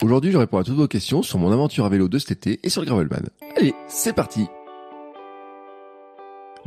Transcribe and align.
Aujourd'hui, 0.00 0.30
je 0.30 0.38
réponds 0.38 0.58
à 0.58 0.64
toutes 0.64 0.76
vos 0.76 0.86
questions 0.86 1.22
sur 1.22 1.38
mon 1.38 1.50
aventure 1.50 1.84
à 1.84 1.88
vélo 1.88 2.06
de 2.08 2.18
cet 2.18 2.30
été 2.30 2.60
et 2.62 2.68
sur 2.68 2.82
le 2.82 2.86
Gravelman. 2.86 3.28
Allez, 3.56 3.74
c'est 3.88 4.12
parti 4.12 4.46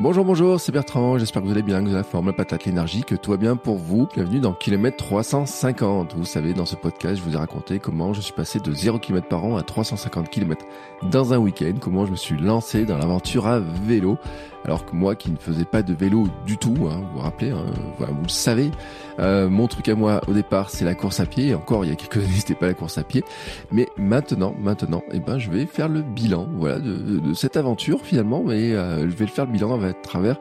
Bonjour, 0.02 0.26
bonjour, 0.26 0.60
c'est 0.60 0.72
Bertrand, 0.72 1.20
j'espère 1.20 1.44
que 1.44 1.48
vous 1.48 1.54
allez 1.54 1.62
bien, 1.62 1.78
que 1.78 1.84
vous 1.84 1.92
avez 1.94 1.98
la 1.98 2.04
forme, 2.04 2.26
la 2.26 2.34
patate, 2.34 2.66
l'énergie, 2.66 3.04
que 3.04 3.14
tout 3.14 3.30
va 3.30 3.38
bien 3.38 3.56
pour 3.56 3.78
vous. 3.78 4.08
Bienvenue 4.12 4.40
dans 4.40 4.52
Kilomètre 4.52 4.98
350. 4.98 6.16
Vous 6.16 6.26
savez, 6.26 6.56
dans 6.56 6.66
ce 6.66 6.76
podcast, 6.76 7.18
je 7.18 7.22
vous 7.22 7.36
ai 7.36 7.38
raconté 7.38 7.78
comment 7.78 8.12
je 8.12 8.20
suis 8.20 8.34
passé 8.34 8.60
de 8.60 8.74
0 8.74 8.98
km 8.98 9.28
par 9.28 9.46
an 9.46 9.58
à 9.58 9.62
350 9.62 10.28
km 10.32 10.66
dans 11.04 11.34
un 11.34 11.38
week-end, 11.38 11.74
comment 11.80 12.08
je 12.08 12.12
me 12.12 12.16
suis 12.16 12.38
lancé 12.38 12.86
dans 12.86 12.98
l'aventure 12.98 13.48
à 13.48 13.60
vélo, 13.60 14.18
alors 14.66 14.86
que 14.86 14.96
moi 14.96 15.16
qui 15.16 15.32
ne 15.32 15.38
faisais 15.38 15.66
pas 15.66 15.82
de 15.82 15.94
vélo 15.94 16.28
du 16.46 16.58
tout, 16.58 16.76
hein, 16.88 17.02
vous 17.02 17.18
vous 17.18 17.20
rappelez, 17.20 17.52
hein, 17.52 17.66
vous 17.98 18.24
le 18.24 18.30
savez, 18.30 18.70
euh, 19.20 19.50
mon 19.50 19.68
truc 19.68 19.88
à 19.90 19.96
moi 19.96 20.22
au 20.28 20.34
départ 20.34 20.70
c'est 20.70 20.86
la 20.86 20.94
course 20.94 21.20
à 21.20 21.26
pied, 21.26 21.56
encore 21.56 21.84
il 21.86 21.90
y 21.90 21.94
a 21.94 21.96
quelques 21.96 22.18
années 22.24 22.38
c'était 22.38 22.56
pas 22.56 22.68
la 22.68 22.74
course 22.76 22.98
à 22.98 23.04
pied, 23.04 23.24
mais 23.72 23.88
maintenant, 23.98 24.54
maintenant, 24.60 25.02
eh 25.12 25.20
ben 25.20 25.40
je 25.40 25.50
vais 25.50 25.66
faire 25.66 25.90
le 25.90 26.02
bilan, 26.02 26.48
voilà, 26.56 26.80
de, 26.80 27.34
cette 27.34 27.58
aventure 27.58 28.02
finalement, 28.04 28.52
et 28.52 28.76
euh, 28.76 29.10
je 29.10 29.16
vais 29.16 29.26
le 29.26 29.32
faire 29.32 29.46
le 29.46 29.52
bilan 29.52 29.70
travers 29.94 30.40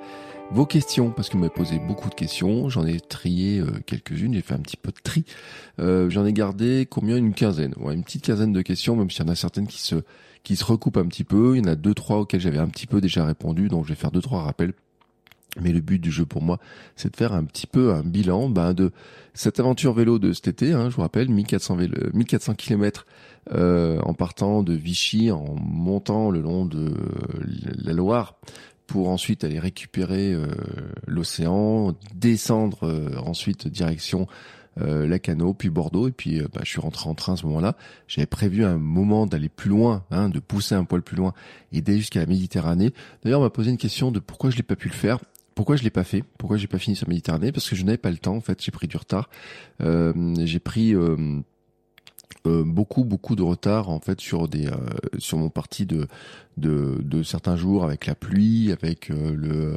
vos 0.52 0.66
questions, 0.66 1.10
parce 1.10 1.28
que 1.28 1.34
vous 1.34 1.40
m'avez 1.40 1.54
posé 1.54 1.78
beaucoup 1.78 2.08
de 2.08 2.14
questions, 2.14 2.68
j'en 2.68 2.84
ai 2.84 2.98
trié 3.00 3.60
euh, 3.60 3.66
quelques-unes, 3.86 4.34
j'ai 4.34 4.42
fait 4.42 4.54
un 4.54 4.58
petit 4.58 4.76
peu 4.76 4.90
de 4.90 5.00
tri, 5.02 5.24
euh, 5.78 6.10
j'en 6.10 6.26
ai 6.26 6.32
gardé 6.32 6.86
combien? 6.90 7.16
Une 7.16 7.34
quinzaine, 7.34 7.72
ouais, 7.78 7.94
une 7.94 8.02
petite 8.02 8.24
quinzaine 8.24 8.52
de 8.52 8.62
questions, 8.62 8.96
même 8.96 9.10
s'il 9.10 9.24
y 9.24 9.28
en 9.28 9.32
a 9.32 9.36
certaines 9.36 9.68
qui 9.68 9.80
se 9.80 9.96
qui 10.42 10.56
se 10.56 10.64
recoupent 10.64 10.96
un 10.96 11.06
petit 11.06 11.24
peu, 11.24 11.56
il 11.56 11.64
y 11.64 11.68
en 11.68 11.70
a 11.70 11.76
deux 11.76 11.94
trois 11.94 12.18
auxquelles 12.18 12.40
j'avais 12.40 12.58
un 12.58 12.68
petit 12.68 12.86
peu 12.86 13.00
déjà 13.00 13.24
répondu, 13.24 13.68
donc 13.68 13.84
je 13.84 13.90
vais 13.90 13.94
faire 13.94 14.10
deux 14.10 14.22
trois 14.22 14.42
rappels. 14.42 14.72
Mais 15.60 15.72
le 15.72 15.80
but 15.80 15.98
du 15.98 16.12
jeu 16.12 16.24
pour 16.24 16.42
moi, 16.42 16.58
c'est 16.94 17.10
de 17.10 17.16
faire 17.16 17.32
un 17.32 17.42
petit 17.44 17.66
peu 17.66 17.92
un 17.92 18.02
bilan 18.02 18.48
ben, 18.48 18.72
de 18.72 18.92
cette 19.34 19.58
aventure 19.58 19.92
vélo 19.92 20.20
de 20.20 20.32
cet 20.32 20.46
été. 20.46 20.72
Hein, 20.72 20.90
je 20.90 20.94
vous 20.94 21.02
rappelle, 21.02 21.28
1400, 21.28 21.74
vélo, 21.74 21.96
1400 22.14 22.54
km 22.54 23.04
euh, 23.52 23.98
en 24.02 24.14
partant 24.14 24.62
de 24.62 24.74
Vichy, 24.74 25.32
en 25.32 25.56
montant 25.56 26.30
le 26.30 26.40
long 26.40 26.66
de 26.66 26.94
la 27.82 27.92
Loire, 27.92 28.36
pour 28.90 29.08
ensuite 29.08 29.44
aller 29.44 29.60
récupérer 29.60 30.32
euh, 30.32 30.48
l'océan, 31.06 31.94
descendre 32.12 32.88
euh, 32.88 33.16
ensuite 33.24 33.68
direction 33.68 34.26
euh, 34.80 35.16
puis 35.56 35.70
Bordeaux, 35.70 36.08
et 36.08 36.10
puis 36.10 36.40
euh, 36.40 36.48
bah, 36.52 36.62
je 36.64 36.70
suis 36.70 36.80
rentré 36.80 37.08
en 37.08 37.14
train 37.14 37.34
à 37.34 37.36
ce 37.36 37.46
moment-là. 37.46 37.76
J'avais 38.08 38.26
prévu 38.26 38.64
un 38.64 38.78
moment 38.78 39.28
d'aller 39.28 39.48
plus 39.48 39.70
loin, 39.70 40.02
hein, 40.10 40.28
de 40.28 40.40
pousser 40.40 40.74
un 40.74 40.82
poil 40.82 41.02
plus 41.02 41.16
loin 41.16 41.34
et 41.70 41.82
d'aller 41.82 41.98
jusqu'à 41.98 42.18
la 42.18 42.26
Méditerranée. 42.26 42.90
D'ailleurs, 43.22 43.38
on 43.38 43.44
m'a 43.44 43.50
posé 43.50 43.70
une 43.70 43.78
question 43.78 44.10
de 44.10 44.18
pourquoi 44.18 44.50
je 44.50 44.56
l'ai 44.56 44.64
pas 44.64 44.76
pu 44.76 44.88
le 44.88 44.94
faire. 44.94 45.20
Pourquoi 45.54 45.76
je 45.76 45.84
l'ai 45.84 45.90
pas 45.90 46.04
fait 46.04 46.24
Pourquoi 46.36 46.56
j'ai 46.56 46.66
pas 46.66 46.78
fini 46.78 46.96
sur 46.96 47.08
Méditerranée 47.08 47.52
Parce 47.52 47.70
que 47.70 47.76
je 47.76 47.84
n'avais 47.84 47.96
pas 47.96 48.10
le 48.10 48.18
temps. 48.18 48.34
En 48.34 48.40
fait, 48.40 48.60
j'ai 48.60 48.72
pris 48.72 48.88
du 48.88 48.96
retard. 48.96 49.30
J'ai 49.78 50.58
pris 50.58 50.94
euh, 52.46 52.60
euh, 52.60 52.64
beaucoup 52.64 53.04
beaucoup 53.04 53.36
de 53.36 53.42
retard 53.42 53.88
en 53.90 54.00
fait 54.00 54.20
sur 54.20 54.48
des 54.48 54.66
euh, 54.66 54.76
sur 55.18 55.38
mon 55.38 55.50
parti 55.50 55.86
de, 55.86 56.06
de 56.56 56.98
de 57.02 57.22
certains 57.22 57.56
jours 57.56 57.84
avec 57.84 58.06
la 58.06 58.14
pluie 58.14 58.72
avec 58.72 59.10
euh, 59.10 59.34
le 59.34 59.76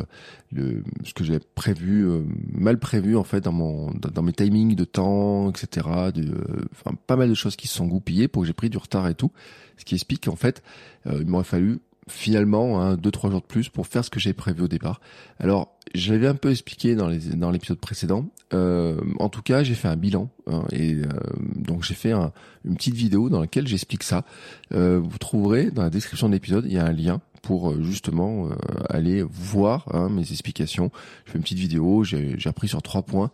le 0.52 0.84
ce 1.04 1.14
que 1.14 1.24
j'avais 1.24 1.42
prévu 1.56 2.08
euh, 2.08 2.22
mal 2.52 2.80
prévu 2.80 3.18
en 3.18 3.24
fait 3.24 3.42
dans 3.42 3.52
mon 3.52 3.92
dans 3.92 4.22
mes 4.22 4.34
timings 4.34 4.76
de 4.76 4.86
temps 4.86 5.50
etc 5.50 5.88
de 6.14 6.34
enfin 6.72 6.96
pas 7.08 7.16
mal 7.16 7.30
de 7.30 7.34
choses 7.34 7.56
qui 7.56 7.68
se 7.68 7.76
sont 7.76 7.88
goupillées 7.88 8.28
pour 8.28 8.44
que 8.44 8.48
j'ai 8.48 8.54
pris 8.54 8.70
du 8.70 8.78
retard 8.78 9.08
et 9.08 9.16
tout. 9.16 9.32
Ce 9.78 9.86
qui 9.86 9.96
explique 9.96 10.26
qu'en 10.26 10.36
fait 10.36 10.62
il 11.06 11.26
m'aurait 11.26 11.44
fallu 11.44 11.80
finalement 12.10 12.82
hein, 12.82 12.96
deux 12.96 13.12
trois 13.12 13.30
jours 13.30 13.42
de 13.42 13.46
plus 13.46 13.70
pour 13.70 13.88
faire 13.88 14.04
ce 14.04 14.10
que 14.10 14.20
j'ai 14.20 14.34
prévu 14.34 14.64
au 14.64 14.68
départ. 14.68 15.00
Alors 15.40 15.78
j'avais 15.94 16.28
un 16.28 16.36
peu 16.36 16.52
expliqué 16.52 16.96
dans 16.96 17.08
les 17.08 17.20
dans 17.20 17.52
l'épisode 17.52 17.80
précédent. 17.80 18.26
Euh, 18.54 19.00
en 19.20 19.30
tout 19.30 19.42
cas, 19.42 19.64
j'ai 19.64 19.76
fait 19.76 19.88
un 19.88 19.96
bilan 19.96 20.30
hein, 20.48 20.64
et 20.72 20.96
euh, 20.96 21.08
donc 21.56 21.84
j'ai 21.84 21.94
fait 21.96 22.12
un, 22.12 22.32
une 22.66 22.76
petite 22.76 22.96
vidéo 22.96 23.30
dans 23.30 23.40
laquelle 23.40 23.68
j'explique 23.68 24.04
ça. 24.04 24.26
Euh, 24.74 25.00
vous 25.04 25.18
trouverez 25.18 25.72
dans 25.72 25.84
la 25.84 25.90
description 25.90 26.28
de 26.28 26.34
l'épisode, 26.34 26.66
il 26.66 26.74
y 26.74 26.78
a 26.78 26.86
un 26.86 26.92
lien 26.92 27.22
pour 27.44 27.70
euh, 27.70 27.84
justement 27.84 28.48
euh, 28.48 28.56
aller 28.90 29.22
voir 29.22 29.86
hein, 29.94 30.10
mes 30.10 30.32
explications. 30.32 30.90
Je 31.26 31.32
fais 31.32 31.38
une 31.38 31.44
petite 31.44 31.60
vidéo, 31.60 32.04
j'ai 32.04 32.38
appris 32.46 32.68
sur 32.68 32.82
trois 32.82 33.04
points. 33.04 33.30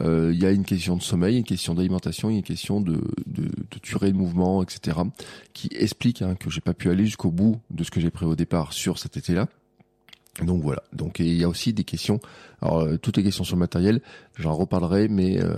Euh, 0.00 0.32
il 0.34 0.42
y 0.42 0.46
a 0.46 0.50
une 0.50 0.64
question 0.64 0.96
de 0.96 1.02
sommeil, 1.02 1.38
une 1.38 1.44
question 1.44 1.74
d'alimentation, 1.74 2.28
une 2.28 2.42
question 2.42 2.80
de, 2.80 3.00
de, 3.26 3.44
de 3.44 3.78
durée 3.82 4.10
de 4.10 4.16
mouvement, 4.16 4.62
etc. 4.62 4.98
qui 5.54 5.70
explique 5.72 6.22
hein, 6.22 6.34
que 6.34 6.50
j'ai 6.50 6.60
pas 6.60 6.74
pu 6.74 6.90
aller 6.90 7.06
jusqu'au 7.06 7.30
bout 7.30 7.60
de 7.70 7.84
ce 7.84 7.90
que 7.90 8.00
j'ai 8.00 8.10
pris 8.10 8.26
au 8.26 8.34
départ 8.34 8.72
sur 8.72 8.98
cet 8.98 9.16
été-là. 9.16 9.48
Donc 10.40 10.62
voilà. 10.62 10.82
Donc 10.94 11.18
il 11.18 11.34
y 11.34 11.44
a 11.44 11.48
aussi 11.48 11.72
des 11.72 11.84
questions. 11.84 12.18
Alors 12.62 12.88
toutes 13.00 13.18
les 13.18 13.22
questions 13.22 13.44
sur 13.44 13.54
le 13.54 13.60
matériel, 13.60 14.00
j'en 14.38 14.54
reparlerai, 14.54 15.08
mais 15.08 15.38
euh, 15.40 15.54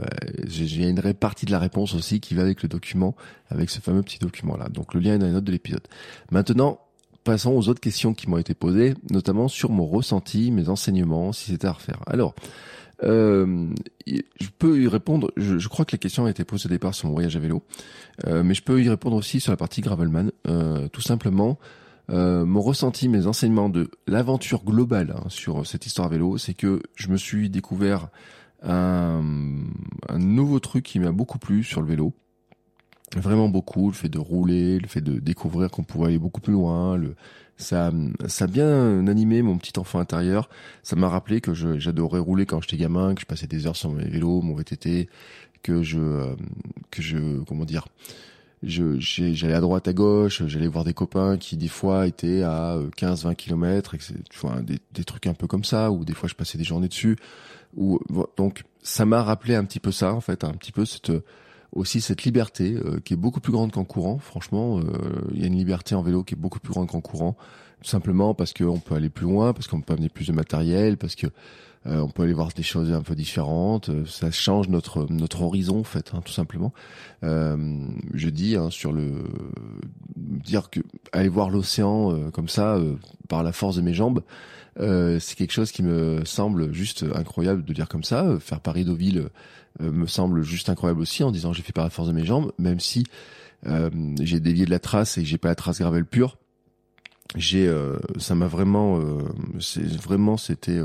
j'ai 0.47 0.89
une 0.89 1.01
partie 1.15 1.47
de 1.47 1.53
la 1.53 1.61
réponse 1.61 1.95
aussi 1.95 2.19
qui 2.19 2.35
va 2.35 2.43
avec 2.43 2.63
le 2.63 2.69
document, 2.69 3.15
avec 3.51 3.71
ce 3.71 3.81
fameux 3.81 4.03
petit 4.03 4.19
document 4.19 4.57
là. 4.57 4.69
Donc 4.69 4.93
le 4.95 5.01
lien 5.01 5.15
est 5.15 5.19
dans 5.19 5.27
les 5.27 5.33
notes 5.33 5.45
de 5.45 5.53
l'épisode. 5.53 5.87
Maintenant, 6.33 6.81
passons 7.25 7.53
aux 7.53 7.69
autres 7.69 7.81
questions 7.81 8.15
qui 8.15 8.29
m'ont 8.29 8.39
été 8.39 8.55
posées, 8.55 8.95
notamment 9.11 9.49
sur 9.49 9.71
mon 9.71 9.87
ressenti, 9.87 10.51
mes 10.51 10.69
enseignements, 10.69 11.33
si 11.33 11.51
c'était 11.51 11.67
à 11.67 11.73
refaire. 11.73 12.01
Alors, 12.07 12.35
euh, 13.03 13.69
je 14.07 14.49
peux 14.59 14.81
y 14.81 14.89
répondre. 14.89 15.33
Je, 15.37 15.69
crois 15.69 15.85
que 15.85 15.95
la 15.95 15.99
question 15.99 16.27
a 16.27 16.31
été 16.31 16.45
posée 16.45 16.67
au 16.67 16.71
départ 16.71 16.95
sur 16.95 17.09
mon 17.09 17.15
voyage 17.15 17.37
à 17.37 17.41
vélo, 17.41 17.63
euh, 18.27 18.43
mais 18.43 18.55
je 18.55 18.63
peux 18.63 18.83
y 18.83 18.89
répondre 18.89 19.17
aussi 19.17 19.41
sur 19.41 19.53
la 19.53 19.57
partie 19.57 19.81
Gravelman. 19.81 20.31
Euh, 20.47 20.89
tout 20.89 21.01
simplement, 21.01 21.59
mon 22.09 22.61
ressenti, 22.61 23.09
mes 23.09 23.27
enseignements 23.27 23.71
de 23.71 23.91
l'aventure 24.07 24.63
globale 24.63 25.15
hein, 25.17 25.25
sur 25.29 25.67
cette 25.67 25.87
histoire 25.87 26.09
à 26.09 26.11
vélo, 26.11 26.37
c'est 26.37 26.55
que 26.55 26.83
je 26.95 27.09
me 27.09 27.17
suis 27.17 27.49
découvert 27.49 28.09
un, 28.63 29.23
un 30.09 30.19
nouveau 30.19 30.61
truc 30.61 30.85
qui 30.85 31.01
m'a 31.01 31.13
beaucoup 31.13 31.39
plu 31.39 31.65
sur 31.65 31.81
le 31.81 31.87
vélo 31.87 32.13
vraiment 33.17 33.49
beaucoup, 33.49 33.89
le 33.89 33.95
fait 33.95 34.09
de 34.09 34.19
rouler, 34.19 34.79
le 34.79 34.89
fait 34.89 35.01
de 35.01 35.19
découvrir 35.19 35.71
qu'on 35.71 35.85
pouvait 35.85 36.07
aller 36.07 36.19
beaucoup 36.19 36.41
plus 36.41 36.53
loin, 36.53 36.97
le, 36.97 37.15
ça, 37.57 37.93
ça 38.27 38.45
a 38.45 38.49
bien 38.49 39.07
animé 39.07 39.43
mon 39.43 39.59
petit 39.59 39.79
enfant 39.79 40.01
intérieur. 40.01 40.49
Ça 40.83 40.97
m'a 40.97 41.09
rappelé 41.09 41.41
que 41.41 41.55
j'adorais 41.55 42.19
rouler 42.19 42.47
quand 42.47 42.61
j'étais 42.61 42.77
gamin, 42.77 43.15
que 43.15 43.21
je 43.21 43.27
passais 43.27 43.47
des 43.47 43.67
heures 43.67 43.77
sur 43.77 43.93
mes 43.93 44.05
vélos, 44.05 44.43
mon 44.43 44.55
VTT, 44.55 45.09
que 45.63 45.83
je, 45.83 45.99
euh, 45.99 46.35
que 46.91 47.01
je, 47.01 47.41
comment 47.45 47.65
dire, 47.65 47.87
je, 48.63 48.99
j'allais 48.99 49.55
à 49.55 49.61
droite, 49.61 49.87
à 49.89 49.93
gauche, 49.93 50.43
j'allais 50.47 50.67
voir 50.67 50.85
des 50.85 50.95
copains 50.95 51.37
qui 51.37 51.57
des 51.57 51.69
fois 51.69 52.07
étaient 52.07 52.43
à 52.43 52.79
15, 52.97 53.25
20 53.25 53.35
kilomètres, 53.35 53.95
vois, 54.41 54.61
des, 54.63 54.79
des 54.93 55.05
trucs 55.05 55.27
un 55.27 55.35
peu 55.35 55.47
comme 55.47 55.65
ça, 55.65 55.91
ou 55.91 56.05
des 56.05 56.15
fois 56.15 56.29
je 56.29 56.35
passais 56.35 56.59
des 56.59 56.65
journées 56.65 56.89
dessus. 56.89 57.17
Ou, 57.77 58.01
donc, 58.37 58.63
ça 58.83 59.05
m'a 59.05 59.23
rappelé 59.23 59.55
un 59.55 59.65
petit 59.65 59.81
peu 59.81 59.91
ça, 59.91 60.15
en 60.15 60.21
fait, 60.21 60.45
un 60.45 60.53
petit 60.53 60.73
peu 60.73 60.85
cette, 60.85 61.13
aussi 61.75 62.01
cette 62.01 62.25
liberté 62.25 62.75
euh, 62.75 63.01
qui 63.05 63.15
est 63.15 63.17
beaucoup 63.17 63.41
plus 63.41 63.53
grande 63.53 63.73
qu'en 63.73 63.85
courant. 63.85 64.19
Franchement, 64.19 64.79
euh, 64.79 64.83
il 65.33 65.41
y 65.41 65.45
a 65.45 65.47
une 65.47 65.57
liberté 65.57 65.95
en 65.95 66.03
vélo 66.03 66.23
qui 66.23 66.35
est 66.35 66.39
beaucoup 66.39 66.61
plus 66.61 66.73
grande 66.73 66.89
qu'en 66.89 67.01
courant, 67.01 67.37
tout 67.83 67.89
simplement 67.89 68.35
parce 68.35 68.53
qu'on 68.53 68.79
peut 68.79 68.95
aller 68.95 69.11
plus 69.11 69.25
loin, 69.25 69.53
parce 69.53 69.67
qu'on 69.67 69.81
peut 69.81 69.93
amener 69.93 70.09
plus 70.09 70.29
de 70.29 70.33
matériel, 70.33 70.97
parce 70.97 71.15
que 71.15 71.27
euh, 71.87 72.01
on 72.01 72.09
peut 72.09 72.23
aller 72.23 72.33
voir 72.33 72.49
des 72.55 72.63
choses 72.63 72.93
un 72.93 73.03
peu 73.03 73.15
différentes. 73.15 73.91
Ça 74.07 74.31
change 74.31 74.69
notre 74.69 75.07
notre 75.11 75.43
horizon 75.43 75.81
en 75.81 75.85
fait, 75.85 76.13
hein, 76.15 76.23
tout 76.25 76.33
simplement. 76.33 76.73
je 77.23 78.29
dis 78.29 78.57
hein, 78.57 78.71
sur 78.71 78.93
le 78.93 79.25
dire 80.17 80.71
que 80.71 80.81
aller 81.13 81.29
voir 81.29 81.51
l'océan 81.51 82.31
comme 82.31 82.49
ça 82.49 82.79
par 83.29 83.43
la 83.43 83.53
force 83.53 83.77
de 83.77 83.83
mes 83.83 83.93
jambes. 83.93 84.23
Euh, 84.81 85.19
c'est 85.21 85.37
quelque 85.37 85.53
chose 85.53 85.71
qui 85.71 85.83
me 85.83 86.25
semble 86.25 86.73
juste 86.73 87.05
incroyable 87.15 87.65
de 87.65 87.73
dire 87.73 87.89
comme 87.89 88.05
ça. 88.05 88.39
Faire 88.41 88.61
Paris-Deauville 88.61 89.19
euh, 89.19 89.29
me 89.81 90.07
semble 90.07 90.43
juste 90.43 90.69
incroyable 90.69 91.01
aussi 91.01 91.25
en 91.25 91.31
disant 91.31 91.53
j'ai 91.53 91.63
fait 91.63 91.73
par 91.73 91.85
la 91.85 91.91
force 91.91 92.09
de 92.09 92.13
mes 92.13 92.25
jambes, 92.25 92.53
même 92.59 92.81
si 92.81 93.05
euh, 93.67 93.91
j'ai 94.21 94.41
dévié 94.41 94.65
de 94.67 94.71
la 94.71 94.79
trace 94.79 95.19
et 95.19 95.25
j'ai 95.25 95.39
pas 95.39 95.49
la 95.49 95.55
trace 95.55 95.79
gravelle 95.79 96.05
pure. 96.05 96.39
J'ai, 97.37 97.69
ça 98.19 98.37
m'a 98.37 98.47
vraiment, 98.47 99.01
c'est 99.59 99.83
vraiment 99.97 100.37
c'était, 100.37 100.81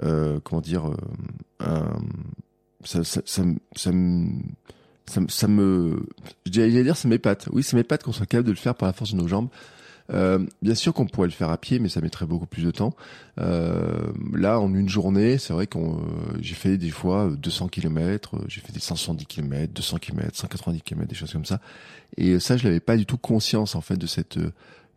comment 0.00 0.60
dire, 0.60 0.90
ça, 2.84 3.04
ça, 3.04 3.20
ça, 3.24 3.42
ça 3.76 3.92
me 3.92 4.42
ça, 5.06 5.20
ça 5.28 5.48
me 5.48 6.06
j'allais 6.46 6.84
dire 6.84 6.96
ça 6.96 7.08
m'épate 7.08 7.48
oui 7.52 7.62
ça 7.62 7.76
m'épate 7.76 8.02
qu'on 8.02 8.12
soit 8.12 8.26
capable 8.26 8.46
de 8.46 8.52
le 8.52 8.56
faire 8.56 8.74
par 8.74 8.86
la 8.86 8.92
force 8.92 9.12
de 9.12 9.16
nos 9.16 9.28
jambes 9.28 9.48
Euh, 10.12 10.44
bien 10.62 10.74
sûr 10.74 10.92
qu'on 10.92 11.06
pourrait 11.06 11.28
le 11.28 11.32
faire 11.32 11.50
à 11.50 11.58
pied, 11.58 11.78
mais 11.78 11.88
ça 11.88 12.00
mettrait 12.00 12.26
beaucoup 12.26 12.46
plus 12.46 12.62
de 12.62 12.70
temps. 12.70 12.94
Euh, 13.38 14.12
là, 14.32 14.60
en 14.60 14.74
une 14.74 14.88
journée, 14.88 15.38
c'est 15.38 15.52
vrai 15.52 15.66
qu'on 15.66 15.98
euh, 15.98 16.38
j'ai 16.40 16.54
fait 16.54 16.76
des 16.76 16.90
fois 16.90 17.30
200 17.38 17.68
km, 17.68 18.36
j'ai 18.48 18.60
fait 18.60 18.72
des 18.72 18.80
510 18.80 19.26
km, 19.26 19.72
200 19.72 19.98
km, 19.98 20.36
190 20.36 20.82
km, 20.82 21.08
des 21.08 21.14
choses 21.14 21.32
comme 21.32 21.44
ça. 21.44 21.60
Et 22.16 22.40
ça, 22.40 22.56
je 22.56 22.64
n'avais 22.64 22.80
pas 22.80 22.96
du 22.96 23.06
tout 23.06 23.18
conscience 23.18 23.74
en 23.74 23.80
fait 23.80 23.96
de 23.96 24.06
cette 24.06 24.38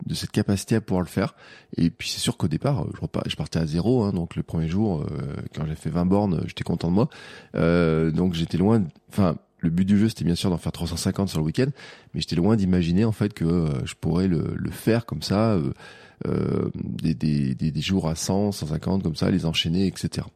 de 0.06 0.14
cette 0.14 0.32
capacité 0.32 0.76
à 0.76 0.82
pouvoir 0.82 1.02
le 1.02 1.08
faire. 1.08 1.36
Et 1.78 1.90
puis 1.90 2.10
c'est 2.10 2.20
sûr 2.20 2.38
qu'au 2.38 2.48
départ, 2.48 2.86
je, 3.26 3.36
partais 3.36 3.60
à 3.60 3.66
zéro. 3.66 4.04
Hein, 4.04 4.12
donc 4.12 4.36
le 4.36 4.44
premier 4.44 4.68
jour, 4.68 5.02
euh, 5.02 5.36
quand 5.56 5.66
j'ai 5.66 5.76
fait 5.76 5.90
20 5.90 6.06
bornes, 6.06 6.44
j'étais 6.46 6.64
content 6.64 6.90
de 6.90 6.94
moi. 6.94 7.10
Euh, 7.56 8.12
donc 8.12 8.34
j'étais 8.34 8.58
loin. 8.58 8.84
Enfin, 9.10 9.36
le 9.64 9.70
but 9.70 9.86
du 9.86 9.98
jeu, 9.98 10.10
c'était 10.10 10.26
bien 10.26 10.36
sûr 10.36 10.50
d'en 10.50 10.58
faire 10.58 10.72
350 10.72 11.30
sur 11.30 11.40
le 11.40 11.46
week-end, 11.46 11.68
mais 12.14 12.22
j'étais 12.22 12.36
loin 12.36 12.56
d'imaginer 12.56 13.06
en 13.06 13.12
fait 13.12 13.34
que 13.34 13.46
euh, 13.46 13.86
je 13.86 13.96
pourrais 14.00 14.28
le, 14.28 14.54
le, 14.56 14.72
faire 14.72 15.06
comme 15.06 15.22
ça, 15.22 15.58
des, 16.24 17.14
des, 17.14 17.56
des, 17.56 17.72
des, 17.72 17.82
jours 17.82 18.08
à 18.08 18.16
100, 18.16 18.54
150 18.54 19.04
comme 19.04 19.16
ça, 19.16 19.30
les 19.30 19.46
enchaîner, 19.46 19.88
etc. 19.88 20.28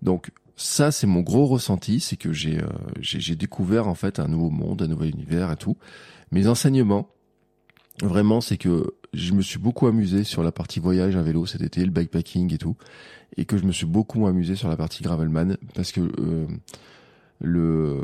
Donc 0.00 0.30
ça, 0.56 0.90
c'est 0.90 1.06
mon 1.06 1.20
gros 1.20 1.46
ressenti, 1.46 2.00
c'est 2.00 2.16
que 2.16 2.32
j'ai 2.32 2.62
j'ai 3.00 3.36
découvert 3.36 3.88
en 3.88 3.94
fait 3.94 4.18
un 4.18 4.28
nouveau 4.28 4.50
monde, 4.50 4.82
un 4.82 4.86
nouvel 4.86 5.10
univers 5.10 5.52
et 5.52 5.56
tout. 5.56 5.76
Mes 6.32 6.46
enseignements, 6.48 7.08
vraiment, 8.02 8.40
c'est 8.40 8.56
que 8.56 8.94
je 9.12 9.32
me 9.32 9.42
suis 9.42 9.58
beaucoup 9.58 9.86
amusé 9.86 10.24
sur 10.24 10.42
la 10.42 10.52
partie 10.52 10.80
voyage 10.80 11.16
à 11.16 11.22
vélo 11.22 11.46
cet 11.46 11.62
été, 11.62 11.84
le 11.84 11.90
bikepacking 11.90 12.52
et 12.52 12.58
tout, 12.58 12.76
et 13.36 13.44
que 13.44 13.56
je 13.56 13.64
me 13.64 13.72
suis 13.72 13.86
beaucoup 13.86 14.26
amusé 14.26 14.56
sur 14.56 14.68
la 14.68 14.76
partie 14.76 15.02
gravelman 15.02 15.56
parce 15.74 15.92
que 15.92 16.00
euh, 16.00 16.46
le 17.40 18.00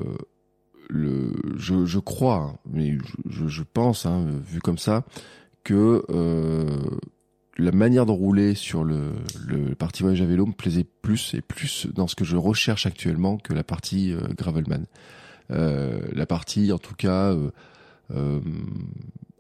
le 0.93 1.33
je, 1.57 1.87
je 1.87 1.99
crois, 1.99 2.37
hein, 2.37 2.59
mais 2.71 2.99
je, 3.29 3.49
je 3.49 3.63
pense, 3.63 4.07
hein, 4.07 4.27
vu 4.47 4.61
comme 4.61 4.79
ça, 4.79 5.05
que 5.65 6.05
euh, 6.11 6.67
la 7.59 7.73
manière 7.73 8.07
de 8.07 8.13
rouler 8.13 8.55
sur 8.55 8.85
le, 8.85 9.13
le 9.47 9.75
partie 9.75 10.03
voyage 10.03 10.23
à 10.23 10.27
vélo 10.27 10.47
me 10.47 10.53
plaisait 10.53 10.87
plus 11.03 11.35
et 11.35 11.41
plus 11.41 11.87
dans 11.95 12.07
ce 12.07 12.15
que 12.15 12.25
je 12.25 12.37
recherche 12.37 12.87
actuellement 12.87 13.39
que 13.39 13.53
la 13.53 13.65
partie 13.65 14.13
euh, 14.13 14.21
gravelman. 14.37 14.87
Euh, 15.51 16.01
la 16.13 16.27
partie, 16.27 16.73
en 16.73 16.79
tout 16.79 16.95
cas, 16.95 17.33
euh, 17.33 17.51
euh 18.15 18.41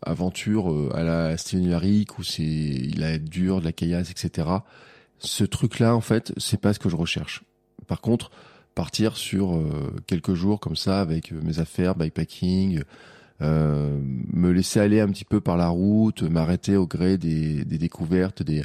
aventure 0.04 0.72
euh, 0.72 0.90
à 0.96 1.04
la 1.04 1.36
Steven 1.36 1.64
Yarrick 1.64 2.18
où 2.18 2.24
c'est 2.24 2.42
il 2.42 3.04
a 3.04 3.18
dur, 3.18 3.60
de 3.60 3.66
la 3.66 3.72
caillasse, 3.72 4.10
etc. 4.10 4.48
Ce 5.18 5.44
truc-là, 5.44 5.94
en 5.94 6.00
fait, 6.00 6.32
c'est 6.38 6.60
pas 6.60 6.72
ce 6.72 6.80
que 6.80 6.88
je 6.88 6.96
recherche. 6.96 7.44
Par 7.86 8.00
contre, 8.00 8.32
partir 8.74 9.16
sur 9.16 9.54
euh, 9.54 9.94
quelques 10.06 10.34
jours 10.34 10.60
comme 10.60 10.76
ça 10.76 11.00
avec 11.00 11.32
euh, 11.32 11.40
mes 11.42 11.58
affaires, 11.58 11.94
bikepacking, 11.94 12.82
euh, 13.42 13.98
me 14.32 14.52
laisser 14.52 14.78
aller 14.78 15.00
un 15.00 15.08
petit 15.08 15.24
peu 15.24 15.40
par 15.40 15.56
la 15.56 15.68
route, 15.68 16.22
m'arrêter 16.22 16.76
au 16.76 16.86
gré 16.86 17.18
des, 17.18 17.64
des 17.64 17.78
découvertes, 17.78 18.42
des, 18.42 18.62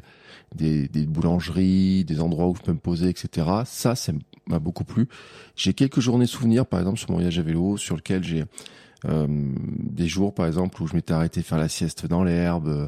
des, 0.55 0.87
des, 0.87 1.05
boulangeries, 1.05 2.05
des 2.05 2.21
endroits 2.21 2.47
où 2.47 2.55
je 2.55 2.61
peux 2.61 2.73
me 2.73 2.77
poser, 2.77 3.09
etc. 3.09 3.47
Ça, 3.65 3.95
ça 3.95 4.13
m'a 4.47 4.59
beaucoup 4.59 4.83
plu. 4.83 5.07
J'ai 5.55 5.73
quelques 5.73 5.99
journées 5.99 6.27
souvenirs, 6.27 6.65
par 6.65 6.79
exemple, 6.79 6.99
sur 6.99 7.09
mon 7.09 7.17
voyage 7.17 7.39
à 7.39 7.41
vélo, 7.41 7.77
sur 7.77 7.95
lequel 7.95 8.23
j'ai 8.23 8.43
euh, 9.05 9.27
des 9.27 10.07
jours, 10.07 10.33
par 10.33 10.45
exemple, 10.45 10.81
où 10.81 10.87
je 10.87 10.95
m'étais 10.95 11.13
arrêté 11.13 11.41
faire 11.41 11.57
la 11.57 11.69
sieste 11.69 12.05
dans 12.05 12.23
l'herbe. 12.23 12.67
Euh, 12.67 12.87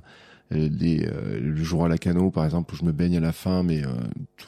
des, 0.69 1.05
euh, 1.05 1.39
le 1.39 1.63
jour 1.63 1.85
à 1.85 1.87
la 1.87 1.97
cano, 1.97 2.31
par 2.31 2.45
exemple, 2.45 2.73
où 2.73 2.77
je 2.77 2.83
me 2.83 2.91
baigne 2.91 3.17
à 3.17 3.19
la 3.19 3.31
fin, 3.31 3.63
mais 3.63 3.83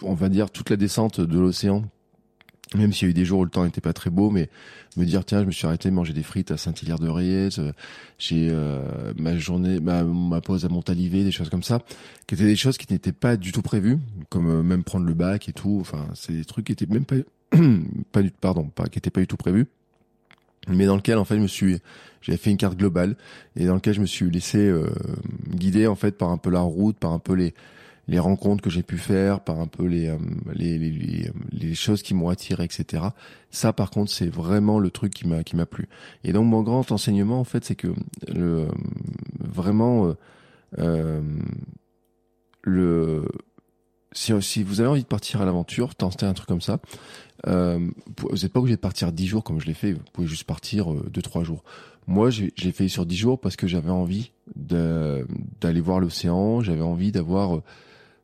on 0.02 0.14
va 0.14 0.30
dire 0.30 0.50
toute 0.50 0.70
la 0.70 0.76
descente 0.76 1.22
de 1.22 1.40
l'océan 1.40 1.84
même 2.76 2.94
s'il 2.94 3.08
y 3.08 3.10
a 3.10 3.12
eu 3.12 3.14
des 3.14 3.26
jours 3.26 3.40
où 3.40 3.44
le 3.44 3.50
temps 3.50 3.66
n'était 3.66 3.82
pas 3.82 3.94
très 3.94 4.10
beau, 4.10 4.30
mais 4.30 4.50
me 4.98 5.06
dire 5.06 5.26
tiens, 5.26 5.42
je 5.42 5.46
me 5.46 5.52
suis 5.52 5.66
arrêté 5.68 5.92
manger 5.92 6.14
des 6.14 6.24
frites 6.24 6.52
à 6.52 6.58
Saint-Hilaire-de-Riez, 6.58 7.50
j'ai 8.18 8.52
ma 9.18 9.38
journée, 9.38 9.80
ma, 9.80 10.04
ma, 10.04 10.42
pause 10.42 10.66
à 10.66 10.70
Montalivet, 10.70 11.24
des 11.24 11.32
choses 11.32 11.50
comme 11.50 11.64
ça, 11.64 11.80
qui 12.28 12.36
étaient 12.36 12.46
des 12.46 12.56
choses 12.56 12.78
qui 12.78 12.92
n'étaient 12.92 13.12
pas 13.12 13.38
du 13.38 13.52
tout 13.52 13.62
prévues, 13.62 13.98
comme 14.30 14.62
même 14.62 14.84
prendre 14.84 15.06
le 15.06 15.14
bac 15.14 15.50
et 15.50 15.54
tout. 15.54 15.78
Enfin, 15.82 16.08
c'est 16.14 16.34
des 16.34 16.46
trucs 16.46 16.66
qui 16.66 16.72
étaient 16.72 16.88
même 16.88 17.06
pas, 17.06 17.16
pas 18.12 18.22
du, 18.22 18.32
pardon, 18.32 18.66
pas 18.66 18.86
qui 18.88 19.00
étaient 19.00 19.10
pas 19.10 19.22
du 19.22 19.28
tout 19.28 19.38
prévus 19.38 19.68
mais 20.68 20.86
dans 20.86 20.96
lequel 20.96 21.18
en 21.18 21.26
fait 21.26 21.36
je 21.36 21.42
me 21.42 21.48
suis 21.48 21.80
j'avais 22.22 22.38
fait 22.38 22.52
une 22.52 22.58
carte 22.58 22.78
globale 22.78 23.16
et 23.56 23.66
dans 23.66 23.76
lequel 23.76 23.94
je 23.94 24.02
me 24.02 24.06
suis 24.06 24.30
laissé 24.30 24.60
euh, 24.60 24.90
guider 25.50 25.88
en 25.88 25.96
fait 25.96 26.18
par 26.18 26.30
un 26.30 26.38
peu 26.38 26.50
la 26.50 26.62
route 26.62 26.98
par 26.98 27.12
un 27.12 27.20
peu 27.20 27.34
les 27.34 27.54
les 28.08 28.20
rencontres 28.20 28.62
que 28.62 28.70
j'ai 28.70 28.84
pu 28.84 28.98
faire 28.98 29.42
par 29.42 29.60
un 29.60 29.68
peu 29.68 29.86
les 29.86 30.08
euh, 30.08 30.18
les, 30.54 30.78
les, 30.78 31.32
les, 31.52 31.74
choses 31.76 32.02
qui 32.02 32.14
m'ont 32.14 32.30
attiré 32.30 32.64
etc 32.64 33.04
ça 33.52 33.74
par 33.74 33.92
contre 33.92 34.12
c'est 34.12 34.30
vraiment 34.30 34.80
le 34.80 34.90
truc 34.90 35.14
qui 35.14 35.28
m'a 35.28 35.44
qui 35.44 35.56
m'a 35.56 35.66
plu. 35.66 35.88
Et 36.24 36.34
donc 36.34 36.46
mon 36.46 36.62
grand 36.62 36.92
enseignement 36.92 37.40
en 37.40 37.44
fait 37.44 37.64
c'est 37.64 37.76
que 37.76 37.94
le 38.28 38.68
vraiment 39.40 40.16
euh, 40.80 41.22
le 42.64 43.26
si, 44.14 44.34
si 44.42 44.64
vous 44.64 44.82
avez 44.82 44.90
envie 44.90 45.04
de 45.04 45.08
partir 45.08 45.42
à 45.42 45.46
l'aventure, 45.46 45.96
tenter 45.96 46.26
un 46.26 46.34
truc 46.34 46.48
comme 46.48 46.62
ça, 46.62 46.80
euh, 47.48 47.80
vous 48.18 48.36
n'êtes 48.36 48.52
pas 48.52 48.60
obligé 48.60 48.76
de 48.76 48.82
partir 48.82 49.12
10 49.12 49.28
jours 49.28 49.44
comme 49.44 49.60
je 49.60 49.68
l'ai 49.68 49.74
fait, 49.74 49.94
vous 49.94 50.04
pouvez 50.14 50.28
juste 50.28 50.44
partir 50.44 50.92
euh, 50.92 51.10
2-3 51.12 51.44
jours. 51.44 51.64
Moi, 52.08 52.30
j'ai 52.30 52.72
fait 52.72 52.88
sur 52.88 53.06
10 53.06 53.16
jours 53.16 53.40
parce 53.40 53.56
que 53.56 53.68
j'avais 53.68 53.92
envie 53.92 54.32
d'aller 54.56 55.82
voir 55.82 56.00
l'océan, 56.00 56.62
j'avais 56.62 56.82
envie 56.82 57.12
d'avoir 57.12 57.58
euh, 57.58 57.64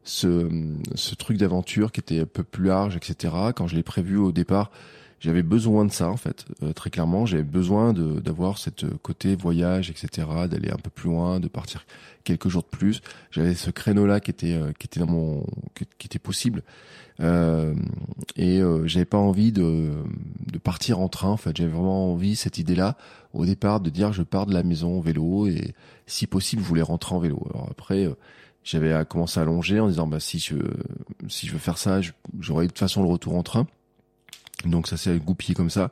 ce, 0.08 0.50
ce 0.96 1.16
truc 1.16 1.38
d'aventure 1.38 1.92
qui 1.92 2.00
était 2.00 2.22
un 2.22 2.26
peu 2.26 2.44
plus 2.44 2.66
large, 2.66 2.96
etc. 2.96 3.34
Quand 3.56 3.68
je 3.68 3.76
l'ai 3.76 3.84
prévu 3.84 4.18
au 4.18 4.32
départ, 4.32 4.72
j'avais 5.20 5.44
besoin 5.44 5.86
de 5.86 5.92
ça 5.92 6.10
en 6.10 6.18
fait, 6.18 6.46
euh, 6.64 6.74
très 6.74 6.90
clairement. 6.90 7.26
J'avais 7.26 7.44
besoin 7.44 7.94
de 7.94 8.20
d'avoir 8.20 8.58
cette 8.58 8.86
côté 8.98 9.36
voyage, 9.36 9.90
etc. 9.90 10.28
D'aller 10.50 10.70
un 10.70 10.78
peu 10.78 10.90
plus 10.90 11.10
loin, 11.10 11.40
de 11.40 11.48
partir 11.48 11.86
quelques 12.24 12.50
jours 12.50 12.64
de 12.64 12.78
plus. 12.78 13.02
J'avais 13.32 13.56
ce 13.56 13.72
créneau-là 13.72 14.20
qui 14.20 14.32
était 14.32 14.60
qui 14.80 14.88
était 14.88 15.00
dans 15.00 15.08
mon 15.08 15.46
qui 15.74 16.06
était 16.06 16.20
possible. 16.20 16.64
Euh, 17.20 17.74
et 18.36 18.62
euh, 18.62 18.86
j'avais 18.86 19.06
pas 19.06 19.18
envie 19.18 19.52
de, 19.52 19.92
de 20.52 20.58
partir 20.58 21.00
en 21.00 21.10
train. 21.10 21.30
En 21.30 21.38
fait, 21.38 21.56
j'avais 21.56 21.72
vraiment 21.72 22.14
envie 22.14 22.36
cette 22.36 22.58
idée-là 22.58 22.96
au 23.34 23.46
départ 23.46 23.80
de 23.80 23.90
dire 23.90 24.14
je 24.14 24.24
pars 24.24 24.46
de 24.46 24.54
la 24.54 24.64
maison 24.64 24.98
en 24.98 25.02
vélo 25.02 25.48
et 25.48 25.74
si 26.06 26.28
possible 26.28 26.62
je 26.62 26.68
voulais 26.68 26.82
rentrer 26.82 27.16
en 27.16 27.20
vélo. 27.20 27.42
Alors 27.54 27.68
après 27.72 28.06
euh, 28.06 28.14
j'avais 28.68 29.06
commencé 29.06 29.40
à 29.40 29.46
longer 29.46 29.80
en 29.80 29.88
disant 29.88 30.08
bah 30.08 30.20
si 30.20 30.40
je 30.40 30.56
si 31.30 31.48
je 31.48 31.54
veux 31.54 31.60
faire 31.60 31.78
ça, 31.78 32.02
j'aurai 32.40 32.66
de 32.66 32.72
toute 32.72 32.80
façon 32.80 33.02
le 33.02 33.10
retour 33.10 33.36
en 33.36 33.44
train. 33.44 33.66
Donc 34.66 34.88
ça 34.88 34.98
s'est 34.98 35.18
goupillé 35.20 35.56
comme 35.56 35.70
ça. 35.70 35.92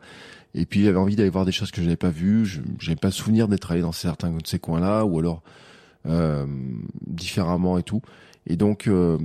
Et 0.54 0.66
puis 0.66 0.84
j'avais 0.84 0.98
envie 0.98 1.16
d'aller 1.16 1.30
voir 1.30 1.46
des 1.46 1.52
choses 1.52 1.72
que 1.72 1.82
je 1.82 1.86
n'avais 1.86 1.96
pas 1.96 2.10
vues. 2.10 2.46
Je 2.46 2.62
n'avais 2.82 3.00
pas 3.00 3.12
souvenir 3.12 3.48
d'être 3.48 3.72
allé 3.72 3.82
dans 3.82 3.92
certains 3.92 4.32
de 4.32 4.46
ces 4.46 4.60
coins-là 4.60 5.06
ou 5.06 5.20
alors 5.20 5.42
euh, 6.06 6.46
différemment 7.08 7.78
et 7.78 7.84
tout. 7.84 8.02
Et 8.48 8.58
donc, 8.58 8.88
euh, 8.88 9.18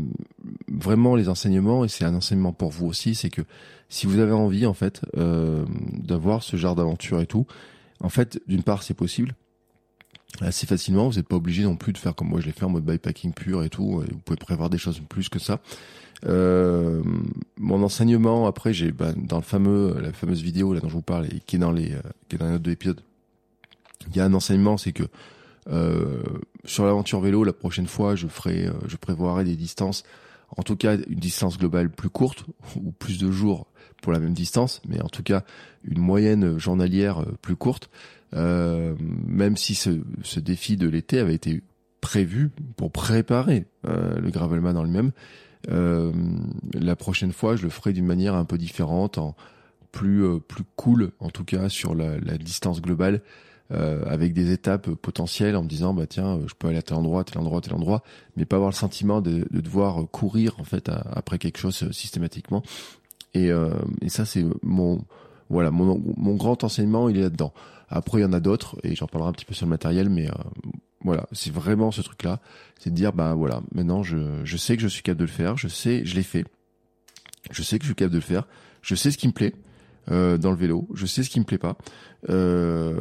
vraiment, 0.68 1.14
les 1.14 1.28
enseignements, 1.28 1.84
et 1.84 1.88
c'est 1.88 2.04
un 2.04 2.14
enseignement 2.14 2.52
pour 2.52 2.70
vous 2.70 2.86
aussi, 2.86 3.14
c'est 3.14 3.28
que 3.28 3.42
si 3.90 4.06
vous 4.06 4.18
avez 4.18 4.32
envie, 4.32 4.64
en 4.64 4.72
fait, 4.72 5.02
euh, 5.18 5.66
d'avoir 5.92 6.42
ce 6.42 6.56
genre 6.56 6.74
d'aventure 6.74 7.20
et 7.20 7.26
tout, 7.26 7.46
en 8.00 8.08
fait, 8.08 8.40
d'une 8.46 8.62
part, 8.62 8.82
c'est 8.82 8.94
possible 8.94 9.34
assez 10.40 10.66
facilement. 10.66 11.08
Vous 11.08 11.16
n'êtes 11.16 11.28
pas 11.28 11.36
obligé 11.36 11.62
non 11.62 11.76
plus 11.76 11.92
de 11.92 11.98
faire 11.98 12.14
comme 12.14 12.28
moi 12.28 12.40
je 12.40 12.46
l'ai 12.46 12.52
fait 12.52 12.64
en 12.64 12.70
mode 12.70 12.84
bikepacking 12.84 13.32
pur 13.32 13.62
et 13.64 13.70
tout. 13.70 14.02
Vous 14.10 14.18
pouvez 14.24 14.36
prévoir 14.36 14.70
des 14.70 14.78
choses 14.78 15.00
plus 15.08 15.28
que 15.28 15.38
ça. 15.38 15.60
Euh, 16.26 17.02
mon 17.58 17.82
enseignement, 17.82 18.46
après, 18.46 18.72
j'ai 18.74 18.92
bah, 18.92 19.12
dans 19.16 19.38
le 19.38 19.42
fameux, 19.42 19.96
la 20.00 20.12
fameuse 20.12 20.42
vidéo 20.42 20.74
là 20.74 20.80
dont 20.80 20.88
je 20.88 20.94
vous 20.94 21.02
parle 21.02 21.26
et 21.26 21.40
qui 21.46 21.56
est 21.56 21.58
dans 21.58 21.72
les, 21.72 21.92
euh, 21.92 22.00
qui 22.28 22.36
est 22.36 22.38
dans 22.38 22.46
les 22.46 22.52
notes 22.52 22.62
de. 22.62 22.76
Il 24.08 24.16
y 24.16 24.20
a 24.20 24.24
un 24.24 24.34
enseignement, 24.34 24.76
c'est 24.76 24.92
que 24.92 25.04
euh, 25.68 26.22
sur 26.64 26.84
l'aventure 26.84 27.20
vélo, 27.20 27.44
la 27.44 27.52
prochaine 27.52 27.86
fois, 27.86 28.16
je 28.16 28.26
ferai, 28.26 28.66
euh, 28.66 28.72
je 28.88 28.96
prévoirai 28.96 29.44
des 29.44 29.56
distances, 29.56 30.04
en 30.56 30.62
tout 30.62 30.76
cas 30.76 30.96
une 30.96 31.18
distance 31.18 31.58
globale 31.58 31.90
plus 31.90 32.10
courte 32.10 32.44
ou 32.76 32.92
plus 32.92 33.18
de 33.18 33.30
jours 33.30 33.66
pour 34.02 34.12
la 34.12 34.18
même 34.18 34.32
distance, 34.32 34.80
mais 34.88 35.00
en 35.02 35.08
tout 35.08 35.22
cas 35.22 35.44
une 35.84 36.00
moyenne 36.00 36.58
journalière 36.58 37.20
euh, 37.20 37.36
plus 37.42 37.56
courte. 37.56 37.90
Euh, 38.34 38.94
même 39.26 39.56
si 39.56 39.74
ce, 39.74 40.00
ce 40.22 40.40
défi 40.40 40.76
de 40.76 40.88
l'été 40.88 41.18
avait 41.18 41.34
été 41.34 41.62
prévu 42.00 42.50
pour 42.76 42.92
préparer 42.92 43.66
euh, 43.86 44.20
le 44.20 44.30
gravelman 44.30 44.76
en 44.76 44.84
lui-même, 44.84 45.12
euh, 45.68 46.12
la 46.74 46.96
prochaine 46.96 47.32
fois, 47.32 47.56
je 47.56 47.64
le 47.64 47.70
ferai 47.70 47.92
d'une 47.92 48.06
manière 48.06 48.34
un 48.34 48.44
peu 48.44 48.56
différente, 48.56 49.18
en 49.18 49.34
plus 49.92 50.40
plus 50.40 50.64
cool 50.76 51.10
en 51.18 51.30
tout 51.30 51.44
cas 51.44 51.68
sur 51.68 51.94
la, 51.94 52.18
la 52.18 52.38
distance 52.38 52.80
globale 52.80 53.22
euh, 53.72 54.04
avec 54.06 54.32
des 54.32 54.52
étapes 54.52 54.90
potentielles 54.90 55.56
en 55.56 55.62
me 55.62 55.68
disant 55.68 55.94
bah 55.94 56.06
tiens 56.06 56.40
je 56.46 56.54
peux 56.54 56.68
aller 56.68 56.78
à 56.78 56.82
tel 56.82 56.96
endroit 56.96 57.24
tel 57.24 57.38
endroit 57.38 57.60
tel 57.60 57.74
endroit 57.74 58.02
mais 58.36 58.44
pas 58.44 58.56
avoir 58.56 58.70
le 58.70 58.74
sentiment 58.76 59.20
de, 59.20 59.46
de 59.50 59.60
devoir 59.60 60.08
courir 60.10 60.54
en 60.58 60.64
fait 60.64 60.90
après 61.12 61.38
quelque 61.38 61.58
chose 61.58 61.90
systématiquement. 61.92 62.62
Et, 63.34 63.50
euh, 63.50 63.70
et 64.00 64.08
ça 64.08 64.24
c'est 64.24 64.44
mon 64.62 65.04
voilà 65.48 65.70
mon, 65.70 66.02
mon 66.16 66.34
grand 66.34 66.62
enseignement 66.64 67.08
il 67.08 67.18
est 67.18 67.22
là 67.22 67.30
dedans 67.30 67.52
après 67.90 68.20
il 68.20 68.22
y 68.22 68.24
en 68.24 68.32
a 68.32 68.40
d'autres 68.40 68.76
et 68.82 68.94
j'en 68.94 69.06
parlerai 69.06 69.30
un 69.30 69.32
petit 69.32 69.44
peu 69.44 69.54
sur 69.54 69.66
le 69.66 69.70
matériel 69.70 70.08
mais 70.08 70.28
euh, 70.28 70.34
voilà 71.02 71.26
c'est 71.32 71.52
vraiment 71.52 71.90
ce 71.90 72.00
truc 72.02 72.22
là 72.22 72.40
c'est 72.78 72.90
de 72.90 72.94
dire 72.94 73.12
bah 73.12 73.34
voilà 73.34 73.60
maintenant 73.74 74.02
je, 74.02 74.40
je 74.44 74.56
sais 74.56 74.76
que 74.76 74.82
je 74.82 74.88
suis 74.88 75.02
capable 75.02 75.20
de 75.20 75.24
le 75.24 75.30
faire 75.30 75.56
je 75.56 75.68
sais 75.68 76.02
je 76.04 76.14
l'ai 76.14 76.22
fait 76.22 76.44
je 77.50 77.62
sais 77.62 77.78
que 77.78 77.84
je 77.84 77.88
suis 77.88 77.94
capable 77.94 78.14
de 78.14 78.18
le 78.18 78.24
faire 78.24 78.46
je 78.82 78.94
sais 78.94 79.10
ce 79.10 79.18
qui 79.18 79.26
me 79.26 79.32
plaît 79.32 79.54
euh, 80.10 80.38
dans 80.38 80.50
le 80.50 80.56
vélo. 80.56 80.88
Je 80.94 81.06
sais 81.06 81.22
ce 81.22 81.30
qui 81.30 81.38
me 81.40 81.44
plaît 81.44 81.58
pas. 81.58 81.76
Euh, 82.28 82.94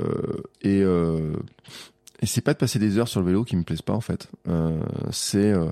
et 0.62 0.81
euh, 0.81 1.34
et 2.22 2.25
c'est 2.25 2.41
pas 2.41 2.53
de 2.53 2.58
passer 2.58 2.79
des 2.79 2.98
heures 2.98 3.08
sur 3.08 3.22
le 3.22 3.25
vélo 3.25 3.43
qui 3.43 3.55
me 3.55 3.63
plaise 3.63 3.81
pas 3.81 3.93
en 3.93 4.01
fait. 4.01 4.29
Euh, 4.48 4.79
c'est 5.12 5.51
euh, 5.51 5.72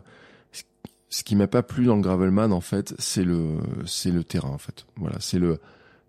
ce 1.09 1.23
qui 1.23 1.35
m'a 1.35 1.47
pas 1.47 1.63
plu 1.63 1.85
dans 1.85 1.95
le 1.95 2.01
gravelman 2.01 2.51
en 2.51 2.61
fait, 2.61 2.93
c'est 2.97 3.23
le 3.23 3.57
c'est 3.85 4.11
le 4.11 4.23
terrain 4.23 4.49
en 4.49 4.57
fait. 4.57 4.85
Voilà, 4.95 5.17
c'est 5.19 5.39
le 5.39 5.59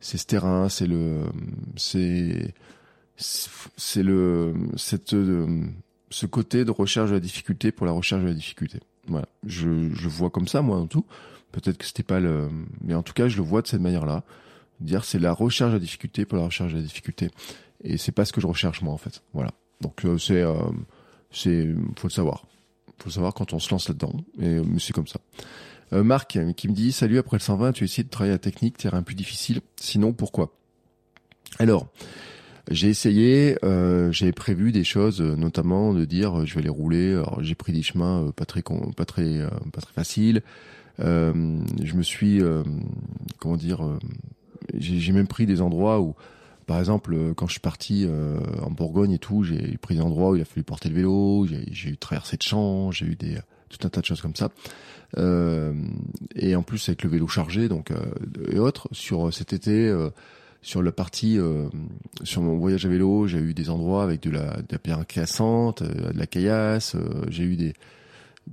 c'est 0.01 0.19
ce 0.19 0.27
terrain, 0.27 0.69
c'est 0.69 0.87
le 0.87 1.23
c'est 1.77 2.55
c'est 3.19 4.03
le 4.03 4.55
cette 4.77 5.15
ce 6.11 6.27
côté 6.27 6.65
de 6.65 6.71
recherche 6.71 7.11
de 7.11 7.15
la 7.15 7.21
difficulté 7.21 7.73
pour 7.73 7.87
la 7.87 7.93
recherche 7.93 8.23
de 8.23 8.29
la 8.29 8.35
difficulté. 8.35 8.81
Voilà, 9.07 9.27
je 9.45 9.91
je 9.93 10.09
vois 10.09 10.31
comme 10.31 10.49
ça 10.49 10.63
moi 10.63 10.79
en 10.79 10.87
tout. 10.87 11.05
Peut-être 11.53 11.79
que 11.79 11.85
c'était 11.85 12.03
pas 12.03 12.21
le 12.21 12.49
mais 12.83 12.95
en 12.95 13.03
tout 13.03 13.13
cas, 13.13 13.29
je 13.29 13.37
le 13.37 13.43
vois 13.43 13.63
de 13.63 13.67
cette 13.67 13.81
manière-là. 13.81 14.25
Dire 14.81 15.05
c'est 15.05 15.19
la 15.19 15.33
recherche 15.33 15.71
de 15.71 15.77
la 15.77 15.81
difficulté 15.81 16.25
pour 16.25 16.39
la 16.39 16.45
recherche 16.45 16.73
de 16.73 16.79
la 16.79 16.85
difficulté 16.85 17.31
et 17.83 17.97
c'est 17.97 18.13
pas 18.13 18.25
ce 18.25 18.33
que 18.33 18.41
je 18.41 18.47
recherche 18.47 18.83
moi 18.83 18.93
en 18.93 18.99
fait. 18.99 19.23
Voilà. 19.33 19.51
Donc 19.81 20.05
euh, 20.05 20.19
c'est 20.19 20.43
euh, 20.43 20.55
c'est 21.31 21.67
faut 21.97 22.09
le 22.09 22.13
savoir. 22.13 22.47
Faut 22.99 23.09
le 23.09 23.13
savoir 23.13 23.35
quand 23.35 23.53
on 23.53 23.59
se 23.59 23.71
lance 23.71 23.89
là-dedans 23.89 24.13
et 24.41 24.57
euh, 24.57 24.79
c'est 24.79 24.93
comme 24.93 25.07
ça. 25.07 25.21
Euh, 25.93 26.05
Marc 26.05 26.39
qui 26.57 26.69
me 26.69 26.75
dit 26.75 26.93
salut 26.93 27.19
après 27.19 27.39
le 27.39 27.43
120 27.43 27.73
tu 27.73 27.85
as 27.85 27.87
essayé 27.87 28.05
de 28.05 28.11
travailler 28.11 28.35
la 28.35 28.39
technique 28.39 28.77
terrain 28.77 29.03
plus 29.03 29.15
difficile 29.15 29.61
sinon 29.77 30.13
pourquoi? 30.13 30.53
Alors 31.59 31.89
j'ai 32.71 32.89
essayé 32.89 33.57
euh, 33.65 34.13
j'ai 34.13 34.33
prévu 34.33 34.73
des 34.73 34.85
choses 34.85 35.21
notamment 35.21 35.95
de 35.95 36.05
dire 36.05 36.47
je 36.47 36.55
vais 36.55 36.61
aller 36.61 36.69
rouler 36.69 37.13
alors 37.13 37.43
j'ai 37.43 37.55
pris 37.55 37.73
des 37.73 37.83
chemins 37.83 38.31
pas 38.37 38.45
très 38.45 38.63
pas 38.63 39.05
très 39.05 39.41
pas 39.73 39.81
très 39.81 39.93
faciles 39.93 40.43
je 40.99 41.95
me 41.95 42.03
suis 42.03 42.41
comment 43.39 43.57
dire 43.57 43.81
j'ai 44.75 45.13
même 45.13 45.29
pris 45.29 45.47
des 45.47 45.61
endroits 45.61 46.01
où 46.01 46.15
par 46.69 46.79
exemple, 46.79 47.15
euh, 47.15 47.33
quand 47.35 47.47
je 47.47 47.53
suis 47.53 47.61
parti 47.61 48.05
euh, 48.07 48.39
en 48.63 48.71
Bourgogne 48.71 49.13
et 49.13 49.19
tout, 49.19 49.43
j'ai 49.43 49.79
pris 49.79 49.95
des 49.95 50.03
endroits 50.03 50.31
où 50.31 50.37
il 50.37 50.43
a 50.43 50.45
fallu 50.45 50.63
porter 50.63 50.91
le 50.91 50.97
vélo, 50.97 51.47
j'ai 51.47 51.89
eu 51.89 51.97
traversé 51.97 52.37
de 52.37 52.43
champs, 52.43 52.93
j'ai 52.93 53.07
eu 53.07 53.17
des 53.17 53.39
tout 53.71 53.87
un 53.87 53.89
tas 53.89 54.03
de 54.03 54.07
choses 54.07 54.21
comme 54.21 54.37
ça. 54.37 54.51
Euh, 55.17 55.73
et 56.35 56.55
en 56.57 56.63
plus 56.63 56.87
avec 56.91 57.03
le 57.05 57.09
vélo 57.09 57.27
chargé, 57.27 57.71
donc 57.71 57.91
et 58.51 58.59
autres, 58.59 58.87
sur 58.93 59.33
cet 59.33 59.55
été, 59.55 59.91
sur 60.63 60.83
la 60.83 60.93
partie, 60.93 61.39
sur 62.25 62.43
mon 62.43 62.59
voyage 62.59 62.85
à 62.85 62.89
vélo, 62.89 63.27
j'ai 63.27 63.39
eu 63.39 63.55
des 63.55 63.71
endroits 63.71 64.03
avec 64.03 64.21
de 64.23 64.31
la, 64.31 64.57
de 64.57 64.67
la 64.71 64.79
pierre 64.79 65.07
cassante, 65.07 65.83
de 65.83 66.19
la 66.19 66.27
caillasse, 66.27 66.97
j'ai 67.29 67.45
eu 67.45 67.57
des 67.57 67.75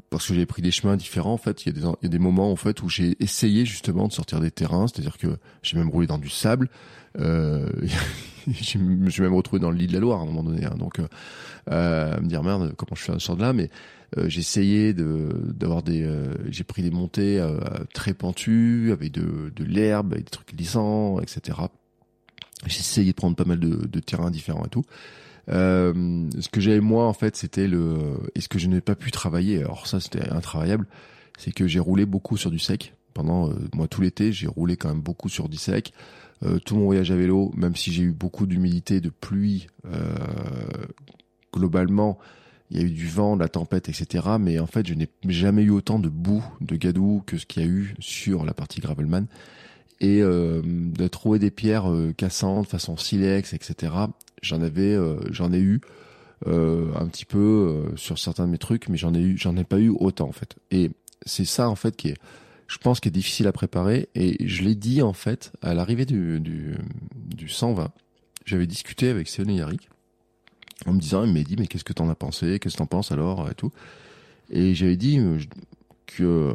parce 0.09 0.27
que 0.27 0.33
j'ai 0.33 0.45
pris 0.45 0.61
des 0.61 0.71
chemins 0.71 0.97
différents 0.97 1.33
en 1.33 1.37
fait 1.37 1.65
il 1.65 1.67
y 1.67 1.69
a 1.69 1.81
des 1.81 1.87
il 2.01 2.03
y 2.03 2.05
a 2.07 2.09
des 2.09 2.19
moments 2.19 2.51
en 2.51 2.57
fait 2.57 2.83
où 2.83 2.89
j'ai 2.89 3.15
essayé 3.21 3.65
justement 3.65 4.09
de 4.09 4.13
sortir 4.13 4.41
des 4.41 4.51
terrains 4.51 4.87
c'est-à-dire 4.87 5.17
que 5.17 5.37
j'ai 5.63 5.77
même 5.77 5.89
roulé 5.89 6.05
dans 6.05 6.17
du 6.17 6.27
sable 6.27 6.69
euh, 7.17 7.65
je 8.47 8.77
me 8.77 9.09
suis 9.09 9.21
même 9.21 9.33
retrouvé 9.33 9.59
dans 9.59 9.71
le 9.71 9.77
lit 9.77 9.87
de 9.87 9.93
la 9.93 9.99
Loire 9.99 10.19
à 10.19 10.23
un 10.23 10.25
moment 10.25 10.43
donné. 10.43 10.65
Hein, 10.65 10.75
donc, 10.77 10.99
euh, 10.99 11.07
euh, 11.71 12.19
me 12.21 12.27
dire 12.27 12.43
merde, 12.43 12.73
comment 12.75 12.95
je 12.95 13.03
fais 13.03 13.11
un 13.11 13.19
sort 13.19 13.35
de 13.35 13.41
là? 13.41 13.53
Mais 13.53 13.69
euh, 14.17 14.29
j'ai 14.29 14.39
essayé 14.39 14.93
de 14.93 15.29
d'avoir 15.53 15.83
des, 15.83 16.03
euh, 16.03 16.33
j'ai 16.49 16.63
pris 16.63 16.81
des 16.81 16.91
montées 16.91 17.39
euh, 17.39 17.59
très 17.93 18.13
pentues 18.13 18.89
avec 18.91 19.11
de, 19.11 19.51
de 19.55 19.63
l'herbe, 19.63 20.13
avec 20.13 20.25
des 20.25 20.31
trucs 20.31 20.55
glissants, 20.55 21.19
etc. 21.19 21.57
J'ai 22.65 22.79
essayé 22.79 23.11
de 23.11 23.15
prendre 23.15 23.35
pas 23.35 23.45
mal 23.45 23.59
de, 23.59 23.85
de 23.85 23.99
terrains 23.99 24.31
différents 24.31 24.65
et 24.65 24.69
tout. 24.69 24.83
ce 25.47 26.49
que 26.49 26.61
j'avais 26.61 26.81
moi 26.81 27.07
en 27.07 27.13
fait, 27.13 27.35
c'était 27.35 27.67
le 27.67 28.17
et 28.35 28.41
ce 28.41 28.47
que 28.47 28.59
je 28.59 28.67
n'ai 28.67 28.81
pas 28.81 28.95
pu 28.95 29.11
travailler. 29.11 29.59
Alors 29.59 29.87
ça, 29.87 29.99
c'était 29.99 30.29
intravaillable. 30.29 30.87
C'est 31.37 31.51
que 31.51 31.67
j'ai 31.67 31.79
roulé 31.79 32.05
beaucoup 32.05 32.37
sur 32.37 32.51
du 32.51 32.59
sec 32.59 32.93
pendant 33.13 33.51
moi 33.73 33.87
tout 33.87 34.01
l'été. 34.01 34.31
J'ai 34.31 34.47
roulé 34.47 34.77
quand 34.77 34.89
même 34.89 35.01
beaucoup 35.01 35.29
sur 35.29 35.49
du 35.49 35.57
sec. 35.57 35.93
Euh, 36.43 36.59
tout 36.59 36.75
mon 36.75 36.85
voyage 36.85 37.11
à 37.11 37.15
vélo, 37.15 37.51
même 37.55 37.75
si 37.75 37.91
j'ai 37.93 38.03
eu 38.03 38.11
beaucoup 38.11 38.45
d'humidité, 38.45 38.99
de 38.99 39.09
pluie, 39.09 39.67
euh, 39.85 40.15
globalement, 41.53 42.17
il 42.69 42.77
y 42.77 42.83
a 42.83 42.83
eu 42.83 42.91
du 42.91 43.07
vent, 43.07 43.35
de 43.35 43.41
la 43.41 43.47
tempête, 43.47 43.87
etc. 43.89 44.25
Mais 44.39 44.59
en 44.59 44.67
fait, 44.67 44.85
je 44.85 44.93
n'ai 44.93 45.07
jamais 45.27 45.63
eu 45.63 45.69
autant 45.69 45.97
de 45.97 46.09
boue, 46.09 46.43
de 46.61 46.75
gadou 46.75 47.23
que 47.25 47.37
ce 47.37 47.45
qu'il 47.45 47.63
y 47.63 47.65
a 47.65 47.69
eu 47.69 47.95
sur 47.99 48.43
la 48.43 48.53
partie 48.53 48.81
gravelman. 48.81 49.27
Et 50.01 50.21
euh, 50.21 50.61
de 50.63 51.07
trouver 51.07 51.39
des 51.39 51.51
pierres 51.51 51.89
euh, 51.89 52.13
cassantes, 52.15 52.67
façon 52.67 52.97
silex, 52.97 53.53
etc. 53.53 53.93
J'en 54.41 54.61
avais, 54.61 54.93
euh, 54.93 55.17
j'en 55.31 55.53
ai 55.53 55.59
eu 55.59 55.81
un 56.45 57.07
petit 57.07 57.25
peu 57.25 57.85
sur 57.95 58.19
certains 58.19 58.45
de 58.45 58.51
mes 58.51 58.59
trucs, 58.59 58.87
mais 58.87 58.97
j'en 58.97 59.15
ai 59.15 59.19
eu, 59.19 59.35
j'en 59.35 59.55
ai 59.55 59.63
pas 59.63 59.79
eu 59.79 59.89
autant 59.89 60.27
en 60.27 60.31
fait. 60.31 60.55
Et 60.69 60.91
c'est 61.25 61.45
ça 61.45 61.69
en 61.69 61.75
fait 61.75 61.95
qui 61.95 62.09
est 62.09 62.17
je 62.67 62.77
pense 62.77 62.99
qu'il 62.99 63.09
est 63.09 63.13
difficile 63.13 63.47
à 63.47 63.51
préparer. 63.51 64.09
Et 64.13 64.45
je 64.47 64.63
l'ai 64.63 64.75
dit 64.75 65.01
en 65.01 65.13
fait 65.13 65.51
à 65.63 65.73
l'arrivée 65.73 66.05
du, 66.05 66.39
du, 66.39 66.75
du 67.15 67.49
120. 67.49 67.91
J'avais 68.45 68.67
discuté 68.67 69.09
avec 69.09 69.27
Céline 69.27 69.55
Yarick 69.55 69.89
en 70.85 70.93
me 70.93 70.99
disant, 70.99 71.23
il 71.23 71.33
m'a 71.33 71.41
dit, 71.41 71.55
mais 71.57 71.67
qu'est-ce 71.67 71.83
que 71.83 71.93
t'en 71.93 72.09
as 72.09 72.15
pensé? 72.15 72.59
Qu'est-ce 72.59 72.75
que 72.75 72.79
t'en 72.79 72.85
penses 72.85 73.11
alors 73.11 73.49
Et 73.49 73.55
tout? 73.55 73.71
Et 74.49 74.75
j'avais 74.75 74.97
dit 74.97 75.19
euh, 75.19 75.39
que 76.05 76.23
euh, 76.23 76.53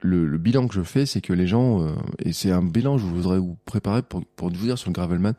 le, 0.00 0.26
le, 0.26 0.38
bilan 0.38 0.68
que 0.68 0.74
je 0.74 0.82
fais, 0.82 1.06
c'est 1.06 1.20
que 1.20 1.32
les 1.32 1.46
gens, 1.46 1.82
euh, 1.82 1.90
et 2.20 2.32
c'est 2.32 2.50
un 2.50 2.62
bilan 2.62 2.96
que 2.96 3.02
je 3.02 3.06
voudrais 3.06 3.38
vous 3.38 3.56
préparer 3.64 4.02
pour, 4.02 4.24
pour 4.36 4.48
vous 4.50 4.66
dire 4.66 4.78
sur 4.78 4.90
le 4.90 4.94
Gravelman, 4.94 5.34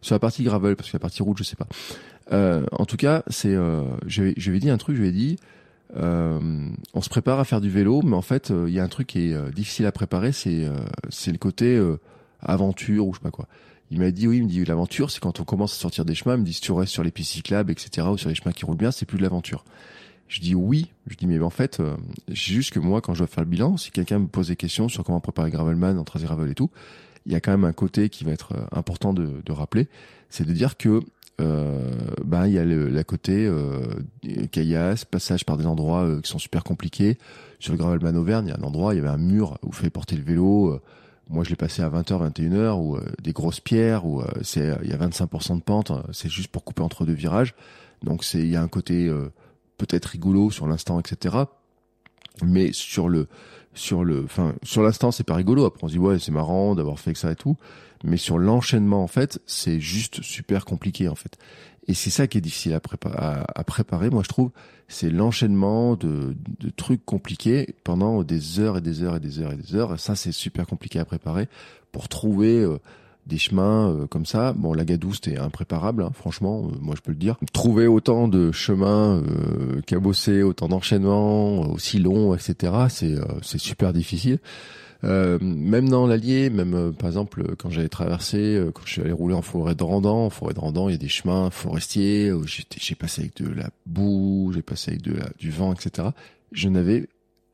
sur 0.00 0.14
la 0.14 0.18
partie 0.18 0.42
gravel, 0.42 0.76
parce 0.76 0.90
que 0.90 0.96
la 0.96 1.00
partie 1.00 1.22
route, 1.22 1.38
je 1.38 1.44
sais 1.44 1.56
pas. 1.56 1.68
Euh, 2.32 2.66
en 2.72 2.84
tout 2.84 2.96
cas, 2.96 3.22
c'est, 3.28 3.54
euh, 3.54 3.84
j'avais 4.06 4.58
dit 4.58 4.70
un 4.70 4.78
truc, 4.78 4.96
je 4.96 5.02
lui 5.02 5.08
ai 5.08 5.12
dit, 5.12 5.38
euh, 5.96 6.40
on 6.94 7.00
se 7.02 7.08
prépare 7.08 7.38
à 7.38 7.44
faire 7.44 7.60
du 7.60 7.70
vélo, 7.70 8.02
mais 8.02 8.16
en 8.16 8.22
fait, 8.22 8.50
euh, 8.50 8.68
il 8.68 8.74
y 8.74 8.80
a 8.80 8.84
un 8.84 8.88
truc 8.88 9.08
qui 9.08 9.30
est 9.30 9.34
euh, 9.34 9.50
difficile 9.50 9.86
à 9.86 9.92
préparer, 9.92 10.32
c'est 10.32 10.68
c'est 11.10 11.32
le 11.32 11.38
côté 11.38 11.80
aventure 12.40 13.06
ou 13.06 13.12
je 13.12 13.18
sais 13.18 13.22
pas 13.22 13.30
quoi. 13.30 13.46
Il 13.90 14.00
m'a 14.00 14.10
dit 14.10 14.26
oui, 14.26 14.38
il 14.38 14.44
me 14.44 14.48
dit 14.48 14.64
l'aventure, 14.64 15.10
c'est 15.10 15.20
quand 15.20 15.40
on 15.40 15.44
commence 15.44 15.74
à 15.74 15.76
sortir 15.76 16.04
des 16.04 16.14
chemins. 16.14 16.36
Il 16.36 16.40
me 16.40 16.44
dit 16.44 16.54
si 16.54 16.62
tu 16.62 16.72
restes 16.72 16.92
sur 16.92 17.02
les 17.02 17.10
pistes 17.10 17.32
cyclables, 17.32 17.70
etc. 17.70 18.06
ou 18.10 18.16
sur 18.16 18.30
les 18.30 18.34
chemins 18.34 18.52
qui 18.52 18.64
roulent 18.64 18.76
bien, 18.76 18.90
c'est 18.90 19.04
plus 19.04 19.18
de 19.18 19.22
l'aventure. 19.22 19.64
Je 20.32 20.40
dis 20.40 20.54
oui. 20.54 20.90
Je 21.06 21.16
dis 21.16 21.26
mais 21.26 21.38
en 21.40 21.50
fait, 21.50 21.80
euh, 21.80 21.94
juste 22.28 22.72
que 22.72 22.80
moi, 22.80 23.02
quand 23.02 23.12
je 23.12 23.18
dois 23.18 23.26
faire 23.26 23.44
le 23.44 23.50
bilan, 23.50 23.76
si 23.76 23.90
quelqu'un 23.90 24.18
me 24.18 24.28
pose 24.28 24.48
des 24.48 24.56
questions 24.56 24.88
sur 24.88 25.04
comment 25.04 25.20
préparer 25.20 25.50
Gravelman, 25.50 25.98
en 25.98 26.04
Gravel 26.04 26.50
et 26.50 26.54
tout, 26.54 26.70
il 27.26 27.32
y 27.32 27.34
a 27.34 27.40
quand 27.40 27.50
même 27.50 27.64
un 27.64 27.74
côté 27.74 28.08
qui 28.08 28.24
va 28.24 28.32
être 28.32 28.54
important 28.72 29.12
de, 29.12 29.42
de 29.44 29.52
rappeler, 29.52 29.88
c'est 30.30 30.46
de 30.46 30.52
dire 30.52 30.78
que 30.78 31.02
euh, 31.42 31.90
ben 32.24 32.46
il 32.46 32.54
y 32.54 32.58
a 32.58 32.64
le 32.64 32.88
la 32.88 33.04
côté 33.04 33.46
euh, 33.46 33.82
caillasse, 34.50 35.04
passage 35.04 35.44
par 35.44 35.58
des 35.58 35.66
endroits 35.66 36.04
euh, 36.04 36.20
qui 36.22 36.30
sont 36.30 36.38
super 36.38 36.64
compliqués. 36.64 37.18
Sur 37.58 37.72
le 37.72 37.78
Gravelman 37.78 38.16
Auvergne, 38.16 38.46
il 38.46 38.50
y 38.50 38.52
a 38.52 38.58
un 38.58 38.62
endroit, 38.62 38.94
il 38.94 38.96
y 38.96 39.00
avait 39.00 39.08
un 39.08 39.18
mur 39.18 39.58
où 39.62 39.68
il 39.68 39.74
fallait 39.74 39.90
porter 39.90 40.16
le 40.16 40.22
vélo. 40.22 40.72
Euh, 40.72 40.80
moi, 41.28 41.44
je 41.44 41.50
l'ai 41.50 41.56
passé 41.56 41.82
à 41.82 41.88
20h, 41.88 42.32
21h, 42.32 42.72
où 42.80 42.96
euh, 42.96 43.04
des 43.22 43.32
grosses 43.32 43.60
pierres, 43.60 44.06
où 44.06 44.22
c'est 44.42 44.74
il 44.82 44.90
y 44.90 44.92
a 44.94 44.96
25% 44.96 45.56
de 45.56 45.62
pente, 45.62 45.92
c'est 46.12 46.28
juste 46.30 46.48
pour 46.48 46.64
couper 46.64 46.82
entre 46.82 47.04
deux 47.04 47.12
virages. 47.12 47.54
Donc 48.02 48.24
c'est 48.24 48.40
il 48.40 48.48
y 48.48 48.56
a 48.56 48.62
un 48.62 48.68
côté 48.68 49.10
peut-être 49.78 50.06
rigolo 50.06 50.50
sur 50.50 50.66
l'instant, 50.66 51.00
etc. 51.00 51.36
Mais 52.42 52.72
sur 52.72 53.08
le 53.08 53.28
sur 53.74 54.04
le, 54.04 54.24
enfin 54.24 54.54
sur 54.62 54.82
l'instant 54.82 55.12
c'est 55.12 55.24
pas 55.24 55.34
rigolo. 55.34 55.64
Après 55.64 55.84
on 55.84 55.88
se 55.88 55.92
dit 55.92 55.98
ouais 55.98 56.18
c'est 56.18 56.32
marrant 56.32 56.74
d'avoir 56.74 56.98
fait 56.98 57.14
ça 57.14 57.32
et 57.32 57.36
tout 57.36 57.56
mais 58.04 58.16
sur 58.16 58.38
l'enchaînement 58.38 59.02
en 59.02 59.06
fait, 59.06 59.40
c'est 59.46 59.80
juste 59.80 60.22
super 60.22 60.64
compliqué 60.64 61.08
en 61.08 61.14
fait. 61.14 61.36
Et 61.88 61.94
c'est 61.94 62.10
ça 62.10 62.26
qui 62.26 62.38
est 62.38 62.40
difficile 62.40 62.74
à, 62.74 63.44
à, 63.54 63.64
préparer, 63.64 64.08
moi 64.08 64.22
je 64.22 64.28
trouve, 64.28 64.50
c'est 64.86 65.10
l'enchaînement 65.10 65.96
de, 65.96 66.36
de, 66.60 66.70
trucs 66.70 67.04
compliqués 67.04 67.74
pendant 67.82 68.22
des 68.22 68.60
heures 68.60 68.78
et 68.78 68.80
des 68.80 69.02
heures 69.02 69.16
et 69.16 69.20
des 69.20 69.40
heures 69.40 69.52
et 69.52 69.56
des 69.56 69.74
heures. 69.74 69.94
Et 69.94 69.98
ça 69.98 70.14
c'est 70.14 70.32
super 70.32 70.66
compliqué 70.66 71.00
à 71.00 71.04
préparer 71.04 71.48
pour 71.90 72.08
trouver 72.08 72.60
euh, 72.60 72.78
des 73.26 73.38
chemins 73.38 73.90
euh, 73.90 74.06
comme 74.06 74.26
ça. 74.26 74.52
Bon, 74.52 74.74
la 74.74 74.84
Gadou 74.84 75.14
c'était 75.14 75.38
impréparable, 75.38 76.02
hein, 76.02 76.10
franchement, 76.14 76.66
euh, 76.66 76.76
moi 76.80 76.94
je 76.96 77.02
peux 77.02 77.12
le 77.12 77.18
dire. 77.18 77.36
Trouver 77.52 77.86
autant 77.86 78.28
de 78.28 78.52
chemins 78.52 79.22
cabossés, 79.86 80.42
autant 80.42 80.68
d'enchaînements 80.68 81.60
aussi 81.70 81.98
longs, 81.98 82.34
etc. 82.34 82.72
C'est 82.88 83.16
c'est 83.42 83.60
super 83.60 83.92
difficile. 83.92 84.38
Euh, 85.04 85.38
même 85.40 85.88
dans 85.88 86.06
l'Allier, 86.06 86.48
même 86.48 86.74
euh, 86.74 86.92
par 86.92 87.08
exemple 87.08 87.56
quand 87.56 87.70
j'avais 87.70 87.88
traversé, 87.88 88.38
euh, 88.38 88.70
quand 88.70 88.82
je 88.84 88.92
suis 88.92 89.02
allé 89.02 89.10
rouler 89.10 89.34
en 89.34 89.42
forêt 89.42 89.74
de 89.74 89.82
Randan, 89.82 90.26
en 90.26 90.30
forêt 90.30 90.54
de 90.54 90.60
Randan, 90.60 90.88
il 90.88 90.92
y 90.92 90.94
a 90.94 90.98
des 90.98 91.08
chemins 91.08 91.50
forestiers. 91.50 92.32
J'ai 92.76 92.94
passé 92.94 93.22
avec 93.22 93.36
de 93.42 93.52
la 93.52 93.70
boue, 93.86 94.52
j'ai 94.54 94.62
passé 94.62 94.92
avec 94.92 95.02
de 95.02 95.14
la, 95.14 95.28
du 95.38 95.50
vent, 95.50 95.72
etc. 95.72 96.08
Je 96.52 96.68
n'avais 96.68 97.08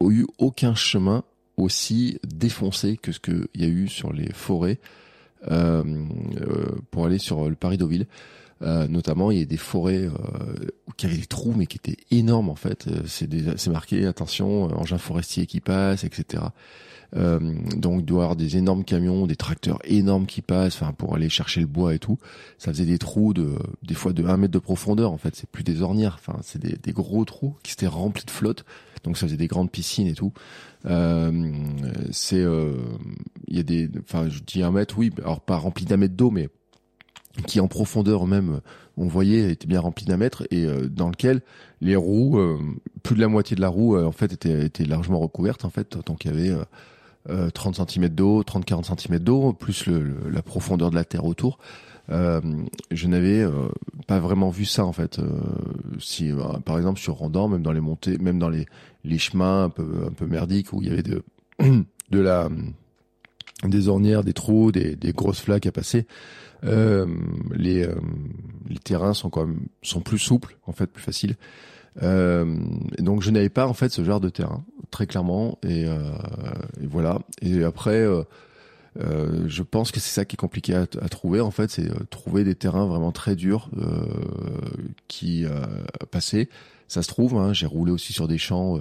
eu 0.04 0.26
aucun 0.36 0.74
chemin 0.74 1.24
aussi 1.56 2.18
défoncé 2.26 2.98
que 2.98 3.12
ce 3.12 3.18
qu'il 3.18 3.48
y 3.54 3.64
a 3.64 3.68
eu 3.68 3.88
sur 3.88 4.12
les 4.12 4.30
forêts 4.32 4.78
euh, 4.78 5.07
pour 6.90 7.06
aller 7.06 7.18
sur 7.18 7.48
le 7.48 7.54
Paris-Deauville. 7.54 8.06
Euh, 8.62 8.88
notamment, 8.88 9.30
il 9.30 9.38
y 9.38 9.42
a 9.42 9.44
des 9.44 9.56
forêts 9.56 10.06
euh, 10.06 10.10
qui 10.96 11.06
avaient 11.06 11.16
des 11.16 11.26
trous, 11.26 11.54
mais 11.56 11.66
qui 11.66 11.76
étaient 11.76 11.96
énormes 12.10 12.48
en 12.48 12.56
fait. 12.56 12.88
C'est 13.06 13.68
marqué 13.68 14.04
attention, 14.06 14.64
engin 14.78 14.98
forestier 14.98 15.46
qui 15.46 15.60
passe, 15.60 16.04
etc. 16.04 16.44
Euh, 17.16 17.38
donc 17.76 18.00
il 18.00 18.04
doit 18.04 18.20
y 18.20 18.22
avoir 18.22 18.36
des 18.36 18.56
énormes 18.56 18.84
camions, 18.84 19.26
des 19.26 19.36
tracteurs 19.36 19.78
énormes 19.84 20.26
qui 20.26 20.42
passent, 20.42 20.74
enfin 20.74 20.92
pour 20.92 21.14
aller 21.14 21.28
chercher 21.28 21.60
le 21.60 21.66
bois 21.66 21.94
et 21.94 21.98
tout. 21.98 22.18
Ça 22.58 22.72
faisait 22.72 22.84
des 22.84 22.98
trous 22.98 23.32
de 23.32 23.54
des 23.82 23.94
fois 23.94 24.12
de 24.12 24.24
1 24.24 24.36
mètre 24.36 24.52
de 24.52 24.58
profondeur 24.58 25.12
en 25.12 25.18
fait. 25.18 25.34
C'est 25.34 25.48
plus 25.48 25.64
des 25.64 25.80
ornières, 25.80 26.18
enfin 26.20 26.38
c'est 26.42 26.60
des, 26.60 26.76
des 26.76 26.92
gros 26.92 27.24
trous 27.24 27.54
qui 27.62 27.72
étaient 27.72 27.86
remplis 27.86 28.24
de 28.24 28.30
flotte. 28.30 28.64
Donc 29.04 29.16
ça 29.16 29.26
faisait 29.26 29.38
des 29.38 29.46
grandes 29.46 29.70
piscines 29.70 30.08
et 30.08 30.14
tout. 30.14 30.32
Euh, 30.86 31.52
c'est 32.12 32.40
euh, 32.40 32.74
il 33.46 33.56
y 33.56 33.60
a 33.60 33.62
des, 33.62 33.90
enfin 34.00 34.28
je 34.28 34.40
dis 34.40 34.62
un 34.62 34.70
mètre, 34.70 34.98
oui, 34.98 35.10
alors 35.18 35.40
pas 35.40 35.56
rempli 35.56 35.84
d'un 35.84 35.96
mètre 35.96 36.14
d'eau, 36.14 36.30
mais 36.30 36.48
qui 37.46 37.60
en 37.60 37.68
profondeur 37.68 38.26
même, 38.26 38.60
on 38.96 39.06
voyait, 39.06 39.52
était 39.52 39.66
bien 39.66 39.80
rempli 39.80 40.04
d'un 40.04 40.16
mètre 40.16 40.46
et 40.50 40.66
dans 40.90 41.08
lequel 41.08 41.40
les 41.80 41.94
roues, 41.94 42.40
plus 43.04 43.14
de 43.14 43.20
la 43.20 43.28
moitié 43.28 43.54
de 43.54 43.60
la 43.60 43.68
roue 43.68 43.96
en 43.96 44.10
fait 44.10 44.32
était, 44.32 44.66
était 44.66 44.84
largement 44.84 45.20
recouverte 45.20 45.64
en 45.64 45.70
fait, 45.70 45.98
donc 46.04 46.24
il 46.24 46.32
y 46.32 46.34
avait 46.34 46.64
30 47.54 47.88
cm 47.88 48.08
d'eau, 48.08 48.42
30-40 48.42 49.00
cm 49.00 49.20
d'eau, 49.20 49.52
plus 49.52 49.86
la 49.86 50.42
profondeur 50.42 50.90
de 50.90 50.96
la 50.96 51.04
terre 51.04 51.26
autour. 51.26 51.58
Euh, 52.10 52.40
je 52.90 53.06
n'avais 53.06 53.42
euh, 53.42 53.68
pas 54.06 54.18
vraiment 54.18 54.50
vu 54.50 54.64
ça 54.64 54.84
en 54.84 54.92
fait. 54.92 55.18
Euh, 55.18 55.40
si 55.98 56.30
par 56.64 56.78
exemple 56.78 56.98
sur 56.98 57.14
Randor, 57.14 57.48
même 57.48 57.62
dans 57.62 57.72
les 57.72 57.80
montées, 57.80 58.18
même 58.18 58.38
dans 58.38 58.48
les, 58.48 58.66
chemins 59.18 59.64
un 59.64 59.70
peu 59.70 60.26
merdiques 60.26 60.72
où 60.72 60.82
il 60.82 60.88
y 60.88 60.90
avait 60.90 61.02
de 61.02 61.22
la 62.10 62.48
des 63.64 63.88
ornières, 63.88 64.22
des 64.22 64.32
trous, 64.32 64.70
des, 64.70 64.96
grosses 65.12 65.40
flaques 65.40 65.66
à 65.66 65.72
passer, 65.72 66.06
les 66.62 67.86
terrains 68.84 69.14
sont 69.14 69.30
quand 69.30 69.46
même 69.46 69.66
sont 69.82 70.00
plus 70.00 70.18
souples 70.18 70.56
en 70.66 70.72
fait, 70.72 70.86
plus 70.86 71.02
faciles. 71.02 71.36
donc 72.00 73.22
je 73.22 73.30
n'avais 73.30 73.48
pas 73.48 73.66
en 73.66 73.74
fait 73.74 73.90
ce 73.90 74.04
genre 74.04 74.20
de 74.20 74.28
terrain 74.28 74.64
très 74.90 75.06
clairement 75.06 75.58
et 75.66 75.86
voilà. 76.82 77.18
Et 77.42 77.64
après 77.64 78.06
euh, 79.00 79.44
je 79.46 79.62
pense 79.62 79.92
que 79.92 80.00
c'est 80.00 80.12
ça 80.12 80.24
qui 80.24 80.34
est 80.34 80.38
compliqué 80.38 80.74
à, 80.74 80.86
trouver 80.86 81.40
en 81.40 81.50
fait, 81.50 81.70
c'est 81.70 81.90
euh, 81.90 82.04
trouver 82.10 82.44
des 82.44 82.54
terrains 82.54 82.86
vraiment 82.86 83.12
très 83.12 83.36
durs 83.36 83.70
euh, 83.76 84.06
qui 85.06 85.44
euh, 85.44 85.64
passaient. 86.10 86.48
Ça 86.88 87.02
se 87.02 87.08
trouve, 87.08 87.36
hein, 87.36 87.52
j'ai 87.52 87.66
roulé 87.66 87.92
aussi 87.92 88.12
sur 88.12 88.28
des 88.28 88.38
champs. 88.38 88.80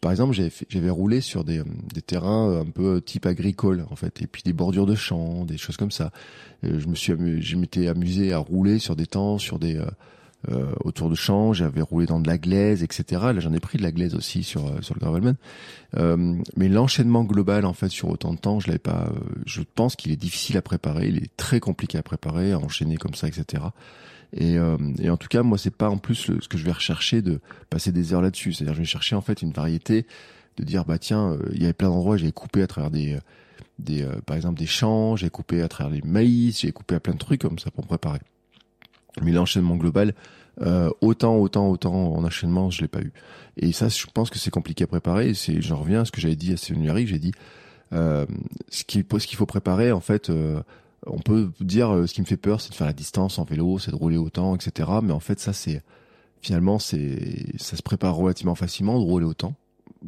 par 0.00 0.10
exemple, 0.10 0.36
j'avais 0.68 0.90
roulé 0.90 1.20
sur 1.20 1.44
des, 1.44 1.62
des, 1.94 2.02
terrains 2.02 2.60
un 2.60 2.64
peu 2.64 3.00
type 3.00 3.26
agricole 3.26 3.86
en 3.90 3.96
fait, 3.96 4.22
et 4.22 4.26
puis 4.26 4.42
des 4.44 4.52
bordures 4.52 4.86
de 4.86 4.96
champs, 4.96 5.44
des 5.44 5.56
choses 5.56 5.76
comme 5.76 5.92
ça. 5.92 6.10
je 6.64 6.86
me 6.88 6.96
suis, 6.96 7.14
je 7.40 7.56
m'étais 7.56 7.86
amusé 7.86 8.32
à 8.32 8.38
rouler 8.38 8.80
sur 8.80 8.96
des 8.96 9.06
temps, 9.06 9.38
sur 9.38 9.60
des 9.60 9.76
euh, 9.76 9.86
autour 10.84 11.10
de 11.10 11.14
champs, 11.14 11.52
j'avais 11.52 11.80
roulé 11.80 12.06
dans 12.06 12.20
de 12.20 12.28
la 12.28 12.38
glaise, 12.38 12.82
etc. 12.82 13.22
Là, 13.22 13.40
j'en 13.40 13.52
ai 13.52 13.60
pris 13.60 13.78
de 13.78 13.82
la 13.82 13.92
glaise 13.92 14.14
aussi 14.14 14.42
sur 14.42 14.66
euh, 14.66 14.80
sur 14.80 14.94
le 14.94 15.00
gravelman. 15.00 15.36
Euh, 15.96 16.36
mais 16.56 16.68
l'enchaînement 16.68 17.24
global, 17.24 17.64
en 17.64 17.72
fait, 17.72 17.88
sur 17.88 18.08
autant 18.08 18.34
de 18.34 18.38
temps, 18.38 18.60
je 18.60 18.66
l'avais 18.66 18.78
pas. 18.78 19.08
Euh, 19.08 19.18
je 19.46 19.62
pense 19.62 19.96
qu'il 19.96 20.12
est 20.12 20.16
difficile 20.16 20.56
à 20.56 20.62
préparer, 20.62 21.08
il 21.08 21.18
est 21.18 21.36
très 21.36 21.60
compliqué 21.60 21.98
à 21.98 22.02
préparer, 22.02 22.52
à 22.52 22.58
enchaîner 22.58 22.96
comme 22.96 23.14
ça, 23.14 23.28
etc. 23.28 23.62
Et, 24.36 24.56
et 24.98 25.10
en 25.10 25.16
tout 25.16 25.28
cas, 25.28 25.44
moi, 25.44 25.58
c'est 25.58 25.70
pas 25.70 25.88
en 25.88 25.96
plus 25.96 26.16
ce 26.16 26.48
que 26.48 26.58
je 26.58 26.64
vais 26.64 26.72
rechercher 26.72 27.22
de 27.22 27.40
passer 27.70 27.92
des 27.92 28.12
heures 28.12 28.22
là-dessus. 28.22 28.52
C'est-à-dire, 28.52 28.74
je 28.74 28.80
vais 28.80 28.84
chercher 28.84 29.14
en 29.14 29.20
fait 29.20 29.42
une 29.42 29.52
variété, 29.52 30.08
de 30.56 30.64
dire 30.64 30.84
bah 30.84 30.98
tiens, 30.98 31.38
il 31.52 31.62
y 31.62 31.64
avait 31.64 31.72
plein 31.72 31.88
d'endroits, 31.88 32.16
j'ai 32.16 32.32
coupé 32.32 32.62
à 32.62 32.66
travers 32.66 32.90
des 32.90 33.16
des 33.78 34.04
par 34.26 34.34
exemple 34.34 34.58
des 34.58 34.66
champs, 34.66 35.14
j'ai 35.14 35.30
coupé 35.30 35.62
à 35.62 35.68
travers 35.68 35.94
les 35.94 36.02
maïs, 36.02 36.58
j'ai 36.60 36.72
coupé 36.72 36.96
à 36.96 37.00
plein 37.00 37.12
de 37.12 37.18
trucs 37.18 37.42
comme 37.42 37.60
ça 37.60 37.70
pour 37.70 37.86
préparer. 37.86 38.18
Mais 39.22 39.32
l'enchaînement 39.32 39.76
global, 39.76 40.14
euh, 40.60 40.90
autant, 41.00 41.36
autant, 41.36 41.68
autant 41.68 42.14
en 42.14 42.24
enchaînement, 42.24 42.70
je 42.70 42.82
l'ai 42.82 42.88
pas 42.88 43.00
eu. 43.00 43.12
Et 43.56 43.72
ça, 43.72 43.88
je 43.88 44.06
pense 44.12 44.30
que 44.30 44.38
c'est 44.38 44.50
compliqué 44.50 44.84
à 44.84 44.86
préparer. 44.86 45.34
C'est, 45.34 45.60
je 45.60 45.74
reviens 45.74 46.02
à 46.02 46.04
ce 46.04 46.12
que 46.12 46.20
j'avais 46.20 46.36
dit 46.36 46.52
à 46.52 46.56
Sénérique. 46.56 47.08
J'ai 47.08 47.18
dit, 47.18 47.32
euh, 47.92 48.26
ce 48.68 48.84
qu'il 48.84 49.04
ce 49.18 49.26
qu'il 49.26 49.36
faut 49.36 49.46
préparer, 49.46 49.92
en 49.92 50.00
fait, 50.00 50.30
euh, 50.30 50.60
on 51.06 51.18
peut 51.18 51.50
dire, 51.60 51.94
euh, 51.94 52.06
ce 52.06 52.14
qui 52.14 52.20
me 52.20 52.26
fait 52.26 52.36
peur, 52.36 52.60
c'est 52.60 52.70
de 52.70 52.74
faire 52.74 52.86
la 52.86 52.92
distance 52.92 53.38
en 53.38 53.44
vélo, 53.44 53.78
c'est 53.78 53.90
de 53.90 53.96
rouler 53.96 54.16
autant, 54.16 54.54
etc. 54.54 54.88
Mais 55.02 55.12
en 55.12 55.20
fait, 55.20 55.40
ça, 55.40 55.52
c'est 55.52 55.82
finalement, 56.40 56.78
c'est, 56.78 57.46
ça 57.58 57.76
se 57.76 57.82
prépare 57.82 58.14
relativement 58.14 58.54
facilement 58.54 58.98
de 58.98 59.04
rouler 59.04 59.26
autant. 59.26 59.54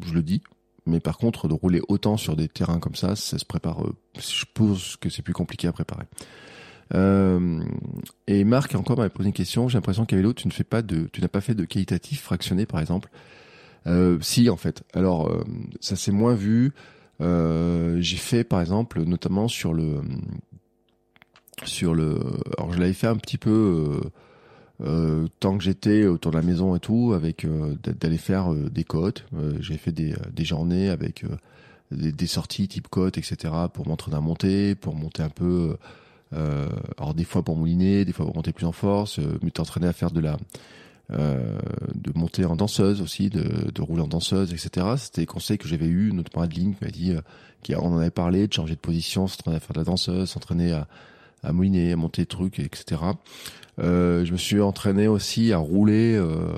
Je 0.05 0.13
le 0.13 0.23
dis. 0.23 0.43
Mais 0.87 1.01
par 1.01 1.19
contre, 1.19 1.49
de 1.49 1.55
rouler 1.55 1.81
autant 1.89 2.17
sur 2.17 2.37
des 2.37 2.49
terrains 2.49 2.79
comme 2.79 2.95
ça, 2.95 3.17
ça 3.17 3.39
se 3.39 3.45
prépare. 3.45 3.85
Euh, 3.85 3.95
je 4.19 4.45
pense 4.55 4.97
que 4.97 5.11
c'est 5.11 5.23
plus 5.23 5.33
compliqué 5.33 5.67
à 5.67 5.73
préparer. 5.73 6.05
Euh, 6.95 7.65
et 8.27 8.45
Marc 8.45 8.75
encore 8.75 8.97
m'avait 8.97 9.11
posé 9.11 9.29
une 9.29 9.35
question. 9.35 9.69
J'ai 9.69 9.79
l'impression 9.79 10.05
qu'à 10.05 10.17
vélo, 10.17 10.33
tu 10.33 10.47
ne 10.47 10.53
fais 10.53 10.65
pas 10.65 10.83
de, 10.83 11.09
tu 11.13 11.21
n'as 11.21 11.29
pas 11.29 11.41
fait 11.41 11.55
de 11.55 11.65
qualitatif 11.65 12.23
fractionné, 12.23 12.67
par 12.67 12.81
exemple. 12.81 13.11
Euh, 13.87 14.19
si, 14.21 14.49
en 14.51 14.57
fait. 14.57 14.83
Alors, 14.95 15.29
euh, 15.29 15.45
ça 15.81 15.97
s'est 15.97 16.13
moins 16.13 16.35
vu. 16.35 16.73
J'ai 17.21 18.17
fait, 18.17 18.45
par 18.45 18.61
exemple, 18.61 19.03
notamment 19.03 19.49
sur 19.49 19.73
le, 19.73 20.03
sur 21.65 21.95
le. 21.95 22.19
Alors, 22.59 22.73
je 22.73 22.79
l'avais 22.79 22.93
fait 22.93 23.07
un 23.07 23.17
petit 23.17 23.39
peu. 23.39 24.01
Tant 25.41 25.57
que 25.57 25.65
j'étais 25.65 26.05
autour 26.05 26.33
de 26.33 26.37
la 26.37 26.43
maison 26.43 26.77
et 26.77 26.81
tout, 26.81 27.13
avec 27.15 27.47
d'aller 27.83 28.19
faire 28.19 28.53
des 28.53 28.85
côtes. 28.85 29.25
j'ai 29.61 29.79
fait 29.79 29.93
des, 29.93 30.15
des 30.35 30.45
journées 30.45 30.91
avec 30.91 31.25
des, 31.91 32.27
sorties 32.27 32.69
type 32.69 32.89
côte, 32.89 33.17
etc. 33.17 33.55
pour 33.73 33.89
m'entraîner 33.89 34.19
à 34.19 34.21
monter, 34.21 34.75
pour 34.75 34.95
monter 34.95 35.23
un 35.23 35.31
peu 35.31 35.79
alors 36.99 37.15
des 37.15 37.25
fois 37.25 37.43
pour 37.43 37.57
mouliner, 37.57 38.05
des 38.05 38.13
fois 38.13 38.27
pour 38.27 38.37
monter 38.37 38.53
plus 38.53 38.67
en 38.67 38.73
force, 38.73 39.19
euh, 39.19 39.39
mais 39.43 39.51
t'entraîner 39.51 39.87
à 39.87 39.93
faire 39.93 40.11
de 40.11 40.21
la 40.21 40.37
euh, 41.13 41.57
de 41.95 42.11
monter 42.19 42.45
en 42.45 42.57
danseuse 42.57 43.01
aussi, 43.01 43.31
de, 43.31 43.71
de 43.73 43.83
rouler 43.83 44.03
en 44.03 44.09
danseuse, 44.09 44.53
etc. 44.53 44.87
C'était 44.97 45.23
des 45.23 45.27
conseils 45.27 45.57
que 45.57 45.69
j'avais 45.69 45.87
eu, 45.87 46.13
notamment 46.13 46.43
Adeline 46.43 46.75
qui 46.75 46.85
m'a 46.85 46.91
dit, 46.91 47.13
euh, 47.13 47.79
on 47.81 47.93
en 47.93 47.99
avait 47.99 48.11
parlé, 48.11 48.49
de 48.49 48.53
changer 48.53 48.75
de 48.75 48.81
position, 48.81 49.29
s'entraîner 49.29 49.57
à 49.57 49.61
faire 49.61 49.75
de 49.75 49.79
la 49.79 49.85
danseuse, 49.85 50.29
s'entraîner 50.29 50.73
à, 50.73 50.89
à 51.45 51.53
mouliner, 51.53 51.93
à 51.93 51.97
monter 51.97 52.23
des 52.23 52.27
trucs, 52.27 52.59
etc. 52.59 53.03
Euh, 53.79 54.25
je 54.25 54.33
me 54.33 54.37
suis 54.37 54.61
entraîné 54.61 55.07
aussi 55.07 55.53
à 55.53 55.59
rouler, 55.59 56.17
euh, 56.17 56.49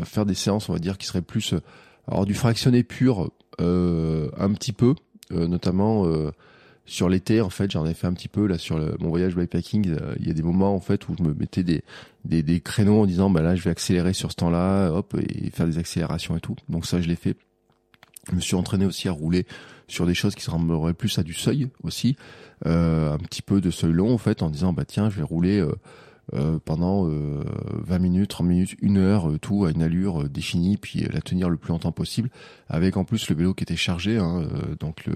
à 0.00 0.04
faire 0.06 0.24
des 0.24 0.34
séances, 0.34 0.70
on 0.70 0.72
va 0.72 0.78
dire, 0.78 0.96
qui 0.96 1.06
seraient 1.06 1.20
plus, 1.20 1.54
alors 2.08 2.24
du 2.24 2.32
fractionné 2.34 2.82
pur, 2.82 3.30
euh, 3.60 4.30
un 4.38 4.52
petit 4.52 4.72
peu, 4.72 4.94
notamment 5.30 6.06
sur 6.86 7.08
l'été 7.08 7.40
en 7.40 7.50
fait 7.50 7.70
j'en 7.70 7.86
ai 7.86 7.94
fait 7.94 8.06
un 8.06 8.12
petit 8.12 8.28
peu 8.28 8.46
là 8.46 8.58
sur 8.58 8.78
le, 8.78 8.94
mon 9.00 9.08
voyage 9.08 9.34
bikepacking 9.34 9.90
euh, 9.90 10.14
il 10.20 10.26
y 10.26 10.30
a 10.30 10.34
des 10.34 10.42
moments 10.42 10.74
en 10.74 10.80
fait 10.80 11.08
où 11.08 11.14
je 11.18 11.22
me 11.22 11.32
mettais 11.32 11.62
des, 11.62 11.82
des, 12.24 12.42
des 12.42 12.60
créneaux 12.60 13.02
en 13.02 13.06
disant 13.06 13.30
bah 13.30 13.42
là 13.42 13.54
je 13.54 13.62
vais 13.62 13.70
accélérer 13.70 14.12
sur 14.12 14.30
ce 14.30 14.36
temps-là 14.36 14.90
hop 14.90 15.16
et 15.18 15.50
faire 15.50 15.66
des 15.66 15.78
accélérations 15.78 16.36
et 16.36 16.40
tout. 16.40 16.56
Donc 16.68 16.86
ça 16.86 17.00
je 17.00 17.08
l'ai 17.08 17.16
fait. 17.16 17.36
Je 18.30 18.36
me 18.36 18.40
suis 18.40 18.54
entraîné 18.54 18.86
aussi 18.86 19.08
à 19.08 19.12
rouler 19.12 19.46
sur 19.86 20.06
des 20.06 20.14
choses 20.14 20.34
qui 20.34 20.42
se 20.42 20.50
ressembleraient 20.50 20.94
plus 20.94 21.18
à 21.18 21.22
du 21.22 21.34
seuil 21.34 21.68
aussi 21.82 22.16
euh, 22.66 23.12
un 23.12 23.18
petit 23.18 23.42
peu 23.42 23.60
de 23.60 23.70
seuil 23.70 23.92
long 23.92 24.12
en 24.12 24.18
fait 24.18 24.42
en 24.42 24.48
disant 24.48 24.72
bah 24.72 24.84
tiens 24.86 25.10
je 25.10 25.16
vais 25.16 25.22
rouler 25.22 25.60
euh, 25.60 25.74
euh, 26.32 26.58
pendant 26.64 27.06
euh, 27.06 27.42
20 27.84 27.98
minutes, 27.98 28.30
30 28.30 28.46
minutes, 28.46 28.76
une 28.80 28.96
heure, 28.96 29.30
euh, 29.30 29.38
tout 29.38 29.66
à 29.66 29.70
une 29.70 29.82
allure 29.82 30.22
euh, 30.22 30.28
définie, 30.28 30.76
puis 30.76 31.00
la 31.12 31.20
tenir 31.20 31.50
le 31.50 31.56
plus 31.56 31.70
longtemps 31.70 31.92
possible, 31.92 32.30
avec 32.68 32.96
en 32.96 33.04
plus 33.04 33.28
le 33.28 33.36
vélo 33.36 33.52
qui 33.54 33.64
était 33.64 33.76
chargé, 33.76 34.16
hein, 34.16 34.42
donc 34.80 35.04
le, 35.06 35.14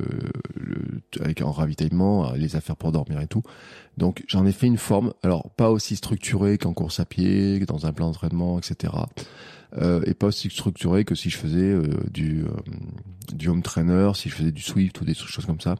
le, 0.55 1.01
avec 1.21 1.41
un 1.41 1.51
ravitaillement, 1.51 2.33
les 2.33 2.57
affaires 2.57 2.77
pour 2.77 2.93
dormir 2.93 3.21
et 3.21 3.27
tout. 3.27 3.43
Donc 3.97 4.23
j'en 4.29 4.45
ai 4.45 4.53
fait 4.53 4.67
une 4.67 4.77
forme, 4.77 5.15
alors 5.23 5.51
pas 5.51 5.71
aussi 5.71 5.97
structurée 5.97 6.59
qu'en 6.59 6.75
course 6.75 7.01
à 7.01 7.05
pied, 7.05 7.61
dans 7.61 7.87
un 7.87 7.93
plan 7.93 8.07
d'entraînement, 8.07 8.59
etc. 8.59 8.93
Euh, 9.77 10.01
et 10.07 10.15
pas 10.15 10.29
aussi 10.29 10.49
structuré 10.49 11.05
que 11.05 11.15
si 11.15 11.29
je 11.29 11.37
faisais 11.37 11.59
euh, 11.59 11.83
du, 12.11 12.43
euh, 12.45 12.49
du 13.35 13.49
home 13.49 13.63
trainer, 13.63 14.13
si 14.15 14.31
je 14.31 14.35
faisais 14.35 14.53
du 14.53 14.63
Swift 14.63 14.99
ou 15.01 15.05
des 15.05 15.15
choses 15.15 15.45
comme 15.45 15.61
ça. 15.61 15.77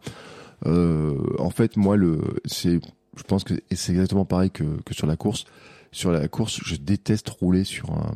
en 0.67 1.51
fait, 1.51 1.77
moi, 1.77 1.97
le 1.97 2.21
c'est 2.45 2.81
je 3.19 3.23
pense 3.25 3.45
que 3.45 3.55
c'est 3.73 3.93
exactement 3.93 4.25
pareil 4.25 4.51
que, 4.51 4.65
que 4.85 4.95
sur 4.95 5.07
la 5.07 5.17
course. 5.17 5.45
Sur 5.91 6.13
la 6.13 6.29
course, 6.29 6.61
je 6.65 6.77
déteste 6.77 7.29
rouler 7.31 7.65
sur 7.65 7.91
un, 7.91 8.15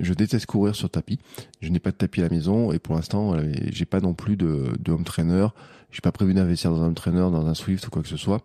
je 0.00 0.14
déteste 0.14 0.46
courir 0.46 0.74
sur 0.74 0.88
tapis. 0.88 1.18
Je 1.60 1.68
n'ai 1.68 1.78
pas 1.78 1.90
de 1.90 1.96
tapis 1.96 2.20
à 2.20 2.24
la 2.24 2.30
maison 2.30 2.72
et 2.72 2.78
pour 2.78 2.94
l'instant, 2.94 3.36
j'ai 3.70 3.84
pas 3.84 4.00
non 4.00 4.14
plus 4.14 4.36
de, 4.36 4.72
de 4.78 4.92
home 4.92 5.04
trainer. 5.04 5.48
J'ai 5.90 6.00
pas 6.00 6.12
prévu 6.12 6.32
d'investir 6.32 6.70
dans 6.70 6.82
un 6.82 6.86
home 6.86 6.94
trainer, 6.94 7.18
dans 7.30 7.46
un 7.46 7.54
Swift 7.54 7.86
ou 7.86 7.90
quoi 7.90 8.02
que 8.02 8.08
ce 8.08 8.16
soit. 8.16 8.42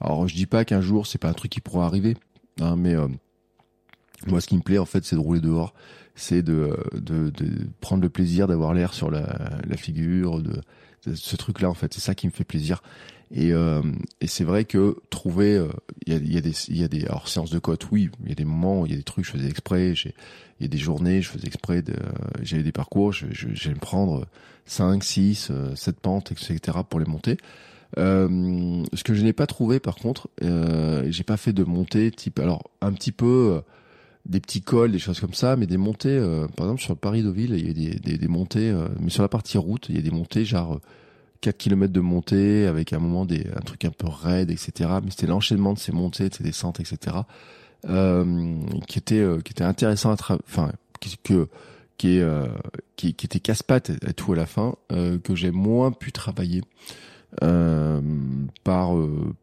Alors, 0.00 0.26
je 0.26 0.34
dis 0.34 0.46
pas 0.46 0.64
qu'un 0.64 0.80
jour 0.80 1.06
c'est 1.06 1.18
pas 1.18 1.28
un 1.28 1.32
truc 1.32 1.52
qui 1.52 1.60
pourra 1.60 1.86
arriver, 1.86 2.16
hein, 2.60 2.74
mais 2.76 2.94
euh, 2.94 3.08
moi, 4.26 4.40
ce 4.40 4.48
qui 4.48 4.56
me 4.56 4.62
plaît 4.62 4.78
en 4.78 4.84
fait, 4.84 5.04
c'est 5.04 5.16
de 5.16 5.20
rouler 5.20 5.40
dehors, 5.40 5.74
c'est 6.14 6.42
de, 6.42 6.76
de, 6.94 7.30
de, 7.30 7.68
prendre 7.80 8.02
le 8.02 8.08
plaisir 8.08 8.48
d'avoir 8.48 8.74
l'air 8.74 8.94
sur 8.94 9.10
la, 9.10 9.60
la 9.64 9.76
figure, 9.76 10.42
de 10.42 10.60
ce 11.14 11.36
truc-là 11.36 11.70
en 11.70 11.74
fait. 11.74 11.94
C'est 11.94 12.00
ça 12.00 12.14
qui 12.14 12.26
me 12.26 12.32
fait 12.32 12.44
plaisir. 12.44 12.82
Et, 13.30 13.52
euh, 13.52 13.82
et 14.20 14.26
c'est 14.26 14.44
vrai 14.44 14.64
que 14.64 14.96
trouver, 15.10 15.56
euh, 15.56 15.68
il 16.06 16.12
y, 16.12 16.16
a, 16.16 16.18
y, 16.18 16.38
a, 16.38 16.40
des, 16.40 16.52
il 16.68 16.78
y 16.78 16.84
a 16.84 16.88
des, 16.88 17.04
alors 17.06 17.28
séances 17.28 17.50
de 17.50 17.58
cote, 17.58 17.90
oui, 17.90 18.10
il 18.22 18.28
y 18.30 18.32
a 18.32 18.34
des 18.34 18.44
moments, 18.44 18.86
il 18.86 18.92
y 18.92 18.94
a 18.94 18.98
des 18.98 19.02
trucs, 19.02 19.26
je 19.26 19.32
faisais 19.32 19.48
exprès, 19.48 19.92
il 19.92 20.12
y 20.60 20.64
a 20.64 20.68
des 20.68 20.78
journées, 20.78 21.20
je 21.20 21.28
faisais 21.28 21.46
exprès, 21.46 21.82
de, 21.82 21.94
j'avais 22.42 22.62
des 22.62 22.72
parcours, 22.72 23.12
je, 23.12 23.26
je, 23.30 23.48
j'allais 23.52 23.74
me 23.74 23.80
prendre 23.80 24.26
5, 24.64 25.04
6, 25.04 25.52
7 25.74 26.00
pentes, 26.00 26.32
etc. 26.32 26.78
pour 26.88 27.00
les 27.00 27.06
monter. 27.06 27.36
Euh, 27.96 28.84
ce 28.92 29.02
que 29.02 29.14
je 29.14 29.22
n'ai 29.22 29.32
pas 29.32 29.46
trouvé 29.46 29.80
par 29.80 29.96
contre, 29.96 30.28
euh, 30.42 31.06
j'ai 31.08 31.24
pas 31.24 31.38
fait 31.38 31.52
de 31.54 31.64
montée 31.64 32.10
type, 32.10 32.38
alors 32.38 32.70
un 32.82 32.92
petit 32.92 33.12
peu 33.12 33.54
euh, 33.56 33.60
des 34.26 34.40
petits 34.40 34.60
cols, 34.60 34.92
des 34.92 34.98
choses 34.98 35.20
comme 35.20 35.32
ça, 35.32 35.56
mais 35.56 35.66
des 35.66 35.78
montées, 35.78 36.10
euh, 36.10 36.46
par 36.48 36.66
exemple 36.66 36.82
sur 36.82 36.92
le 36.92 36.98
Paris-Deauville, 36.98 37.54
il 37.54 37.66
y 37.66 37.70
a 37.70 37.72
des, 37.72 37.98
des, 37.98 38.18
des 38.18 38.28
montées, 38.28 38.74
mais 39.00 39.10
sur 39.10 39.22
la 39.22 39.28
partie 39.28 39.56
route, 39.56 39.86
il 39.88 39.96
y 39.96 39.98
a 39.98 40.02
des 40.02 40.10
montées 40.10 40.44
genre 40.44 40.80
4 41.40 41.56
km 41.56 41.92
de 41.92 42.00
montée 42.00 42.66
avec 42.66 42.92
un 42.92 42.98
moment 42.98 43.24
des 43.24 43.46
un 43.56 43.60
truc 43.60 43.84
un 43.84 43.90
peu 43.90 44.08
raide 44.08 44.50
etc 44.50 44.90
mais 45.02 45.10
c'était 45.10 45.26
l'enchaînement 45.26 45.72
de 45.72 45.78
ces 45.78 45.92
montées 45.92 46.28
de 46.28 46.34
ces 46.34 46.44
descentes 46.44 46.80
etc 46.80 47.16
euh, 47.88 48.56
qui 48.86 48.98
était 48.98 49.20
euh, 49.20 49.40
qui 49.40 49.52
était 49.52 49.64
intéressant 49.64 50.12
à 50.12 50.16
enfin 50.44 50.72
qui 51.00 51.16
que 51.22 51.48
qui 51.98 52.16
est 52.16 52.22
euh, 52.22 52.46
qui, 52.96 53.12
qui 53.14 53.26
était 53.26 53.40
casse-pattes 53.40 53.90
à 54.06 54.12
tout 54.12 54.32
à 54.32 54.36
la 54.36 54.46
fin 54.46 54.76
euh, 54.92 55.18
que 55.18 55.34
j'ai 55.34 55.50
moins 55.50 55.92
pu 55.92 56.12
travailler 56.12 56.62
euh, 57.42 58.00
par 58.64 58.92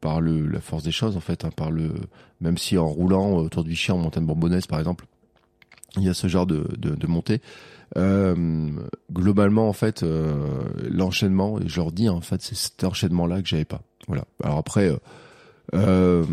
par 0.01 0.21
le 0.21 0.47
la 0.47 0.62
force 0.62 0.84
des 0.84 0.91
choses 0.91 1.15
en 1.17 1.19
fait, 1.19 1.45
hein, 1.45 1.51
par 1.55 1.69
le 1.69 1.93
même 2.41 2.58
si 2.58 2.77
en 2.77 2.88
roulant 2.88 3.34
autour 3.34 3.63
du 3.63 3.71
Vichy 3.71 3.91
en 3.91 3.97
montagne 3.97 4.25
bourbonnaise 4.25 4.65
par 4.65 4.79
exemple, 4.79 5.05
il 5.97 6.03
y 6.03 6.10
a 6.10 6.13
ce 6.13 6.27
genre 6.27 6.47
de 6.47 6.67
de, 6.77 6.95
de 6.95 7.08
montée. 7.08 7.41
Euh, 7.97 8.69
globalement, 9.12 9.69
en 9.69 9.73
fait, 9.73 10.03
euh, 10.03 10.63
l'enchaînement, 10.89 11.60
je 11.65 11.77
leur 11.77 11.91
dis, 11.91 12.10
en 12.10 12.21
fait, 12.21 12.41
c'est 12.41 12.55
cet 12.55 12.84
enchaînement-là 12.84 13.41
que 13.41 13.47
j'avais 13.47 13.65
pas. 13.65 13.81
Voilà. 14.08 14.25
Alors 14.43 14.58
après, 14.58 14.89
euh, 14.89 14.97
euh 15.73 16.23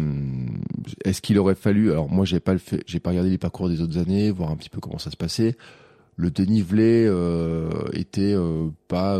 est-ce 1.05 1.22
qu'il 1.22 1.38
aurait 1.38 1.55
fallu 1.55 1.90
Alors 1.92 2.11
moi, 2.11 2.25
j'ai 2.25 2.40
pas 2.40 2.53
le 2.53 2.59
fait, 2.59 2.83
j'ai 2.87 3.01
pas 3.01 3.11
regardé 3.11 3.31
les 3.31 3.38
parcours 3.38 3.68
des 3.68 3.81
autres 3.81 3.98
années, 3.98 4.31
voir 4.31 4.51
un 4.51 4.57
petit 4.57 4.70
peu 4.70 4.81
comment 4.81 4.98
ça 4.98 5.11
se 5.11 5.16
passait. 5.16 5.57
Le 6.16 6.31
dénivelé 6.31 7.07
euh, 7.09 7.70
était 7.94 8.37
pas 8.88 9.18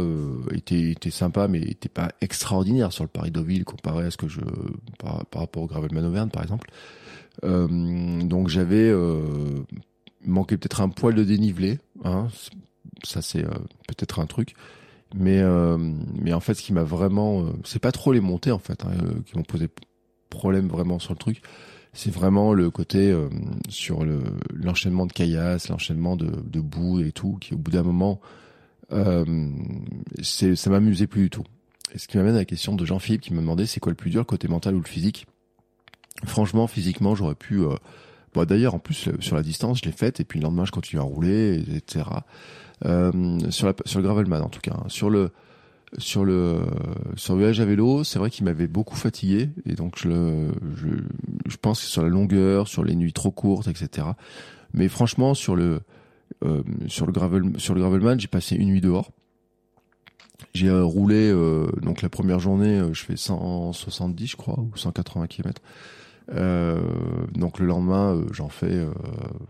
était 0.53 0.91
était 0.91 1.11
sympa, 1.11 1.49
mais 1.49 1.61
était 1.61 1.89
pas 1.89 2.11
extraordinaire 2.21 2.93
sur 2.93 3.05
le 3.05 3.09
Paris 3.09 3.31
Deauville 3.31 3.65
comparé 3.65 4.05
à 4.07 4.11
ce 4.11 4.19
que 4.19 4.29
je 4.29 4.41
par, 4.99 5.25
par 5.27 5.43
rapport 5.43 5.63
au 5.63 5.67
Gravelman 5.67 6.05
Auvergne, 6.05 6.29
par 6.29 6.43
exemple. 6.43 6.71
donc 7.43 8.49
j'avais 8.49 8.93
manquait 10.25 10.57
peut-être 10.57 10.81
un 10.81 10.89
poil 10.89 11.15
de 11.15 11.25
dénivelé. 11.25 11.79
Hein. 12.05 12.29
Ça, 13.05 13.23
c'est 13.23 13.45
euh, 13.45 13.51
peut-être 13.89 14.21
un 14.21 14.27
truc. 14.27 14.55
Mais, 15.15 15.41
euh, 15.41 15.77
mais 15.79 16.33
en 16.33 16.41
fait, 16.41 16.55
ce 16.55 16.63
qui 16.63 16.73
m'a 16.73 16.85
vraiment... 16.85 17.43
Euh, 17.43 17.53
c'est 17.65 17.79
pas 17.79 17.93
trop 17.93 18.13
les 18.13 18.21
montées, 18.21 18.53
en 18.53 18.59
fait, 18.59 18.85
hein, 18.85 18.93
qui 19.27 19.37
m'ont 19.37 19.43
posé 19.43 19.69
problème 20.31 20.69
vraiment 20.69 20.99
sur 20.99 21.13
le 21.13 21.19
truc. 21.19 21.43
C'est 21.93 22.13
vraiment 22.13 22.55
le 22.55 22.71
côté 22.71 23.15
sur 23.69 24.03
le 24.03 24.23
l'enchaînement 24.55 25.05
de 25.05 25.13
caillasses, 25.13 25.69
l'enchaînement 25.69 26.17
de, 26.17 26.31
de 26.43 26.61
boue 26.61 27.01
et 27.01 27.13
tout, 27.13 27.37
qui 27.39 27.53
au 27.53 27.59
bout 27.59 27.71
d'un 27.71 27.83
moment, 27.83 28.19
c'est 30.23 30.57
ça 30.57 30.71
m'amusait 30.71 31.07
plus 31.07 31.25
du 31.25 31.29
tout. 31.31 31.45
Et 31.95 31.99
ce 31.99 32.09
qui 32.09 32.17
m'amène 32.17 32.35
à 32.35 32.39
la 32.39 32.45
question 32.47 32.75
de 32.75 32.87
Jean-Philippe 32.87 33.21
qui 33.21 33.35
me 33.35 33.41
demandait 33.41 33.67
c'est 33.67 33.79
quoi 33.79 33.93
le 33.93 33.97
plus 33.97 34.09
dur, 34.09 34.23
le 34.23 34.25
côté 34.25 34.49
mental 34.49 34.75
ou 34.75 34.79
le 34.79 34.89
physique? 34.89 35.27
Franchement, 36.25 36.67
physiquement, 36.67 37.15
j'aurais 37.15 37.35
pu 37.35 37.61
D'ailleurs, 38.35 38.75
en 38.75 38.79
plus, 38.79 39.11
sur 39.21 39.37
la 39.37 39.43
distance, 39.43 39.81
je 39.81 39.85
l'ai 39.85 39.93
faite, 39.93 40.21
et 40.21 40.25
puis 40.25 40.39
le 40.41 40.45
lendemain, 40.45 40.65
je 40.65 40.73
continue 40.73 41.01
à 41.01 41.05
rouler, 41.05 41.63
etc. 41.75 42.07
Euh, 42.85 43.39
sur, 43.51 43.67
la, 43.67 43.75
sur 43.85 44.01
le 44.01 44.05
gravelman, 44.05 44.43
en 44.43 44.49
tout 44.49 44.61
cas. 44.61 44.75
Hein. 44.75 44.85
Sur 44.89 45.11
le 45.11 45.31
sur 45.99 46.25
le 46.25 46.61
sur 47.17 47.35
le 47.35 47.41
voyage 47.41 47.61
à 47.61 47.67
vélo, 47.67 48.03
c'est 48.03 48.19
vrai 48.19 48.31
qu'il 48.31 48.47
m'avait 48.47 48.67
beaucoup 48.67 48.97
fatigué, 48.97 49.51
et 49.67 49.75
donc 49.75 49.99
je, 49.99 50.09
le, 50.09 50.49
je, 50.77 50.89
je 51.47 51.57
pense 51.59 51.81
que 51.81 51.87
sur 51.87 52.03
la 52.03 52.09
longueur, 52.09 52.67
sur 52.67 52.83
les 52.83 52.95
nuits 52.95 53.13
trop 53.13 53.31
courtes, 53.31 53.69
etc. 53.69 54.09
Mais 54.73 54.89
franchement, 54.89 55.35
sur 55.35 55.55
le 55.55 55.81
euh, 56.45 56.63
sur 56.89 57.05
le 57.05 57.13
gravel 57.13 57.53
sur 57.59 57.75
le 57.75 57.81
gravelman, 57.81 58.19
j'ai 58.19 58.29
passé 58.29 58.57
une 58.57 58.69
nuit 58.69 58.81
dehors. 58.81 59.11
J'ai 60.55 60.69
euh, 60.69 60.85
roulé 60.85 61.31
euh, 61.31 61.71
donc 61.81 62.03
la 62.03 62.09
première 62.09 62.39
journée, 62.39 62.79
euh, 62.79 62.93
je 62.93 63.05
fais 63.05 63.17
170 63.17 64.27
je 64.27 64.37
crois 64.37 64.59
ou 64.59 64.77
180 64.77 65.27
km. 65.27 65.61
Euh, 66.31 66.81
donc 67.33 67.59
le 67.59 67.67
lendemain, 67.67 68.15
euh, 68.15 68.27
j'en 68.33 68.49
fais 68.49 68.73
euh, 68.73 68.91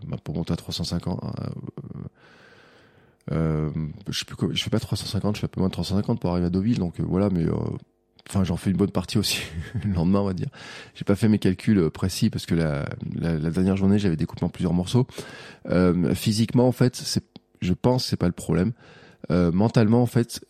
bah, 0.06 0.16
pour 0.22 0.34
monter 0.34 0.52
à 0.52 0.56
350. 0.56 1.20
Euh, 3.30 3.70
je 4.08 4.18
sais 4.18 4.24
plus 4.24 4.36
je 4.54 4.62
fais 4.62 4.70
pas 4.70 4.80
350, 4.80 5.36
je 5.36 5.40
fais 5.40 5.46
un 5.46 5.48
peu 5.48 5.60
moins 5.60 5.68
de 5.68 5.74
350 5.74 6.20
pour 6.20 6.30
arriver 6.30 6.46
à 6.46 6.50
Deauville, 6.50 6.78
donc 6.78 6.98
voilà, 7.00 7.30
mais 7.30 7.44
enfin 8.28 8.42
j'en 8.42 8.56
fais 8.56 8.70
une 8.70 8.76
bonne 8.76 8.90
partie 8.90 9.18
aussi 9.18 9.42
le 9.84 9.92
lendemain 9.92 10.20
on 10.20 10.24
va 10.24 10.32
dire 10.32 10.48
j'ai 10.94 11.04
pas 11.04 11.16
fait 11.16 11.28
mes 11.28 11.38
calculs 11.38 11.90
précis 11.90 12.30
parce 12.30 12.46
que 12.46 12.54
la, 12.54 12.88
la, 13.14 13.38
la 13.38 13.50
dernière 13.50 13.76
journée 13.76 13.98
j'avais 13.98 14.16
découpé 14.16 14.44
en 14.44 14.48
plusieurs 14.48 14.72
morceaux 14.72 15.06
euh, 15.66 16.14
physiquement 16.14 16.68
en 16.68 16.72
fait 16.72 16.94
c'est 16.94 17.24
je 17.60 17.72
pense 17.72 18.06
c'est 18.06 18.16
pas 18.16 18.26
le 18.26 18.32
problème 18.32 18.72
euh, 19.30 19.50
mentalement 19.50 20.02
en 20.02 20.06
fait 20.06 20.40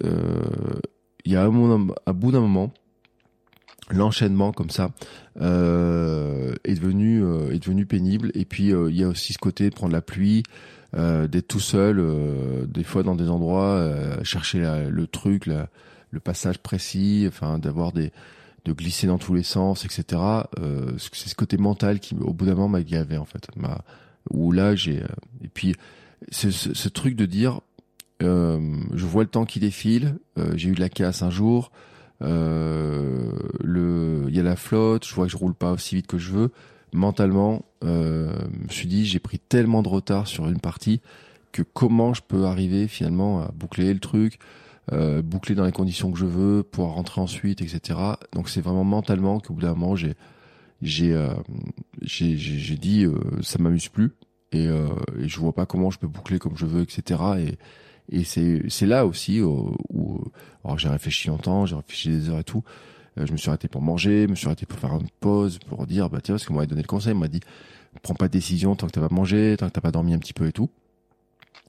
il 1.24 1.32
y 1.32 1.36
a 1.36 1.44
un, 1.44 1.88
à 2.06 2.12
bout 2.12 2.32
d'un 2.32 2.40
moment 2.40 2.72
l'enchaînement 3.90 4.52
comme 4.52 4.70
ça 4.70 4.90
euh, 5.40 6.54
est 6.64 6.74
devenu 6.74 7.22
euh, 7.22 7.52
est 7.52 7.58
devenu 7.58 7.86
pénible. 7.86 8.30
Et 8.34 8.44
puis 8.44 8.72
euh, 8.72 8.90
il 8.90 8.96
y 8.96 9.04
a 9.04 9.08
aussi 9.08 9.32
ce 9.32 9.38
côté 9.38 9.68
de 9.68 9.74
prendre 9.74 9.92
la 9.92 10.02
pluie 10.02 10.42
euh, 10.94 11.26
d'être 11.26 11.48
tout 11.48 11.60
seul 11.60 11.98
euh, 11.98 12.66
des 12.66 12.84
fois 12.84 13.02
dans 13.02 13.14
des 13.14 13.28
endroits 13.28 13.88
chercher 14.22 14.88
le 14.88 15.06
truc 15.06 15.46
le 15.46 16.20
passage 16.20 16.58
précis 16.58 17.24
enfin 17.28 17.58
d'avoir 17.58 17.92
des 17.92 18.12
de 18.64 18.72
glisser 18.72 19.08
dans 19.08 19.18
tous 19.18 19.34
les 19.34 19.42
sens 19.42 19.84
etc 19.84 20.20
c'est 20.98 21.28
ce 21.28 21.34
côté 21.34 21.56
mental 21.56 21.98
qui 21.98 22.14
au 22.14 22.32
bout 22.32 22.44
d'un 22.44 22.54
moment 22.54 22.68
m'a 22.68 22.82
gavé 22.82 23.16
en 23.16 23.24
fait. 23.24 23.48
M'a 23.56 23.82
où 24.30 24.52
là 24.52 24.76
j'ai 24.76 25.02
et 25.42 25.48
puis 25.52 25.74
ce, 26.30 26.52
ce, 26.52 26.74
ce, 26.74 26.88
truc 26.88 27.16
de 27.16 27.26
dire 27.26 27.60
je 28.20 29.04
vois 29.04 29.24
le 29.24 29.28
temps 29.28 29.46
qui 29.46 29.58
défile 29.58 30.16
j'ai 30.54 30.68
eu 30.68 30.74
de 30.74 30.80
la 30.80 30.90
casse 30.90 31.22
un 31.22 31.30
jour 31.30 31.72
euh, 32.22 33.32
il 34.28 34.36
y 34.36 34.40
a 34.40 34.42
la 34.42 34.56
flotte, 34.56 35.06
je 35.06 35.14
vois 35.14 35.26
que 35.26 35.32
je 35.32 35.36
roule 35.36 35.54
pas 35.54 35.72
aussi 35.72 35.96
vite 35.96 36.06
que 36.06 36.18
je 36.18 36.32
veux. 36.32 36.50
Mentalement, 36.92 37.64
euh, 37.84 38.32
je 38.60 38.64
me 38.64 38.68
suis 38.68 38.88
dit, 38.88 39.04
j'ai 39.04 39.18
pris 39.18 39.38
tellement 39.38 39.82
de 39.82 39.88
retard 39.88 40.26
sur 40.26 40.48
une 40.48 40.60
partie 40.60 41.00
que 41.52 41.62
comment 41.62 42.14
je 42.14 42.22
peux 42.26 42.46
arriver 42.46 42.88
finalement 42.88 43.42
à 43.42 43.50
boucler 43.52 43.92
le 43.92 44.00
truc, 44.00 44.38
euh, 44.92 45.22
boucler 45.22 45.54
dans 45.54 45.64
les 45.64 45.72
conditions 45.72 46.10
que 46.10 46.18
je 46.18 46.26
veux, 46.26 46.62
pouvoir 46.62 46.94
rentrer 46.94 47.20
ensuite, 47.20 47.60
etc. 47.60 47.98
Donc 48.32 48.48
c'est 48.48 48.62
vraiment 48.62 48.84
mentalement 48.84 49.38
qu'au 49.38 49.54
bout 49.54 49.62
d'un 49.62 49.74
moment 49.74 49.94
j'ai 49.94 50.14
j'ai 50.80 51.12
euh, 51.12 51.28
j'ai 52.00 52.76
dit 52.76 53.04
euh, 53.04 53.14
ça 53.42 53.58
m'amuse 53.60 53.88
plus 53.88 54.12
et, 54.50 54.66
euh, 54.66 54.88
et 55.20 55.28
je 55.28 55.38
vois 55.38 55.52
pas 55.52 55.66
comment 55.66 55.90
je 55.90 55.98
peux 55.98 56.08
boucler 56.08 56.38
comme 56.38 56.56
je 56.56 56.66
veux, 56.66 56.82
etc. 56.82 57.20
Et 57.38 57.58
et 58.12 58.24
c'est 58.24 58.86
là 58.86 59.06
aussi 59.06 59.40
où, 59.40 60.24
alors 60.64 60.78
j'ai 60.78 60.88
réfléchi 60.88 61.28
longtemps, 61.28 61.66
j'ai 61.66 61.76
réfléchi 61.76 62.10
des 62.10 62.28
heures 62.28 62.40
et 62.40 62.44
tout. 62.44 62.62
Euh, 63.18 63.26
je 63.26 63.32
me 63.32 63.36
suis 63.36 63.48
arrêté 63.48 63.68
pour 63.68 63.82
manger, 63.82 64.24
je 64.24 64.30
me 64.30 64.34
suis 64.34 64.46
arrêté 64.46 64.66
pour 64.66 64.78
faire 64.78 64.92
une 64.92 65.08
pause, 65.20 65.58
pour 65.58 65.86
dire 65.86 66.10
bah 66.10 66.20
tiens 66.22 66.34
parce 66.34 66.44
qu'on 66.44 66.54
m'avait 66.54 66.66
donné 66.66 66.82
le 66.82 66.86
conseil, 66.86 67.14
on 67.14 67.18
m'a 67.18 67.28
dit 67.28 67.40
prends 68.02 68.14
pas 68.14 68.28
de 68.28 68.32
décision 68.32 68.74
tant 68.76 68.86
que 68.86 68.92
t'as 68.92 69.00
pas 69.06 69.14
mangé, 69.14 69.56
tant 69.58 69.68
que 69.68 69.72
t'as 69.72 69.80
pas 69.80 69.90
dormi 69.90 70.14
un 70.14 70.18
petit 70.18 70.32
peu 70.32 70.46
et 70.46 70.52
tout. 70.52 70.70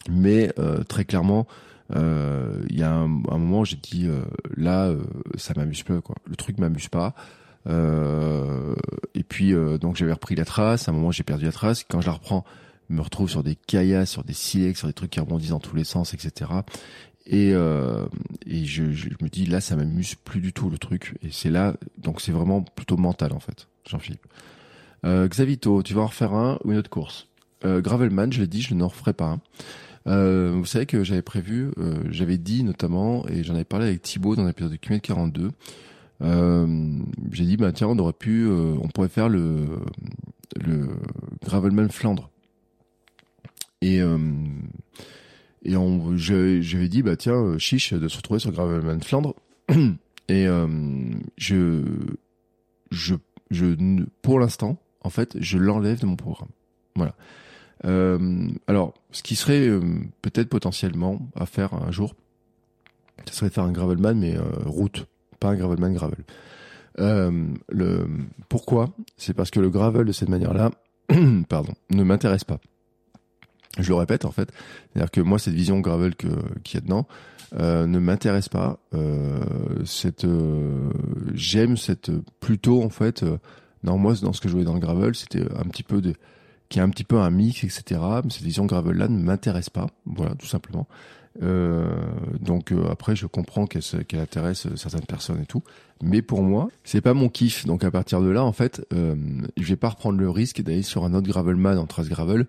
Mais 0.09 0.51
euh, 0.59 0.83
très 0.83 1.05
clairement, 1.05 1.47
euh, 1.95 2.61
il 2.69 2.77
y 2.77 2.83
a 2.83 2.91
un, 2.91 3.05
un 3.05 3.37
moment 3.37 3.63
j'ai 3.63 3.77
dit 3.77 4.07
là 4.55 4.93
ça 5.37 5.53
m'amuse 5.55 5.83
plus 5.83 6.01
quoi. 6.01 6.15
Le 6.25 6.35
truc 6.35 6.57
m'amuse 6.59 6.89
pas. 6.89 7.13
et 7.69 9.23
puis 9.23 9.53
donc 9.79 9.95
j'avais 9.95 10.13
repris 10.13 10.35
la 10.35 10.45
trace. 10.45 10.89
À 10.89 10.91
un 10.91 10.93
moment 10.93 11.11
j'ai 11.11 11.23
perdu 11.23 11.45
la 11.45 11.51
trace. 11.53 11.85
Quand 11.89 12.01
je 12.01 12.07
la 12.07 12.13
reprends, 12.13 12.43
me 12.93 13.01
retrouve 13.01 13.29
sur 13.29 13.43
des 13.43 13.55
caillasses, 13.55 14.11
sur 14.11 14.23
des 14.23 14.33
silex, 14.33 14.79
sur 14.79 14.87
des 14.87 14.93
trucs 14.93 15.11
qui 15.11 15.19
rebondissent 15.19 15.49
dans 15.49 15.59
tous 15.59 15.75
les 15.75 15.83
sens, 15.83 16.13
etc. 16.13 16.51
Et, 17.25 17.51
euh, 17.53 18.05
je, 18.45 18.83
me 18.83 19.29
dis 19.29 19.45
là, 19.45 19.61
ça 19.61 19.75
m'amuse 19.75 20.15
plus 20.15 20.41
du 20.41 20.53
tout 20.53 20.69
le 20.69 20.77
truc. 20.77 21.17
Et 21.21 21.29
c'est 21.31 21.49
là, 21.49 21.75
donc 21.97 22.21
c'est 22.21 22.31
vraiment 22.31 22.61
plutôt 22.61 22.97
mental 22.97 23.33
en 23.33 23.39
fait, 23.39 23.67
Jean-Philippe. 23.87 24.25
Euh, 25.05 25.27
Xavito, 25.27 25.83
tu 25.83 25.93
vas 25.93 26.01
en 26.01 26.07
refaire 26.07 26.33
un 26.33 26.59
ou 26.63 26.71
une 26.71 26.77
autre 26.77 26.89
course? 26.89 27.27
Euh, 27.65 27.81
Gravelman, 27.81 28.31
je 28.31 28.41
l'ai 28.41 28.47
dit, 28.47 28.61
je 28.61 28.73
n'en 28.73 28.87
referai 28.87 29.13
pas 29.13 29.37
vous 30.05 30.65
savez 30.65 30.85
que 30.85 31.05
j'avais 31.05 31.21
prévu, 31.21 31.71
j'avais 32.09 32.37
dit 32.37 32.65
notamment, 32.65 33.25
et 33.29 33.41
j'en 33.41 33.55
avais 33.55 33.63
parlé 33.63 33.87
avec 33.87 34.01
Thibaut 34.01 34.35
dans 34.35 34.43
l'épisode 34.43 34.73
de 34.73 34.75
QM 34.75 34.99
42. 34.99 35.51
Euh, 36.21 36.99
j'ai 37.31 37.45
dit 37.45 37.55
bah 37.55 37.71
tiens 37.71 37.87
on 37.87 37.97
aurait 37.97 38.11
pu, 38.11 38.45
on 38.51 38.89
pourrait 38.89 39.07
faire 39.07 39.29
le 39.29 39.79
Gravelman 41.41 41.87
Flandre. 41.87 42.32
Et, 43.83 43.99
euh, 43.99 44.17
et 45.65 45.75
on, 45.75 46.15
j'avais 46.15 46.87
dit, 46.87 47.03
bah 47.03 47.17
tiens, 47.17 47.35
euh, 47.35 47.57
chiche 47.57 47.93
de 47.93 48.07
se 48.07 48.15
retrouver 48.15 48.39
sur 48.39 48.51
Gravelman 48.51 49.01
Flandre. 49.01 49.35
Et 50.29 50.47
euh, 50.47 50.67
je, 51.35 51.83
je, 52.91 53.15
je, 53.51 53.75
pour 54.21 54.39
l'instant, 54.39 54.77
en 55.01 55.09
fait, 55.09 55.35
je 55.37 55.57
l'enlève 55.57 55.99
de 55.99 56.05
mon 56.05 56.15
programme. 56.15 56.49
Voilà. 56.95 57.13
Alors, 58.67 58.93
ce 59.11 59.21
qui 59.21 59.35
serait 59.35 59.67
peut-être 60.21 60.47
potentiellement 60.47 61.19
à 61.35 61.45
faire 61.45 61.73
un 61.73 61.91
jour, 61.91 62.15
ce 63.25 63.33
serait 63.33 63.49
de 63.49 63.53
faire 63.53 63.65
un 63.65 63.73
gravelman 63.73 64.17
mais 64.17 64.37
route, 64.63 65.05
pas 65.41 65.49
un 65.49 65.55
gravelman 65.55 65.91
gravel. 65.93 66.23
le 66.97 68.07
pourquoi? 68.47 68.95
C'est 69.17 69.33
parce 69.33 69.51
que 69.51 69.59
le 69.59 69.69
gravel 69.69 70.05
de 70.05 70.13
cette 70.13 70.29
manière-là, 70.29 70.71
pardon, 71.49 71.73
ne 71.89 72.03
m'intéresse 72.03 72.45
pas 72.45 72.61
je 73.79 73.89
le 73.89 73.95
répète 73.95 74.25
en 74.25 74.31
fait, 74.31 74.49
c'est-à-dire 74.93 75.11
que 75.11 75.21
moi 75.21 75.39
cette 75.39 75.53
vision 75.53 75.79
gravel 75.79 76.15
que 76.15 76.27
qui 76.63 76.77
est 76.77 76.81
dedans 76.81 77.07
euh, 77.59 77.85
ne 77.85 77.99
m'intéresse 77.99 78.49
pas. 78.49 78.79
Euh, 78.93 79.39
cette 79.85 80.25
euh, 80.25 80.89
j'aime 81.33 81.77
cette 81.77 82.11
plutôt 82.39 82.83
en 82.83 82.89
fait. 82.89 83.23
Euh, 83.23 83.37
non 83.83 83.97
moi 83.97 84.13
dans 84.21 84.33
ce 84.33 84.41
que 84.41 84.47
je 84.47 84.53
voulais 84.53 84.65
dans 84.65 84.73
le 84.73 84.79
gravel 84.79 85.13
c'était 85.15 85.43
un 85.55 85.65
petit 85.65 85.83
peu 85.83 86.01
de 86.01 86.13
qui 86.69 86.79
est 86.79 86.81
un 86.81 86.89
petit 86.89 87.03
peu 87.03 87.17
un 87.19 87.29
mix 87.29 87.63
etc. 87.63 87.99
Mais 88.23 88.29
cette 88.29 88.43
vision 88.43 88.65
gravel 88.65 88.97
là 88.97 89.07
ne 89.07 89.21
m'intéresse 89.21 89.69
pas. 89.69 89.87
Voilà 90.05 90.35
tout 90.35 90.47
simplement. 90.47 90.87
Euh, 91.41 91.87
donc 92.39 92.73
après 92.91 93.15
je 93.15 93.25
comprends 93.25 93.65
qu'elle 93.65 93.81
qu'elle 94.07 94.19
intéresse 94.19 94.67
certaines 94.75 95.05
personnes 95.05 95.41
et 95.41 95.47
tout, 95.47 95.63
mais 96.01 96.21
pour 96.21 96.43
moi 96.43 96.69
c'est 96.83 97.01
pas 97.01 97.13
mon 97.13 97.29
kiff. 97.29 97.65
Donc 97.65 97.83
à 97.83 97.91
partir 97.91 98.21
de 98.21 98.29
là 98.29 98.43
en 98.43 98.53
fait 98.53 98.85
je 98.91 99.63
vais 99.63 99.75
pas 99.75 99.89
reprendre 99.89 100.19
le 100.19 100.29
risque 100.29 100.61
d'aller 100.61 100.83
sur 100.83 101.05
un 101.05 101.13
autre 101.13 101.27
gravelman 101.27 101.77
en 101.77 101.85
trace 101.85 102.07
gravel 102.07 102.47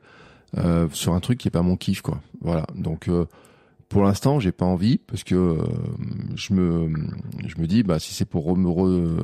euh, 0.58 0.88
sur 0.92 1.14
un 1.14 1.20
truc 1.20 1.38
qui 1.38 1.48
est 1.48 1.50
pas 1.50 1.62
mon 1.62 1.76
kiff 1.76 2.02
quoi. 2.02 2.20
Voilà. 2.40 2.66
Donc 2.74 3.08
euh, 3.08 3.26
pour 3.88 4.02
l'instant, 4.02 4.40
j'ai 4.40 4.52
pas 4.52 4.64
envie 4.64 4.98
parce 4.98 5.24
que 5.24 5.34
euh, 5.34 5.56
je 6.34 6.52
me 6.52 6.92
je 7.46 7.60
me 7.60 7.66
dis 7.66 7.82
bah 7.82 7.98
si 7.98 8.14
c'est 8.14 8.24
pour 8.24 8.56
me 8.56 8.68
re, 8.68 8.86
euh, 8.86 9.16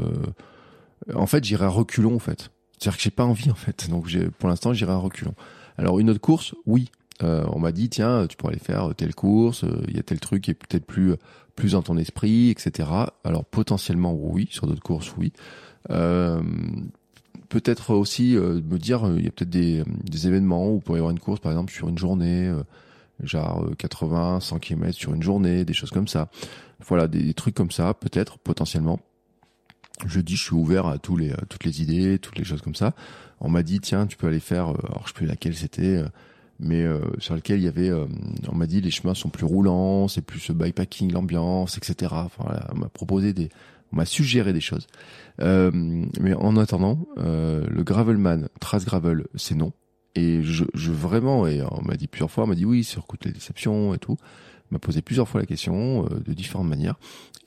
en 1.14 1.26
fait 1.26 1.44
j'irai 1.44 1.64
à 1.64 1.68
reculons 1.68 2.14
en 2.14 2.20
fait. 2.20 2.50
C'est-à-dire 2.78 2.96
que 2.96 3.02
j'ai 3.02 3.10
pas 3.10 3.24
envie 3.24 3.50
en 3.50 3.56
fait. 3.56 3.90
Donc 3.90 4.06
j'ai 4.06 4.30
pour 4.30 4.48
l'instant 4.48 4.72
j'irai 4.72 4.92
à 4.92 4.96
reculons. 4.96 5.34
Alors 5.76 5.98
une 5.98 6.10
autre 6.10 6.20
course, 6.20 6.54
oui. 6.66 6.90
Euh, 7.22 7.44
on 7.52 7.58
m'a 7.58 7.72
dit 7.72 7.90
tiens 7.90 8.26
tu 8.28 8.36
pourrais 8.36 8.52
aller 8.52 8.62
faire 8.62 8.94
telle 8.96 9.14
course, 9.14 9.64
il 9.88 9.96
y 9.96 9.98
a 9.98 10.02
tel 10.02 10.20
truc 10.20 10.44
qui 10.44 10.52
est 10.52 10.54
peut-être 10.54 10.86
plus 10.86 11.14
plus 11.56 11.72
dans 11.72 11.82
ton 11.82 11.96
esprit, 11.96 12.50
etc. 12.50 12.88
Alors 13.24 13.44
potentiellement 13.44 14.14
oui 14.14 14.48
sur 14.50 14.66
d'autres 14.66 14.82
courses 14.82 15.12
oui. 15.18 15.32
Peut-être 17.50 17.94
aussi 17.94 18.36
me 18.36 18.78
dire 18.78 19.02
il 19.18 19.24
y 19.24 19.28
a 19.28 19.30
peut-être 19.30 19.50
des, 19.50 19.84
des 20.04 20.26
événements 20.26 20.72
où 20.72 20.80
pour 20.80 20.96
y 20.96 20.98
avoir 20.98 21.10
une 21.10 21.20
course 21.20 21.40
par 21.40 21.52
exemple 21.52 21.72
sur 21.72 21.88
une 21.88 21.98
journée 21.98 22.50
genre 23.24 23.66
80, 23.76 24.40
100 24.40 24.58
km 24.58 24.96
sur 24.96 25.14
une 25.14 25.22
journée, 25.22 25.64
des 25.64 25.72
choses 25.72 25.90
comme 25.90 26.08
ça. 26.08 26.28
Voilà, 26.86 27.08
des, 27.08 27.34
trucs 27.34 27.54
comme 27.54 27.70
ça, 27.70 27.94
peut-être, 27.94 28.38
potentiellement. 28.38 29.00
Je 30.06 30.20
dis, 30.20 30.36
je 30.36 30.44
suis 30.44 30.54
ouvert 30.54 30.86
à 30.86 30.98
tous 30.98 31.16
les, 31.16 31.32
toutes 31.48 31.64
les 31.64 31.82
idées, 31.82 32.18
toutes 32.18 32.38
les 32.38 32.44
choses 32.44 32.62
comme 32.62 32.74
ça. 32.74 32.94
On 33.40 33.50
m'a 33.50 33.62
dit, 33.62 33.80
tiens, 33.80 34.06
tu 34.06 34.16
peux 34.16 34.28
aller 34.28 34.40
faire, 34.40 34.70
euh, 34.70 34.78
alors 34.86 35.02
je 35.04 35.08
sais 35.08 35.14
plus 35.14 35.26
laquelle 35.26 35.54
c'était, 35.54 35.96
euh, 35.96 36.08
mais 36.58 36.82
euh, 36.82 37.00
sur 37.18 37.34
lequel 37.34 37.58
il 37.58 37.64
y 37.64 37.68
avait, 37.68 37.90
on 37.92 38.54
m'a 38.54 38.66
dit, 38.66 38.80
les 38.80 38.90
chemins 38.90 39.14
sont 39.14 39.28
plus 39.28 39.44
roulants, 39.44 40.08
c'est 40.08 40.22
plus 40.22 40.50
bikepacking, 40.50 41.12
l'ambiance, 41.12 41.76
etc. 41.76 42.12
Enfin, 42.12 42.44
voilà, 42.44 42.66
on 42.74 42.78
m'a 42.78 42.88
proposé 42.88 43.32
des, 43.32 43.50
on 43.92 43.96
m'a 43.96 44.04
suggéré 44.04 44.52
des 44.52 44.60
choses. 44.60 44.86
mais 45.38 46.34
en 46.34 46.56
attendant, 46.56 47.06
le 47.16 47.82
gravelman, 47.82 48.48
trace 48.60 48.84
gravel, 48.84 49.26
c'est 49.34 49.54
non. 49.54 49.72
Et 50.14 50.42
je, 50.42 50.64
je 50.74 50.90
vraiment, 50.90 51.46
et 51.46 51.62
on 51.62 51.82
m'a 51.82 51.96
dit 51.96 52.08
plusieurs 52.08 52.30
fois, 52.30 52.44
on 52.44 52.46
m'a 52.48 52.54
dit 52.54 52.64
oui, 52.64 52.82
sur 52.82 53.06
coûte 53.06 53.24
les 53.24 53.32
déceptions 53.32 53.94
et 53.94 53.98
tout. 53.98 54.16
m'a 54.70 54.78
posé 54.78 55.02
plusieurs 55.02 55.28
fois 55.28 55.40
la 55.40 55.46
question 55.46 56.06
euh, 56.06 56.20
de 56.20 56.32
différentes 56.32 56.68
manières. 56.68 56.96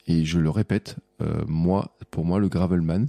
Et 0.06 0.24
je 0.24 0.38
le 0.38 0.50
répète, 0.50 0.96
euh, 1.22 1.42
moi, 1.46 1.96
pour 2.10 2.24
moi, 2.24 2.38
le 2.38 2.48
gravelman, 2.48 3.08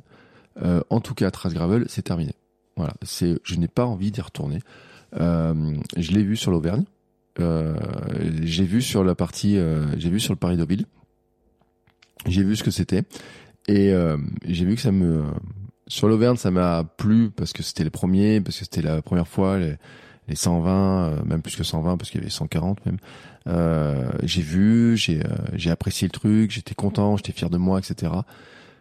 euh, 0.61 0.81
en 0.89 0.99
tout 0.99 1.13
cas, 1.13 1.31
Trace 1.31 1.53
Gravel, 1.53 1.85
c'est 1.87 2.01
terminé. 2.01 2.33
Voilà, 2.77 2.93
c'est, 3.01 3.39
je 3.43 3.55
n'ai 3.55 3.67
pas 3.67 3.85
envie 3.85 4.11
d'y 4.11 4.21
retourner. 4.21 4.59
je 5.13 6.11
l'ai 6.11 6.23
vu 6.23 6.35
sur 6.35 6.51
l'Auvergne. 6.51 6.83
j'ai 7.37 8.65
vu 8.65 8.81
sur 8.81 9.03
la 9.05 9.15
partie, 9.15 9.57
j'ai 9.97 10.09
vu 10.09 10.19
sur 10.19 10.33
le 10.33 10.39
Paris 10.39 10.57
Deauville. 10.57 10.85
J'ai 12.25 12.43
vu 12.43 12.55
ce 12.55 12.63
que 12.63 12.71
c'était 12.71 13.03
et 13.67 13.93
j'ai 14.45 14.65
vu 14.65 14.75
que 14.75 14.81
ça 14.81 14.91
me 14.91 15.23
sur 15.87 16.07
l'Auvergne, 16.07 16.37
ça 16.37 16.51
m'a 16.51 16.83
plu 16.83 17.29
parce 17.29 17.53
que 17.53 17.63
c'était 17.63 17.83
les 17.83 17.89
premiers, 17.89 18.41
parce 18.41 18.57
que 18.57 18.65
c'était 18.65 18.81
la 18.81 19.01
première 19.01 19.27
fois, 19.27 19.59
les, 19.59 19.75
les 20.27 20.35
120, 20.35 20.71
euh, 20.71 21.23
même 21.25 21.41
plus 21.41 21.55
que 21.55 21.63
120 21.63 21.97
parce 21.97 22.09
qu'il 22.09 22.21
y 22.21 22.23
avait 22.23 22.31
140 22.31 22.85
même. 22.85 22.97
Euh, 23.47 24.09
j'ai 24.23 24.41
vu, 24.41 24.97
j'ai 24.97 25.19
euh, 25.19 25.35
j'ai 25.53 25.69
apprécié 25.69 26.07
le 26.07 26.11
truc, 26.11 26.51
j'étais 26.51 26.73
content, 26.73 27.17
j'étais 27.17 27.31
fier 27.31 27.49
de 27.49 27.57
moi, 27.57 27.79
etc. 27.79 28.11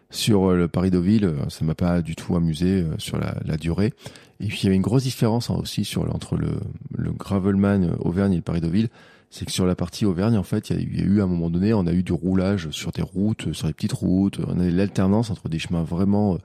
Sur 0.09 0.49
euh, 0.49 0.55
le 0.55 0.67
Paris 0.67 0.89
Deauville, 0.89 1.31
ça 1.49 1.63
m'a 1.63 1.75
pas 1.75 2.01
du 2.01 2.15
tout 2.15 2.35
amusé 2.35 2.83
sur 2.97 3.19
la, 3.19 3.35
la, 3.45 3.57
durée. 3.57 3.93
Et 4.39 4.47
puis 4.47 4.61
il 4.61 4.63
y 4.63 4.67
avait 4.67 4.75
une 4.75 4.81
grosse 4.81 5.03
différence 5.03 5.49
hein, 5.49 5.57
aussi 5.61 5.85
sur 5.85 6.03
entre 6.13 6.35
le, 6.35 6.59
le 6.97 7.11
Gravelman 7.11 7.95
Auvergne 7.99 8.33
et 8.33 8.37
le 8.37 8.41
Paris 8.41 8.61
Deauville, 8.61 8.89
c'est 9.35 9.43
que 9.43 9.51
sur 9.51 9.65
la 9.65 9.75
partie 9.75 10.05
Auvergne, 10.05 10.37
en 10.37 10.43
fait, 10.43 10.69
il 10.69 10.97
y, 10.97 11.01
a 11.01 11.03
eu 11.03 11.19
à 11.19 11.25
un 11.25 11.27
moment 11.27 11.49
donné, 11.49 11.73
on 11.73 11.85
a 11.87 11.91
eu 11.91 12.03
du 12.03 12.13
roulage 12.13 12.69
sur 12.69 12.93
des 12.93 13.01
routes, 13.01 13.51
sur 13.51 13.67
des 13.67 13.73
petites 13.73 13.91
routes, 13.91 14.39
on 14.47 14.61
a 14.61 14.69
l'alternance 14.69 15.29
entre 15.29 15.49
des 15.49 15.59
chemins 15.59 15.83
vraiment 15.83 16.37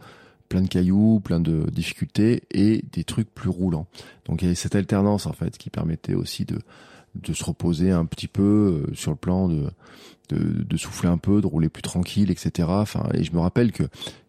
plein 0.48 0.60
de 0.60 0.66
cailloux, 0.66 1.20
plein 1.20 1.38
de 1.38 1.70
difficultés 1.70 2.42
et 2.50 2.82
des 2.92 3.04
trucs 3.04 3.32
plus 3.32 3.48
roulants. 3.48 3.86
Donc 4.24 4.42
il 4.42 4.46
y 4.46 4.48
avait 4.48 4.56
cette 4.56 4.74
alternance 4.74 5.26
en 5.26 5.32
fait 5.32 5.56
qui 5.56 5.70
permettait 5.70 6.14
aussi 6.14 6.44
de 6.44 6.58
de 7.14 7.32
se 7.32 7.44
reposer 7.44 7.90
un 7.90 8.04
petit 8.04 8.28
peu 8.28 8.42
euh, 8.88 8.94
sur 8.94 9.10
le 9.10 9.16
plan 9.16 9.48
de, 9.48 9.68
de, 10.32 10.64
de 10.64 10.76
souffler 10.76 11.08
un 11.08 11.18
peu, 11.18 11.40
de 11.40 11.46
rouler 11.46 11.68
plus 11.68 11.82
tranquille, 11.82 12.30
etc. 12.30 12.68
Enfin, 12.68 13.08
et 13.14 13.24
je 13.24 13.32
me 13.32 13.40
rappelle 13.40 13.72
que 13.72 13.84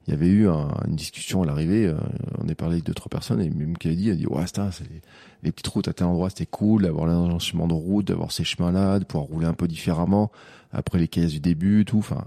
il 0.07 0.11
y 0.11 0.13
avait 0.17 0.27
eu 0.27 0.47
une 0.47 0.95
discussion 0.95 1.43
à 1.43 1.45
l'arrivée. 1.45 1.85
Euh, 1.85 1.95
on 2.39 2.47
est 2.47 2.55
parlé 2.55 2.75
avec 2.75 2.85
deux 2.85 2.93
trois 2.93 3.09
personnes 3.09 3.39
et 3.39 3.49
même 3.49 3.77
qui 3.77 3.87
a 3.87 3.93
dit, 3.93 4.09
a 4.09 4.15
dit 4.15 4.25
ouais, 4.25 4.43
c'est 4.47 4.81
les, 4.81 5.01
les, 5.43 5.51
petites 5.51 5.67
routes 5.67 5.87
à 5.87 5.93
tel 5.93 6.07
endroit, 6.07 6.29
c'était 6.29 6.47
cool 6.47 6.83
d'avoir 6.83 7.05
l'agencement 7.05 7.67
de 7.67 7.73
route, 7.73 8.07
d'avoir 8.07 8.31
ces 8.31 8.43
chemins-là, 8.43 8.99
de 8.99 9.05
pouvoir 9.05 9.27
rouler 9.27 9.45
un 9.45 9.53
peu 9.53 9.67
différemment 9.67 10.31
après 10.71 10.97
les 10.97 11.07
caisses 11.07 11.31
du 11.31 11.39
début, 11.39 11.85
tout. 11.85 11.99
Enfin, 11.99 12.25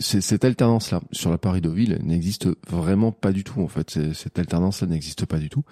cette 0.00 0.44
alternance-là 0.44 1.02
sur 1.12 1.30
la 1.30 1.38
Paris-Deauville 1.38 1.98
n'existe 2.02 2.48
vraiment 2.68 3.12
pas 3.12 3.32
du 3.32 3.44
tout 3.44 3.60
en 3.60 3.68
fait. 3.68 4.12
Cette 4.14 4.38
alternance-là 4.38 4.88
n'existe 4.88 5.26
pas 5.26 5.38
du 5.38 5.50
tout. 5.50 5.64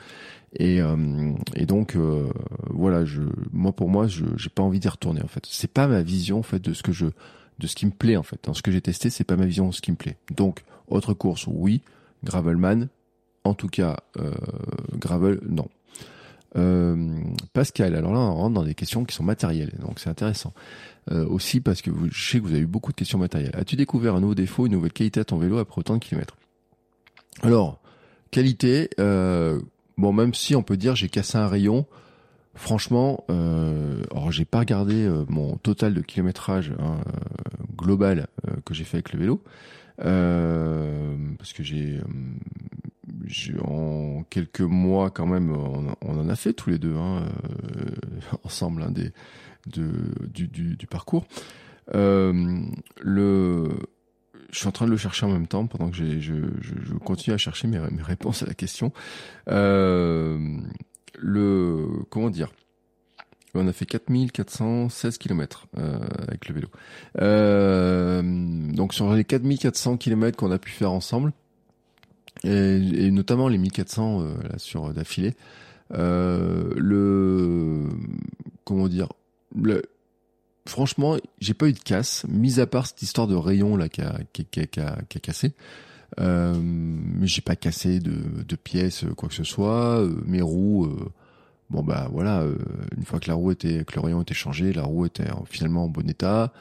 Et, 0.54 0.82
euh, 0.82 1.32
donc 1.66 1.96
euh, 1.96 2.28
voilà, 2.68 3.04
moi 3.52 3.72
pour 3.72 3.88
moi, 3.88 4.06
je 4.06 4.24
j'ai 4.36 4.50
pas 4.50 4.62
envie 4.62 4.80
d'y 4.80 4.88
retourner 4.88 5.22
en 5.22 5.28
fait. 5.28 5.46
C'est 5.48 5.72
pas 5.72 5.86
ma 5.88 6.02
vision 6.02 6.38
en 6.38 6.42
fait 6.42 6.60
de 6.60 6.74
ce 6.74 6.82
que 6.82 6.92
je, 6.92 7.06
de 7.58 7.66
ce 7.66 7.74
qui 7.74 7.86
me 7.86 7.90
plaît 7.90 8.16
en 8.16 8.22
fait. 8.22 8.38
Dans 8.44 8.54
ce 8.54 8.62
que 8.62 8.70
j'ai 8.70 8.82
testé, 8.82 9.08
c'est 9.08 9.24
pas 9.24 9.36
ma 9.36 9.46
vision 9.46 9.68
de 9.68 9.74
ce 9.74 9.80
qui 9.80 9.90
me 9.90 9.96
plaît. 9.96 10.16
Donc 10.34 10.64
autre 10.88 11.14
course, 11.14 11.46
oui. 11.46 11.80
Gravelman, 12.24 12.88
en 13.44 13.54
tout 13.54 13.68
cas 13.68 13.98
euh, 14.18 14.30
gravel, 14.92 15.40
non. 15.48 15.68
Euh, 16.56 17.08
Pascal, 17.54 17.94
alors 17.94 18.12
là 18.12 18.20
on 18.20 18.34
rentre 18.34 18.54
dans 18.54 18.64
des 18.64 18.74
questions 18.74 19.04
qui 19.04 19.14
sont 19.14 19.24
matérielles, 19.24 19.72
donc 19.80 19.98
c'est 19.98 20.10
intéressant. 20.10 20.52
Euh, 21.10 21.26
aussi 21.26 21.60
parce 21.60 21.82
que 21.82 21.90
je 22.10 22.30
sais 22.30 22.38
que 22.38 22.44
vous 22.44 22.52
avez 22.52 22.60
eu 22.60 22.66
beaucoup 22.66 22.92
de 22.92 22.96
questions 22.96 23.18
matérielles. 23.18 23.54
As-tu 23.56 23.74
découvert 23.76 24.14
un 24.14 24.20
nouveau 24.20 24.34
défaut, 24.34 24.66
une 24.66 24.72
nouvelle 24.72 24.92
qualité 24.92 25.20
à 25.20 25.24
ton 25.24 25.38
vélo 25.38 25.58
après 25.58 25.78
autant 25.80 25.94
de 25.94 25.98
kilomètres? 25.98 26.36
Alors, 27.42 27.80
qualité, 28.30 28.90
euh, 29.00 29.60
bon 29.96 30.12
même 30.12 30.34
si 30.34 30.54
on 30.54 30.62
peut 30.62 30.76
dire 30.76 30.94
j'ai 30.94 31.08
cassé 31.08 31.38
un 31.38 31.48
rayon, 31.48 31.86
franchement, 32.54 33.24
euh, 33.30 34.02
alors 34.10 34.30
j'ai 34.30 34.44
pas 34.44 34.60
regardé 34.60 35.06
euh, 35.06 35.24
mon 35.28 35.56
total 35.56 35.94
de 35.94 36.02
kilométrage 36.02 36.72
hein, 36.78 36.98
global 37.76 38.28
que 38.64 38.74
j'ai 38.74 38.84
fait 38.84 38.98
avec 38.98 39.12
le 39.12 39.18
vélo, 39.18 39.42
parce 39.96 41.52
que 41.52 41.62
j'ai 41.62 42.00
en 43.64 44.24
quelques 44.30 44.60
mois 44.60 45.10
quand 45.10 45.26
même, 45.26 45.54
on, 45.54 45.94
en 46.02 46.28
a 46.28 46.36
fait 46.36 46.52
tous 46.52 46.70
les 46.70 46.78
deux 46.78 46.96
hein, 46.96 47.28
ensemble 48.44 48.82
hein, 48.82 48.90
des 48.90 49.12
de, 49.66 49.90
du, 50.26 50.48
du, 50.48 50.76
du 50.76 50.86
parcours. 50.86 51.26
Euh, 51.94 52.62
le, 53.00 53.68
je 54.50 54.58
suis 54.58 54.68
en 54.68 54.72
train 54.72 54.86
de 54.86 54.90
le 54.90 54.96
chercher 54.96 55.26
en 55.26 55.30
même 55.30 55.46
temps 55.46 55.66
pendant 55.66 55.90
que 55.90 55.96
je, 55.96 56.20
je, 56.20 56.34
je, 56.60 56.94
continue 56.94 57.34
à 57.34 57.38
chercher 57.38 57.66
mes, 57.68 57.78
mes 57.78 58.02
réponses 58.02 58.42
à 58.42 58.46
la 58.46 58.54
question. 58.54 58.92
Euh, 59.48 60.38
le 61.18 61.88
comment 62.10 62.30
dire? 62.30 62.52
On 63.54 63.68
a 63.68 63.72
fait 63.72 63.84
4416 63.84 65.18
km 65.18 65.66
euh, 65.76 65.98
avec 66.26 66.48
le 66.48 66.54
vélo. 66.54 66.68
Euh, 67.20 68.22
donc 68.22 68.94
sur 68.94 69.12
les 69.12 69.24
4400 69.24 69.98
km 69.98 70.38
qu'on 70.38 70.50
a 70.50 70.58
pu 70.58 70.70
faire 70.70 70.92
ensemble, 70.92 71.32
et, 72.44 73.06
et 73.06 73.10
notamment 73.10 73.48
les 73.48 73.58
1400 73.58 74.20
euh, 74.20 74.34
là, 74.42 74.58
sur 74.58 74.92
d'affilée, 74.92 75.34
euh, 75.94 76.72
le 76.76 77.88
comment 78.64 78.88
dire 78.88 79.08
le, 79.54 79.82
franchement, 80.66 81.16
j'ai 81.40 81.54
pas 81.54 81.68
eu 81.68 81.72
de 81.72 81.78
casse, 81.78 82.24
mis 82.28 82.60
à 82.60 82.66
part 82.66 82.86
cette 82.86 83.02
histoire 83.02 83.26
de 83.26 83.34
rayon 83.34 83.76
là 83.76 83.88
qui 83.88 84.00
a, 84.00 84.18
qui, 84.32 84.44
qui, 84.44 84.60
a, 84.60 84.66
qui 85.08 85.18
a 85.18 85.20
cassé. 85.20 85.52
Euh, 86.20 86.54
mais 86.60 87.26
j'ai 87.26 87.40
pas 87.40 87.56
cassé 87.56 87.98
de, 87.98 88.42
de 88.46 88.56
pièces, 88.56 89.04
quoi 89.16 89.28
que 89.28 89.34
ce 89.34 89.44
soit. 89.44 90.00
Euh, 90.00 90.14
mes 90.26 90.42
roues, 90.42 90.84
euh, 90.86 91.10
bon 91.70 91.82
bah 91.82 92.08
voilà, 92.12 92.42
euh, 92.42 92.56
une 92.96 93.04
fois 93.04 93.18
que 93.18 93.28
la 93.28 93.34
roue 93.34 93.50
était, 93.50 93.84
que 93.84 93.94
le 93.94 94.00
rayon 94.00 94.22
était 94.22 94.34
changé, 94.34 94.72
la 94.72 94.82
roue 94.82 95.06
était 95.06 95.28
finalement 95.46 95.84
en 95.84 95.88
bon 95.88 96.08
état. 96.08 96.52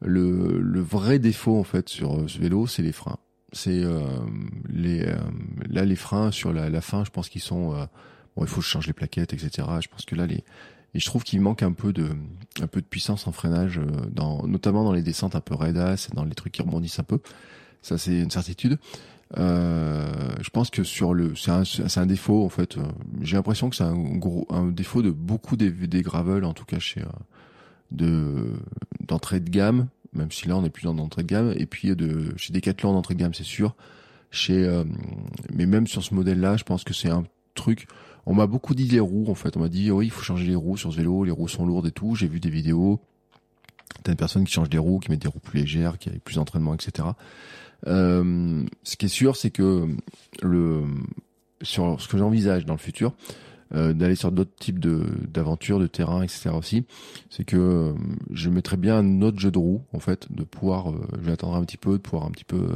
Le, 0.00 0.60
le 0.60 0.80
vrai 0.80 1.18
défaut 1.18 1.58
en 1.58 1.64
fait 1.64 1.88
sur 1.88 2.28
ce 2.28 2.38
vélo, 2.38 2.66
c'est 2.66 2.82
les 2.82 2.92
freins. 2.92 3.18
C'est 3.54 3.82
les 4.68 5.06
là 5.68 5.84
les 5.84 5.96
freins 5.96 6.30
sur 6.30 6.52
la, 6.52 6.68
la 6.68 6.80
fin, 6.80 7.04
je 7.04 7.10
pense 7.10 7.28
qu'ils 7.28 7.40
sont 7.40 7.70
bon, 8.36 8.42
il 8.42 8.48
faut 8.48 8.60
changer 8.60 8.88
les 8.88 8.92
plaquettes, 8.92 9.32
etc. 9.32 9.66
Je 9.80 9.88
pense 9.88 10.04
que 10.04 10.14
là 10.14 10.26
les 10.26 10.44
et 10.94 11.00
je 11.00 11.06
trouve 11.06 11.24
qu'il 11.24 11.40
manque 11.40 11.62
un 11.62 11.72
peu 11.72 11.92
de, 11.92 12.10
un 12.62 12.66
peu 12.66 12.80
de 12.80 12.86
puissance 12.86 13.26
en 13.26 13.32
freinage, 13.32 13.78
euh, 13.78 13.86
dans, 14.10 14.46
notamment 14.46 14.84
dans 14.84 14.92
les 14.92 15.02
descentes 15.02 15.34
un 15.34 15.40
peu 15.40 15.54
raidas 15.54 16.08
dans 16.14 16.24
les 16.24 16.34
trucs 16.34 16.52
qui 16.52 16.62
rebondissent 16.62 17.00
un 17.00 17.04
peu. 17.04 17.18
Ça, 17.82 17.98
c'est 17.98 18.20
une 18.20 18.30
certitude. 18.30 18.78
Euh, 19.36 20.12
je 20.40 20.50
pense 20.50 20.70
que 20.70 20.84
sur 20.84 21.12
le, 21.12 21.34
c'est 21.34 21.50
un, 21.50 21.64
c'est 21.64 21.98
un 21.98 22.06
défaut 22.06 22.44
en 22.44 22.48
fait. 22.48 22.78
Euh, 22.78 22.82
j'ai 23.20 23.36
l'impression 23.36 23.70
que 23.70 23.76
c'est 23.76 23.84
un 23.84 23.96
gros, 23.96 24.46
un 24.50 24.66
défaut 24.66 25.02
de 25.02 25.10
beaucoup 25.10 25.56
des, 25.56 25.70
des 25.70 26.02
gravel, 26.02 26.44
en 26.44 26.52
tout 26.52 26.64
cas 26.64 26.78
chez, 26.78 27.00
euh, 27.00 27.06
de, 27.90 28.52
d'entrée 29.00 29.40
de 29.40 29.50
gamme, 29.50 29.88
même 30.14 30.30
si 30.30 30.48
là 30.48 30.56
on 30.56 30.64
est 30.64 30.70
plus 30.70 30.84
dans 30.84 30.94
d'entrée 30.94 31.22
de 31.22 31.28
gamme, 31.28 31.54
et 31.56 31.66
puis 31.66 31.94
de, 31.94 32.32
chez 32.36 32.52
Decathlon 32.52 32.92
d'entrée 32.92 33.14
de 33.14 33.20
gamme, 33.20 33.34
c'est 33.34 33.44
sûr. 33.44 33.74
Chez, 34.30 34.82
mais 35.52 35.64
même 35.64 35.86
sur 35.86 36.02
ce 36.02 36.12
modèle-là, 36.12 36.56
je 36.56 36.64
pense 36.64 36.82
que 36.82 36.92
c'est 36.92 37.10
un 37.10 37.24
truc 37.54 37.86
on 38.26 38.34
m'a 38.34 38.46
beaucoup 38.46 38.74
dit 38.74 38.88
les 38.88 39.00
roues, 39.00 39.26
en 39.28 39.34
fait. 39.34 39.56
On 39.56 39.60
m'a 39.60 39.68
dit, 39.68 39.90
oui, 39.90 40.06
il 40.06 40.10
faut 40.10 40.22
changer 40.22 40.46
les 40.46 40.54
roues 40.54 40.76
sur 40.76 40.92
ce 40.92 40.96
vélo, 40.96 41.24
les 41.24 41.30
roues 41.30 41.48
sont 41.48 41.66
lourdes 41.66 41.86
et 41.86 41.92
tout. 41.92 42.14
J'ai 42.14 42.26
vu 42.26 42.40
des 42.40 42.50
vidéos. 42.50 43.00
T'as 44.02 44.12
une 44.12 44.16
personne 44.16 44.44
qui 44.44 44.52
change 44.52 44.70
des 44.70 44.78
roues, 44.78 44.98
qui 44.98 45.10
met 45.10 45.16
des 45.16 45.28
roues 45.28 45.40
plus 45.40 45.60
légères, 45.60 45.98
qui 45.98 46.08
a 46.08 46.12
plus 46.24 46.36
d'entraînement, 46.36 46.74
etc. 46.74 47.08
Euh, 47.86 48.64
ce 48.82 48.96
qui 48.96 49.06
est 49.06 49.10
sûr, 49.10 49.36
c'est 49.36 49.50
que 49.50 49.88
le 50.42 50.84
sur 51.62 52.00
ce 52.00 52.08
que 52.08 52.18
j'envisage 52.18 52.64
dans 52.66 52.74
le 52.74 52.78
futur, 52.78 53.12
d'aller 53.74 54.14
sur 54.14 54.30
d'autres 54.30 54.54
types 54.54 54.78
de 54.78 55.04
d'aventures, 55.28 55.78
de 55.78 55.86
terrain, 55.86 56.22
etc. 56.22 56.50
aussi, 56.56 56.84
c'est 57.30 57.44
que 57.44 57.94
je 58.30 58.48
mettrais 58.50 58.76
bien 58.76 58.98
un 58.98 59.22
autre 59.22 59.38
jeu 59.38 59.50
de 59.50 59.58
roue 59.58 59.82
en 59.92 59.98
fait, 59.98 60.32
de 60.32 60.44
pouvoir, 60.44 60.92
je 61.18 61.24
vais 61.24 61.32
attendre 61.32 61.56
un 61.56 61.64
petit 61.64 61.76
peu, 61.76 61.92
de 61.92 61.98
pouvoir 61.98 62.26
un 62.26 62.30
petit 62.30 62.44
peu 62.44 62.68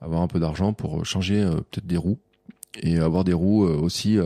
avoir 0.00 0.22
un 0.22 0.28
peu 0.28 0.38
d'argent 0.38 0.72
pour 0.72 1.04
changer 1.04 1.44
peut-être 1.70 1.86
des 1.86 1.96
roues 1.96 2.18
et 2.80 2.98
avoir 2.98 3.24
des 3.24 3.32
roues 3.32 3.64
aussi 3.64 4.18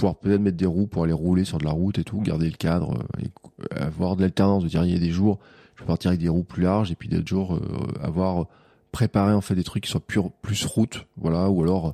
pouvoir 0.00 0.16
peut-être 0.16 0.40
mettre 0.40 0.56
des 0.56 0.66
roues 0.66 0.86
pour 0.86 1.04
aller 1.04 1.12
rouler 1.12 1.44
sur 1.44 1.58
de 1.58 1.64
la 1.64 1.72
route 1.72 1.98
et 1.98 2.04
tout, 2.04 2.20
garder 2.20 2.48
le 2.48 2.56
cadre, 2.56 2.94
euh, 2.94 3.22
et 3.22 3.78
avoir 3.78 4.16
de 4.16 4.22
l'alternance, 4.22 4.64
de 4.64 4.68
dire 4.68 4.84
il 4.84 4.92
y 4.92 4.96
a 4.96 4.98
des 4.98 5.10
jours 5.10 5.38
je 5.76 5.82
vais 5.82 5.86
partir 5.86 6.10
avec 6.10 6.20
des 6.20 6.28
roues 6.28 6.42
plus 6.42 6.62
larges 6.62 6.90
et 6.90 6.94
puis 6.94 7.08
d'autres 7.08 7.28
jours 7.28 7.54
euh, 7.54 7.60
avoir 8.02 8.46
préparé 8.92 9.32
en 9.32 9.40
fait 9.40 9.54
des 9.54 9.64
trucs 9.64 9.84
qui 9.84 9.90
soient 9.90 10.00
plus, 10.00 10.20
plus 10.42 10.64
route, 10.64 11.06
voilà, 11.16 11.48
ou 11.48 11.62
alors 11.62 11.88
euh, 11.88 11.92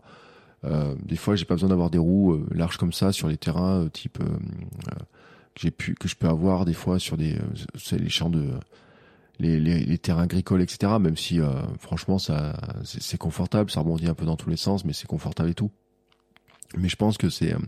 des 1.03 1.17
fois 1.17 1.37
j'ai 1.37 1.45
pas 1.45 1.55
besoin 1.55 1.69
d'avoir 1.69 1.91
des 1.91 1.99
roues 1.99 2.45
larges 2.51 2.77
comme 2.77 2.93
ça 2.93 3.13
sur 3.13 3.29
les 3.29 3.37
terrains 3.37 3.89
type 3.93 4.19
que 5.55 6.09
je 6.09 6.15
peux 6.15 6.29
avoir 6.29 6.65
des 6.65 6.75
fois 6.75 6.99
sur 6.99 7.17
les 7.17 7.39
champs 8.09 8.31
de 8.31 8.51
les, 9.39 9.99
terrains 9.99 10.25
agricoles 10.25 10.63
etc 10.63 10.93
même 11.01 11.17
si 11.17 11.41
franchement 11.79 12.19
ça 12.19 12.57
c'est 12.85 13.19
confortable 13.19 13.71
ça 13.71 13.81
rebondit 13.81 14.09
un 14.09 14.15
peu 14.15 14.27
dans 14.27 14.37
tous 14.37 14.51
les 14.51 14.57
sens 14.57 14.85
mais 14.85 14.93
c'est 14.93 15.07
confortable 15.07 15.51
et 15.51 15.55
tout 15.55 15.71
mais 16.77 16.89
je 16.89 16.97
pense 16.97 17.17
que 17.17 17.29
c'est 17.29 17.55
euh, 17.55 17.59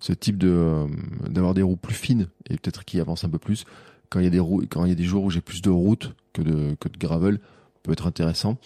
ce 0.00 0.12
type 0.12 0.38
de 0.38 0.48
euh, 0.48 0.86
d'avoir 1.28 1.54
des 1.54 1.62
roues 1.62 1.76
plus 1.76 1.94
fines 1.94 2.28
et 2.48 2.56
peut-être 2.56 2.84
qui 2.84 3.00
avancent 3.00 3.24
un 3.24 3.28
peu 3.28 3.38
plus 3.38 3.64
quand 4.08 4.20
il 4.20 4.24
y 4.24 4.28
a 4.28 4.30
des 4.30 4.38
roues, 4.38 4.64
quand 4.70 4.84
il 4.84 4.88
y 4.88 4.92
a 4.92 4.96
des 4.96 5.04
jours 5.04 5.24
où 5.24 5.30
j'ai 5.30 5.40
plus 5.40 5.62
de 5.62 5.70
route 5.70 6.14
que 6.32 6.42
de 6.42 6.76
gravel 6.98 7.40
peut 7.82 7.92
être 7.92 8.06
intéressant. 8.06 8.58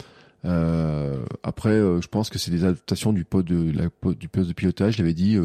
Euh, 0.44 1.24
après, 1.42 1.70
euh, 1.70 2.00
je 2.00 2.08
pense 2.08 2.30
que 2.30 2.38
c'est 2.38 2.50
des 2.50 2.64
adaptations 2.64 3.12
du 3.12 3.24
pod 3.24 3.44
de 3.44 3.70
la 3.72 4.14
du 4.14 4.28
poste 4.28 4.48
de 4.48 4.54
pilotage. 4.54 4.94
Je 4.94 4.98
l'avais 5.02 5.14
dit. 5.14 5.38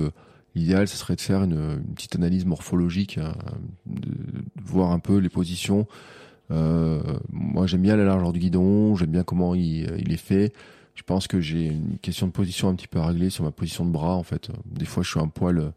L'idéal, 0.55 0.87
ce 0.87 0.95
serait 0.95 1.17
de 1.17 1.21
faire 1.21 1.43
une, 1.43 1.81
une 1.85 1.93
petite 1.95 2.15
analyse 2.15 2.45
morphologique, 2.45 3.17
hein, 3.17 3.33
de, 3.87 4.09
voir 4.63 4.91
un 4.91 4.99
peu 4.99 5.17
les 5.17 5.27
positions. 5.27 5.85
moi, 6.49 7.67
j'aime 7.67 7.81
bien 7.81 7.97
la 7.97 8.05
largeur 8.05 8.31
du 8.31 8.39
guidon, 8.39 8.95
j'aime 8.95 9.11
bien 9.11 9.23
comment 9.23 9.53
il, 9.53 9.93
il 9.99 10.13
est 10.13 10.17
fait. 10.17 10.53
Je 10.93 11.03
pense 11.03 11.27
que 11.27 11.41
j'ai 11.41 11.65
une 11.65 11.97
question 12.01 12.25
de 12.27 12.31
position 12.31 12.69
un 12.69 12.75
petit 12.75 12.87
peu 12.87 12.99
à 12.99 13.07
régler 13.07 13.29
sur 13.29 13.43
ma 13.43 13.51
position 13.51 13.83
de 13.85 13.91
bras 13.91 14.15
en 14.15 14.23
fait. 14.23 14.49
Des 14.65 14.85
fois, 14.85 15.03
je 15.03 15.09
suis 15.09 15.19
un 15.19 15.27
poil 15.27 15.73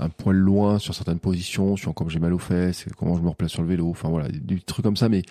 un 0.00 0.08
poil 0.08 0.36
loin 0.36 0.78
sur 0.78 0.94
certaines 0.94 1.18
positions, 1.18 1.76
sur 1.76 1.94
comme 1.94 2.08
j'ai 2.10 2.18
mal 2.18 2.32
aux 2.32 2.38
fesses, 2.38 2.86
comment 2.96 3.16
je 3.16 3.22
me 3.22 3.28
replace 3.28 3.52
sur 3.52 3.62
le 3.62 3.68
vélo. 3.68 3.88
Enfin 3.88 4.08
voilà, 4.08 4.28
des, 4.28 4.58
trucs 4.60 4.84
comme 4.84 4.96
ça, 4.96 5.08
mais 5.08 5.22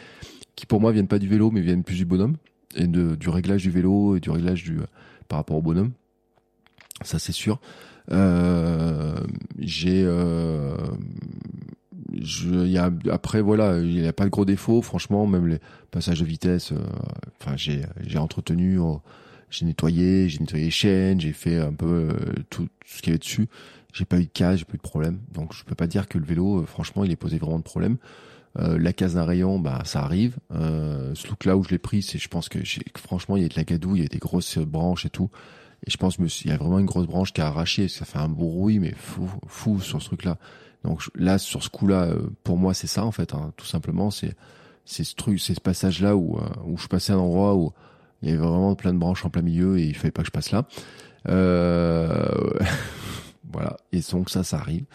qui 0.55 0.65
pour 0.65 0.79
moi 0.79 0.91
viennent 0.91 1.07
pas 1.07 1.19
du 1.19 1.27
vélo, 1.27 1.51
mais 1.51 1.61
viennent 1.61 1.83
plus 1.83 1.95
du 1.95 2.05
bonhomme 2.05 2.37
et 2.75 2.88
de, 2.88 3.15
du 3.15 3.29
réglage 3.29 3.63
du 3.63 3.71
vélo 3.71 4.15
et 4.15 4.19
du 4.19 4.29
réglage 4.29 4.63
du 4.63 4.79
par 5.27 5.39
rapport 5.39 5.58
au 5.58 5.62
bonhomme. 5.62 5.91
Ça 7.01 7.19
c'est 7.19 7.32
sûr. 7.32 7.60
Euh, 8.12 9.15
j'ai 9.60 10.03
euh, 10.03 10.75
y 12.12 12.77
a, 12.77 12.91
après 13.12 13.41
voilà, 13.41 13.79
il 13.79 14.01
n'y 14.01 14.08
a 14.08 14.13
pas 14.13 14.25
de 14.25 14.29
gros 14.29 14.45
défauts. 14.45 14.82
Franchement, 14.82 15.27
même 15.27 15.47
les 15.47 15.60
passages 15.91 16.19
de 16.19 16.25
vitesse, 16.25 16.71
euh, 16.71 16.84
enfin 17.39 17.55
j'ai 17.55 17.84
j'ai 18.01 18.17
entretenu, 18.17 18.79
euh, 18.79 18.95
j'ai 19.49 19.65
nettoyé, 19.65 20.29
j'ai 20.29 20.39
nettoyé 20.39 20.65
les 20.65 20.71
chaînes, 20.71 21.21
j'ai 21.21 21.34
fait 21.34 21.58
un 21.58 21.73
peu 21.73 22.10
euh, 22.12 22.34
tout, 22.49 22.67
ce 22.86 23.01
qu'il 23.01 23.10
y 23.10 23.12
avait 23.12 23.19
dessus. 23.19 23.47
J'ai 23.93 24.05
pas 24.05 24.19
eu 24.19 24.25
de 24.25 24.29
cas, 24.29 24.55
j'ai 24.55 24.65
pas 24.65 24.73
eu 24.73 24.77
de 24.77 24.82
problème. 24.82 25.19
Donc 25.34 25.53
je 25.53 25.63
peux 25.63 25.75
pas 25.75 25.88
dire 25.88 26.08
que 26.08 26.17
le 26.17 26.25
vélo, 26.25 26.63
franchement, 26.65 27.03
il 27.03 27.12
est 27.12 27.15
posé 27.15 27.38
vraiment 27.38 27.58
de 27.58 27.63
problème. 27.63 27.97
La 28.55 28.93
case 28.93 29.13
d'un 29.13 29.25
rayon, 29.25 29.59
bah 29.59 29.81
ça 29.85 30.01
arrive. 30.01 30.38
ce 30.51 31.27
look 31.27 31.45
là 31.45 31.55
où 31.55 31.63
je 31.63 31.69
l'ai 31.69 31.77
pris, 31.77 32.01
c'est 32.01 32.17
je 32.17 32.27
pense 32.27 32.49
que 32.49 32.59
franchement 32.97 33.38
il 33.38 33.43
y 33.43 33.45
a 33.45 33.49
de 33.49 33.55
la 33.55 33.63
gadouille, 33.63 33.99
il 33.99 34.03
y 34.03 34.05
a 34.05 34.09
des 34.09 34.19
grosses 34.19 34.57
branches 34.57 35.05
et 35.05 35.09
tout. 35.09 35.29
Et 35.85 35.91
je 35.91 35.97
pense 35.97 36.17
qu'il 36.17 36.51
y 36.51 36.53
a 36.53 36.57
vraiment 36.57 36.79
une 36.79 36.85
grosse 36.85 37.07
branche 37.07 37.31
qui 37.31 37.41
a 37.41 37.47
arraché, 37.47 37.88
ça 37.88 38.05
fait 38.05 38.19
un 38.19 38.27
bruit 38.27 38.79
mais 38.79 38.93
fou, 38.95 39.29
fou 39.47 39.79
sur 39.79 40.01
ce 40.01 40.07
truc 40.07 40.25
là. 40.25 40.38
Donc 40.83 41.01
là, 41.15 41.38
sur 41.38 41.63
ce 41.63 41.69
coup-là, 41.69 42.03
euh, 42.03 42.29
pour 42.43 42.57
moi, 42.57 42.73
c'est 42.73 42.88
ça 42.88 43.05
en 43.05 43.12
fait, 43.12 43.33
hein, 43.33 43.53
tout 43.57 43.65
simplement. 43.65 44.12
C'est 44.12 44.35
c'est 44.85 45.03
ce 45.03 45.15
truc, 45.15 45.39
c'est 45.39 45.53
ce 45.53 45.62
passage-là 45.62 46.15
où 46.15 46.38
euh, 46.38 46.49
où 46.65 46.77
je 46.77 46.88
passais 46.88 47.13
à 47.13 47.15
un 47.15 47.19
endroit 47.19 47.55
où 47.55 47.71
il 48.21 48.29
y 48.29 48.31
avait 48.31 48.41
vraiment 48.41 48.75
plein 48.75 48.93
de 48.93 48.97
branches 48.97 49.25
en 49.25 49.29
plein 49.29 49.41
milieu 49.41 49.77
et 49.77 49.85
il 49.85 49.95
fallait 49.95 50.12
pas 50.12 50.21
que 50.21 50.27
je 50.27 50.31
passe 50.31 50.51
là. 50.51 50.65
Euh... 51.27 52.53
voilà. 53.51 53.77
Et 53.91 54.01
donc 54.12 54.29
ça, 54.29 54.43
ça 54.43 54.57
arrive. 54.57 54.85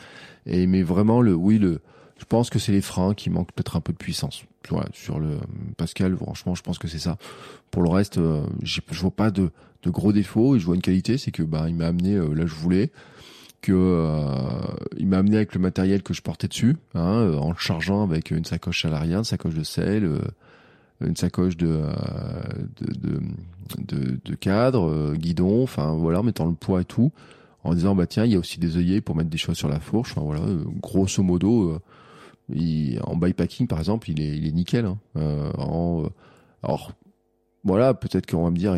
Et 0.47 0.67
mais 0.67 0.83
vraiment 0.83 1.23
le, 1.23 1.35
oui 1.35 1.59
le, 1.59 1.81
je 2.25 2.29
pense 2.29 2.49
que 2.49 2.59
c'est 2.59 2.73
les 2.73 2.81
freins 2.81 3.13
qui 3.13 3.29
manquent 3.29 3.53
peut-être 3.53 3.77
un 3.77 3.81
peu 3.81 3.93
de 3.93 3.99
puissance. 3.99 4.45
Sur 4.95 5.21
le 5.21 5.39
Pascal, 5.77 6.17
franchement, 6.17 6.55
je 6.55 6.63
pense 6.63 6.79
que 6.79 6.89
c'est 6.89 6.99
ça. 6.99 7.19
Pour 7.71 7.83
le 7.83 7.91
reste, 7.91 8.17
euh, 8.17 8.47
je 8.63 8.81
vois 9.01 9.11
pas 9.11 9.31
de, 9.31 9.51
de 9.83 9.91
gros 9.91 10.13
défauts 10.13 10.57
et 10.57 10.59
je 10.59 10.65
vois 10.65 10.75
une 10.75 10.83
qualité, 10.83 11.19
c'est 11.19 11.31
que 11.31 11.43
bah 11.43 11.67
il 11.69 11.75
m'a 11.75 11.87
amené 11.87 12.17
là 12.17 12.47
je 12.47 12.55
voulais 12.55 12.91
que 13.65 13.73
euh, 13.73 14.29
il 14.99 15.07
m'a 15.07 15.19
amené 15.19 15.37
avec 15.37 15.55
le 15.55 15.61
matériel 15.61 16.03
que 16.03 16.13
je 16.13 16.21
portais 16.21 16.49
dessus, 16.49 16.77
hein, 16.95 17.21
euh, 17.21 17.39
en 17.39 17.49
le 17.49 17.57
chargeant 17.57 18.03
avec 18.03 18.31
une 18.31 18.45
sacoche 18.45 18.83
salariale, 18.83 19.21
une 19.21 19.25
sacoche 19.25 19.55
de 19.55 19.63
sel, 19.63 20.05
euh, 20.05 20.19
une 21.01 21.17
sacoche 21.17 21.57
de 21.57 21.81
de, 22.81 23.23
de, 23.79 24.21
de, 24.23 24.35
cadre, 24.35 25.15
guidon, 25.15 25.63
enfin 25.63 25.95
voilà, 25.95 26.21
en 26.21 26.23
mettant 26.23 26.45
le 26.45 26.53
poids 26.53 26.83
et 26.83 26.85
tout, 26.85 27.11
en 27.63 27.75
disant 27.75 27.95
bah 27.95 28.07
tiens 28.07 28.27
il 28.27 28.33
y 28.33 28.37
a 28.37 28.39
aussi 28.39 28.61
des 28.61 28.77
œillets 28.77 29.01
pour 29.01 29.17
mettre 29.17 29.31
des 29.31 29.39
choses 29.39 29.57
sur 29.57 29.71
la 29.71 29.81
fourche, 29.81 30.13
enfin 30.13 30.21
voilà, 30.21 30.43
grosso 30.83 31.23
modo, 31.23 31.81
en 32.51 33.17
bypacking 33.17 33.67
par 33.67 33.79
exemple 33.79 34.11
il 34.11 34.47
est 34.47 34.53
nickel. 34.53 34.87
Hein, 34.87 34.99
en, 35.59 36.09
alors 36.63 36.93
voilà, 37.65 37.95
peut-être 37.95 38.27
qu'on 38.27 38.45
va 38.45 38.51
me 38.51 38.57
dire, 38.57 38.77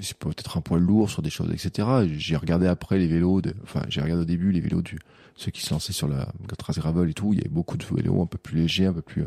c'est 0.00 0.16
peut-être 0.16 0.56
un 0.56 0.62
poids 0.62 0.78
lourd 0.78 1.10
sur 1.10 1.20
des 1.20 1.28
choses, 1.28 1.50
etc. 1.52 1.86
J'ai 2.16 2.36
regardé 2.36 2.66
après 2.66 2.98
les 2.98 3.06
vélos, 3.06 3.42
de, 3.42 3.54
enfin, 3.62 3.82
j'ai 3.88 4.00
regardé 4.00 4.22
au 4.22 4.26
début 4.26 4.52
les 4.52 4.60
vélos 4.60 4.80
du 4.80 4.98
ceux 5.34 5.50
qui 5.50 5.62
se 5.62 5.72
lançaient 5.72 5.92
sur 5.92 6.08
la, 6.08 6.28
trace 6.58 6.78
gravel 6.78 7.10
et 7.10 7.14
tout. 7.14 7.32
Il 7.32 7.38
y 7.38 7.40
avait 7.40 7.50
beaucoup 7.50 7.76
de 7.76 7.84
vélos 7.84 8.22
un 8.22 8.26
peu 8.26 8.38
plus 8.38 8.56
légers, 8.56 8.86
un 8.86 8.92
peu 8.92 9.02
plus, 9.02 9.26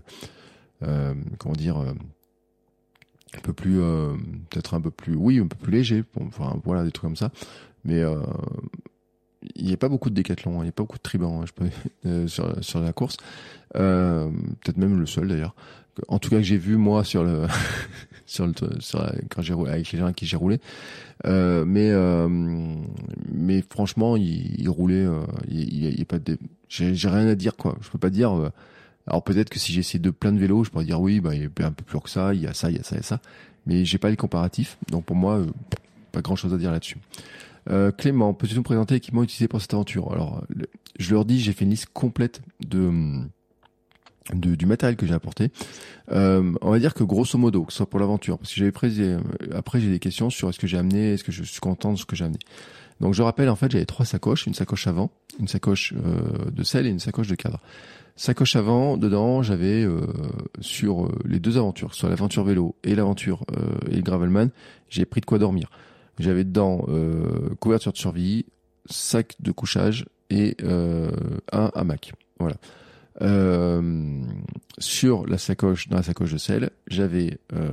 euh, 0.83 1.13
comment 1.37 1.55
dire, 1.55 1.77
euh, 1.77 1.93
un 3.35 3.41
peu 3.41 3.53
plus, 3.53 3.79
euh, 3.79 4.15
peut-être 4.49 4.73
un 4.73 4.81
peu 4.81 4.91
plus, 4.91 5.15
oui, 5.15 5.39
un 5.39 5.47
peu 5.47 5.57
plus 5.57 5.71
léger. 5.71 6.03
voilà, 6.63 6.83
des 6.83 6.91
trucs 6.91 7.03
comme 7.03 7.15
ça. 7.15 7.31
Mais 7.83 8.01
euh, 8.01 8.21
il 9.55 9.65
n'y 9.65 9.73
a 9.73 9.77
pas 9.77 9.89
beaucoup 9.89 10.09
de 10.09 10.15
décathlon, 10.15 10.53
hein. 10.53 10.59
il 10.61 10.63
n'y 10.63 10.69
a 10.69 10.73
pas 10.73 10.83
beaucoup 10.83 10.97
de 10.97 11.03
tribans 11.03 11.41
hein, 11.41 11.45
je 11.45 11.53
peux, 11.53 12.27
sur, 12.27 12.63
sur 12.63 12.81
la 12.81 12.93
course. 12.93 13.17
peut-être 13.73 14.77
même 14.77 14.99
le 14.99 15.05
seul 15.05 15.27
d'ailleurs. 15.27 15.55
En 16.09 16.19
tout 16.19 16.29
cas 16.29 16.37
que 16.37 16.43
j'ai 16.43 16.57
vu 16.57 16.75
moi 16.75 17.03
sur 17.03 17.23
le 17.23 17.47
sur 18.25 18.47
le 18.47 18.53
sur 18.79 19.09
quand 19.29 19.41
j'ai 19.41 19.53
avec 19.53 19.91
les 19.91 19.99
gens 19.99 20.05
avec 20.05 20.17
qui 20.17 20.25
j'ai 20.25 20.37
roulé. 20.37 20.59
Euh, 21.25 21.63
mais 21.65 21.91
euh, 21.91 22.27
mais 23.31 23.61
franchement, 23.61 24.17
il, 24.17 24.59
il 24.59 24.69
roulait, 24.69 25.05
euh, 25.05 25.21
il, 25.47 25.85
il, 25.85 26.01
a 26.01 26.05
pas 26.05 26.19
de, 26.19 26.37
j'ai 26.67 26.91
rien 27.07 27.27
à 27.27 27.35
dire 27.35 27.55
quoi. 27.55 27.77
Je 27.81 27.89
peux 27.89 27.97
pas 27.97 28.09
dire. 28.09 28.33
Euh, 28.33 28.49
alors 29.07 29.23
peut-être 29.23 29.49
que 29.49 29.59
si 29.59 29.71
j'essaie 29.71 29.99
de 29.99 30.09
plein 30.09 30.31
de 30.31 30.39
vélos, 30.39 30.63
je 30.63 30.71
pourrais 30.71 30.85
dire 30.85 30.99
oui, 30.99 31.19
bah 31.19 31.35
il 31.35 31.43
est 31.43 31.61
un 31.61 31.71
peu 31.71 31.83
plus 31.83 31.93
lourd 31.93 32.03
que 32.03 32.09
ça, 32.09 32.33
il 32.33 32.41
y 32.41 32.47
a 32.47 32.53
ça, 32.53 32.69
il 32.69 32.77
y 32.77 32.79
a 32.79 32.83
ça, 32.83 32.95
il 32.95 32.97
y 32.97 33.01
a 33.01 33.03
ça. 33.03 33.19
Mais 33.67 33.85
j'ai 33.85 33.97
pas 33.97 34.09
les 34.09 34.17
comparatifs, 34.17 34.77
donc 34.91 35.05
pour 35.05 35.15
moi, 35.15 35.41
pas 36.11 36.21
grand 36.21 36.35
chose 36.35 36.53
à 36.53 36.57
dire 36.57 36.71
là-dessus. 36.71 36.97
Euh, 37.69 37.91
Clément, 37.91 38.33
peux-tu 38.33 38.55
nous 38.55 38.63
présenter 38.63 38.95
l'équipement 38.95 39.23
utilisé 39.23 39.47
pour 39.47 39.61
cette 39.61 39.73
aventure? 39.73 40.11
Alors, 40.11 40.43
je 40.99 41.13
leur 41.13 41.25
dis, 41.25 41.39
j'ai 41.39 41.53
fait 41.53 41.65
une 41.65 41.71
liste 41.71 41.87
complète 41.93 42.41
de 42.59 42.91
du 44.33 44.65
matériel 44.65 44.95
que 44.95 45.05
j'ai 45.05 45.13
apporté. 45.13 45.51
Euh, 46.11 46.53
on 46.61 46.71
va 46.71 46.79
dire 46.79 46.93
que 46.93 47.03
grosso 47.03 47.37
modo, 47.37 47.63
que 47.63 47.71
ce 47.71 47.77
soit 47.77 47.89
pour 47.89 47.99
l'aventure, 47.99 48.37
parce 48.37 48.51
que 48.51 48.57
j'avais 48.57 48.71
pris, 48.71 48.95
euh, 48.99 49.19
après 49.53 49.79
j'ai 49.79 49.89
des 49.89 49.99
questions 49.99 50.29
sur 50.29 50.49
est-ce 50.49 50.59
que 50.59 50.67
j'ai 50.67 50.77
amené, 50.77 51.13
est-ce 51.13 51.23
que 51.23 51.31
je 51.31 51.43
suis 51.43 51.59
content 51.59 51.93
de 51.93 51.97
ce 51.97 52.05
que 52.05 52.15
j'ai 52.15 52.25
amené. 52.25 52.39
Donc 53.01 53.13
je 53.13 53.21
rappelle 53.21 53.49
en 53.49 53.55
fait 53.55 53.71
j'avais 53.71 53.85
trois 53.85 54.05
sacoches, 54.05 54.47
une 54.47 54.53
sacoche 54.53 54.87
avant, 54.87 55.11
une 55.39 55.47
sacoche 55.47 55.93
euh, 55.93 56.49
de 56.51 56.63
sel 56.63 56.87
et 56.87 56.89
une 56.89 56.99
sacoche 56.99 57.27
de 57.27 57.35
cadre. 57.35 57.59
Sacoche 58.15 58.55
avant, 58.55 58.97
dedans 58.97 59.43
j'avais 59.43 59.83
euh, 59.83 60.07
sur 60.59 61.11
les 61.25 61.39
deux 61.39 61.57
aventures, 61.57 61.93
soit 61.93 62.09
l'aventure 62.09 62.43
vélo 62.43 62.75
et 62.83 62.95
l'aventure 62.95 63.43
et 63.91 63.97
le 63.97 64.01
gravelman, 64.01 64.49
j'ai 64.89 65.05
pris 65.05 65.21
de 65.21 65.25
quoi 65.25 65.37
dormir. 65.37 65.69
J'avais 66.19 66.43
dedans 66.43 66.85
couverture 67.59 67.91
de 67.91 67.97
survie, 67.97 68.45
sac 68.89 69.35
de 69.39 69.51
couchage 69.51 70.05
et 70.29 70.55
un 70.61 71.71
hamac. 71.73 72.13
Voilà. 72.39 72.55
Euh, 73.21 74.21
sur 74.77 75.25
la 75.25 75.37
sacoche, 75.37 75.87
dans 75.87 75.97
la 75.97 76.03
sacoche 76.03 76.33
de 76.33 76.37
sel, 76.37 76.69
j'avais 76.87 77.37
euh, 77.53 77.69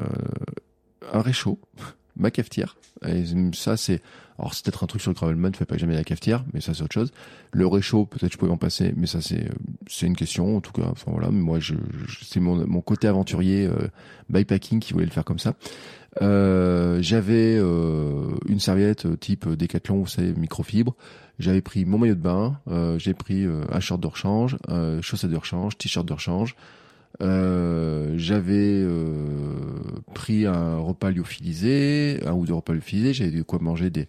un 1.13 1.21
réchaud, 1.21 1.59
ma 2.17 2.31
cafetière. 2.31 2.77
Et 3.07 3.25
ça, 3.53 3.77
c'est, 3.77 4.01
alors 4.43 4.55
c'est 4.55 4.65
peut-être 4.65 4.83
un 4.83 4.87
truc 4.89 5.01
sur 5.01 5.11
le 5.11 5.15
gravelman, 5.15 5.53
ne 5.53 5.57
fais 5.57 5.65
pas 5.65 5.77
jamais 5.77 5.95
la 5.95 6.03
cafetière, 6.03 6.45
mais 6.53 6.61
ça 6.61 6.75
c'est 6.75 6.83
autre 6.83 6.93
chose. 6.93 7.13
Le 7.53 7.67
réchaud, 7.67 8.07
peut-être 8.07 8.33
je 8.33 8.39
pouvais 8.39 8.51
en 8.51 8.57
passer, 8.57 8.93
mais 8.97 9.07
ça 9.07 9.21
c'est 9.21 9.49
c'est 9.87 10.07
une 10.07 10.17
question 10.17 10.57
en 10.57 10.61
tout 10.61 10.73
cas. 10.73 10.89
Enfin 10.91 11.13
voilà, 11.13 11.31
mais 11.31 11.41
moi 11.41 11.61
je, 11.61 11.75
c'est 12.23 12.41
mon 12.41 12.67
mon 12.67 12.81
côté 12.81 13.07
aventurier 13.07 13.67
euh, 13.67 13.89
bypacking 14.31 14.81
qui 14.81 14.93
voulait 14.93 15.05
le 15.05 15.13
faire 15.13 15.25
comme 15.25 15.39
ça. 15.39 15.55
Euh, 16.21 16.99
j'avais 17.01 17.57
euh, 17.57 18.31
une 18.47 18.61
serviette 18.61 19.19
type 19.21 19.49
Décathlon, 19.49 20.01
vous 20.01 20.07
savez, 20.07 20.33
microfibre. 20.35 20.95
J'avais 21.39 21.63
pris 21.63 21.85
mon 21.85 21.99
maillot 21.99 22.15
de 22.15 22.21
bain, 22.21 22.59
euh, 22.69 22.99
j'ai 22.99 23.15
pris 23.15 23.45
euh, 23.45 23.63
un 23.71 23.81
short 23.81 24.01
de 24.01 24.07
rechange, 24.07 24.57
euh, 24.69 25.01
chaussettes 25.03 25.31
de 25.31 25.37
rechange, 25.37 25.79
t-shirt 25.79 26.07
de 26.07 26.13
rechange. 26.13 26.57
Euh, 27.21 28.15
j'avais 28.17 28.81
euh, 28.83 29.55
pris 30.15 30.47
un 30.47 30.79
repas 30.79 31.11
lyophilisé, 31.11 32.21
un 32.25 32.33
ou 32.33 32.47
deux 32.47 32.55
repas 32.55 32.73
lyophilisés. 32.73 33.13
J'avais 33.13 33.31
de 33.31 33.43
quoi 33.43 33.59
manger 33.61 33.91
des 33.91 34.09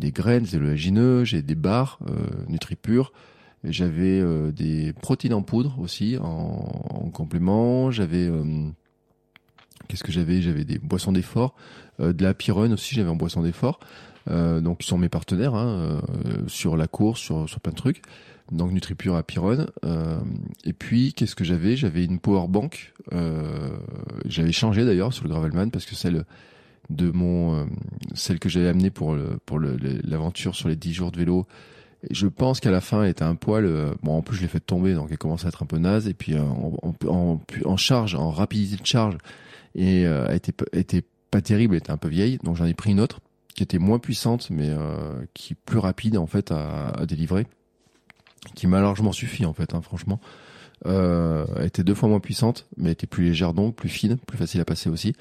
des 0.00 0.10
graines, 0.10 0.42
des 0.42 0.56
oléagineux, 0.56 1.22
j'ai 1.22 1.40
des 1.40 1.54
barres 1.54 2.00
NutriPure, 2.48 3.12
j'avais 3.62 4.20
des 4.50 4.92
protéines 4.92 5.34
en 5.34 5.42
poudre 5.42 5.78
aussi 5.78 6.16
en, 6.20 7.08
complément, 7.12 7.92
j'avais 7.92 8.28
qu'est-ce 9.86 10.02
que 10.02 10.10
j'avais? 10.10 10.42
J'avais 10.42 10.64
des 10.64 10.80
boissons 10.80 11.12
d'effort, 11.12 11.54
de 12.00 12.24
la 12.24 12.34
Pyrone 12.34 12.72
aussi, 12.72 12.96
j'avais 12.96 13.08
en 13.08 13.14
boisson 13.14 13.42
d'effort. 13.42 13.78
donc 14.28 14.82
ils 14.82 14.86
sont 14.86 14.98
mes 14.98 15.08
partenaires 15.08 15.54
hein, 15.54 16.02
sur 16.48 16.76
la 16.76 16.88
course, 16.88 17.20
sur, 17.20 17.48
sur 17.48 17.60
plein 17.60 17.70
de 17.70 17.76
trucs 17.76 18.02
donc 18.52 18.72
NutriPure 18.72 19.16
à 19.16 19.22
Pyrone. 19.22 19.68
Euh, 19.84 20.20
et 20.64 20.72
puis, 20.72 21.12
qu'est-ce 21.12 21.34
que 21.34 21.44
j'avais? 21.44 21.76
J'avais 21.76 22.04
une 22.04 22.18
power 22.18 22.46
bank. 22.48 22.92
Euh, 23.12 23.76
j'avais 24.26 24.52
changé 24.52 24.84
d'ailleurs 24.84 25.12
sur 25.12 25.24
le 25.24 25.30
Gravelman 25.30 25.70
parce 25.70 25.86
que 25.86 25.94
celle 25.94 26.24
de 26.90 27.10
mon, 27.10 27.60
euh, 27.60 27.64
celle 28.14 28.38
que 28.38 28.48
j'avais 28.48 28.68
amenée 28.68 28.90
pour 28.90 29.14
le, 29.14 29.38
pour 29.46 29.58
l'aventure 29.58 30.54
sur 30.54 30.68
les 30.68 30.76
10 30.76 30.92
jours 30.92 31.12
de 31.12 31.18
vélo. 31.18 31.46
je 32.10 32.26
pense 32.26 32.60
qu'à 32.60 32.70
la 32.70 32.82
fin, 32.82 33.02
elle 33.02 33.10
était 33.10 33.24
un 33.24 33.34
poil. 33.34 33.64
Euh, 33.64 33.94
bon, 34.02 34.16
en 34.16 34.22
plus, 34.22 34.36
je 34.36 34.42
l'ai 34.42 34.48
fait 34.48 34.60
tomber, 34.60 34.94
donc 34.94 35.08
elle 35.10 35.18
commence 35.18 35.46
à 35.46 35.48
être 35.48 35.62
un 35.62 35.66
peu 35.66 35.78
naze. 35.78 36.06
Et 36.08 36.14
puis, 36.14 36.36
en, 36.38 36.72
en, 37.06 37.40
en, 37.64 37.76
charge, 37.76 38.14
en 38.14 38.30
rapidité 38.30 38.80
de 38.80 38.86
charge, 38.86 39.16
et 39.74 40.02
elle 40.02 40.36
était, 40.36 40.54
était 40.72 41.02
pas 41.30 41.40
terrible, 41.40 41.74
elle 41.74 41.80
était 41.80 41.90
un 41.90 41.96
peu 41.96 42.08
vieille. 42.08 42.38
Donc, 42.44 42.56
j'en 42.56 42.66
ai 42.66 42.74
pris 42.74 42.90
une 42.90 43.00
autre 43.00 43.20
qui 43.54 43.62
était 43.62 43.78
moins 43.78 43.98
puissante, 43.98 44.50
mais 44.50 44.70
qui 45.32 45.54
plus 45.54 45.78
rapide 45.78 46.18
en 46.18 46.26
fait 46.26 46.52
à, 46.52 46.88
à 46.88 47.06
délivrer 47.06 47.46
qui 48.54 48.66
m'a 48.66 48.80
largement 48.80 49.12
suffi 49.12 49.44
en 49.46 49.52
fait, 49.52 49.74
hein, 49.74 49.80
franchement. 49.82 50.20
Euh, 50.86 51.46
était 51.62 51.84
deux 51.84 51.94
fois 51.94 52.08
moins 52.08 52.20
puissante, 52.20 52.66
mais 52.76 52.92
était 52.92 53.06
plus 53.06 53.24
légère 53.24 53.54
donc, 53.54 53.74
plus 53.74 53.88
fine, 53.88 54.18
plus 54.18 54.36
facile 54.36 54.60
à 54.60 54.64
passer 54.64 54.90
aussi. 54.90 55.14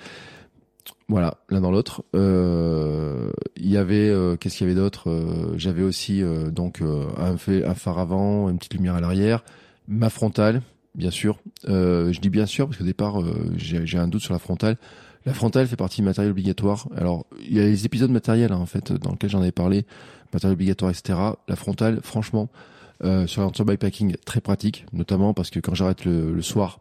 Voilà, 1.10 1.38
l'un 1.50 1.62
dans 1.62 1.72
l'autre. 1.72 2.04
Euh, 2.16 3.32
il 3.58 3.70
y 3.70 3.78
avait, 3.78 4.10
euh, 4.10 4.36
qu'est-ce 4.36 4.58
qu'il 4.58 4.68
y 4.68 4.70
avait 4.72 4.80
d'autre? 4.80 5.10
Euh, 5.10 5.54
J'avais 5.58 5.84
aussi 5.84 6.24
donc 6.52 6.82
un, 6.82 7.34
un, 7.34 7.76
phare 7.76 8.00
avant, 8.00 8.50
une 8.50 8.58
petite 8.58 8.74
lumière 8.74 8.96
à 8.96 9.02
l'arrière, 9.02 9.44
ma 9.88 10.10
frontale, 10.10 10.62
bien 10.96 11.12
sûr. 11.12 11.40
je 11.66 12.20
dis 12.20 12.30
bien 12.30 12.46
sûr 12.46 12.68
parce 12.68 12.78
qu'au 12.78 12.86
départ, 12.86 13.22
j'ai 13.58 13.98
un 13.98 14.08
doute 14.08 14.22
sur 14.22 14.34
la 14.34 14.40
frontale. 14.40 14.78
La 15.26 15.34
frontale 15.34 15.68
fait 15.68 15.78
partie 15.78 16.02
du 16.02 16.06
matériel 16.06 16.32
obligatoire. 16.32 16.88
Alors, 16.98 17.26
il 17.40 17.56
y 17.56 17.60
a 17.60 17.64
les 17.64 17.86
épisodes 17.86 18.12
matériels 18.12 18.52
hein, 18.52 18.58
en 18.58 18.66
fait 18.66 18.92
dans 18.92 19.12
lesquels 19.12 19.30
j'en 19.30 19.42
avais 19.42 19.54
parlé, 19.54 19.86
matériel 20.34 20.56
obligatoire, 20.56 20.92
etc. 20.92 21.18
La 21.48 21.56
frontale, 21.56 22.00
franchement, 22.02 22.50
euh, 23.04 23.28
sur 23.28 23.42
l'aventure 23.42 23.66
bikepacking, 23.66 24.16
très 24.26 24.42
pratique, 24.42 24.86
notamment 24.94 25.34
parce 25.34 25.50
que 25.50 25.60
quand 25.60 25.76
j'arrête 25.76 26.06
le, 26.06 26.42
soir 26.42 26.80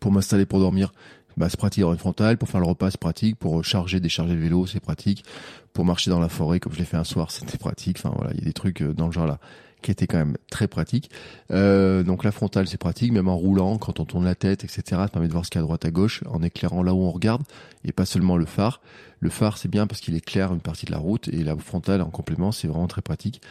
pour 0.00 0.12
m'installer 0.12 0.46
pour 0.46 0.60
dormir, 0.60 0.92
bah, 1.36 1.48
c'est 1.48 1.56
pratique 1.56 1.80
d'avoir 1.80 1.94
une 1.94 2.00
frontale. 2.00 2.38
Pour 2.38 2.48
faire 2.48 2.60
le 2.60 2.66
repas, 2.66 2.90
c'est 2.90 3.00
pratique. 3.00 3.36
Pour 3.36 3.64
charger, 3.64 4.00
décharger 4.00 4.34
le 4.34 4.40
vélo, 4.40 4.66
c'est 4.66 4.80
pratique. 4.80 5.24
Pour 5.72 5.84
marcher 5.84 6.10
dans 6.10 6.20
la 6.20 6.28
forêt, 6.28 6.60
comme 6.60 6.72
je 6.72 6.78
l'ai 6.78 6.84
fait 6.84 6.96
un 6.96 7.04
soir, 7.04 7.30
c'était 7.32 7.58
pratique. 7.58 7.98
Enfin 7.98 8.14
voilà, 8.16 8.32
il 8.34 8.40
y 8.40 8.42
a 8.42 8.46
des 8.46 8.52
trucs 8.52 8.82
euh, 8.82 8.92
dans 8.92 9.06
le 9.06 9.12
genre 9.12 9.26
là 9.26 9.38
qui 9.84 9.90
étaient 9.90 10.06
quand 10.06 10.18
même 10.18 10.36
très 10.50 10.66
pratiques. 10.66 11.10
Euh, 11.50 12.02
donc 12.02 12.24
la 12.24 12.32
frontale, 12.32 12.66
c'est 12.66 12.78
pratique, 12.78 13.12
même 13.12 13.28
en 13.28 13.36
roulant, 13.36 13.76
quand 13.76 14.00
on 14.00 14.06
tourne 14.06 14.24
la 14.24 14.34
tête, 14.34 14.64
etc. 14.64 14.82
Ça 14.88 15.08
permet 15.08 15.28
de 15.28 15.32
voir 15.32 15.44
ce 15.44 15.50
qu'il 15.50 15.58
y 15.58 15.60
a 15.60 15.62
à 15.62 15.66
droite 15.66 15.84
à 15.84 15.90
gauche, 15.90 16.22
en 16.26 16.42
éclairant 16.42 16.82
là 16.82 16.94
où 16.94 17.02
on 17.02 17.10
regarde, 17.10 17.42
et 17.84 17.92
pas 17.92 18.06
seulement 18.06 18.38
le 18.38 18.46
phare. 18.46 18.80
Le 19.20 19.28
phare, 19.28 19.58
c'est 19.58 19.68
bien 19.68 19.86
parce 19.86 20.00
qu'il 20.00 20.16
éclaire 20.16 20.54
une 20.54 20.60
partie 20.60 20.86
de 20.86 20.90
la 20.90 20.96
route, 20.96 21.28
et 21.28 21.44
la 21.44 21.54
frontale, 21.56 22.00
en 22.00 22.08
complément, 22.08 22.50
c'est 22.50 22.66
vraiment 22.66 22.86
très 22.86 23.02
pratique. 23.02 23.42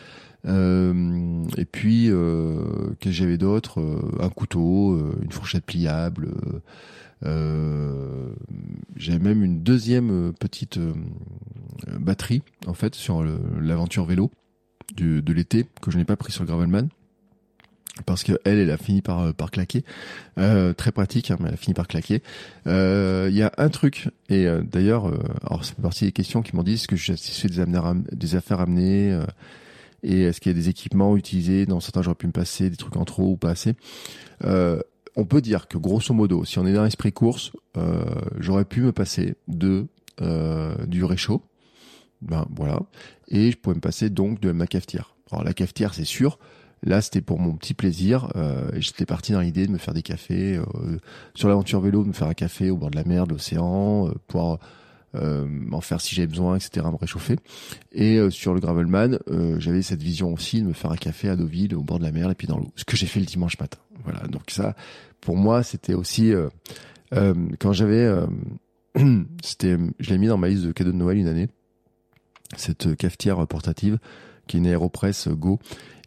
Euh, 0.46 1.46
et 1.58 1.66
puis, 1.66 2.10
euh, 2.10 2.94
qu'est-ce 3.00 3.16
que 3.16 3.24
j'avais 3.24 3.38
d'autre? 3.38 3.80
Euh, 3.80 4.02
Un 4.20 4.30
couteau, 4.30 4.94
euh, 4.94 5.18
une 5.22 5.32
fourchette 5.32 5.66
pliable. 5.66 6.30
j'avais 8.96 9.20
même 9.20 9.44
une 9.44 9.64
deuxième 9.64 10.34
petite 10.40 10.80
batterie 12.00 12.44
en 12.68 12.74
fait 12.74 12.96
sur 12.96 13.24
l'aventure 13.24 14.06
vélo 14.06 14.30
de, 14.98 15.22
de 15.22 15.34
l'été 15.34 15.66
que 15.82 15.90
je 15.90 15.98
n'ai 15.98 16.04
pas 16.04 16.18
pris 16.18 16.34
sur 16.34 16.44
le 16.44 16.48
Gravelman 16.48 16.90
parce 18.06 18.24
que 18.24 18.34
elle, 18.44 18.58
elle 18.58 18.72
a 18.72 18.78
fini 18.78 19.02
par 19.02 19.34
par 19.36 19.52
claquer. 19.52 19.86
Euh, 20.38 20.74
très 20.74 20.92
pratique, 20.92 21.32
hein, 21.32 21.38
mais 21.40 21.48
elle 21.48 21.54
a 21.54 21.58
fini 21.58 21.74
par 21.74 21.88
claquer. 21.88 22.22
Il 22.66 23.34
y 23.34 23.42
a 23.42 23.54
un 23.58 23.70
truc, 23.70 24.10
et 24.30 24.46
d'ailleurs, 24.64 25.06
alors 25.46 25.64
c'est 25.64 25.76
partie 25.78 26.06
des 26.06 26.12
questions 26.12 26.42
qui 26.42 26.56
m'ont 26.56 26.64
dit 26.64 26.74
est-ce 26.74 26.88
que 26.90 26.98
je 26.98 27.14
suis 27.14 27.50
des, 27.50 27.64
des 28.12 28.36
affaires 28.36 28.60
amenées 28.60 29.18
et 30.04 30.24
est-ce 30.24 30.42
qu'il 30.42 30.52
y 30.52 30.56
a 30.56 30.58
des 30.58 30.70
équipements 30.70 31.18
utilisés 31.18 31.66
dans 31.66 31.80
certains? 31.80 32.02
J'aurais 32.02 32.16
pu 32.16 32.28
me 32.28 32.32
passer 32.32 32.70
des 32.70 32.78
trucs 32.78 32.96
en 32.98 33.06
trop 33.06 33.32
ou 33.32 33.38
pas 33.38 33.50
assez. 33.50 33.74
Euh, 34.44 34.80
on 35.16 35.26
peut 35.26 35.42
dire 35.42 35.68
que 35.68 35.78
grosso 35.78 36.14
modo 36.14 36.44
si 36.44 36.60
on 36.60 36.66
est 36.66 36.74
dans 36.74 36.84
l'esprit 36.84 37.12
course 37.12 37.52
euh, 37.78 38.04
j'aurais 38.40 38.66
pu 38.66 38.82
me 38.82 38.92
passer 38.92 39.36
de 39.48 39.88
euh, 40.22 40.76
du 40.86 41.04
réchaud 41.04 41.44
ben 42.24 42.48
voilà. 42.56 42.80
Et 43.28 43.52
je 43.52 43.58
pouvais 43.58 43.76
me 43.76 43.82
passer 43.82 44.10
donc 44.10 44.40
de 44.40 44.52
ma 44.52 44.68
cafetière. 44.68 45.16
Alors 45.32 45.44
la 45.44 45.54
cafetière 45.54 45.94
c'est 45.94 46.06
sûr. 46.06 46.40
Là, 46.86 47.02
c'était 47.02 47.22
pour 47.22 47.40
mon 47.40 47.54
petit 47.54 47.74
plaisir. 47.74 48.30
Euh, 48.36 48.70
J'étais 48.76 49.06
parti 49.06 49.32
dans 49.32 49.40
l'idée 49.40 49.68
de 49.68 49.72
me 49.72 49.78
faire 49.78 49.94
des 49.94 50.02
cafés 50.02 50.58
euh, 50.58 50.98
sur 51.34 51.48
l'aventure 51.48 51.80
vélo, 51.80 52.04
me 52.04 52.12
faire 52.12 52.28
un 52.28 52.34
café 52.34 52.70
au 52.70 52.78
bord 52.78 52.92
de 52.92 52.98
la 52.98 53.06
mer, 53.06 53.26
de 53.26 53.32
l'océan, 53.32 54.10
euh, 54.10 54.12
pour 54.28 54.60
euh, 55.16 55.48
en 55.72 55.82
faire 55.82 56.02
si 56.02 56.16
j'avais 56.16 56.28
besoin, 56.28 56.56
etc., 56.56 56.86
me 56.92 56.98
réchauffer. 56.98 57.38
Et 57.92 58.18
euh, 58.18 58.30
sur 58.30 58.54
le 58.54 58.60
Gravelman, 58.60 59.20
euh, 59.30 59.60
j'avais 59.60 59.82
cette 59.82 60.02
vision 60.02 60.34
aussi 60.34 60.62
de 60.62 60.68
me 60.68 60.74
faire 60.74 60.92
un 60.92 60.98
café 60.98 61.30
à 61.30 61.36
Deauville, 61.36 61.76
au 61.76 61.84
bord 61.84 62.00
de 62.00 62.04
la 62.04 62.12
mer, 62.12 62.30
et 62.30 62.36
puis 62.36 62.48
dans 62.48 62.58
l'eau. 62.58 62.72
Ce 62.76 62.86
que 62.86 62.98
j'ai 62.98 63.06
fait 63.06 63.20
le 63.20 63.26
dimanche 63.26 63.60
matin. 63.60 63.80
Voilà. 64.04 64.22
Donc 64.28 64.50
ça, 64.50 64.76
pour 65.22 65.38
moi, 65.38 65.64
c'était 65.64 65.94
aussi 65.94 66.34
quand 67.60 67.74
j'avais, 67.74 68.12
c'était, 69.44 69.78
je 70.00 70.10
l'ai 70.10 70.18
mis 70.18 70.28
dans 70.28 70.38
ma 70.38 70.50
liste 70.50 70.64
de 70.64 70.72
cadeaux 70.72 70.92
de 70.92 70.98
Noël 70.98 71.18
une 71.18 71.28
année. 71.28 71.48
Cette 72.58 72.96
cafetière 72.96 73.46
portative 73.48 74.00
qui 74.48 74.58
est 74.58 74.60
une 74.60 74.66
Aeropress 74.66 75.28
Go 75.30 75.60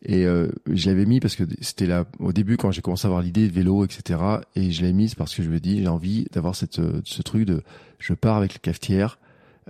et 0.08 0.24
euh, 0.24 0.48
je 0.72 0.88
l'avais 0.88 1.04
mis 1.04 1.18
parce 1.18 1.34
que 1.34 1.42
c'était 1.60 1.86
là 1.86 2.06
au 2.20 2.32
début 2.32 2.56
quand 2.56 2.70
j'ai 2.70 2.80
commencé 2.80 3.06
à 3.06 3.08
avoir 3.08 3.22
l'idée 3.22 3.48
de 3.48 3.52
vélo, 3.52 3.84
etc. 3.84 4.20
Et 4.54 4.70
je 4.70 4.82
l'ai 4.82 4.92
mise 4.92 5.16
parce 5.16 5.34
que 5.34 5.42
je 5.42 5.50
me 5.50 5.58
dis 5.58 5.80
j'ai 5.80 5.88
envie 5.88 6.26
d'avoir 6.32 6.54
cette 6.54 6.78
euh, 6.78 7.00
ce 7.04 7.22
truc 7.22 7.44
de 7.44 7.62
je 7.98 8.14
pars 8.14 8.36
avec 8.36 8.54
la 8.54 8.60
cafetière, 8.60 9.18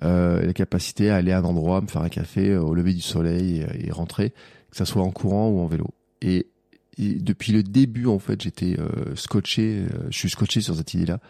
euh, 0.05 0.45
la 0.45 0.53
capacité 0.53 1.09
à 1.09 1.17
aller 1.17 1.33
à 1.33 1.39
un 1.39 1.45
endroit, 1.45 1.81
me 1.81 1.87
faire 1.87 2.03
un 2.03 2.11
café 2.11 2.51
euh, 2.51 2.61
au 2.61 2.75
lever 2.75 2.93
du 2.93 3.01
soleil 3.01 3.67
et, 3.79 3.91
rentrer, 3.91 4.35
que 4.71 4.77
ça 4.77 4.85
soit 4.85 5.03
en 5.03 5.11
courant 5.11 5.49
ou 5.49 5.61
en 5.61 5.67
vélo. 5.67 5.89
Et, 6.21 6.47
depuis 6.99 7.53
le 7.53 7.63
début 7.63 8.07
en 8.07 8.19
fait 8.19 8.41
j'étais 8.41 8.79
scotché, 9.17 9.85
je 10.09 10.17
suis 10.17 10.31
scotché 10.31 10.63
sur 10.63 10.75
cette 10.75 10.95
idée-là. 10.95 11.21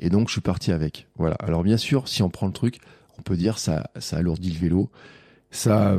Et 0.00 0.10
donc 0.10 0.26
je 0.26 0.32
suis 0.32 0.40
parti 0.40 0.72
avec. 0.72 1.06
Voilà. 1.16 1.36
Alors 1.36 1.62
bien 1.62 1.76
sûr 1.76 2.08
si 2.08 2.24
on 2.24 2.28
prend 2.28 2.48
le 2.48 2.52
truc, 2.52 2.80
on 3.20 3.22
peut 3.22 3.36
dire 3.36 3.56
ça 3.58 3.88
ça 4.00 4.16
alourdit 4.16 4.50
le 4.50 4.58
vélo, 4.58 4.90
ça 5.52 5.96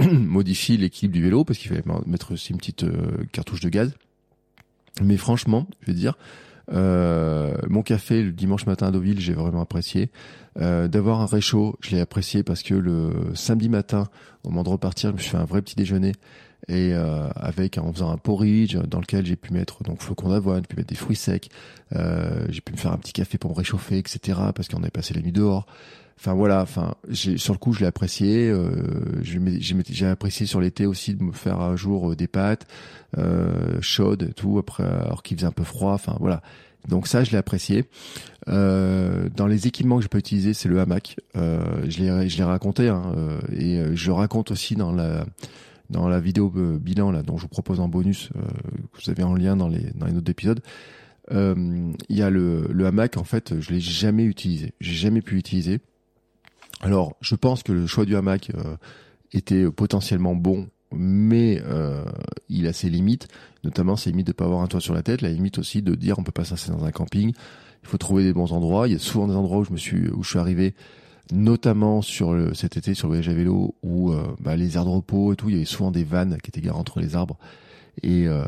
modifie 0.12 0.76
l'équilibre 0.76 1.14
du 1.14 1.22
vélo 1.22 1.44
parce 1.44 1.58
qu'il 1.58 1.68
fallait 1.68 1.84
mettre 2.06 2.32
aussi 2.32 2.52
une 2.52 2.58
petite 2.58 2.84
euh, 2.84 3.24
cartouche 3.32 3.60
de 3.60 3.68
gaz. 3.68 3.94
Mais 5.02 5.16
franchement, 5.16 5.66
je 5.80 5.86
vais 5.86 5.94
dire, 5.94 6.16
euh, 6.72 7.54
mon 7.68 7.82
café 7.82 8.22
le 8.22 8.32
dimanche 8.32 8.66
matin 8.66 8.88
à 8.88 8.90
Deauville, 8.90 9.20
j'ai 9.20 9.32
vraiment 9.32 9.62
apprécié. 9.62 10.10
Euh, 10.58 10.88
D'avoir 10.88 11.20
un 11.20 11.26
réchaud, 11.26 11.76
je 11.80 11.90
l'ai 11.90 12.00
apprécié 12.00 12.42
parce 12.42 12.62
que 12.62 12.74
le 12.74 13.32
samedi 13.34 13.68
matin, 13.68 14.08
au 14.44 14.50
moment 14.50 14.62
de 14.62 14.68
repartir, 14.68 15.10
je 15.10 15.14
me 15.14 15.20
suis 15.20 15.30
fait 15.30 15.36
un 15.36 15.44
vrai 15.44 15.62
petit 15.62 15.76
déjeuner 15.76 16.12
et 16.68 16.92
euh, 16.92 17.28
avec 17.34 17.78
en 17.78 17.92
faisant 17.92 18.10
un 18.10 18.18
porridge 18.18 18.76
dans 18.76 19.00
lequel 19.00 19.26
j'ai 19.26 19.36
pu 19.36 19.52
mettre 19.52 19.82
donc 19.82 20.02
flocons 20.02 20.28
d'avoine, 20.28 20.64
pu 20.66 20.76
mettre 20.76 20.88
des 20.88 20.94
fruits 20.94 21.16
secs, 21.16 21.48
euh, 21.96 22.46
j'ai 22.48 22.60
pu 22.60 22.72
me 22.72 22.76
faire 22.76 22.92
un 22.92 22.98
petit 22.98 23.12
café 23.12 23.38
pour 23.38 23.50
me 23.50 23.56
réchauffer, 23.56 23.98
etc. 23.98 24.38
Parce 24.54 24.68
qu'on 24.68 24.80
avait 24.82 24.90
passé 24.90 25.14
la 25.14 25.22
nuit 25.22 25.32
dehors. 25.32 25.66
Enfin 26.22 26.34
voilà, 26.34 26.60
enfin 26.60 26.96
sur 27.14 27.54
le 27.54 27.58
coup 27.58 27.72
je 27.72 27.80
l'ai 27.80 27.86
apprécié. 27.86 28.50
Euh, 28.50 28.68
j'ai 29.22 30.06
apprécié 30.06 30.44
sur 30.44 30.60
l'été 30.60 30.84
aussi 30.84 31.14
de 31.14 31.22
me 31.22 31.32
faire 31.32 31.60
un 31.60 31.76
jour 31.76 32.10
euh, 32.10 32.14
des 32.14 32.26
pâtes 32.26 32.66
euh, 33.16 33.78
chaudes 33.80 34.24
et 34.24 34.32
tout 34.34 34.58
après 34.58 34.84
alors 34.84 35.22
qu'il 35.22 35.38
faisait 35.38 35.46
un 35.46 35.52
peu 35.52 35.64
froid. 35.64 35.94
Enfin 35.94 36.16
voilà. 36.20 36.42
Donc 36.88 37.06
ça 37.06 37.24
je 37.24 37.30
l'ai 37.30 37.38
apprécié. 37.38 37.86
Euh, 38.48 39.30
dans 39.34 39.46
les 39.46 39.66
équipements 39.66 39.96
que 39.96 40.02
je 40.02 40.08
peux 40.08 40.18
utiliser 40.18 40.52
c'est 40.52 40.68
le 40.68 40.78
hamac. 40.80 41.16
Euh, 41.36 41.86
je 41.88 42.02
l'ai 42.02 42.44
raconté 42.44 42.90
hein, 42.90 43.14
euh, 43.16 43.40
et 43.56 43.96
je 43.96 44.10
raconte 44.10 44.50
aussi 44.50 44.74
dans 44.74 44.92
la 44.92 45.24
dans 45.88 46.06
la 46.06 46.20
vidéo 46.20 46.50
bilan 46.50 47.12
là 47.12 47.22
dont 47.22 47.38
je 47.38 47.42
vous 47.44 47.48
propose 47.48 47.80
en 47.80 47.88
bonus 47.88 48.28
que 48.92 49.02
vous 49.02 49.10
avez 49.10 49.22
en 49.22 49.34
lien 49.34 49.56
dans 49.56 49.68
les 49.68 49.90
dans 49.94 50.04
les 50.04 50.12
notes 50.12 50.24
d'épisode. 50.24 50.60
Il 51.30 51.94
y 52.10 52.20
a 52.20 52.28
le, 52.28 52.66
le 52.70 52.86
hamac 52.86 53.16
en 53.16 53.24
fait 53.24 53.58
je 53.58 53.70
l'ai 53.70 53.80
jamais 53.80 54.24
utilisé. 54.24 54.74
J'ai 54.82 54.92
jamais 54.92 55.22
pu 55.22 55.36
l'utiliser 55.36 55.80
alors, 56.80 57.16
je 57.20 57.34
pense 57.34 57.62
que 57.62 57.72
le 57.72 57.86
choix 57.86 58.04
du 58.06 58.16
hamac 58.16 58.50
euh, 58.54 58.76
était 59.32 59.70
potentiellement 59.70 60.34
bon, 60.34 60.68
mais 60.92 61.62
euh, 61.64 62.04
il 62.48 62.66
a 62.66 62.72
ses 62.72 62.88
limites, 62.88 63.28
notamment 63.64 63.96
ses 63.96 64.10
limites 64.10 64.28
de 64.28 64.32
pas 64.32 64.46
avoir 64.46 64.62
un 64.62 64.66
toit 64.66 64.80
sur 64.80 64.94
la 64.94 65.02
tête, 65.02 65.20
la 65.20 65.30
limite 65.30 65.58
aussi 65.58 65.82
de 65.82 65.94
dire 65.94 66.18
on 66.18 66.24
peut 66.24 66.32
pas 66.32 66.44
s'installer 66.44 66.78
dans 66.78 66.84
un 66.84 66.90
camping. 66.90 67.32
Il 67.82 67.88
faut 67.88 67.98
trouver 67.98 68.24
des 68.24 68.32
bons 68.32 68.52
endroits. 68.52 68.88
Il 68.88 68.92
y 68.92 68.96
a 68.96 68.98
souvent 68.98 69.28
des 69.28 69.34
endroits 69.34 69.58
où 69.58 69.64
je 69.64 69.72
me 69.72 69.76
suis 69.76 70.08
où 70.08 70.22
je 70.22 70.30
suis 70.30 70.38
arrivé, 70.38 70.74
notamment 71.32 72.02
sur 72.02 72.34
cet 72.54 72.76
été 72.76 72.94
sur 72.94 73.08
le 73.08 73.10
voyage 73.10 73.28
à 73.28 73.34
vélo, 73.34 73.74
où 73.82 74.12
euh, 74.12 74.22
bah, 74.40 74.56
les 74.56 74.76
aires 74.76 74.84
de 74.84 74.90
repos 74.90 75.32
et 75.32 75.36
tout, 75.36 75.48
il 75.50 75.54
y 75.54 75.56
avait 75.56 75.64
souvent 75.66 75.90
des 75.90 76.04
vannes 76.04 76.38
qui 76.42 76.48
étaient 76.48 76.60
garées 76.60 76.78
entre 76.78 77.00
les 77.00 77.14
arbres. 77.14 77.38
Et, 78.02 78.26
euh, 78.28 78.44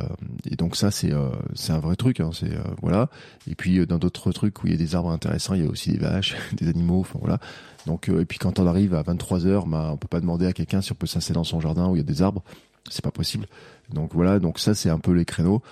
et 0.51 0.57
donc 0.57 0.77
ça 0.77 0.91
c'est 0.91 1.13
euh, 1.13 1.31
c'est 1.55 1.73
un 1.73 1.79
vrai 1.79 1.97
truc. 1.97 2.21
Hein, 2.21 2.31
c'est 2.33 2.53
euh, 2.53 2.63
voilà. 2.81 3.09
Et 3.51 3.55
puis 3.55 3.79
euh, 3.79 3.87
dans 3.87 3.99
d'autres 3.99 4.33
trucs 4.33 4.63
où 4.63 4.67
il 4.67 4.73
y 4.73 4.75
a 4.75 4.79
des 4.79 4.95
arbres 4.95 5.11
intéressants, 5.11 5.55
il 5.55 5.65
y 5.65 5.67
a 5.67 5.71
aussi 5.71 5.93
des 5.93 5.99
vaches, 5.99 6.37
des 6.55 6.69
animaux. 6.69 7.01
Enfin 7.01 7.19
voilà. 7.21 7.39
Donc 7.87 8.09
et 8.09 8.25
puis 8.25 8.39
quand 8.39 8.59
on 8.59 8.67
arrive 8.67 8.95
à 8.95 9.03
23 9.03 9.47
heures, 9.47 9.67
bah, 9.67 9.91
on 9.93 9.97
peut 9.97 10.09
pas 10.09 10.21
demander 10.21 10.47
à 10.47 10.53
quelqu'un 10.53 10.81
si 10.81 10.93
on 10.93 10.95
peut 10.95 11.07
s'installer 11.07 11.37
dans 11.37 11.45
son 11.45 11.61
jardin 11.61 11.89
où 11.89 11.97
il 11.97 11.99
y 11.99 12.03
a 12.03 12.05
des 12.05 12.23
arbres. 12.23 12.43
C'est 12.91 13.05
pas 13.05 13.11
possible. 13.11 13.47
Donc 13.93 14.15
voilà. 14.15 14.39
Donc 14.39 14.59
ça 14.59 14.75
c'est 14.75 14.91
un 14.91 14.99
peu 14.99 15.13
les 15.13 15.25
créneaux. 15.25 15.63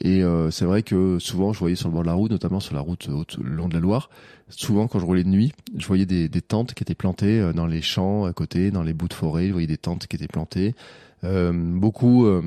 Et 0.00 0.22
c'est 0.50 0.64
vrai 0.64 0.82
que 0.82 1.18
souvent 1.18 1.52
je 1.52 1.58
voyais 1.58 1.74
sur 1.74 1.88
le 1.88 1.92
bord 1.92 2.02
de 2.02 2.06
la 2.06 2.14
route, 2.14 2.30
notamment 2.30 2.60
sur 2.60 2.74
la 2.74 2.80
route 2.80 3.08
le 3.08 3.50
long 3.50 3.68
de 3.68 3.74
la 3.74 3.80
Loire, 3.80 4.08
souvent 4.48 4.86
quand 4.86 5.00
je 5.00 5.04
roulais 5.04 5.24
de 5.24 5.28
nuit, 5.28 5.52
je 5.76 5.86
voyais 5.86 6.06
des, 6.06 6.28
des 6.28 6.40
tentes 6.40 6.74
qui 6.74 6.84
étaient 6.84 6.94
plantées 6.94 7.52
dans 7.54 7.66
les 7.66 7.82
champs 7.82 8.24
à 8.24 8.32
côté, 8.32 8.70
dans 8.70 8.84
les 8.84 8.92
bouts 8.92 9.08
de 9.08 9.14
forêt. 9.14 9.48
Je 9.48 9.52
voyais 9.52 9.66
des 9.66 9.76
tentes 9.76 10.06
qui 10.06 10.14
étaient 10.14 10.28
plantées. 10.28 10.74
Euh, 11.22 11.52
beaucoup 11.52 12.26
euh, 12.26 12.42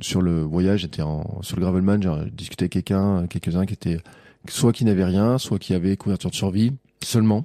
sur 0.00 0.20
le 0.20 0.42
voyage, 0.42 0.80
j'étais 0.80 1.02
en, 1.02 1.40
sur 1.42 1.56
le 1.56 1.62
gravelman, 1.62 2.02
j'ai 2.02 2.30
discuté 2.30 2.64
avec 2.64 2.72
quelqu'un, 2.72 3.26
quelques-uns 3.28 3.66
qui 3.66 3.74
étaient 3.74 3.98
soit 4.48 4.72
qui 4.72 4.84
n'avaient 4.84 5.04
rien, 5.04 5.38
soit 5.38 5.58
qui 5.58 5.74
avaient 5.74 5.96
couverture 5.96 6.30
de 6.30 6.34
survie 6.34 6.72
seulement, 7.02 7.44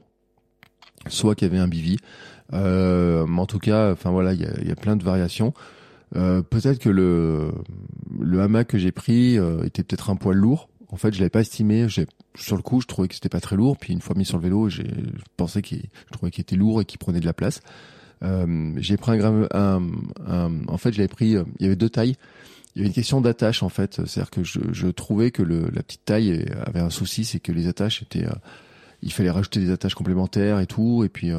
soit 1.07 1.35
qui 1.35 1.45
avaient 1.45 1.59
un 1.59 1.67
bivy. 1.67 1.97
Euh, 2.53 3.25
mais 3.27 3.39
en 3.41 3.45
tout 3.45 3.59
cas, 3.59 3.91
enfin 3.91 4.11
voilà, 4.11 4.33
il 4.33 4.41
y 4.41 4.45
a, 4.45 4.61
y 4.61 4.71
a, 4.71 4.75
plein 4.75 4.95
de 4.95 5.03
variations. 5.03 5.53
Euh, 6.15 6.41
peut-être 6.41 6.79
que 6.79 6.89
le 6.89 7.51
le 8.19 8.41
hamac 8.41 8.67
que 8.67 8.77
j'ai 8.77 8.91
pris 8.91 9.37
euh, 9.37 9.63
était 9.63 9.83
peut-être 9.83 10.09
un 10.09 10.15
poil 10.15 10.37
lourd. 10.37 10.69
En 10.89 10.97
fait, 10.97 11.13
je 11.13 11.19
l'avais 11.19 11.29
pas 11.29 11.39
estimé. 11.39 11.87
J'ai 11.87 12.05
sur 12.35 12.57
le 12.57 12.61
coup, 12.61 12.81
je 12.81 12.87
trouvais 12.87 13.07
que 13.07 13.15
c'était 13.15 13.29
pas 13.29 13.39
très 13.39 13.55
lourd. 13.55 13.77
Puis 13.77 13.93
une 13.93 14.01
fois 14.01 14.15
mis 14.17 14.25
sur 14.25 14.37
le 14.37 14.43
vélo, 14.43 14.67
j'ai 14.67 14.87
pensé 15.37 15.61
qu'il, 15.61 15.83
je 16.07 16.11
trouvais 16.11 16.31
qu'il 16.31 16.41
était 16.41 16.57
lourd 16.57 16.81
et 16.81 16.85
qu'il 16.85 16.99
prenait 16.99 17.21
de 17.21 17.25
la 17.25 17.33
place. 17.33 17.61
Euh, 18.23 18.73
j'ai 18.77 18.97
pris 18.97 19.19
un, 19.19 19.47
un, 19.51 19.81
un, 20.27 20.51
en 20.67 20.77
fait, 20.77 20.93
j'avais 20.93 21.07
pris, 21.07 21.35
euh, 21.35 21.43
il 21.59 21.63
y 21.63 21.65
avait 21.65 21.75
deux 21.75 21.89
tailles. 21.89 22.15
Il 22.75 22.79
y 22.79 22.81
avait 22.81 22.87
une 22.87 22.93
question 22.93 23.19
d'attache 23.19 23.63
en 23.63 23.69
fait, 23.69 23.95
c'est-à-dire 23.95 24.29
que 24.29 24.43
je, 24.43 24.59
je, 24.71 24.87
trouvais 24.87 25.31
que 25.31 25.43
le, 25.43 25.69
la 25.73 25.83
petite 25.83 26.05
taille 26.05 26.45
avait 26.65 26.79
un 26.79 26.89
souci, 26.89 27.25
c'est 27.25 27.41
que 27.41 27.51
les 27.51 27.67
attaches 27.67 28.01
étaient, 28.01 28.25
euh, 28.25 28.31
il 29.01 29.11
fallait 29.11 29.29
rajouter 29.29 29.59
des 29.59 29.71
attaches 29.71 29.93
complémentaires 29.93 30.57
et 30.61 30.67
tout, 30.67 31.03
et 31.03 31.09
puis 31.09 31.33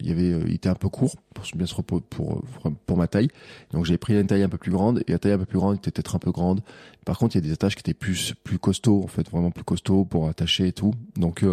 il 0.00 0.06
y 0.06 0.10
avait, 0.10 0.30
il 0.46 0.54
était 0.54 0.70
un 0.70 0.74
peu 0.74 0.88
court 0.88 1.16
pour 1.34 1.44
bien 1.54 1.66
se 1.66 1.74
pour, 1.74 2.00
pour 2.00 2.42
pour 2.86 2.96
ma 2.96 3.06
taille. 3.06 3.28
Donc 3.72 3.84
j'ai 3.84 3.98
pris 3.98 4.18
une 4.18 4.26
taille 4.26 4.44
un 4.44 4.48
peu 4.48 4.56
plus 4.56 4.70
grande 4.70 5.02
et 5.06 5.12
la 5.12 5.18
taille 5.18 5.32
un 5.32 5.38
peu 5.38 5.44
plus 5.44 5.58
grande 5.58 5.76
était 5.76 5.90
peut-être 5.90 6.16
un 6.16 6.20
peu 6.20 6.30
grande. 6.30 6.62
Par 7.04 7.18
contre, 7.18 7.36
il 7.36 7.40
y 7.40 7.44
a 7.44 7.46
des 7.46 7.52
attaches 7.52 7.74
qui 7.74 7.80
étaient 7.80 7.92
plus 7.92 8.32
plus 8.42 8.58
costauds 8.58 9.02
en 9.04 9.08
fait, 9.08 9.28
vraiment 9.28 9.50
plus 9.50 9.64
costauds 9.64 10.06
pour 10.06 10.26
attacher 10.26 10.68
et 10.68 10.72
tout. 10.72 10.94
Donc 11.16 11.44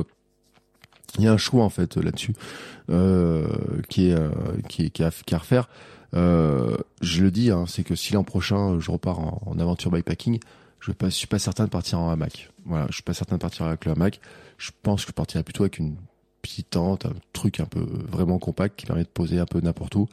il 1.18 1.24
y 1.24 1.28
a 1.28 1.34
un 1.34 1.38
choix 1.38 1.64
en 1.64 1.70
fait 1.70 1.98
là-dessus 1.98 2.34
euh, 2.90 3.48
qui 3.90 4.10
est 4.10 4.14
euh, 4.14 4.30
qui 4.70 4.84
est 4.84 4.90
qui 4.90 5.04
a, 5.04 5.12
qui 5.12 5.36
à 5.36 5.38
refaire. 5.38 5.70
Euh, 6.14 6.78
je 7.02 7.24
le 7.24 7.32
dis, 7.32 7.52
hein, 7.52 7.66
c'est 7.68 7.84
que 7.84 7.96
si 7.96 8.14
l'an 8.14 8.24
prochain 8.24 8.80
je 8.80 8.92
repars 8.92 9.20
en, 9.20 9.42
en 9.46 9.60
aventure 9.60 9.92
bikepacking, 9.92 10.40
je 10.80 10.92
ne 11.00 11.10
suis 11.10 11.28
pas 11.28 11.40
certain 11.40 11.66
de 11.66 11.70
partir 11.70 12.00
en 12.00 12.10
hamac. 12.10 12.52
Voilà, 12.66 12.88
je 12.90 12.96
suis 12.96 13.04
pas 13.04 13.14
certain 13.14 13.36
de 13.36 13.42
partir 13.42 13.66
avec 13.66 13.86
le 13.86 13.92
hamac. 13.92 14.20
Je 14.58 14.72
pense 14.84 15.04
que 15.04 15.12
je 15.12 15.16
partirai 15.16 15.44
plutôt 15.44 15.64
avec 15.64 15.80
une 15.80 15.96
petite 16.42 16.70
tente, 16.72 17.06
un 17.06 17.14
truc 17.34 17.60
un 17.60 17.66
peu 17.66 17.86
vraiment 18.08 18.38
compact 18.38 18.80
qui 18.80 18.86
permet 18.86 19.04
de 19.04 19.10
poser 19.10 19.40
un 19.40 19.46
peu 19.46 19.60
n'importe 19.60 19.96
où 19.96 20.08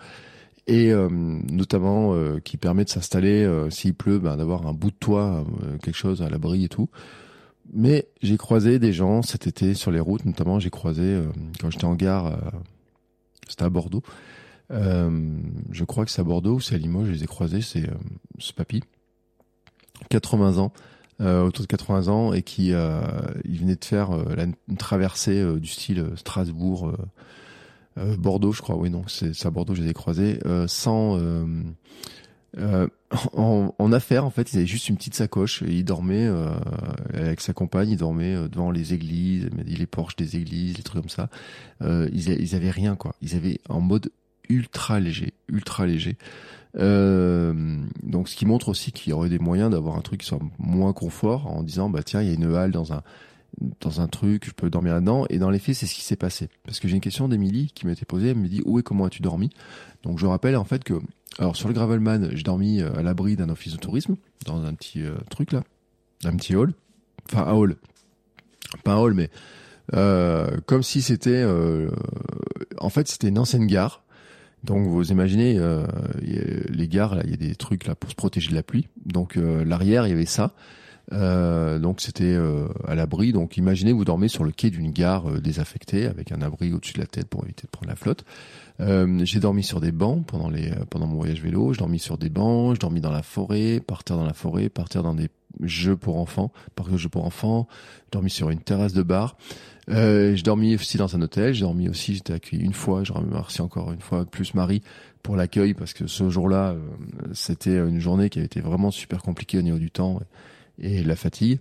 et 0.66 0.92
euh, 0.92 1.08
notamment 1.10 2.14
euh, 2.14 2.38
qui 2.38 2.56
permet 2.56 2.84
de 2.84 2.88
s'installer 2.88 3.44
euh, 3.44 3.70
s'il 3.70 3.94
pleut, 3.94 4.18
ben, 4.18 4.36
d'avoir 4.36 4.66
un 4.66 4.72
bout 4.72 4.90
de 4.90 4.96
toit, 4.96 5.44
quelque 5.82 5.96
chose 5.96 6.22
à 6.22 6.28
l'abri 6.28 6.64
et 6.64 6.68
tout. 6.68 6.88
Mais 7.72 8.06
j'ai 8.20 8.36
croisé 8.36 8.78
des 8.78 8.92
gens 8.92 9.22
cet 9.22 9.46
été 9.46 9.72
sur 9.72 9.90
les 9.90 10.00
routes, 10.00 10.26
notamment 10.26 10.60
j'ai 10.60 10.68
croisé 10.68 11.02
euh, 11.02 11.26
quand 11.58 11.70
j'étais 11.70 11.86
en 11.86 11.94
gare, 11.94 12.26
euh, 12.26 12.36
c'était 13.48 13.64
à 13.64 13.70
Bordeaux. 13.70 14.02
Euh, 14.70 15.38
je 15.70 15.84
crois 15.84 16.04
que 16.04 16.10
c'est 16.10 16.20
à 16.20 16.24
Bordeaux 16.24 16.56
ou 16.56 16.60
c'est 16.60 16.74
à 16.74 16.78
Limoges, 16.78 17.08
je 17.08 17.12
les 17.12 17.24
ai 17.24 17.26
croisés, 17.26 17.62
c'est 17.62 17.88
ce 18.38 18.52
papy, 18.52 18.82
80 20.10 20.58
ans, 20.58 20.72
autour 21.20 21.62
de 21.62 21.68
80 21.68 22.08
ans, 22.08 22.32
et 22.32 22.42
qui 22.42 22.68
il 22.68 23.58
venait 23.58 23.76
de 23.76 23.84
faire 23.84 24.16
la, 24.34 24.44
une 24.44 24.76
traversée 24.78 25.44
du 25.60 25.68
style 25.68 26.06
Strasbourg, 26.16 26.92
Bordeaux, 27.96 28.52
je 28.52 28.62
crois, 28.62 28.76
oui 28.76 28.88
non, 28.88 29.04
c'est 29.08 29.46
à 29.46 29.50
Bordeaux, 29.50 29.74
je 29.74 29.82
les 29.82 29.90
ai 29.90 29.94
croisés, 29.94 30.38
sans 30.66 31.18
euh, 32.58 32.86
en, 33.32 33.74
en, 33.78 33.92
affaires, 33.92 34.24
en 34.24 34.30
fait, 34.30 34.52
il 34.52 34.58
avait 34.58 34.66
juste 34.66 34.88
une 34.88 34.96
petite 34.96 35.14
sacoche. 35.14 35.62
Et 35.62 35.72
il 35.72 35.84
dormait 35.84 36.26
euh, 36.26 36.50
avec 37.12 37.40
sa 37.40 37.52
compagne. 37.52 37.90
Il 37.90 37.96
dormait 37.96 38.34
euh, 38.34 38.48
devant 38.48 38.70
les 38.70 38.94
églises, 38.94 39.48
les 39.64 39.86
porches 39.86 40.16
des 40.16 40.36
églises, 40.36 40.76
les 40.76 40.82
trucs 40.82 41.02
comme 41.02 41.10
ça. 41.10 41.28
Euh, 41.82 42.08
ils, 42.12 42.54
avaient 42.54 42.70
rien, 42.70 42.96
quoi. 42.96 43.14
Ils 43.22 43.34
avaient 43.34 43.58
en 43.68 43.80
mode 43.80 44.10
ultra 44.48 45.00
léger, 45.00 45.34
ultra 45.48 45.86
léger. 45.86 46.16
Euh, 46.78 47.76
donc, 48.02 48.28
ce 48.28 48.36
qui 48.36 48.46
montre 48.46 48.68
aussi 48.68 48.92
qu'il 48.92 49.10
y 49.10 49.12
aurait 49.12 49.28
des 49.28 49.38
moyens 49.38 49.70
d'avoir 49.70 49.96
un 49.96 50.00
truc 50.00 50.20
qui 50.20 50.26
soit 50.26 50.40
moins 50.58 50.92
confort, 50.92 51.46
en 51.46 51.62
disant 51.62 51.90
bah 51.90 52.02
tiens, 52.02 52.22
il 52.22 52.28
y 52.28 52.30
a 52.30 52.34
une 52.34 52.54
halle 52.54 52.72
dans 52.72 52.92
un 52.92 53.02
dans 53.80 54.00
un 54.00 54.08
truc, 54.08 54.46
je 54.46 54.52
peux 54.52 54.70
dormir 54.70 54.94
là-dedans. 54.94 55.26
Et 55.30 55.38
dans 55.38 55.50
les 55.50 55.58
faits, 55.58 55.76
c'est 55.76 55.86
ce 55.86 55.94
qui 55.94 56.02
s'est 56.02 56.16
passé. 56.16 56.48
Parce 56.64 56.80
que 56.80 56.88
j'ai 56.88 56.94
une 56.94 57.00
question 57.00 57.28
d'Emilie 57.28 57.70
qui 57.74 57.86
m'était 57.86 58.04
posée. 58.04 58.30
Elle 58.30 58.38
me 58.38 58.48
dit 58.48 58.62
où 58.64 58.78
et 58.78 58.82
comment 58.82 59.04
as-tu 59.04 59.22
dormi? 59.22 59.50
Donc, 60.02 60.18
je 60.18 60.26
rappelle 60.26 60.56
en 60.56 60.64
fait 60.64 60.84
que 60.84 60.94
alors 61.38 61.56
sur 61.56 61.68
le 61.68 61.74
Gravelman, 61.74 62.30
j'ai 62.32 62.42
dormi 62.42 62.80
euh, 62.80 62.92
à 62.94 63.02
l'abri 63.02 63.36
d'un 63.36 63.48
office 63.48 63.72
de 63.72 63.78
tourisme, 63.78 64.16
dans 64.44 64.64
un 64.64 64.74
petit 64.74 65.02
euh, 65.02 65.14
truc 65.30 65.52
là, 65.52 65.62
un 66.24 66.36
petit 66.36 66.54
hall, 66.54 66.74
enfin 67.26 67.46
un 67.46 67.52
hall, 67.52 67.76
pas 68.84 68.92
un 68.92 68.98
hall, 68.98 69.14
mais 69.14 69.30
euh, 69.94 70.58
comme 70.66 70.82
si 70.82 71.00
c'était, 71.00 71.30
euh, 71.30 71.90
en 72.78 72.90
fait 72.90 73.08
c'était 73.08 73.28
une 73.28 73.38
ancienne 73.38 73.66
gare. 73.66 74.02
Donc 74.62 74.86
vous 74.86 75.10
imaginez 75.10 75.58
les 76.20 76.86
gares, 76.86 77.18
il 77.24 77.30
y 77.30 77.34
a 77.34 77.36
des 77.36 77.56
trucs 77.56 77.84
là 77.84 77.96
pour 77.96 78.08
se 78.10 78.14
protéger 78.14 78.50
de 78.50 78.54
la 78.54 78.62
pluie. 78.62 78.86
Donc 79.04 79.34
l'arrière, 79.34 80.06
il 80.06 80.10
y 80.10 80.12
avait 80.12 80.24
ça. 80.24 80.54
Donc 81.10 82.00
c'était 82.00 82.36
à 82.86 82.94
l'abri. 82.94 83.32
Donc 83.32 83.56
imaginez 83.56 83.92
vous 83.92 84.04
dormez 84.04 84.28
sur 84.28 84.44
le 84.44 84.52
quai 84.52 84.70
d'une 84.70 84.90
gare 84.90 85.40
désaffectée 85.40 86.06
avec 86.06 86.32
un 86.32 86.42
abri 86.42 86.72
au-dessus 86.72 86.94
de 86.94 87.00
la 87.00 87.06
tête 87.06 87.28
pour 87.28 87.44
éviter 87.44 87.62
de 87.64 87.70
prendre 87.70 87.88
la 87.88 87.96
flotte. 87.96 88.24
Euh, 88.80 89.20
j'ai 89.24 89.40
dormi 89.40 89.62
sur 89.62 89.80
des 89.80 89.92
bancs 89.92 90.24
pendant 90.26 90.48
les 90.48 90.70
euh, 90.70 90.84
pendant 90.88 91.06
mon 91.06 91.16
voyage 91.16 91.40
vélo. 91.40 91.72
J'ai 91.72 91.78
dormi 91.78 91.98
sur 91.98 92.18
des 92.18 92.30
bancs. 92.30 92.74
J'ai 92.74 92.78
dormi 92.78 93.00
dans 93.00 93.12
la 93.12 93.22
forêt, 93.22 93.80
partir 93.80 94.16
dans 94.16 94.24
la 94.24 94.32
forêt, 94.32 94.68
partir 94.68 95.02
dans 95.02 95.14
des 95.14 95.28
jeux 95.60 95.96
pour 95.96 96.18
enfants, 96.18 96.52
parc 96.74 96.90
de 96.90 96.96
jeux 96.96 97.08
pour 97.08 97.24
enfants. 97.24 97.68
J'ai 98.04 98.10
dormi 98.12 98.30
sur 98.30 98.50
une 98.50 98.60
terrasse 98.60 98.92
de 98.92 99.02
bar. 99.02 99.36
Euh, 99.90 100.34
j'ai 100.34 100.42
dormi 100.42 100.74
aussi 100.74 100.96
dans 100.96 101.14
un 101.14 101.22
hôtel. 101.22 101.54
J'ai 101.54 101.62
dormi 101.62 101.88
aussi. 101.88 102.14
J'étais 102.14 102.32
accueilli 102.32 102.62
une 102.62 102.72
fois. 102.72 103.04
Je 103.04 103.12
remercie 103.12 103.62
encore 103.62 103.92
une 103.92 104.00
fois 104.00 104.24
plus 104.24 104.54
Marie 104.54 104.82
pour 105.22 105.36
l'accueil 105.36 105.74
parce 105.74 105.92
que 105.92 106.06
ce 106.06 106.30
jour-là, 106.30 106.70
euh, 106.70 106.78
c'était 107.34 107.76
une 107.76 108.00
journée 108.00 108.30
qui 108.30 108.40
a 108.40 108.42
été 108.42 108.60
vraiment 108.60 108.90
super 108.90 109.22
compliquée 109.22 109.58
au 109.58 109.62
niveau 109.62 109.78
du 109.78 109.90
temps 109.90 110.20
la 110.78 111.16
fatigue. 111.16 111.60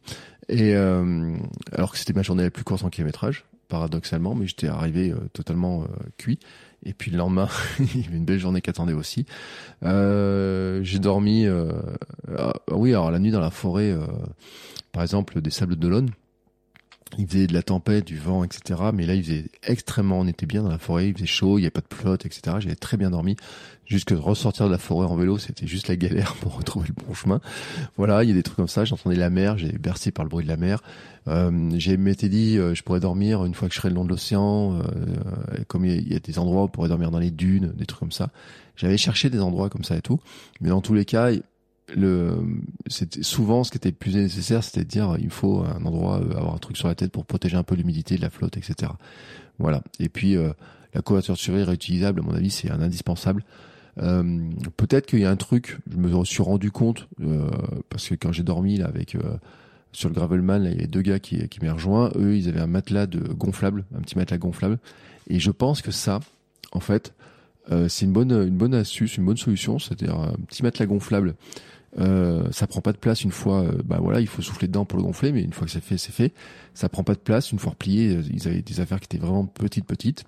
Et 0.50 0.76
euh, 0.76 1.36
alors 1.72 1.92
que 1.92 1.98
c'était 1.98 2.14
ma 2.14 2.24
journée 2.24 2.44
la 2.44 2.52
plus 2.52 2.64
courte 2.64 2.84
en 2.84 2.90
kilométrage, 2.90 3.46
paradoxalement, 3.68 4.36
mais 4.36 4.48
j'étais 4.48 4.68
arrivé 4.68 5.14
totalement 5.34 5.86
cuit. 6.18 6.40
Et 6.84 6.94
puis 6.94 7.12
le 7.12 7.18
lendemain, 7.18 7.48
il 7.80 8.02
y 8.02 8.08
avait 8.08 8.18
une 8.18 8.26
belle 8.26 8.40
journée 8.40 8.62
qui 8.62 8.70
attendait 8.70 8.94
aussi. 8.94 9.26
Euh, 9.84 10.82
j'ai 10.84 11.00
dormi, 11.00 11.46
euh, 11.46 11.72
ah, 12.38 12.54
oui, 12.72 12.92
alors 12.92 13.12
la 13.12 13.20
nuit 13.20 13.32
dans 13.32 13.40
la 13.40 13.52
forêt, 13.52 13.92
euh, 13.92 14.06
par 14.92 15.04
exemple, 15.04 15.42
des 15.42 15.52
sables 15.52 15.76
d'Olonne. 15.76 16.10
Il 17.18 17.28
faisait 17.28 17.46
de 17.46 17.54
la 17.54 17.62
tempête, 17.62 18.06
du 18.06 18.18
vent, 18.18 18.46
etc. 18.46 18.80
Mais 18.94 19.06
là, 19.06 19.16
il 19.16 19.24
faisait 19.24 19.46
extrêmement, 19.64 20.20
on 20.20 20.28
était 20.28 20.46
bien 20.46 20.64
dans 20.64 20.70
la 20.70 20.78
forêt, 20.78 21.10
il 21.10 21.14
faisait 21.14 21.26
chaud, 21.26 21.58
il 21.58 21.62
n'y 21.62 21.66
avait 21.66 21.72
pas 21.72 21.82
de 21.82 21.94
flotte, 21.94 22.26
etc. 22.26 22.58
J'avais 22.60 22.76
très 22.76 22.96
bien 22.96 23.12
dormi. 23.12 23.36
Jusque 23.92 24.12
ressortir 24.12 24.68
de 24.68 24.72
la 24.72 24.78
forêt 24.78 25.06
en 25.06 25.16
vélo, 25.16 25.38
c'était 25.38 25.68
juste 25.68 25.90
la 25.90 25.98
galère 25.98 26.36
pour 26.42 26.56
retrouver 26.58 26.88
le 26.88 27.06
bon 27.06 27.14
chemin. 27.14 27.42
Voilà, 27.98 28.24
il 28.24 28.30
y 28.30 28.32
a 28.32 28.36
des 28.36 28.44
trucs 28.44 28.56
comme 28.56 28.68
ça. 28.68 28.86
J'entendais 28.86 29.18
la 29.18 29.30
mer, 29.30 29.58
j'ai 29.58 29.74
bercé 29.74 30.12
par 30.12 30.24
le 30.24 30.30
bruit 30.30 30.46
de 30.46 30.50
la 30.50 30.58
mer. 30.58 30.82
Euh, 31.28 31.72
j'ai 31.76 31.98
m'étais 31.98 32.30
dit, 32.30 32.58
euh, 32.58 32.74
je 32.74 32.84
pourrais 32.84 33.02
dormir 33.02 33.44
une 33.46 33.54
fois 33.54 33.68
que 33.68 33.74
je 33.74 33.80
serai 33.80 33.90
le 33.90 33.96
long 33.96 34.06
de 34.06 34.10
l'océan. 34.10 34.80
Euh, 34.80 34.84
comme 35.68 35.86
il 35.86 36.12
y, 36.12 36.16
a 36.16 36.20
des 36.20 36.40
endroits 36.40 36.62
où 36.62 36.66
on 36.66 36.68
pourrait 36.70 36.88
dormir 36.88 37.12
dans 37.12 37.20
les 37.20 37.32
dunes, 37.32 37.74
des 37.76 37.86
trucs 37.86 38.00
comme 38.00 38.12
ça. 38.12 38.30
J'avais 38.78 38.98
cherché 38.98 39.30
des 39.30 39.42
endroits 39.42 39.70
comme 39.70 39.84
ça 39.84 39.98
et 39.98 40.02
tout. 40.02 40.20
Mais 40.62 40.70
dans 40.70 40.82
tous 40.82 40.94
les 40.94 41.06
cas, 41.06 41.32
le 41.96 42.38
c'était 42.88 43.24
souvent 43.24 43.64
ce 43.64 43.72
qui 43.72 43.78
était 43.78 43.92
plus 43.92 44.16
nécessaire 44.16 44.64
c'était 44.64 44.84
de 44.84 44.90
dire 44.90 45.16
il 45.20 45.30
faut 45.30 45.64
un 45.64 45.86
endroit 45.86 46.20
euh, 46.20 46.38
avoir 46.38 46.56
un 46.56 46.58
truc 46.58 46.78
sur 46.78 46.88
la 46.88 46.96
tête 46.96 47.12
pour 47.12 47.26
protéger 47.26 47.58
un 47.58 47.64
peu 47.64 47.76
l'humidité 47.76 48.16
de 48.16 48.22
la 48.22 48.30
flotte 48.30 48.58
etc 48.58 48.92
voilà 49.60 49.82
et 50.00 50.10
puis 50.10 50.36
euh, 50.36 50.54
la 50.94 51.02
couverture 51.02 51.34
de 51.34 51.40
survie 51.40 51.64
réutilisable 51.64 52.22
à 52.22 52.24
mon 52.24 52.34
avis 52.34 52.50
c'est 52.50 52.72
un 52.72 52.82
indispensable 52.82 53.44
euh, 54.02 54.40
peut-être 54.78 55.06
qu'il 55.06 55.20
y 55.20 55.26
a 55.26 55.30
un 55.30 55.36
truc 55.36 55.78
je 55.92 55.98
me 55.98 56.26
suis 56.26 56.44
rendu 56.44 56.72
compte 56.72 57.08
euh, 57.22 57.50
parce 57.90 58.10
que 58.10 58.16
quand 58.16 58.32
j'ai 58.32 58.44
dormi 58.44 58.78
là 58.78 58.88
avec 58.88 59.18
sur 59.92 60.10
le 60.10 60.16
gravelman 60.16 60.64
là, 60.64 60.70
il 60.70 60.76
y 60.76 60.78
avait 60.80 60.88
deux 60.88 61.02
gars 61.02 61.20
qui, 61.20 61.48
qui 61.50 61.64
m'ont 61.64 61.74
rejoint 61.74 62.12
eux 62.16 62.36
ils 62.36 62.48
avaient 62.48 62.62
un 62.62 62.68
matelas 62.68 63.08
de 63.08 63.20
gonflable 63.20 63.86
un 63.96 64.02
petit 64.02 64.18
matelas 64.18 64.38
gonflable 64.38 64.80
et 65.30 65.40
je 65.40 65.52
pense 65.52 65.82
que 65.82 65.92
ça 65.92 66.20
en 66.72 66.80
fait 66.80 67.14
c'est 67.88 68.06
une 68.06 68.12
bonne 68.12 68.32
une 68.32 68.58
bonne 68.58 68.74
astuce 68.74 69.18
une 69.18 69.26
bonne 69.26 69.38
solution 69.38 69.80
c'est-à-dire 69.80 70.16
un 70.16 70.34
petit 70.48 70.64
matelas 70.64 70.86
gonflable 70.86 71.36
euh, 72.00 72.50
ça 72.52 72.68
prend 72.68 72.82
pas 72.82 72.94
de 72.94 72.98
place 72.98 73.24
une 73.24 73.32
fois. 73.32 73.64
Euh, 73.64 73.82
bah 73.84 73.98
voilà, 74.02 74.22
il 74.22 74.28
faut 74.28 74.42
souffler 74.42 74.68
dedans 74.68 74.86
pour 74.86 74.98
le 74.98 75.04
gonfler, 75.04 75.32
mais 75.32 75.42
une 75.42 75.54
fois 75.54 75.66
que 75.66 75.72
c'est 75.72 75.84
fait, 75.84 75.98
c'est 75.98 76.12
fait. 76.12 76.34
Ça 76.74 76.90
prend 76.90 77.04
pas 77.04 77.14
de 77.14 77.20
place 77.20 77.52
une 77.52 77.60
fois 77.60 77.72
replié. 77.72 78.16
Euh, 78.16 78.24
ils 78.32 78.48
avaient 78.48 78.62
des 78.62 78.80
affaires 78.80 79.00
qui 79.00 79.06
étaient 79.06 79.24
vraiment 79.24 79.46
petites, 79.46 79.86
petites. 79.86 80.24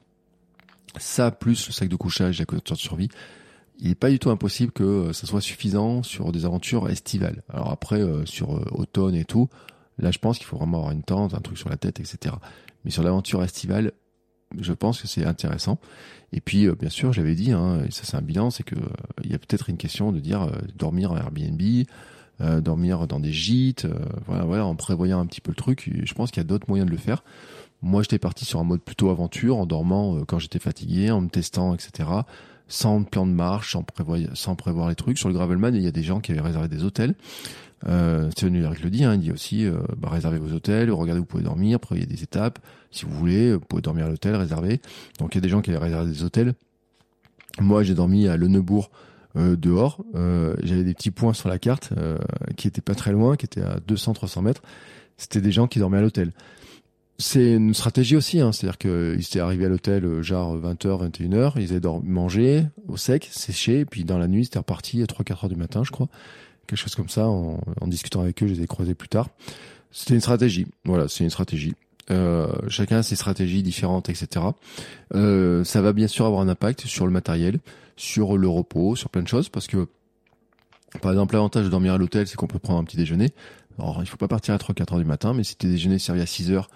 Ça 0.97 1.31
plus 1.31 1.67
le 1.67 1.73
sac 1.73 1.89
de 1.89 1.95
couchage, 1.95 2.39
la 2.39 2.45
couverture 2.45 2.75
de 2.75 2.81
survie. 2.81 3.09
Il 3.83 3.89
n'est 3.89 3.95
pas 3.95 4.09
du 4.09 4.17
tout 4.17 4.31
impossible 4.31 4.71
que 4.71 5.13
ça 5.13 5.27
soit 5.27 5.41
suffisant 5.41 6.01
sur 6.01 6.31
des 6.31 6.45
aventures 6.45 6.89
estivales. 6.89 7.43
Alors 7.49 7.69
après, 7.69 8.01
sur 8.25 8.49
automne 8.77 9.13
et 9.13 9.25
tout, 9.25 9.49
là 9.99 10.09
je 10.09 10.17
pense 10.17 10.37
qu'il 10.37 10.47
faut 10.47 10.57
vraiment 10.57 10.79
avoir 10.79 10.91
une 10.91 11.03
tente, 11.03 11.35
un 11.35 11.41
truc 11.41 11.57
sur 11.57 11.69
la 11.69 11.77
tête, 11.77 11.99
etc. 11.99 12.35
Mais 12.85 12.91
sur 12.91 13.03
l'aventure 13.03 13.43
estivale, 13.43 13.91
je 14.59 14.73
pense 14.73 15.01
que 15.01 15.07
c'est 15.07 15.25
intéressant. 15.25 15.79
Et 16.31 16.41
puis, 16.41 16.67
bien 16.79 16.89
sûr, 16.89 17.13
j'avais 17.13 17.35
dit, 17.35 17.51
hein, 17.51 17.83
et 17.85 17.91
ça 17.91 18.03
c'est 18.05 18.17
un 18.17 18.21
bilan, 18.21 18.49
c'est 18.49 18.63
que 18.63 18.75
il 19.23 19.31
y 19.31 19.35
a 19.35 19.37
peut-être 19.37 19.69
une 19.69 19.77
question 19.77 20.11
de 20.11 20.19
dire 20.19 20.49
dormir 20.75 21.11
en 21.11 21.17
Airbnb, 21.17 21.61
euh, 22.41 22.61
dormir 22.61 23.07
dans 23.07 23.19
des 23.19 23.31
gîtes, 23.31 23.85
euh, 23.85 23.93
voilà, 24.25 24.43
voilà, 24.43 24.65
en 24.65 24.75
prévoyant 24.75 25.19
un 25.19 25.25
petit 25.27 25.39
peu 25.39 25.51
le 25.51 25.55
truc. 25.55 25.91
je 26.03 26.13
pense 26.15 26.31
qu'il 26.31 26.41
y 26.41 26.45
a 26.45 26.47
d'autres 26.47 26.65
moyens 26.67 26.87
de 26.87 26.91
le 26.91 26.99
faire. 26.99 27.23
Moi, 27.83 28.01
j'étais 28.01 28.17
parti 28.17 28.43
sur 28.43 28.59
un 28.59 28.63
mode 28.63 28.81
plutôt 28.81 29.11
aventure, 29.11 29.57
en 29.57 29.67
dormant 29.67 30.17
euh, 30.17 30.25
quand 30.25 30.39
j'étais 30.39 30.57
fatigué, 30.57 31.11
en 31.11 31.21
me 31.21 31.29
testant, 31.29 31.75
etc. 31.75 32.09
Sans 32.73 33.03
plan 33.03 33.27
de 33.27 33.31
marche, 33.31 33.77
sans 34.33 34.55
prévoir, 34.55 34.89
les 34.89 34.95
trucs. 34.95 35.19
Sur 35.19 35.29
le 35.29 35.35
Gravelman, 35.35 35.75
il 35.75 35.83
y 35.83 35.87
a 35.87 35.91
des 35.91 36.01
gens 36.01 36.19
qui 36.19 36.31
avaient 36.31 36.41
réservé 36.41 36.67
des 36.67 36.83
hôtels. 36.83 37.13
Euh, 37.87 38.31
Steven 38.31 38.59
le 38.61 38.89
dit, 38.89 39.03
hein, 39.03 39.13
il 39.13 39.19
dit 39.19 39.31
aussi, 39.31 39.67
bah, 39.97 40.09
réservez 40.09 40.39
vos 40.39 40.55
hôtels, 40.55 40.89
regardez 40.89 41.19
où 41.19 41.23
vous 41.23 41.27
pouvez 41.27 41.43
dormir, 41.43 41.79
prévoyez 41.79 42.07
des 42.07 42.23
étapes. 42.23 42.57
Si 42.89 43.05
vous 43.05 43.11
voulez, 43.11 43.53
vous 43.53 43.59
pouvez 43.59 43.81
dormir 43.83 44.05
à 44.05 44.09
l'hôtel, 44.09 44.35
réserver. 44.35 44.81
Donc 45.19 45.35
il 45.35 45.37
y 45.37 45.39
a 45.39 45.41
des 45.41 45.49
gens 45.49 45.61
qui 45.61 45.69
avaient 45.69 45.85
réservé 45.85 46.09
des 46.11 46.23
hôtels. 46.23 46.55
Moi, 47.59 47.83
j'ai 47.83 47.93
dormi 47.93 48.27
à 48.27 48.37
Le 48.37 48.47
Neubourg, 48.47 48.89
euh, 49.35 49.55
dehors. 49.55 50.03
Euh, 50.13 50.55
j'avais 50.61 50.83
des 50.83 50.93
petits 50.93 51.09
points 51.09 51.33
sur 51.33 51.49
la 51.49 51.57
carte 51.57 51.89
euh, 51.97 52.19
qui 52.55 52.67
étaient 52.67 52.81
pas 52.81 52.93
très 52.93 53.11
loin, 53.11 53.35
qui 53.35 53.45
étaient 53.45 53.63
à 53.63 53.77
200-300 53.87 54.43
mètres. 54.43 54.61
C'était 55.17 55.41
des 55.41 55.51
gens 55.51 55.67
qui 55.67 55.79
dormaient 55.79 55.97
à 55.97 56.01
l'hôtel. 56.01 56.33
C'est 57.19 57.53
une 57.53 57.73
stratégie 57.73 58.15
aussi, 58.15 58.39
hein, 58.39 58.51
c'est-à-dire 58.51 58.77
qu'ils 58.77 59.21
étaient 59.21 59.39
arrivés 59.39 59.65
à 59.65 59.69
l'hôtel 59.69 60.21
genre 60.23 60.57
20h, 60.57 61.09
21h, 61.09 61.53
ils 61.57 61.73
avaient 61.73 61.87
mangé 62.03 62.65
au 62.87 62.97
sec, 62.97 63.29
séché, 63.31 63.85
puis 63.85 64.03
dans 64.03 64.17
la 64.17 64.27
nuit, 64.27 64.45
c'était 64.45 64.59
reparti 64.59 65.01
à 65.03 65.05
3-4 65.05 65.45
heures 65.45 65.49
du 65.49 65.55
matin, 65.55 65.83
je 65.83 65.91
crois. 65.91 66.09
Quelque 66.65 66.79
chose 66.79 66.95
comme 66.95 67.09
ça, 67.09 67.27
en, 67.27 67.59
en 67.79 67.87
discutant 67.87 68.21
avec 68.21 68.41
eux, 68.41 68.47
je 68.47 68.53
les 68.53 68.63
ai 68.63 68.67
croisés 68.67 68.95
plus 68.95 69.09
tard. 69.09 69.29
C'était 69.91 70.15
une 70.15 70.21
stratégie, 70.21 70.65
voilà, 70.85 71.07
c'est 71.07 71.23
une 71.23 71.29
stratégie. 71.29 71.75
Euh, 72.11 72.51
chacun 72.67 72.97
a 72.97 73.03
ses 73.03 73.15
stratégies 73.15 73.63
différentes, 73.63 74.09
etc. 74.09 74.45
Euh, 75.13 75.63
ça 75.63 75.81
va 75.81 75.93
bien 75.93 76.07
sûr 76.07 76.25
avoir 76.25 76.41
un 76.41 76.49
impact 76.49 76.81
sur 76.81 77.05
le 77.05 77.11
matériel, 77.11 77.59
sur 77.95 78.37
le 78.37 78.47
repos, 78.47 78.95
sur 78.95 79.09
plein 79.09 79.21
de 79.21 79.27
choses, 79.27 79.49
parce 79.49 79.67
que 79.67 79.87
par 81.01 81.11
exemple 81.11 81.33
l'avantage 81.33 81.63
de 81.65 81.69
dormir 81.69 81.93
à 81.93 81.97
l'hôtel, 81.97 82.27
c'est 82.27 82.35
qu'on 82.35 82.47
peut 82.47 82.59
prendre 82.59 82.79
un 82.79 82.83
petit 82.83 82.97
déjeuner. 82.97 83.31
Alors 83.79 83.99
il 84.01 84.07
faut 84.07 84.17
pas 84.17 84.27
partir 84.27 84.53
à 84.53 84.57
3-4 84.57 84.93
heures 84.93 84.99
du 84.99 85.05
matin, 85.05 85.33
mais 85.33 85.43
si 85.43 85.55
tes 85.55 85.67
déjeuner 85.67 85.97
servi 85.99 86.21
à 86.21 86.25
6 86.25 86.51
heures, 86.51 86.69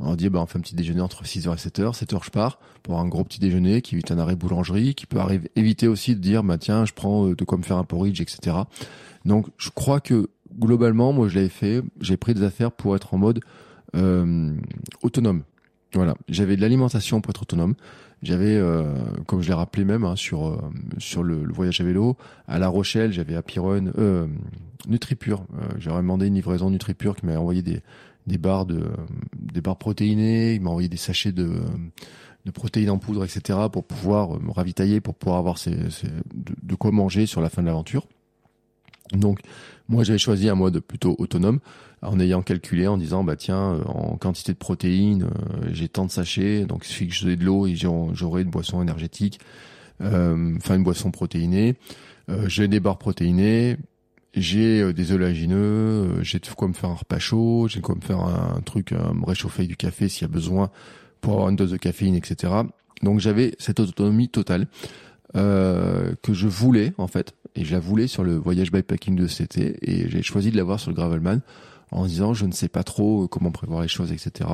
on 0.00 0.14
dit 0.14 0.28
bah 0.28 0.40
on 0.40 0.46
fait 0.46 0.58
un 0.58 0.62
petit 0.62 0.74
déjeuner 0.74 1.00
entre 1.00 1.24
6 1.24 1.46
heures 1.46 1.54
et 1.54 1.58
7 1.58 1.78
heures, 1.80 1.94
7 1.94 2.12
heures 2.14 2.24
je 2.24 2.30
pars 2.30 2.58
pour 2.82 2.98
un 2.98 3.06
gros 3.06 3.24
petit 3.24 3.40
déjeuner 3.40 3.82
qui 3.82 3.94
évite 3.94 4.10
un 4.10 4.18
arrêt 4.18 4.36
boulangerie, 4.36 4.94
qui 4.94 5.06
peut 5.06 5.18
arriver, 5.18 5.50
éviter 5.56 5.88
aussi 5.88 6.14
de 6.14 6.20
dire 6.20 6.42
bah 6.42 6.58
tiens 6.58 6.84
je 6.84 6.92
prends 6.92 7.28
euh, 7.28 7.34
de 7.34 7.44
quoi 7.44 7.58
me 7.58 7.62
faire 7.62 7.76
un 7.76 7.84
porridge, 7.84 8.20
etc. 8.20 8.56
Donc 9.24 9.46
je 9.58 9.70
crois 9.70 10.00
que 10.00 10.30
globalement 10.58 11.12
moi 11.12 11.28
je 11.28 11.36
l'avais 11.36 11.48
fait, 11.48 11.82
j'ai 12.00 12.16
pris 12.16 12.34
des 12.34 12.42
affaires 12.42 12.72
pour 12.72 12.96
être 12.96 13.14
en 13.14 13.18
mode 13.18 13.40
euh, 13.94 14.54
autonome. 15.02 15.42
Voilà, 15.94 16.14
j'avais 16.28 16.56
de 16.56 16.60
l'alimentation 16.60 17.20
pour 17.20 17.30
être 17.30 17.42
autonome. 17.42 17.74
J'avais, 18.22 18.56
euh, 18.56 18.84
comme 19.26 19.40
je 19.40 19.48
l'ai 19.48 19.54
rappelé 19.54 19.84
même 19.84 20.04
hein, 20.04 20.14
sur 20.14 20.46
euh, 20.46 20.58
sur 20.98 21.22
le, 21.22 21.42
voyage 21.50 21.80
à 21.80 21.84
vélo, 21.84 22.18
à 22.46 22.58
La 22.58 22.68
Rochelle, 22.68 23.12
j'avais 23.12 23.34
à 23.34 23.42
Piron, 23.42 23.92
euh, 23.96 24.26
NutriPure. 24.88 25.46
J'aurais 25.78 26.02
demandé 26.02 26.26
une 26.26 26.34
livraison 26.34 26.70
NutriPure 26.70 27.16
qui 27.16 27.24
m'a 27.24 27.38
envoyé 27.38 27.62
des 27.62 27.80
des 28.26 28.38
barres 28.38 28.66
de 28.66 28.84
des 29.36 29.60
barres 29.60 29.78
protéinées, 29.78 30.54
il 30.54 30.60
m'a 30.60 30.70
envoyé 30.70 30.88
des 30.88 30.96
sachets 30.96 31.32
de 31.32 31.62
de 32.46 32.50
protéines 32.50 32.90
en 32.90 32.98
poudre, 32.98 33.24
etc. 33.24 33.58
pour 33.70 33.84
pouvoir 33.84 34.40
me 34.40 34.50
ravitailler, 34.50 35.00
pour 35.00 35.14
pouvoir 35.14 35.38
avoir 35.38 35.56
de, 35.64 36.74
quoi 36.74 36.90
manger 36.90 37.26
sur 37.26 37.40
la 37.40 37.50
fin 37.50 37.62
de 37.62 37.66
l'aventure. 37.66 38.06
Donc, 39.12 39.40
moi, 39.88 40.04
j'avais 40.04 40.18
choisi 40.18 40.48
un 40.48 40.54
mode 40.54 40.80
plutôt 40.80 41.16
autonome 41.18 41.58
en 42.02 42.18
ayant 42.18 42.42
calculé, 42.42 42.86
en 42.86 42.96
disant 42.96 43.24
bah 43.24 43.36
tiens, 43.36 43.74
euh, 43.74 43.84
en 43.84 44.16
quantité 44.16 44.52
de 44.52 44.58
protéines, 44.58 45.24
euh, 45.24 45.68
j'ai 45.72 45.88
tant 45.88 46.06
de 46.06 46.10
sachets, 46.10 46.64
donc 46.64 46.86
il 46.86 46.88
suffit 46.88 47.08
que 47.08 47.14
j'ai 47.14 47.36
de 47.36 47.44
l'eau 47.44 47.66
et 47.66 47.74
j'aurai 47.74 48.42
une 48.42 48.50
boisson 48.50 48.80
énergétique, 48.80 49.38
euh, 50.00 50.56
enfin 50.56 50.76
une 50.76 50.84
boisson 50.84 51.10
protéinée. 51.10 51.76
j'ai 52.46 52.68
des 52.68 52.80
barres 52.80 52.98
protéinées, 52.98 53.76
j'ai 54.34 54.92
des 54.92 55.12
oléagineux, 55.12 56.22
j'ai 56.22 56.38
de 56.38 56.46
quoi 56.48 56.68
me 56.68 56.72
faire 56.72 56.90
un 56.90 56.94
repas 56.94 57.18
chaud, 57.18 57.66
j'ai 57.68 57.80
de 57.80 57.84
quoi 57.84 57.96
me 57.96 58.00
faire 58.00 58.20
un, 58.20 58.60
truc, 58.60 58.92
me 58.92 59.24
réchauffer 59.26 59.66
du 59.66 59.76
café 59.76 60.08
s'il 60.08 60.22
y 60.22 60.24
a 60.24 60.32
besoin 60.32 60.70
pour 61.20 61.34
avoir 61.34 61.48
une 61.48 61.56
dose 61.56 61.72
de 61.72 61.76
caféine, 61.76 62.14
etc. 62.14 62.52
Donc 63.02 63.18
j'avais 63.18 63.54
cette 63.58 63.80
autonomie 63.80 64.28
totale 64.28 64.68
que 65.34 66.32
je 66.32 66.46
voulais 66.46 66.92
en 66.96 67.08
fait, 67.08 67.34
et 67.56 67.64
je 67.64 67.72
la 67.72 67.80
voulais 67.80 68.06
sur 68.06 68.22
le 68.22 68.36
voyage 68.36 68.70
bikepacking 68.70 69.16
de 69.16 69.26
cet 69.26 69.56
été, 69.56 69.78
et 69.82 70.08
j'ai 70.08 70.22
choisi 70.22 70.50
de 70.50 70.56
l'avoir 70.56 70.78
sur 70.78 70.90
le 70.90 70.96
Gravelman 70.96 71.40
en 71.90 72.06
disant 72.06 72.34
je 72.34 72.46
ne 72.46 72.52
sais 72.52 72.68
pas 72.68 72.82
trop 72.82 73.28
comment 73.28 73.50
prévoir 73.50 73.82
les 73.82 73.88
choses, 73.88 74.12
etc. 74.12 74.48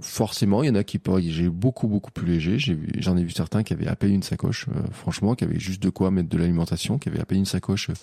Forcément, 0.00 0.62
il 0.62 0.66
y 0.66 0.70
en 0.70 0.74
a 0.74 0.84
qui 0.84 1.00
j'ai 1.28 1.48
beaucoup 1.48 1.88
beaucoup 1.88 2.10
plus 2.10 2.26
léger. 2.26 2.58
J'en 2.98 3.16
ai, 3.16 3.24
vu 3.24 3.30
certains 3.30 3.62
qui 3.62 3.72
avaient 3.72 3.86
à 3.86 3.96
peine 3.96 4.12
une 4.12 4.22
sacoche, 4.22 4.66
euh, 4.68 4.82
franchement, 4.92 5.34
qui 5.34 5.44
avaient 5.44 5.58
juste 5.58 5.82
de 5.82 5.88
quoi 5.88 6.10
mettre 6.10 6.28
de 6.28 6.36
l'alimentation, 6.36 6.98
qui 6.98 7.08
avaient 7.08 7.20
à 7.20 7.24
peine 7.24 7.38
une 7.38 7.46
sacoche 7.46 7.90
euh, 7.90 7.94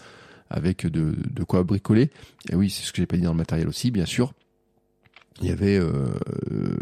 avec 0.54 0.86
de, 0.88 1.16
de 1.30 1.44
quoi 1.44 1.64
bricoler. 1.64 2.10
Et 2.50 2.56
oui, 2.56 2.70
c'est 2.70 2.84
ce 2.84 2.92
que 2.92 2.98
j'ai 2.98 3.08
pas 3.08 3.18
dit 3.18 3.24
dans 3.24 3.32
le 3.32 3.38
matériel 3.38 3.68
aussi, 3.68 3.92
bien 3.92 4.06
sûr. 4.06 4.34
Il 5.42 5.48
y 5.48 5.52
avait 5.52 5.78
euh, 5.80 6.08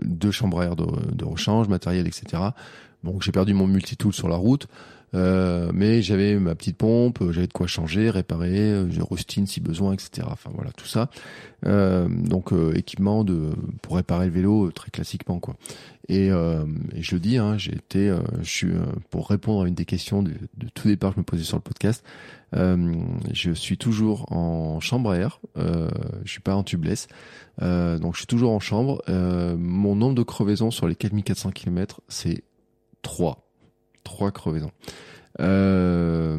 deux 0.04 0.32
chambres 0.32 0.60
à 0.60 0.66
air 0.66 0.76
de, 0.76 0.86
de 1.14 1.26
rechange, 1.26 1.68
matériel, 1.70 2.06
etc. 2.06 2.44
Donc 3.04 3.24
j'ai 3.24 3.32
perdu 3.32 3.54
mon 3.54 3.66
multitool 3.66 4.14
sur 4.14 4.28
la 4.28 4.36
route. 4.36 4.68
Euh, 5.14 5.72
mais 5.74 6.02
j'avais 6.02 6.36
ma 6.36 6.56
petite 6.56 6.78
pompe, 6.78 7.20
j'avais 7.32 7.48
de 7.48 7.54
quoi 7.54 7.68
changer, 7.68 8.10
réparer, 8.10 8.86
j'ai 8.90 9.02
rustine 9.02 9.46
si 9.46 9.60
besoin, 9.60 9.94
etc. 9.94 10.28
Enfin 10.32 10.52
voilà 10.54 10.72
tout 10.72 10.86
ça. 10.86 11.10
Euh, 11.66 12.08
donc 12.10 12.54
euh, 12.54 12.74
équipement 12.76 13.24
de 13.24 13.50
pour 13.82 13.98
réparer 13.98 14.28
le 14.28 14.32
vélo 14.32 14.68
euh, 14.68 14.72
très 14.72 14.90
classiquement 14.90 15.40
quoi. 15.40 15.56
Et, 16.14 16.28
et 16.28 17.02
je 17.02 17.16
le 17.16 17.20
dis, 17.20 17.38
hein, 17.38 17.58
j'ai 17.58 17.74
été, 17.74 18.14
je 18.42 18.50
suis 18.50 18.74
pour 19.10 19.30
répondre 19.30 19.64
à 19.64 19.68
une 19.68 19.76
des 19.76 19.86
questions 19.86 20.22
de, 20.22 20.34
tout 20.74 20.90
départ 20.90 21.12
que 21.12 21.16
je 21.16 21.20
me 21.22 21.26
posais 21.26 21.44
sur 21.44 21.56
le 21.56 21.62
podcast. 21.62 22.04
je 22.54 23.52
suis 23.54 23.78
toujours 23.78 24.30
en 24.32 24.82
chambre 24.82 25.12
à 25.12 25.18
air, 25.18 25.40
je 25.56 26.30
suis 26.30 26.42
pas 26.42 26.54
en 26.56 26.64
tubeless, 26.64 27.08
donc 27.62 28.14
je 28.14 28.18
suis 28.18 28.28
toujours 28.28 28.52
en 28.52 28.60
chambre. 28.60 29.02
mon 29.08 29.96
nombre 29.96 30.16
de 30.16 30.24
crevaisons 30.24 30.70
sur 30.70 30.88
les 30.88 30.96
4400 30.96 31.52
km, 31.52 32.02
c'est 32.10 32.44
3 33.04 33.48
trois 34.04 34.32
crevaisons. 34.32 34.72
Euh, 35.40 36.38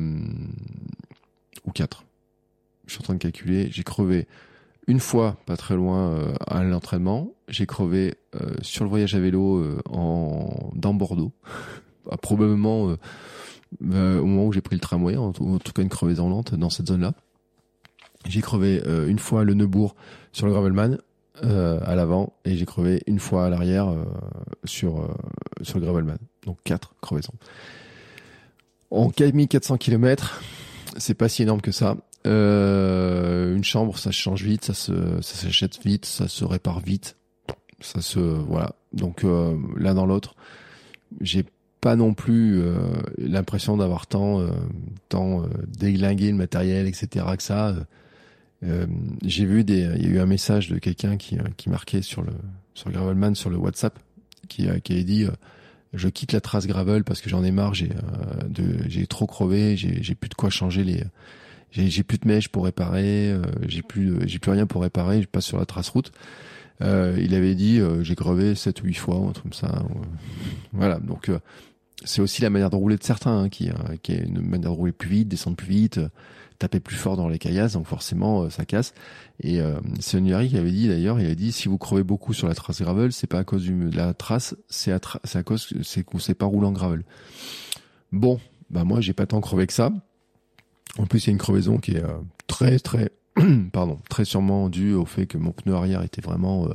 ou 1.65 1.73
quatre. 1.73 2.05
Je 2.87 2.93
suis 2.93 3.01
en 3.01 3.05
train 3.05 3.15
de 3.15 3.19
calculer. 3.19 3.69
J'ai 3.71 3.85
crevé 3.85 4.27
une 4.87 5.01
fois, 5.01 5.37
pas 5.47 5.57
très 5.57 5.77
loin, 5.77 6.11
euh, 6.11 6.35
à 6.47 6.63
l'entraînement. 6.63 7.33
J'ai 7.49 7.67
crevé 7.67 8.15
euh, 8.35 8.55
sur 8.63 8.85
le 8.85 8.91
voyage 8.91 9.15
à 9.15 9.21
vélo 9.21 9.65
en 9.91 10.71
dans 10.75 10.95
Bordeaux. 10.95 11.33
Ah, 12.11 12.17
probablement 12.17 12.97
au 13.81 14.27
moment 14.27 14.47
où 14.47 14.53
j'ai 14.53 14.61
pris 14.61 14.75
le 14.75 14.81
tramway, 14.81 15.17
en, 15.17 15.31
tout 15.31 15.73
cas 15.73 15.83
une 15.83 15.89
crevaison 15.89 16.29
lente 16.29 16.57
dans 16.57 16.69
cette 16.69 16.89
zone-là. 16.89 17.13
J'ai 18.27 18.41
crevé 18.41 18.83
une 19.07 19.21
fois 19.21 19.45
Le 19.45 19.55
Neubourg 19.55 19.95
sur 20.33 20.47
le 20.47 20.53
Gravelman 20.53 20.99
à 21.41 21.95
l'avant 21.95 22.33
et 22.45 22.57
j'ai 22.57 22.67
crevé 22.67 23.05
une 23.07 23.21
fois 23.21 23.47
à 23.47 23.51
l'arrière 23.51 23.95
sur 24.65 25.17
sur 25.63 25.79
le 25.79 25.85
Gravelman. 25.85 26.19
Donc 26.45 26.59
4 26.65 26.97
crevaisons. 27.01 27.35
En 28.91 29.09
4400 29.09 29.79
km, 29.79 30.43
c'est 30.97 31.15
pas 31.15 31.29
si 31.29 31.45
énorme 31.45 31.61
que 31.61 31.71
ça. 31.71 31.97
Euh, 32.27 33.57
une 33.57 33.65
chambre, 33.65 33.99
ça 33.99 34.11
change 34.11 34.43
vite, 34.43 34.65
ça 34.65 34.75
se, 34.75 34.93
ça 35.21 35.35
s'achète 35.37 35.85
vite, 35.85 36.05
ça 36.05 36.29
se 36.29 36.45
répare 36.45 36.81
vite, 36.81 37.17
ça 37.81 38.01
se, 38.01 38.19
voilà. 38.19 38.75
Donc 38.93 39.25
euh, 39.25 39.57
l'un 39.77 39.95
dans 39.95 40.07
l'autre, 40.07 40.35
j'ai 41.21 41.45
pas 41.81 41.97
non 41.97 42.15
plus 42.15 42.61
euh, 42.61 42.77
l'impression 43.19 43.77
d'avoir 43.77 44.07
tant, 44.07 44.41
euh, 44.41 44.51
tant 45.09 45.43
euh, 45.43 45.47
déglingué 45.67 46.31
le 46.31 46.37
matériel, 46.37 46.87
etc. 46.87 47.27
que 47.37 47.43
ça. 47.43 47.75
j'ai 49.25 49.45
vu 49.45 49.65
des, 49.65 49.91
il 49.97 50.03
y 50.03 50.07
a 50.07 50.11
eu 50.11 50.19
un 50.21 50.27
message 50.27 50.69
de 50.69 50.79
quelqu'un 50.79 51.17
qui, 51.17 51.39
qui 51.57 51.69
marquait 51.71 52.03
sur 52.03 52.23
le, 52.23 52.33
sur 52.75 52.91
Gravelman, 52.93 53.35
sur 53.35 53.51
le 53.51 53.57
WhatsApp, 53.57 53.99
qui, 54.49 54.69
qui 54.85 54.93
avait 54.93 55.05
dit 55.05 55.27
je 55.95 56.09
quitte 56.09 56.33
la 56.33 56.41
trace 56.41 56.67
gravel 56.67 57.05
parce 57.05 57.21
que 57.21 57.29
j'en 57.29 57.45
ai 57.45 57.51
marre, 57.51 57.75
j'ai 57.75 57.91
euh, 57.91 58.79
j'ai 58.89 59.07
trop 59.07 59.27
crevé, 59.27 59.77
j'ai 59.77 60.15
plus 60.15 60.29
de 60.29 60.35
quoi 60.35 60.51
changer 60.51 60.85
les 60.85 61.05
j'ai 61.73 62.03
plus 62.03 62.19
de 62.19 62.29
mèches 62.29 62.49
pour 62.49 62.65
réparer, 62.65 63.31
euh, 63.31 63.43
j'ai 63.67 63.83
plus 63.83 64.17
j'ai 64.27 64.39
plus 64.39 64.51
rien 64.51 64.67
pour 64.67 64.83
réparer, 64.83 65.23
je 65.23 65.27
passe 65.27 65.47
sur 65.47 65.59
la 65.59 65.67
trace 65.67 65.89
route. 65.89 66.13
Euh, 66.83 67.17
il 67.21 67.35
avait 67.35 67.55
dit 67.55 67.81
j'ai 68.03 68.15
crevé 68.15 68.55
7 68.55 68.83
ou 68.83 68.87
8 68.87 68.95
fois 68.95 69.17
un 69.17 69.33
truc 69.33 69.45
comme 69.45 69.53
ça. 69.53 69.83
voilà, 70.73 70.99
donc 70.99 71.31
c'est 72.05 72.21
aussi 72.21 72.43
la 72.43 72.51
manière 72.51 72.71
de 72.71 72.77
rouler 72.77 72.97
de 72.97 73.05
certains 73.05 73.43
hein, 73.43 73.49
qui 73.49 73.71
qui 74.03 74.13
est 74.13 74.25
une 74.25 74.41
manière 74.41 74.71
de 74.71 74.77
rouler 74.77 74.93
plus 74.93 75.09
vite, 75.09 75.29
descendre 75.29 75.57
plus 75.57 75.69
vite 75.69 76.01
taper 76.63 76.79
plus 76.79 76.97
fort 76.97 77.17
dans 77.17 77.29
les 77.29 77.39
caillasses, 77.39 77.73
donc 77.73 77.87
forcément 77.87 78.43
euh, 78.43 78.51
ça 78.51 78.65
casse. 78.65 78.95
Et 79.41 79.61
euh, 79.61 79.81
c'est 79.99 80.21
Nuyari 80.21 80.49
qui 80.49 80.57
avait 80.57 80.71
dit 80.71 80.89
d'ailleurs, 80.89 81.19
il 81.19 81.27
avait 81.27 81.35
dit 81.35 81.51
si 81.51 81.69
vous 81.69 81.77
crevez 81.77 82.05
beaucoup 82.05 82.33
sur 82.33 82.47
la 82.47 82.55
trace 82.55 82.81
gravel, 82.81 83.13
c'est 83.13 83.27
pas 83.27 83.41
à 83.41 83.45
cause 83.45 83.67
de 83.67 83.97
la 83.97 84.15
trace, 84.15 84.55
c'est 84.69 84.93
à, 84.93 85.01
à 85.35 85.43
cause 85.43 85.69
c'est 85.83 86.05
que 86.05 86.19
c'est 86.21 86.35
pas 86.35 86.47
roulant 86.47 86.71
gravel. 86.71 87.03
Bon, 88.13 88.39
bah 88.71 88.85
moi 88.85 89.01
j'ai 89.01 89.13
pas 89.13 89.27
tant 89.27 89.41
crevé 89.41 89.67
que 89.67 89.73
ça. 89.73 89.91
En 90.99 91.07
plus, 91.07 91.25
il 91.25 91.27
y 91.29 91.31
a 91.31 91.33
une 91.33 91.39
crevaison 91.39 91.79
qui 91.79 91.93
est 91.93 92.05
très 92.47 92.79
très 92.79 93.13
pardon, 93.73 93.99
très 94.11 94.25
sûrement 94.25 94.69
due 94.69 94.95
au 94.95 95.07
fait 95.07 95.27
que 95.27 95.39
mon 95.39 95.53
pneu 95.53 95.75
arrière 95.75 96.03
était 96.03 96.21
vraiment 96.21 96.69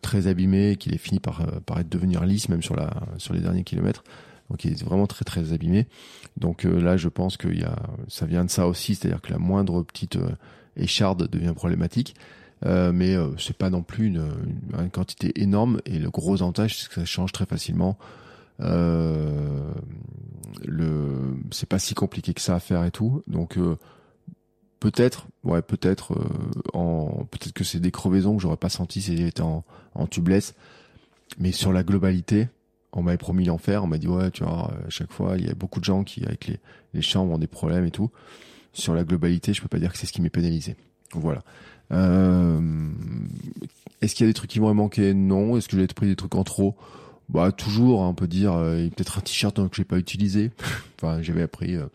très 0.00 0.28
abîmé, 0.28 0.76
qu'il 0.76 0.94
est 0.94 0.98
fini 0.98 1.18
par, 1.18 1.44
par 1.62 1.80
être 1.80 1.88
devenir 1.88 2.24
lisse 2.24 2.48
même 2.48 2.62
sur 2.62 2.76
la 2.76 2.90
sur 3.18 3.34
les 3.34 3.40
derniers 3.40 3.64
kilomètres. 3.64 4.04
Donc 4.48 4.64
il 4.64 4.72
est 4.72 4.84
vraiment 4.84 5.08
très 5.08 5.24
très 5.24 5.52
abîmé. 5.52 5.88
Donc 6.36 6.62
là, 6.62 6.96
je 6.96 7.08
pense 7.08 7.36
que 7.36 7.48
ça 8.06 8.26
vient 8.26 8.44
de 8.44 8.50
ça 8.50 8.68
aussi, 8.68 8.94
c'est-à-dire 8.94 9.20
que 9.20 9.32
la 9.32 9.38
moindre 9.38 9.82
petite 9.82 10.18
écharde 10.76 11.28
devient 11.28 11.52
problématique. 11.54 12.14
Euh, 12.64 12.90
mais 12.90 13.14
euh, 13.14 13.36
c'est 13.36 13.56
pas 13.56 13.68
non 13.68 13.82
plus 13.82 14.06
une, 14.06 14.26
une, 14.78 14.90
quantité 14.90 15.42
énorme 15.42 15.78
et 15.84 15.98
le 15.98 16.08
gros 16.08 16.40
avantage 16.40 16.78
c'est 16.78 16.88
que 16.88 16.94
ça 16.94 17.04
change 17.04 17.30
très 17.30 17.44
facilement 17.44 17.98
euh, 18.60 19.70
le 20.64 21.36
c'est 21.50 21.68
pas 21.68 21.78
si 21.78 21.94
compliqué 21.94 22.34
que 22.34 22.40
ça 22.40 22.54
à 22.54 22.60
faire 22.60 22.84
et 22.84 22.90
tout. 22.90 23.22
Donc 23.26 23.58
euh, 23.58 23.76
peut-être 24.80 25.26
ouais 25.44 25.62
peut-être 25.62 26.12
euh, 26.14 26.60
en 26.72 27.26
peut-être 27.30 27.52
que 27.52 27.64
c'est 27.64 27.80
des 27.80 27.90
crevaisons 27.90 28.36
que 28.36 28.42
j'aurais 28.42 28.56
pas 28.56 28.68
senti 28.68 29.02
si 29.02 29.16
j'étais 29.16 29.42
en, 29.42 29.64
en 29.94 30.06
tubeless. 30.06 30.54
Mais 31.38 31.52
sur 31.52 31.72
la 31.72 31.82
globalité 31.82 32.48
on 32.92 33.02
m'avait 33.02 33.18
promis 33.18 33.44
l'enfer. 33.44 33.84
On 33.84 33.86
m'a 33.86 33.98
dit 33.98 34.08
ouais 34.08 34.30
tu 34.30 34.44
vois 34.44 34.72
à 34.86 34.90
chaque 34.90 35.12
fois 35.12 35.36
il 35.36 35.46
y 35.46 35.50
a 35.50 35.54
beaucoup 35.54 35.80
de 35.80 35.84
gens 35.84 36.04
qui 36.04 36.24
avec 36.24 36.46
les, 36.46 36.58
les 36.94 37.02
chambres 37.02 37.32
ont 37.32 37.38
des 37.38 37.46
problèmes 37.46 37.84
et 37.84 37.90
tout. 37.90 38.10
Sur 38.72 38.94
la 38.94 39.04
globalité 39.04 39.52
je 39.52 39.62
peux 39.62 39.68
pas 39.68 39.78
dire 39.78 39.92
que 39.92 39.98
c'est 39.98 40.06
ce 40.06 40.12
qui 40.12 40.22
m'est 40.22 40.30
pénalisé. 40.30 40.76
Voilà. 41.12 41.42
Euh, 41.92 42.90
Est-ce 44.02 44.14
qu'il 44.16 44.26
y 44.26 44.28
a 44.28 44.30
des 44.30 44.34
trucs 44.34 44.50
qui 44.50 44.58
m'auraient 44.58 44.74
manqué? 44.74 45.14
Non. 45.14 45.56
Est-ce 45.56 45.68
que 45.68 45.78
j'ai 45.78 45.86
pris 45.86 46.08
des 46.08 46.16
trucs 46.16 46.34
en 46.34 46.42
trop? 46.42 46.74
Bah 47.28 47.52
toujours, 47.52 48.02
hein, 48.02 48.08
on 48.08 48.14
peut 48.14 48.28
dire. 48.28 48.52
Euh, 48.52 48.78
il 48.78 48.84
y 48.84 48.86
a 48.86 48.90
peut-être 48.90 49.18
un 49.18 49.20
t-shirt 49.20 49.58
hein, 49.58 49.68
que 49.68 49.76
j'ai 49.76 49.84
pas 49.84 49.98
utilisé. 49.98 50.50
enfin, 50.98 51.22
j'avais 51.22 51.42
appris. 51.42 51.76
Euh... 51.76 51.86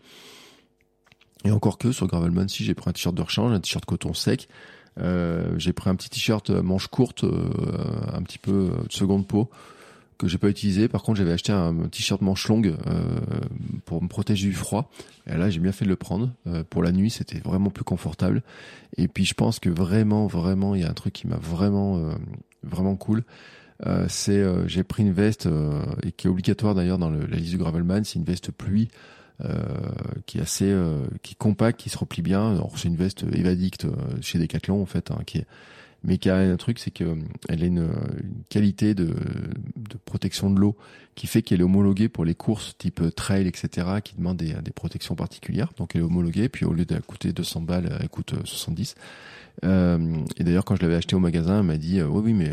Et 1.44 1.50
encore 1.50 1.78
que 1.78 1.90
sur 1.92 2.06
Gravelman, 2.06 2.48
si 2.48 2.64
j'ai 2.64 2.74
pris 2.74 2.88
un 2.90 2.92
t-shirt 2.92 3.14
de 3.14 3.22
rechange, 3.22 3.52
un 3.52 3.60
t-shirt 3.60 3.84
coton 3.84 4.14
sec. 4.14 4.48
Euh, 4.98 5.54
j'ai 5.56 5.72
pris 5.72 5.88
un 5.88 5.94
petit 5.94 6.10
t-shirt 6.10 6.50
euh, 6.50 6.62
manche 6.62 6.86
courte, 6.86 7.24
euh, 7.24 7.50
un 8.12 8.22
petit 8.22 8.38
peu 8.38 8.70
de 8.86 8.92
seconde 8.92 9.26
peau 9.26 9.48
que 10.22 10.28
j'ai 10.28 10.38
pas 10.38 10.48
utilisé. 10.48 10.86
Par 10.86 11.02
contre, 11.02 11.18
j'avais 11.18 11.32
acheté 11.32 11.52
un 11.52 11.74
t-shirt 11.88 12.22
manche 12.22 12.46
longue 12.46 12.76
euh, 12.86 13.18
pour 13.84 14.00
me 14.02 14.08
protéger 14.08 14.48
du 14.48 14.54
froid. 14.54 14.88
Et 15.26 15.36
là, 15.36 15.50
j'ai 15.50 15.58
bien 15.58 15.72
fait 15.72 15.84
de 15.84 15.90
le 15.90 15.96
prendre. 15.96 16.30
Euh, 16.46 16.62
pour 16.68 16.82
la 16.82 16.92
nuit, 16.92 17.10
c'était 17.10 17.40
vraiment 17.40 17.70
plus 17.70 17.82
confortable. 17.82 18.42
Et 18.96 19.08
puis, 19.08 19.24
je 19.24 19.34
pense 19.34 19.58
que 19.58 19.68
vraiment, 19.68 20.28
vraiment, 20.28 20.76
il 20.76 20.82
y 20.82 20.84
a 20.84 20.90
un 20.90 20.94
truc 20.94 21.12
qui 21.12 21.26
m'a 21.26 21.36
vraiment, 21.36 21.98
euh, 21.98 22.14
vraiment 22.62 22.94
cool. 22.94 23.24
Euh, 23.86 24.06
c'est 24.08 24.42
j'ai 24.66 24.84
pris 24.84 25.02
une 25.02 25.12
veste 25.12 25.48
et 26.02 26.12
qui 26.12 26.26
est 26.26 26.30
obligatoire 26.30 26.74
d'ailleurs 26.74 26.98
dans 26.98 27.10
le, 27.10 27.26
la 27.26 27.36
liste 27.36 27.50
du 27.50 27.58
Gravelman. 27.58 28.04
C'est 28.04 28.18
une 28.18 28.24
veste 28.24 28.50
pluie. 28.50 28.88
qui 30.26 30.38
est 30.38 30.42
assez 30.42 30.72
qui 31.22 31.32
est 31.32 31.38
compacte 31.38 31.80
qui 31.80 31.90
se 31.90 31.98
replie 31.98 32.22
bien 32.22 32.62
c'est 32.76 32.86
une 32.86 32.96
veste 32.96 33.24
évadicte 33.32 33.86
chez 34.20 34.38
Decathlon 34.38 34.80
en 34.80 34.86
fait 34.86 35.10
hein, 35.10 35.18
qui 35.26 35.38
est 35.38 35.46
mais 36.04 36.18
qui 36.18 36.30
a 36.30 36.36
un 36.36 36.56
truc, 36.56 36.78
c'est 36.78 36.90
que 36.90 37.16
elle 37.48 37.62
a 37.62 37.66
une, 37.66 37.88
une 38.22 38.42
qualité 38.48 38.94
de, 38.94 39.06
de, 39.06 39.96
protection 40.04 40.50
de 40.50 40.58
l'eau 40.58 40.76
qui 41.14 41.26
fait 41.26 41.42
qu'elle 41.42 41.60
est 41.60 41.64
homologuée 41.64 42.08
pour 42.08 42.24
les 42.24 42.34
courses 42.34 42.76
type 42.76 43.14
trail, 43.14 43.46
etc., 43.46 43.86
qui 44.02 44.16
demandent 44.16 44.38
des, 44.38 44.54
des 44.54 44.72
protections 44.72 45.14
particulières. 45.14 45.72
Donc 45.76 45.94
elle 45.94 46.00
est 46.00 46.04
homologuée, 46.04 46.48
puis 46.48 46.64
au 46.64 46.72
lieu 46.72 46.84
de 46.84 46.98
coûter 46.98 47.32
200 47.32 47.60
balles, 47.62 47.96
elle 48.00 48.08
coûte 48.08 48.34
70. 48.44 48.96
Euh, 49.64 50.16
et 50.36 50.44
d'ailleurs, 50.44 50.64
quand 50.64 50.74
je 50.74 50.82
l'avais 50.82 50.96
acheté 50.96 51.14
au 51.14 51.20
magasin, 51.20 51.60
elle 51.60 51.66
m'a 51.66 51.76
dit, 51.76 52.00
euh, 52.00 52.06
oui, 52.06 52.22
oui, 52.24 52.32
mais 52.32 52.52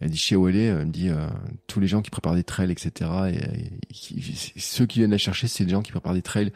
elle 0.00 0.10
dit 0.10 0.16
chez 0.16 0.36
où 0.36 0.48
elle 0.48 0.86
me 0.86 0.92
dit 0.92 1.08
euh, 1.08 1.26
tous 1.66 1.80
les 1.80 1.86
gens 1.86 2.02
qui 2.02 2.10
préparent 2.10 2.34
des 2.34 2.44
trails, 2.44 2.70
etc. 2.70 3.10
Et, 3.32 4.60
ceux 4.60 4.86
qui 4.86 5.00
viennent 5.00 5.10
la 5.10 5.18
chercher, 5.18 5.48
c'est 5.48 5.64
des 5.64 5.72
gens 5.72 5.82
qui 5.82 5.92
préparent 5.92 6.14
des 6.14 6.22
trails 6.22 6.52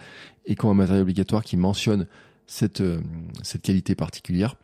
et 0.46 0.54
qui 0.54 0.64
ont 0.64 0.70
un 0.70 0.74
matériel 0.74 1.02
obligatoire 1.02 1.42
qui 1.42 1.56
mentionne 1.56 2.06
cette 2.46 2.80
euh, 2.80 3.00
cette 3.42 3.62
qualité 3.62 3.94
particulière. 3.94 4.56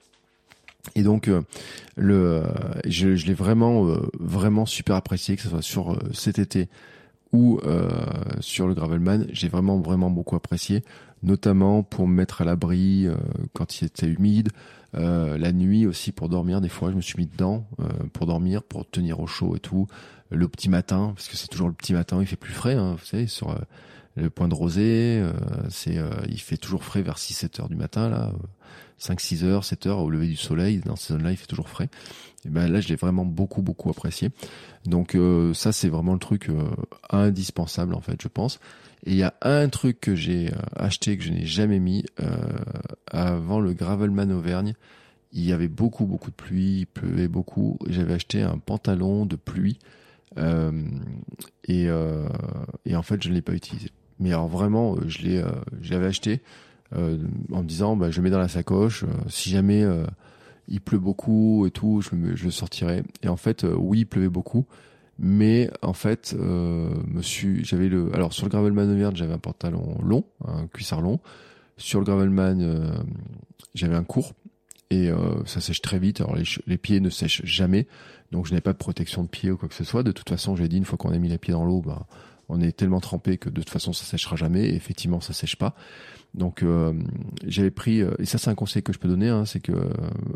Et 0.95 1.03
donc 1.03 1.29
euh, 1.29 1.43
le, 1.97 2.45
je, 2.87 3.17
je 3.17 3.27
l'ai 3.27 3.35
vraiment 3.35 3.87
euh, 3.87 4.09
vraiment 4.19 4.67
super 4.67 4.97
apprécié 4.97 5.37
que 5.37 5.43
ce 5.43 5.49
soit 5.49 5.63
sur 5.63 5.93
euh, 5.93 5.99
cet 6.13 6.39
été 6.39 6.69
ou 7.31 7.61
sur 8.41 8.67
le 8.67 8.73
Gravelman, 8.73 9.27
j'ai 9.33 9.51
vraiment 9.51 9.79
vraiment 9.81 10.09
beaucoup 10.09 10.35
apprécié, 10.35 10.83
notamment 11.23 11.83
pour 11.83 12.09
me 12.09 12.15
mettre 12.15 12.41
à 12.41 12.47
l'abri 12.47 13.07
quand 13.53 13.83
il 13.83 13.85
était 13.85 14.07
humide, 14.07 14.49
la 14.95 15.53
nuit 15.53 15.87
aussi 15.87 16.13
pour 16.13 16.29
dormir. 16.29 16.61
Des 16.61 16.69
fois, 16.69 16.91
je 16.91 16.97
me 16.97 17.01
suis 17.01 17.19
mis 17.19 17.27
dedans 17.27 17.67
pour 18.13 18.27
dormir, 18.27 18.63
pour 18.63 18.89
tenir 18.89 19.21
au 19.21 19.27
chaud 19.27 19.57
et 19.57 19.61
tout. 19.61 19.87
Le 20.31 20.49
petit 20.49 20.69
matin, 20.69 21.13
parce 21.15 21.29
que 21.29 21.37
c'est 21.37 21.49
toujours 21.49 21.69
le 21.69 21.75
petit 21.75 21.93
matin, 21.93 22.19
il 22.21 22.27
fait 22.27 22.37
plus 22.37 22.53
frais, 22.53 22.75
hein, 22.75 22.97
vous 22.99 23.05
savez, 23.05 23.27
sur 23.27 23.59
le 24.17 24.31
point 24.31 24.49
de 24.49 24.55
rosée, 24.55 25.23
c'est 25.69 25.97
il 26.29 26.41
fait 26.41 26.57
toujours 26.57 26.85
frais 26.85 27.03
vers 27.03 27.17
6-7 27.17 27.61
heures 27.61 27.69
du 27.69 27.77
matin 27.77 28.09
là 28.09 28.33
5, 28.99 29.21
6 29.21 29.45
heures, 29.45 29.65
7 29.65 29.87
heures 29.87 29.99
au 29.99 30.11
lever 30.11 30.27
du 30.27 30.37
soleil. 30.37 30.81
Dans 30.85 30.97
ces 30.97 31.15
zones-là, 31.15 31.31
il 31.31 31.37
fait 31.37 31.47
toujours 31.47 31.69
frais. 31.69 31.89
Et 32.45 32.49
ben 32.49 32.71
là, 32.71 32.81
je 32.81 32.89
l'ai 32.89 32.97
vraiment 32.97 33.25
beaucoup, 33.25 33.63
beaucoup 33.63 33.91
apprécié. 33.91 34.31
Donc 34.85 35.15
euh, 35.15 35.55
ça, 35.55 35.73
c'est 35.73 35.89
vraiment 35.89 36.13
le 36.13 36.19
truc 36.19 36.49
euh, 36.49 36.71
indispensable 37.11 37.95
en 37.95 38.01
fait, 38.01 38.21
je 38.21 38.29
pense. 38.29 38.61
Et 39.05 39.13
il 39.13 39.17
y 39.17 39.23
a 39.23 39.35
un 39.43 39.69
truc 39.69 40.01
que 40.01 40.15
j'ai 40.15 40.49
euh, 40.49 40.59
acheté 40.77 41.17
que 41.17 41.25
je 41.25 41.31
n'ai 41.31 41.47
jamais 41.47 41.79
mis 41.79 42.05
avant 43.11 43.61
le 43.61 43.73
Gravelman 43.73 44.31
Auvergne. 44.31 44.75
Il 45.33 45.45
y 45.45 45.53
avait 45.53 45.69
beaucoup, 45.69 46.07
beaucoup 46.07 46.31
de 46.31 46.37
pluie, 46.37 46.81
il 46.81 46.87
pleuvait 46.87 47.29
beaucoup. 47.29 47.79
J'avais 47.87 48.15
acheté 48.15 48.43
un 48.43 48.59
pantalon 48.59 49.27
de 49.27 49.37
pluie 49.37 49.79
et, 50.37 51.89
et 52.85 52.97
en 52.97 53.03
fait, 53.03 53.23
je 53.23 53.29
ne 53.29 53.35
l'ai 53.35 53.43
pas 53.43 53.55
utilisé. 53.55 53.91
Mais 54.21 54.31
alors 54.31 54.49
vraiment, 54.49 54.97
je 55.07 55.23
l'ai, 55.23 56.05
acheté 56.05 56.41
euh, 56.97 57.19
en 57.53 57.63
me 57.63 57.69
disant 57.69 57.97
bah, 57.97 58.11
je 58.11 58.21
mets 58.21 58.31
dans 58.31 58.39
la 58.39 58.49
sacoche, 58.49 59.05
euh, 59.05 59.09
si 59.29 59.51
jamais 59.51 59.83
euh, 59.83 60.07
il 60.69 60.81
pleut 60.81 60.99
beaucoup 60.99 61.67
et 61.67 61.71
tout, 61.71 62.03
je, 62.35 62.49
sortirai. 62.49 63.03
Et 63.23 63.29
en 63.29 63.37
fait, 63.37 63.65
oui, 63.65 64.01
il 64.01 64.07
pleuvait 64.07 64.29
beaucoup, 64.29 64.67
mais 65.19 65.71
en 65.83 65.93
fait, 65.93 66.37
monsieur, 66.39 67.61
j'avais 67.65 67.89
le, 67.89 68.15
alors 68.15 68.33
sur 68.33 68.47
le 68.47 68.51
Gravelman 68.51 68.91
Auvergne, 68.91 69.17
j'avais 69.17 69.33
un 69.33 69.39
pantalon 69.39 69.99
long, 70.03 70.25
un 70.47 70.67
cuissard 70.69 71.01
long. 71.01 71.21
Sur 71.77 72.01
le 72.01 72.05
Gravelman, 72.05 72.93
j'avais 73.75 73.97
un 73.97 74.05
court 74.05 74.35
et 74.91 75.11
ça 75.45 75.61
sèche 75.61 75.83
très 75.83 75.99
vite. 75.99 76.21
Alors 76.21 76.37
les, 76.67 76.79
pieds 76.79 77.01
ne 77.01 77.11
sèchent 77.11 77.43
jamais, 77.45 77.89
donc 78.31 78.47
je 78.47 78.53
n'avais 78.53 78.61
pas 78.61 78.73
de 78.73 78.79
protection 78.79 79.25
de 79.25 79.29
pied 79.29 79.51
ou 79.51 79.57
quoi 79.57 79.69
que 79.69 79.75
ce 79.75 79.85
soit. 79.85 80.03
De 80.03 80.13
toute 80.13 80.29
façon, 80.29 80.55
j'ai 80.55 80.69
dit 80.69 80.77
une 80.77 80.85
fois 80.85 80.99
qu'on 80.99 81.13
a 81.13 81.19
mis 81.19 81.29
les 81.29 81.39
pieds 81.39 81.53
dans 81.53 81.65
l'eau, 81.65 81.83
bah, 81.83 82.07
on 82.49 82.61
est 82.61 82.73
tellement 82.73 83.01
trempé 83.01 83.39
que 83.39 83.49
de 83.51 83.61
toute 83.61 83.71
façon 83.71 83.93
ça 83.93 84.05
sèchera 84.05 84.37
jamais. 84.37 84.69
Et 84.69 84.75
effectivement, 84.75 85.21
ça 85.21 85.33
sèche 85.33 85.57
pas. 85.57 85.75
Donc 86.35 86.63
euh, 86.63 86.93
j'avais 87.47 87.71
pris, 87.71 88.03
euh, 88.03 88.11
et 88.19 88.25
ça 88.25 88.39
c'est 88.39 88.51
un 88.51 88.55
conseil 88.55 88.83
que 88.83 88.93
je 88.93 88.99
peux 88.99 89.09
donner, 89.09 89.29
hein, 89.29 89.45
c'est 89.45 89.61
que 89.61 89.73
euh, 89.73 89.89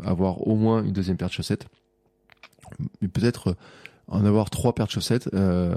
avoir 0.03 0.47
au 0.47 0.55
moins 0.55 0.83
une 0.83 0.91
deuxième 0.91 1.17
paire 1.17 1.27
de 1.27 1.33
chaussettes, 1.33 1.67
peut-être 2.99 3.55
en 4.07 4.25
avoir 4.25 4.49
trois 4.49 4.73
paires 4.73 4.87
de 4.87 4.91
chaussettes, 4.91 5.29
euh, 5.33 5.75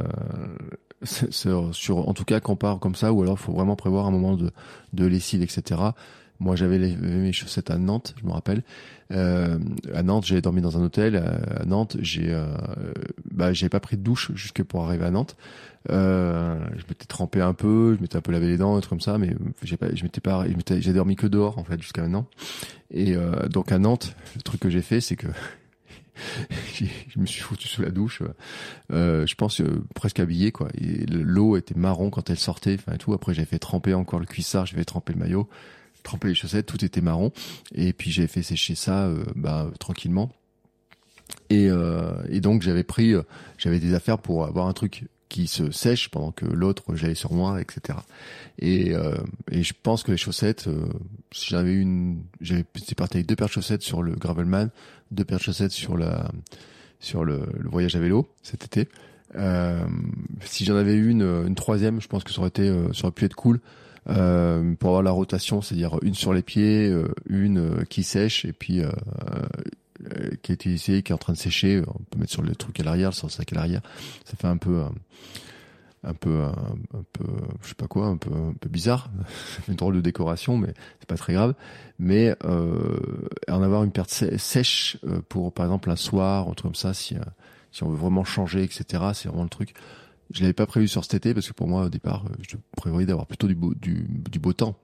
sur, 1.04 1.74
sur, 1.74 2.08
en 2.08 2.14
tout 2.14 2.24
cas 2.24 2.40
qu'on 2.40 2.56
part 2.56 2.78
comme 2.78 2.94
ça, 2.94 3.12
ou 3.12 3.22
alors 3.22 3.38
faut 3.38 3.52
vraiment 3.52 3.76
prévoir 3.76 4.06
un 4.06 4.10
moment 4.10 4.36
de, 4.36 4.50
de 4.92 5.06
lessive, 5.06 5.42
etc. 5.42 5.80
Moi, 6.38 6.54
j'avais 6.54 6.78
mes 6.78 7.32
chaussettes 7.32 7.70
à 7.70 7.78
Nantes, 7.78 8.14
je 8.20 8.26
me 8.26 8.32
rappelle. 8.32 8.62
Euh, 9.12 9.58
à 9.94 10.02
Nantes, 10.02 10.26
j'avais 10.26 10.42
dormi 10.42 10.60
dans 10.60 10.76
un 10.76 10.82
hôtel. 10.82 11.16
À 11.16 11.64
Nantes, 11.64 11.96
j'ai, 12.00 12.30
euh, 12.30 12.46
bah, 13.30 13.52
j'avais 13.54 13.70
pas 13.70 13.80
pris 13.80 13.96
de 13.96 14.02
douche 14.02 14.32
jusque 14.34 14.62
pour 14.62 14.84
arriver 14.84 15.06
à 15.06 15.10
Nantes. 15.10 15.36
Euh, 15.90 16.58
je 16.76 16.82
m'étais 16.88 17.06
trempé 17.06 17.40
un 17.40 17.54
peu, 17.54 17.94
je 17.96 18.02
m'étais 18.02 18.16
un 18.16 18.20
peu 18.20 18.32
lavé 18.32 18.48
les 18.48 18.56
dents, 18.56 18.76
un 18.76 18.80
comme 18.80 19.00
ça, 19.00 19.18
mais 19.18 19.34
j'ai 19.62 19.76
pas, 19.76 19.94
je 19.94 20.02
m'étais 20.02 20.20
pas, 20.20 20.44
j'ai 20.68 20.92
dormi 20.92 21.16
que 21.16 21.26
dehors 21.26 21.58
en 21.58 21.64
fait 21.64 21.80
jusqu'à 21.80 22.02
maintenant. 22.02 22.26
Et 22.90 23.14
euh, 23.14 23.48
donc 23.48 23.72
à 23.72 23.78
Nantes, 23.78 24.16
le 24.34 24.42
truc 24.42 24.60
que 24.60 24.70
j'ai 24.70 24.82
fait, 24.82 25.00
c'est 25.00 25.16
que 25.16 25.28
je 26.74 27.18
me 27.18 27.26
suis 27.26 27.40
foutu 27.40 27.68
sous 27.68 27.82
la 27.82 27.90
douche. 27.90 28.22
Euh, 28.92 29.26
je 29.26 29.34
pense 29.34 29.60
euh, 29.60 29.84
presque 29.94 30.20
habillé 30.20 30.52
quoi. 30.52 30.68
L'eau 31.08 31.56
était 31.56 31.74
marron 31.74 32.10
quand 32.10 32.30
elle 32.30 32.38
sortait, 32.38 32.76
enfin 32.78 32.96
tout. 32.96 33.12
Après 33.12 33.34
j'avais 33.34 33.46
fait 33.46 33.58
tremper 33.58 33.94
encore 33.94 34.20
le 34.20 34.26
cuissard, 34.26 34.66
j'avais 34.66 34.84
trempé 34.84 35.12
le 35.12 35.18
maillot 35.20 35.48
trempé 36.02 36.28
les 36.28 36.36
chaussettes, 36.36 36.66
tout 36.66 36.84
était 36.84 37.00
marron. 37.00 37.32
Et 37.74 37.92
puis 37.92 38.12
j'ai 38.12 38.28
fait 38.28 38.42
sécher 38.42 38.76
ça 38.76 39.06
euh, 39.06 39.24
bah, 39.34 39.68
tranquillement. 39.80 40.30
Et, 41.50 41.68
donc 42.40 42.62
j'avais 42.62 42.84
pris, 42.84 43.14
j'avais 43.58 43.80
des 43.80 43.94
affaires 43.94 44.18
pour 44.18 44.46
avoir 44.46 44.68
un 44.68 44.72
truc 44.72 45.06
qui 45.28 45.48
se 45.48 45.72
sèche 45.72 46.08
pendant 46.08 46.30
que 46.30 46.46
l'autre 46.46 46.94
j'allais 46.94 47.16
sur 47.16 47.32
moi, 47.32 47.60
etc. 47.60 47.98
Et, 48.60 48.92
je 49.50 49.72
pense 49.82 50.04
que 50.04 50.12
les 50.12 50.16
chaussettes, 50.16 50.68
j'avais 51.32 51.74
une, 51.74 52.22
j'avais 52.40 52.64
parti 52.96 53.16
avec 53.16 53.26
deux 53.26 53.34
paires 53.34 53.48
de 53.48 53.52
chaussettes 53.52 53.82
sur 53.82 54.04
le 54.04 54.14
Gravelman, 54.14 54.70
deux 55.10 55.24
paires 55.24 55.38
de 55.38 55.42
chaussettes 55.42 55.72
sur 55.72 55.96
la 55.96 56.30
sur 57.00 57.24
le, 57.24 57.46
le 57.58 57.68
voyage 57.68 57.94
à 57.96 58.00
vélo 58.00 58.28
cet 58.42 58.64
été. 58.64 58.88
Euh, 59.34 59.84
si 60.40 60.64
j'en 60.64 60.76
avais 60.76 60.94
une, 60.94 61.22
une 61.22 61.54
troisième, 61.54 62.00
je 62.00 62.08
pense 62.08 62.24
que 62.24 62.32
ça 62.32 62.38
aurait 62.38 62.48
été, 62.48 62.68
ça 62.94 63.04
aurait 63.04 63.12
pu 63.12 63.24
être 63.24 63.34
cool 63.34 63.60
euh, 64.08 64.74
pour 64.76 64.90
avoir 64.90 65.02
la 65.02 65.10
rotation, 65.10 65.62
c'est-à-dire 65.62 65.98
une 66.02 66.14
sur 66.14 66.32
les 66.32 66.42
pieds, 66.42 66.88
euh, 66.88 67.12
une 67.28 67.58
euh, 67.58 67.84
qui 67.88 68.04
sèche 68.04 68.44
et 68.44 68.52
puis 68.52 68.82
qui 70.42 70.52
est 70.52 70.54
utilisée, 70.54 71.02
qui 71.02 71.10
est 71.10 71.14
en 71.14 71.18
train 71.18 71.32
de 71.32 71.38
sécher. 71.38 71.82
On 71.86 72.02
peut 72.10 72.18
mettre 72.18 72.32
sur 72.32 72.42
le 72.42 72.54
truc 72.54 72.78
à 72.78 72.84
l'arrière, 72.84 73.14
sur 73.14 73.26
le 73.26 73.32
sac 73.32 73.52
à 73.52 73.56
l'arrière. 73.56 73.80
Ça 74.24 74.36
fait 74.36 74.46
un 74.46 74.58
peu 74.58 74.84
un 76.06 76.14
peu, 76.14 76.44
un, 76.44 77.02
peu, 77.12 77.24
je 77.62 77.68
sais 77.68 77.74
pas 77.74 77.88
quoi, 77.88 78.06
un 78.06 78.16
peu, 78.16 78.32
un 78.32 78.54
peu 78.54 78.68
bizarre, 78.68 79.10
une 79.68 79.74
drôle 79.74 79.96
de 79.96 80.00
décoration, 80.00 80.56
mais 80.56 80.72
c'est 81.00 81.08
pas 81.08 81.16
très 81.16 81.34
grave. 81.34 81.54
Mais 81.98 82.34
euh, 82.44 82.98
en 83.48 83.62
avoir 83.62 83.84
une 83.84 83.92
perte 83.92 84.10
sèche 84.10 84.98
euh, 85.06 85.20
pour, 85.28 85.52
par 85.52 85.66
exemple, 85.66 85.90
un 85.90 85.96
soir, 85.96 86.48
un 86.48 86.52
truc 86.52 86.62
comme 86.62 86.74
ça, 86.74 86.94
si 86.94 87.16
si 87.76 87.82
on 87.82 87.90
veut 87.90 87.96
vraiment 87.96 88.24
changer, 88.24 88.62
etc. 88.62 89.04
C'est 89.12 89.28
vraiment 89.28 89.42
le 89.42 89.50
truc. 89.50 89.74
Je 90.32 90.40
l'avais 90.40 90.54
pas 90.54 90.66
prévu 90.66 90.88
sur 90.88 91.04
cet 91.04 91.12
été 91.14 91.34
parce 91.34 91.46
que 91.46 91.52
pour 91.52 91.68
moi 91.68 91.84
au 91.84 91.88
départ, 91.90 92.24
je 92.48 92.56
prévoyais 92.74 93.06
d'avoir 93.06 93.26
plutôt 93.26 93.46
du 93.48 93.54
beau, 93.54 93.74
du, 93.74 94.06
beau 94.40 94.54
temps. 94.54 94.76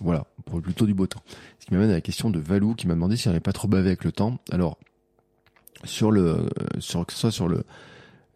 Voilà, 0.00 0.26
pour 0.44 0.60
plutôt 0.60 0.86
du 0.86 0.92
beau 0.92 1.06
temps. 1.06 1.22
Ce 1.58 1.66
qui 1.66 1.72
m'amène 1.72 1.90
à 1.90 1.94
la 1.94 2.00
question 2.02 2.28
de 2.28 2.38
Valou 2.38 2.74
qui 2.74 2.86
m'a 2.86 2.94
demandé 2.94 3.16
si 3.16 3.28
on 3.28 3.30
n'avait 3.30 3.40
pas 3.40 3.54
trop 3.54 3.66
bavé 3.66 3.88
avec 3.88 4.04
le 4.04 4.12
temps. 4.12 4.38
Alors, 4.52 4.78
sur 5.84 6.10
le, 6.10 6.50
sur, 6.80 7.06
que 7.06 7.14
soit 7.14 7.30
sur 7.30 7.48
le 7.48 7.64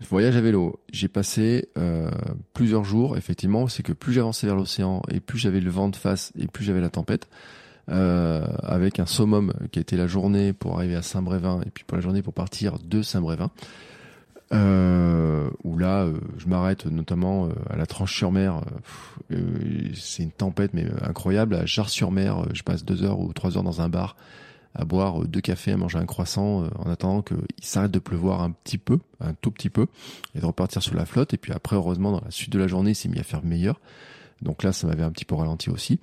voyage 0.06 0.36
à 0.36 0.40
vélo, 0.40 0.80
j'ai 0.92 1.08
passé 1.08 1.68
euh, 1.76 2.10
plusieurs 2.54 2.84
jours, 2.84 3.16
effectivement, 3.16 3.68
c'est 3.68 3.82
que 3.82 3.92
plus 3.92 4.12
j'avançais 4.12 4.46
vers 4.46 4.56
l'océan 4.56 5.02
et 5.10 5.20
plus 5.20 5.38
j'avais 5.38 5.60
le 5.60 5.70
vent 5.70 5.88
de 5.88 5.96
face 5.96 6.32
et 6.38 6.46
plus 6.46 6.64
j'avais 6.64 6.80
la 6.80 6.90
tempête, 6.90 7.28
euh, 7.90 8.46
avec 8.62 9.00
un 9.00 9.06
summum 9.06 9.52
qui 9.72 9.80
était 9.80 9.96
la 9.96 10.06
journée 10.06 10.52
pour 10.52 10.76
arriver 10.76 10.94
à 10.94 11.02
Saint-Brévin 11.02 11.62
et 11.66 11.70
puis 11.70 11.84
pour 11.84 11.96
la 11.96 12.02
journée 12.02 12.20
pour 12.20 12.34
partir 12.34 12.78
de 12.78 13.02
Saint-Brévin. 13.02 13.50
Euh, 14.52 15.50
où 15.64 15.76
là, 15.76 16.04
euh, 16.04 16.20
je 16.38 16.48
m'arrête 16.48 16.86
notamment 16.86 17.48
à 17.68 17.76
la 17.76 17.86
Tranche-sur-Mer. 17.86 18.62
c'est 19.94 20.22
une 20.22 20.30
tempête 20.30 20.74
mais 20.74 20.86
incroyable. 21.02 21.54
À 21.54 21.66
Jarre-sur-Mer, 21.66 22.44
je 22.52 22.62
passe 22.62 22.84
deux 22.84 23.04
heures 23.04 23.20
ou 23.20 23.32
trois 23.32 23.56
heures 23.56 23.62
dans 23.62 23.80
un 23.80 23.88
bar 23.88 24.16
à 24.74 24.84
boire 24.84 25.20
deux 25.26 25.40
cafés, 25.40 25.72
à 25.72 25.76
manger 25.76 25.98
un 25.98 26.06
croissant 26.06 26.64
en 26.78 26.90
attendant 26.90 27.22
qu'il 27.22 27.36
s'arrête 27.60 27.90
de 27.90 27.98
pleuvoir 27.98 28.42
un 28.42 28.50
petit 28.50 28.78
peu, 28.78 28.98
un 29.20 29.34
tout 29.34 29.50
petit 29.50 29.70
peu, 29.70 29.86
et 30.34 30.40
de 30.40 30.46
repartir 30.46 30.82
sur 30.82 30.94
la 30.94 31.06
flotte. 31.06 31.34
Et 31.34 31.36
puis 31.36 31.52
après, 31.52 31.76
heureusement, 31.76 32.12
dans 32.12 32.20
la 32.20 32.30
suite 32.30 32.50
de 32.50 32.58
la 32.58 32.66
journée, 32.66 32.90
il 32.90 32.94
s'est 32.94 33.08
mis 33.08 33.18
à 33.18 33.24
faire 33.24 33.44
meilleur. 33.44 33.80
Donc 34.42 34.62
là, 34.62 34.72
ça 34.72 34.86
m'avait 34.86 35.02
un 35.02 35.10
petit 35.10 35.24
peu 35.24 35.34
ralenti 35.34 35.70
aussi. 35.70 35.98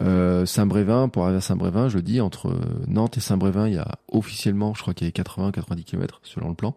Euh, 0.00 0.44
Saint-Brévin, 0.44 1.08
pour 1.08 1.24
arriver 1.24 1.38
à 1.38 1.40
Saint-Brévin, 1.40 1.88
je 1.88 1.98
dis, 1.98 2.20
entre 2.20 2.54
Nantes 2.86 3.16
et 3.16 3.20
Saint-Brévin, 3.20 3.68
il 3.68 3.74
y 3.74 3.78
a 3.78 3.98
officiellement, 4.08 4.74
je 4.74 4.82
crois 4.82 4.94
qu'il 4.94 5.06
y 5.06 5.10
avait 5.10 5.22
80-90 5.22 5.84
km 5.84 6.20
selon 6.22 6.50
le 6.50 6.54
plan. 6.54 6.74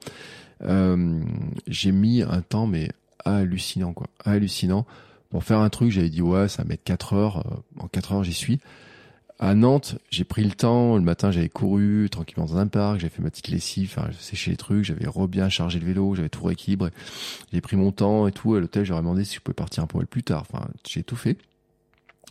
Euh, 0.63 1.21
j'ai 1.67 1.91
mis 1.91 2.21
un 2.21 2.41
temps 2.41 2.67
mais 2.67 2.89
hallucinant 3.25 3.93
quoi, 3.93 4.07
hallucinant. 4.23 4.85
Pour 5.29 5.43
faire 5.43 5.59
un 5.59 5.69
truc, 5.69 5.91
j'avais 5.91 6.09
dit 6.09 6.21
ouais, 6.21 6.47
ça 6.47 6.63
va 6.63 6.69
mettre 6.69 6.83
4 6.83 7.13
heures. 7.13 7.37
Euh, 7.39 7.83
en 7.83 7.87
4 7.87 8.13
heures, 8.13 8.23
j'y 8.23 8.33
suis. 8.33 8.59
À 9.39 9.55
Nantes, 9.55 9.97
j'ai 10.09 10.23
pris 10.23 10.43
le 10.43 10.51
temps. 10.51 10.95
Le 10.95 11.01
matin, 11.01 11.31
j'avais 11.31 11.49
couru 11.49 12.07
tranquillement 12.09 12.45
dans 12.45 12.57
un 12.57 12.67
parc. 12.67 12.99
J'avais 12.99 13.09
fait 13.09 13.21
ma 13.21 13.29
petite 13.29 13.49
lessive, 13.49 13.93
enfin, 13.95 14.09
séché 14.19 14.51
les 14.51 14.57
trucs. 14.57 14.85
J'avais 14.85 15.07
bien 15.27 15.49
chargé 15.49 15.79
le 15.79 15.85
vélo. 15.85 16.15
J'avais 16.15 16.29
tout 16.29 16.43
rééquilibré. 16.43 16.91
J'ai 17.51 17.61
pris 17.61 17.75
mon 17.75 17.91
temps 17.91 18.27
et 18.27 18.31
tout. 18.31 18.55
À 18.55 18.59
l'hôtel, 18.59 18.85
j'aurais 18.85 19.01
demandé 19.01 19.25
si 19.25 19.35
je 19.35 19.41
pouvais 19.41 19.55
partir 19.55 19.83
un 19.83 19.87
peu 19.87 20.05
plus 20.05 20.23
tard. 20.23 20.45
Enfin, 20.49 20.67
j'ai 20.87 21.03
tout 21.03 21.15
fait. 21.15 21.37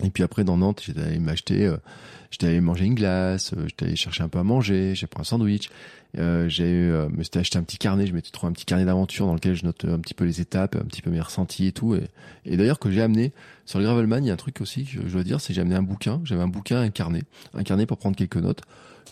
Et 0.02 0.10
puis 0.10 0.22
après, 0.22 0.44
dans 0.44 0.56
Nantes, 0.56 0.82
j'étais 0.84 1.02
allé 1.02 1.18
m'acheter, 1.18 1.66
euh, 1.66 1.76
j'étais 2.32 2.46
allé 2.46 2.60
manger 2.60 2.86
une 2.86 2.94
glace, 2.94 3.52
euh, 3.52 3.68
j'étais 3.68 3.84
allé 3.84 3.96
chercher 3.96 4.24
un 4.24 4.28
peu 4.28 4.38
à 4.38 4.42
manger, 4.42 4.94
j'ai 4.94 5.06
pris 5.06 5.20
un 5.20 5.24
sandwich, 5.24 5.70
euh, 6.18 6.48
j'ai 6.48 6.64
euh, 6.64 7.08
me 7.10 7.22
suis 7.22 7.38
acheté 7.38 7.58
un 7.58 7.62
petit 7.62 7.78
carnet, 7.78 8.06
je 8.06 8.14
m'étais 8.14 8.30
trouvé 8.30 8.50
un 8.50 8.52
petit 8.52 8.64
carnet 8.64 8.84
d'aventure 8.84 9.26
dans 9.26 9.34
lequel 9.34 9.54
je 9.54 9.64
note 9.64 9.84
un 9.84 9.98
petit 10.00 10.14
peu 10.14 10.24
les 10.24 10.40
étapes, 10.40 10.74
un 10.76 10.84
petit 10.84 11.02
peu 11.02 11.10
mes 11.10 11.20
ressentis 11.20 11.66
et 11.66 11.72
tout. 11.72 11.94
Et, 11.94 12.08
et 12.46 12.56
d'ailleurs 12.56 12.78
que 12.78 12.90
j'ai 12.90 13.02
amené 13.02 13.32
sur 13.66 13.78
le 13.78 13.84
Gravelman, 13.84 14.24
il 14.24 14.28
y 14.28 14.30
a 14.30 14.32
un 14.32 14.36
truc 14.36 14.60
aussi 14.60 14.84
que 14.84 15.06
je 15.06 15.12
dois 15.12 15.22
dire, 15.22 15.40
c'est 15.40 15.52
j'ai 15.52 15.60
amené 15.60 15.76
un 15.76 15.82
bouquin, 15.82 16.20
j'avais 16.24 16.42
un 16.42 16.48
bouquin, 16.48 16.80
un 16.80 16.90
carnet, 16.90 17.22
un 17.54 17.62
carnet 17.62 17.86
pour 17.86 17.98
prendre 17.98 18.16
quelques 18.16 18.36
notes 18.36 18.62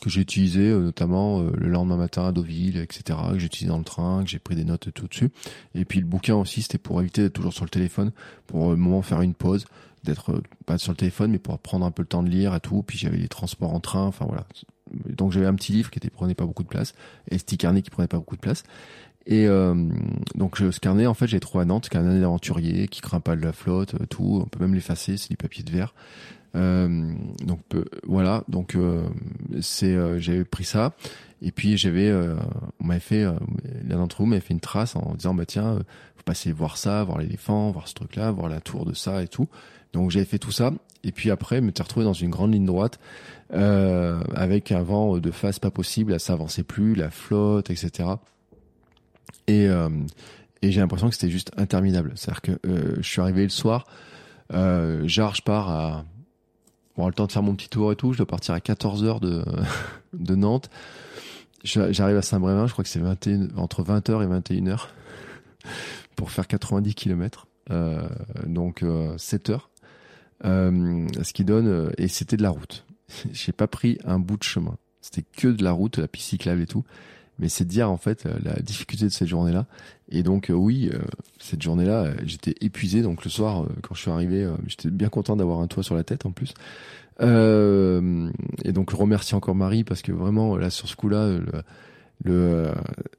que 0.01 0.09
j'ai 0.09 0.22
utilisé 0.22 0.70
notamment 0.70 1.43
le 1.43 1.68
lendemain 1.68 1.99
matin 1.99 2.24
à 2.24 2.33
Deauville, 2.33 2.78
etc. 2.78 3.18
Que 3.33 3.39
j'ai 3.39 3.47
utilisé 3.47 3.68
dans 3.68 3.76
le 3.76 3.85
train, 3.85 4.22
que 4.24 4.31
j'ai 4.31 4.39
pris 4.39 4.57
des 4.57 4.64
notes 4.64 4.89
tout 4.95 5.09
dessus. 5.09 5.28
Et 5.74 5.85
puis 5.85 6.01
le 6.01 6.07
bouquin 6.07 6.37
aussi, 6.37 6.62
c'était 6.62 6.78
pour 6.78 7.03
éviter 7.03 7.20
d'être 7.20 7.35
toujours 7.35 7.53
sur 7.53 7.64
le 7.64 7.70
téléphone, 7.70 8.11
pour 8.47 8.70
un 8.70 8.76
moment 8.76 9.03
faire 9.03 9.20
une 9.20 9.35
pause 9.35 9.66
d'être 10.05 10.32
euh, 10.32 10.42
pas 10.66 10.78
sur 10.78 10.92
le 10.92 10.96
téléphone 10.96 11.32
mais 11.32 11.38
pour 11.38 11.59
prendre 11.59 11.84
un 11.84 11.90
peu 11.90 12.03
le 12.03 12.09
temps 12.09 12.22
de 12.22 12.28
lire 12.28 12.55
et 12.55 12.61
tout. 12.61 12.82
Puis 12.82 12.98
j'avais 12.98 13.18
les 13.18 13.28
transports 13.28 13.74
en 13.74 13.80
train 13.80 14.05
enfin 14.05 14.26
voilà. 14.26 14.46
Donc 15.09 15.32
j'avais 15.32 15.46
un 15.46 15.55
petit 15.55 15.72
livre 15.72 15.90
qui 15.90 15.98
était 15.98 16.11
prenait 16.11 16.34
pas 16.34 16.46
beaucoup 16.46 16.62
de 16.62 16.68
place. 16.68 16.94
Et 17.30 17.38
ce 17.38 17.44
petit 17.44 17.59
carnet 17.59 17.82
qui 17.82 17.90
prenait 17.90 18.09
pas 18.09 18.18
beaucoup 18.18 18.36
de 18.36 18.40
place. 18.40 18.64
Et 19.26 19.46
euh, 19.46 19.74
donc 20.34 20.59
ce 20.59 20.80
carnet 20.80 21.07
en 21.07 21.14
fait 21.14 21.26
j'ai 21.26 21.40
trouvé 21.40 21.62
à 21.62 21.64
Nantes 21.66 21.94
année 21.94 22.20
d'aventurier 22.20 22.88
qui 22.88 23.01
craint 23.01 23.20
pas 23.20 23.36
de 23.36 23.42
la 23.42 23.53
flotte 23.53 23.94
euh, 23.94 24.07
tout. 24.07 24.40
On 24.42 24.46
peut 24.46 24.61
même 24.61 24.74
l'effacer 24.74 25.16
c'est 25.16 25.30
du 25.30 25.36
papier 25.36 25.62
de 25.62 25.70
verre. 25.70 25.94
Donc 26.55 27.61
voilà. 28.05 28.42
Donc 28.48 28.76
c'est 29.61 29.96
j'avais 30.18 30.44
pris 30.44 30.64
ça. 30.64 30.94
Et 31.42 31.53
puis 31.53 31.76
j'avais 31.76 32.12
on 32.80 32.84
m'avait 32.84 33.01
fait 33.01 33.24
l'un 33.84 33.98
d'entre 33.98 34.18
vous 34.18 34.26
m'avait 34.26 34.40
fait 34.40 34.55
une 34.55 34.61
trace 34.61 34.96
en 34.96 35.14
disant 35.14 35.34
bah 35.34 35.46
tiens 35.46 35.78
faut 36.16 36.24
passer 36.24 36.53
voir 36.53 36.76
ça 36.76 37.05
voir 37.05 37.18
l'éléphant 37.18 37.70
voir 37.70 37.86
ce 37.88 37.94
truc 37.94 38.16
là 38.16 38.30
voir 38.30 38.48
la 38.48 38.61
tour 38.61 38.84
de 38.84 38.92
ça 38.92 39.22
et 39.22 39.28
tout 39.28 39.48
donc 39.93 40.11
j'avais 40.11 40.24
fait 40.24 40.38
tout 40.38 40.53
ça. 40.53 40.72
Et 41.03 41.12
puis 41.12 41.30
après, 41.30 41.61
me 41.61 41.70
suis 41.74 41.82
retrouvé 41.82 42.05
dans 42.05 42.12
une 42.12 42.30
grande 42.30 42.53
ligne 42.53 42.66
droite 42.66 42.99
euh, 43.53 44.22
avec 44.34 44.70
un 44.70 44.82
vent 44.82 45.18
de 45.18 45.30
face 45.30 45.59
pas 45.59 45.70
possible, 45.70 46.18
ça 46.20 46.34
avançait 46.34 46.62
plus, 46.62 46.95
la 46.95 47.11
flotte, 47.11 47.70
etc. 47.70 48.11
Et, 49.47 49.66
euh, 49.66 49.88
et 50.62 50.72
j'ai 50.72 50.80
l'impression 50.80 51.09
que 51.09 51.14
c'était 51.14 51.30
juste 51.30 51.53
interminable. 51.57 52.12
C'est-à-dire 52.16 52.43
que 52.43 52.53
euh, 52.66 52.97
je 52.99 53.09
suis 53.09 53.20
arrivé 53.20 53.43
le 53.43 53.49
soir, 53.49 53.86
euh, 54.53 55.07
genre 55.09 55.34
je 55.34 55.43
pars 55.43 55.68
à... 55.68 56.05
Bon, 56.97 57.07
le 57.07 57.14
temps 57.14 57.26
de 57.26 57.32
faire 57.32 57.43
mon 57.43 57.55
petit 57.55 57.68
tour 57.68 57.93
et 57.93 57.97
tout, 57.97 58.12
je 58.12 58.18
dois 58.18 58.26
partir 58.26 58.53
à 58.53 58.61
14 58.61 59.05
heures 59.05 59.20
de, 59.20 59.43
de 60.12 60.34
Nantes. 60.34 60.68
J'arrive 61.62 62.16
à 62.16 62.22
Saint-Brévin, 62.22 62.66
je 62.66 62.72
crois 62.72 62.84
que 62.84 62.91
c'est 62.91 63.03
entre 63.57 63.82
20h 63.82 64.22
et 64.22 64.41
21h 64.41 64.86
pour 66.16 66.30
faire 66.30 66.47
90 66.47 66.95
km. 66.95 67.47
Euh, 67.70 68.09
donc 68.47 68.84
7 69.16 69.51
heures. 69.51 69.70
Euh, 70.45 71.07
ce 71.22 71.32
qui 71.32 71.45
donne 71.45 71.68
euh, 71.68 71.91
et 71.99 72.09
c'était 72.09 72.36
de 72.36 72.43
la 72.43 72.51
route. 72.51 72.86
J'ai 73.32 73.53
pas 73.53 73.66
pris 73.66 73.99
un 74.05 74.18
bout 74.18 74.36
de 74.36 74.43
chemin. 74.43 74.76
C'était 75.01 75.24
que 75.36 75.49
de 75.49 75.62
la 75.62 75.72
route, 75.72 75.99
la 75.99 76.09
piste 76.09 76.28
cyclable 76.28 76.62
et 76.62 76.66
tout. 76.66 76.84
Mais 77.38 77.49
c'est 77.49 77.64
dire 77.64 77.91
en 77.91 77.97
fait 77.97 78.26
euh, 78.26 78.34
la 78.43 78.55
difficulté 78.61 79.07
de 79.07 79.11
cette 79.11 79.28
journée-là. 79.28 79.66
Et 80.11 80.22
donc 80.22 80.51
oui, 80.53 80.91
cette 81.38 81.62
journée-là, 81.62 82.12
j'étais 82.24 82.55
épuisé. 82.61 83.01
Donc 83.01 83.24
le 83.24 83.30
soir, 83.30 83.64
quand 83.82 83.95
je 83.95 84.01
suis 84.01 84.11
arrivé, 84.11 84.49
j'étais 84.66 84.91
bien 84.91 85.09
content 85.09 85.36
d'avoir 85.36 85.61
un 85.61 85.68
toit 85.68 85.84
sur 85.84 85.95
la 85.95 86.03
tête 86.03 86.26
en 86.26 86.32
plus. 86.32 86.53
Euh, 87.20 88.28
et 88.64 88.72
donc 88.72 88.91
je 88.91 88.97
remercie 88.97 89.34
encore 89.34 89.55
Marie 89.55 89.84
parce 89.84 90.03
que 90.03 90.11
vraiment 90.11 90.57
là 90.57 90.68
sur 90.68 90.88
ce 90.88 90.97
coup-là, 90.97 91.38
le, 92.25 92.64
le 92.64 92.71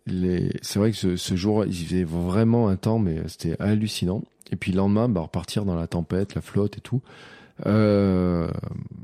les, 0.06 0.52
c'est 0.62 0.80
vrai 0.80 0.92
que 0.92 0.98
ce, 0.98 1.16
ce, 1.16 1.36
jour, 1.36 1.66
il 1.66 1.74
faisait 1.74 2.04
vraiment 2.04 2.70
un 2.70 2.76
temps, 2.76 3.00
mais 3.00 3.18
c'était 3.28 3.56
hallucinant. 3.60 4.24
Et 4.52 4.56
puis 4.56 4.72
le 4.72 4.78
lendemain, 4.78 5.10
bah, 5.10 5.22
repartir 5.22 5.66
dans 5.66 5.76
la 5.76 5.88
tempête, 5.88 6.36
la 6.36 6.42
flotte 6.42 6.78
et 6.78 6.82
tout. 6.82 7.02
Euh, 7.66 8.50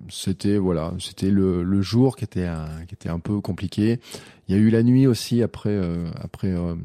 c'était 0.10 0.58
voilà, 0.58 0.94
c'était 1.00 1.30
le, 1.30 1.64
le, 1.64 1.82
jour 1.82 2.16
qui 2.16 2.24
était 2.24 2.46
un, 2.46 2.68
qui 2.88 2.96
était 2.96 3.10
un 3.10 3.20
peu 3.20 3.40
compliqué. 3.40 4.00
Il 4.48 4.56
y 4.56 4.58
a 4.58 4.62
eu 4.62 4.70
la 4.70 4.84
nuit 4.84 5.06
aussi 5.06 5.44
après 5.44 5.70
euh, 5.70 6.10
après 6.20 6.52
euh, 6.54 6.76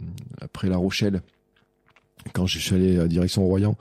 après 0.40 0.68
La 0.68 0.76
Rochelle 0.76 1.22
quand 2.34 2.46
je 2.46 2.58
suis 2.58 2.74
allé 2.74 2.98
à 2.98 3.08
direction 3.08 3.46
Royan 3.46 3.76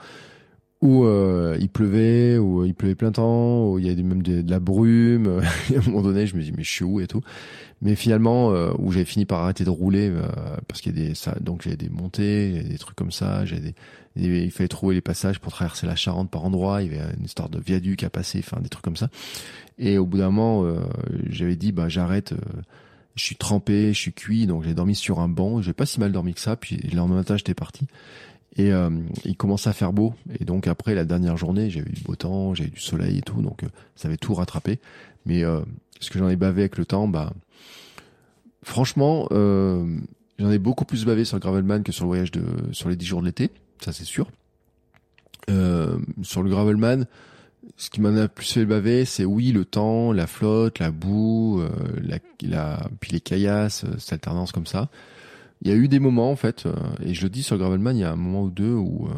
où 0.82 1.06
euh, 1.06 1.58
il 1.60 1.70
pleuvait, 1.70 2.38
où 2.40 2.66
il 2.66 2.74
pleuvait 2.74 2.96
plein 2.96 3.12
temps, 3.12 3.70
où 3.70 3.78
il 3.78 3.86
y 3.86 3.90
avait 3.92 4.02
même 4.02 4.24
de, 4.24 4.42
de 4.42 4.50
la 4.50 4.60
brume. 4.60 5.42
à 5.76 5.78
un 5.78 5.82
moment 5.86 6.02
donné, 6.02 6.26
je 6.26 6.36
me 6.36 6.42
dis 6.42 6.52
mais 6.56 6.64
je 6.64 6.72
suis 6.72 6.86
où 6.86 7.00
et 7.00 7.08
tout. 7.08 7.22
Mais 7.82 7.96
finalement, 7.96 8.52
euh, 8.52 8.72
où 8.78 8.92
j'avais 8.92 9.06
fini 9.06 9.26
par 9.26 9.40
arrêter 9.40 9.64
de 9.64 9.70
rouler 9.70 10.10
euh, 10.10 10.22
parce 10.68 10.82
qu'il 10.82 10.98
y 10.98 11.02
a 11.02 11.08
des 11.08 11.16
ça, 11.16 11.36
donc 11.42 11.64
j'avais 11.64 11.78
des 11.78 11.90
montées, 11.90 12.64
des 12.64 12.78
trucs 12.78 12.96
comme 12.96 13.12
ça. 13.12 13.46
J'avais 13.46 13.62
des, 13.62 13.76
il 14.16 14.52
fallait 14.52 14.68
trouver 14.68 14.94
les 14.96 15.02
passages 15.02 15.40
pour 15.40 15.52
traverser 15.52 15.88
la 15.88 15.96
Charente 15.96 16.30
par 16.30 16.46
endroit. 16.46 16.84
Il 16.84 16.94
y 16.94 17.00
avait 17.00 17.14
une 17.18 17.26
histoire 17.26 17.50
de 17.50 17.60
viaduc 17.60 18.04
à 18.04 18.10
passer, 18.10 18.40
enfin 18.40 18.62
des 18.62 18.70
trucs 18.70 18.84
comme 18.84 18.98
ça. 18.98 19.10
Et 19.80 19.98
au 19.98 20.06
bout 20.06 20.20
d'un 20.20 20.30
moment, 20.30 20.66
j'avais 21.28 21.56
dit 21.56 21.72
bah 21.72 21.90
j'arrête. 21.90 22.36
je 23.16 23.24
suis 23.24 23.36
trempé, 23.36 23.94
je 23.94 24.00
suis 24.00 24.14
cuit, 24.14 24.46
donc 24.46 24.64
j'ai 24.64 24.76
dormi 24.76 24.94
sur 24.94 25.20
un 25.20 25.30
banc. 25.30 25.62
J'ai 25.62 25.74
pas 25.74 25.88
si 25.88 26.00
mal 26.00 26.12
dormi 26.12 26.34
que 26.36 26.42
ça. 26.42 26.56
Puis 26.56 26.78
le 26.78 26.96
lendemain 26.96 27.16
matin, 27.16 27.36
j'étais 27.36 27.56
parti. 27.56 27.88
Et 28.58 28.72
euh, 28.72 28.90
il 29.24 29.38
commençait 29.38 29.70
à 29.70 29.74
faire 29.74 29.94
beau. 29.94 30.14
Et 30.40 30.46
donc 30.46 30.68
après 30.68 30.94
la 30.94 31.06
dernière 31.06 31.38
journée, 31.38 31.70
j'avais 31.70 31.90
eu 31.90 31.94
du 31.94 32.02
beau 32.02 32.16
temps, 32.16 32.54
j'avais 32.54 32.70
du 32.70 32.80
soleil 32.80 33.20
et 33.20 33.22
tout, 33.22 33.42
donc 33.42 33.64
euh, 33.64 33.70
ça 33.96 34.08
avait 34.08 34.18
tout 34.18 34.34
rattrapé. 34.34 34.80
Mais 35.26 35.44
euh, 35.44 35.62
ce 36.00 36.10
que 36.10 36.20
j'en 36.20 36.30
ai 36.30 36.36
bavé 36.36 36.64
avec 36.64 36.78
le 36.78 36.86
temps, 36.86 37.08
bah 37.08 37.32
franchement, 38.64 39.28
euh, 39.32 39.86
j'en 40.39 40.51
ai 40.51 40.59
beaucoup 40.59 40.86
plus 40.86 41.05
bavé 41.05 41.26
sur 41.26 41.38
le 41.38 41.41
Gravelman 41.41 41.84
que 41.84 41.91
sur 41.91 42.05
le 42.05 42.09
voyage 42.09 42.32
de 42.32 42.43
sur 42.72 42.89
les 42.89 42.95
10 42.95 43.05
jours 43.05 43.22
de 43.22 43.28
l'été, 43.28 43.51
ça 43.84 43.91
c'est 43.91 44.05
sûr. 44.05 44.30
sur 45.47 46.43
le 46.43 46.49
Gravelman, 46.49 47.05
ce 47.78 47.89
qui 47.89 48.01
m'en 48.01 48.16
a 48.16 48.28
plus 48.28 48.53
fait 48.53 48.66
baver, 48.66 49.05
c'est 49.05 49.26
oui 49.26 49.51
le 49.51 49.66
temps, 49.66 50.14
la 50.14 50.28
flotte, 50.28 50.80
la 50.80 50.91
boue, 50.91 51.62
la, 52.01 52.18
la, 52.41 52.89
puis 52.99 53.12
les 53.12 53.20
caillasses, 53.20 53.86
cette 53.97 54.14
alternance 54.14 54.51
comme 54.51 54.68
ça. 54.68 54.89
Il 55.64 55.70
y 55.70 55.74
a 55.74 55.76
eu 55.76 55.88
des 55.88 55.99
moments 55.99 56.32
en 56.32 56.36
fait, 56.36 56.66
euh, 56.66 56.74
et 57.03 57.14
je 57.14 57.22
le 57.22 57.30
dis 57.30 57.43
sur 57.43 57.57
Gravelman, 57.57 57.95
il 57.95 57.99
y 57.99 58.03
a 58.03 58.12
un 58.12 58.16
moment 58.16 58.43
ou 58.43 58.49
deux 58.49 58.74
où, 58.74 59.07
euh, 59.07 59.14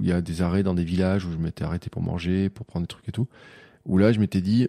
il 0.00 0.06
y 0.06 0.12
a 0.12 0.20
des 0.20 0.42
arrêts 0.42 0.62
dans 0.62 0.74
des 0.74 0.84
villages 0.84 1.24
où 1.24 1.32
je 1.32 1.38
m'étais 1.38 1.64
arrêté 1.64 1.88
pour 1.88 2.02
manger, 2.02 2.50
pour 2.50 2.66
prendre 2.66 2.84
des 2.84 2.88
trucs 2.88 3.08
et 3.08 3.12
tout, 3.12 3.26
où 3.86 3.96
là 3.96 4.12
je 4.12 4.20
m'étais 4.20 4.42
dit, 4.42 4.64
euh, 4.64 4.68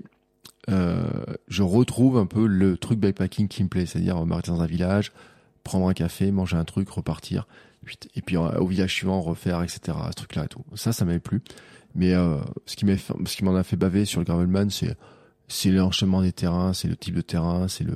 je 0.70 1.63
retrouve 1.63 2.17
un 2.17 2.26
peu 2.26 2.45
le 2.45 2.78
truc 2.78 2.99
bikepacking 2.99 3.47
qui 3.47 3.63
me 3.63 3.70
plaît, 3.70 3.86
c'est-à-dire 3.86 4.26
m'arrêter 4.26 4.51
dans 4.51 4.61
un 4.61 4.67
village, 4.67 5.11
prendre 5.63 5.88
un 5.88 5.93
café, 5.93 6.32
manger 6.32 6.57
un 6.57 6.65
truc, 6.65 6.89
repartir. 6.89 7.47
Et 8.15 8.22
puis 8.22 8.38
au 8.38 8.67
village 8.67 8.93
suivant 8.93 9.22
refaire, 9.22 9.63
etc. 9.63 9.97
Ce 10.09 10.15
truc-là 10.15 10.45
et 10.45 10.47
tout. 10.47 10.63
Ça, 10.76 10.91
ça 10.91 11.05
m'avait 11.05 11.20
plu. 11.20 11.41
Mais 11.95 12.13
euh, 12.13 12.38
ce 12.65 12.76
qui 12.76 12.86
ce 12.97 13.36
qui 13.36 13.43
m'en 13.43 13.55
a 13.55 13.63
fait 13.63 13.76
baver 13.76 14.05
sur 14.05 14.20
le 14.20 14.26
gravelman, 14.26 14.70
c'est 14.70 14.95
c'est 15.47 15.72
l'enchaînement 15.72 16.22
des 16.22 16.32
terrains, 16.32 16.74
c'est 16.74 16.88
le 16.88 16.95
type 16.95 17.15
de 17.15 17.22
terrain, 17.22 17.67
c'est 17.67 17.84
le, 17.84 17.95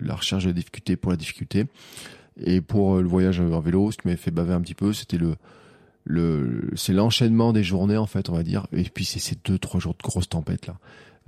la 0.00 0.14
recherche 0.14 0.46
de 0.46 0.52
difficulté 0.52 0.96
pour 0.96 1.10
la 1.10 1.18
difficulté. 1.18 1.66
Et 2.40 2.62
pour 2.62 2.96
le 2.96 3.06
voyage 3.06 3.38
en 3.38 3.60
vélo, 3.60 3.90
ce 3.92 3.98
qui 3.98 4.08
m'avait 4.08 4.16
fait 4.16 4.30
baver 4.30 4.54
un 4.54 4.62
petit 4.62 4.74
peu, 4.74 4.92
c'était 4.92 5.18
le 5.18 5.36
le 6.04 6.70
c'est 6.74 6.92
l'enchaînement 6.92 7.52
des 7.52 7.62
journées 7.62 7.96
en 7.96 8.06
fait, 8.06 8.28
on 8.30 8.34
va 8.34 8.42
dire. 8.42 8.66
Et 8.72 8.84
puis 8.84 9.04
c'est 9.04 9.20
ces 9.20 9.36
deux 9.44 9.58
trois 9.58 9.80
jours 9.80 9.94
de 9.94 10.02
grosses 10.02 10.28
tempêtes 10.28 10.66
là, 10.66 10.76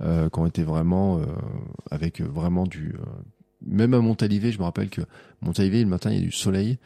euh, 0.01 0.29
qui 0.29 0.39
ont 0.39 0.63
vraiment 0.65 1.19
euh, 1.19 1.25
avec 1.91 2.21
vraiment 2.21 2.65
du 2.65 2.95
euh, 2.99 3.05
même 3.65 3.93
à 3.93 3.99
Montalivet, 3.99 4.51
je 4.51 4.59
me 4.59 4.63
rappelle 4.63 4.89
que 4.89 5.01
Montalivet 5.41 5.81
le 5.81 5.87
matin 5.87 6.11
il 6.11 6.17
y 6.17 6.19
a 6.19 6.25
du 6.25 6.31
soleil 6.31 6.77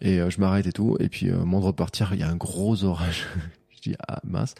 et 0.00 0.20
euh, 0.20 0.30
je 0.30 0.40
m'arrête 0.40 0.66
et 0.66 0.72
tout. 0.72 0.96
Et 1.00 1.08
puis, 1.08 1.30
euh, 1.30 1.38
moment 1.38 1.60
de 1.60 1.66
repartir, 1.66 2.10
il 2.12 2.20
y 2.20 2.22
a 2.22 2.28
un 2.28 2.36
gros 2.36 2.84
orage. 2.84 3.26
je 3.70 3.90
dis, 3.90 3.96
ah 4.08 4.20
mince. 4.24 4.54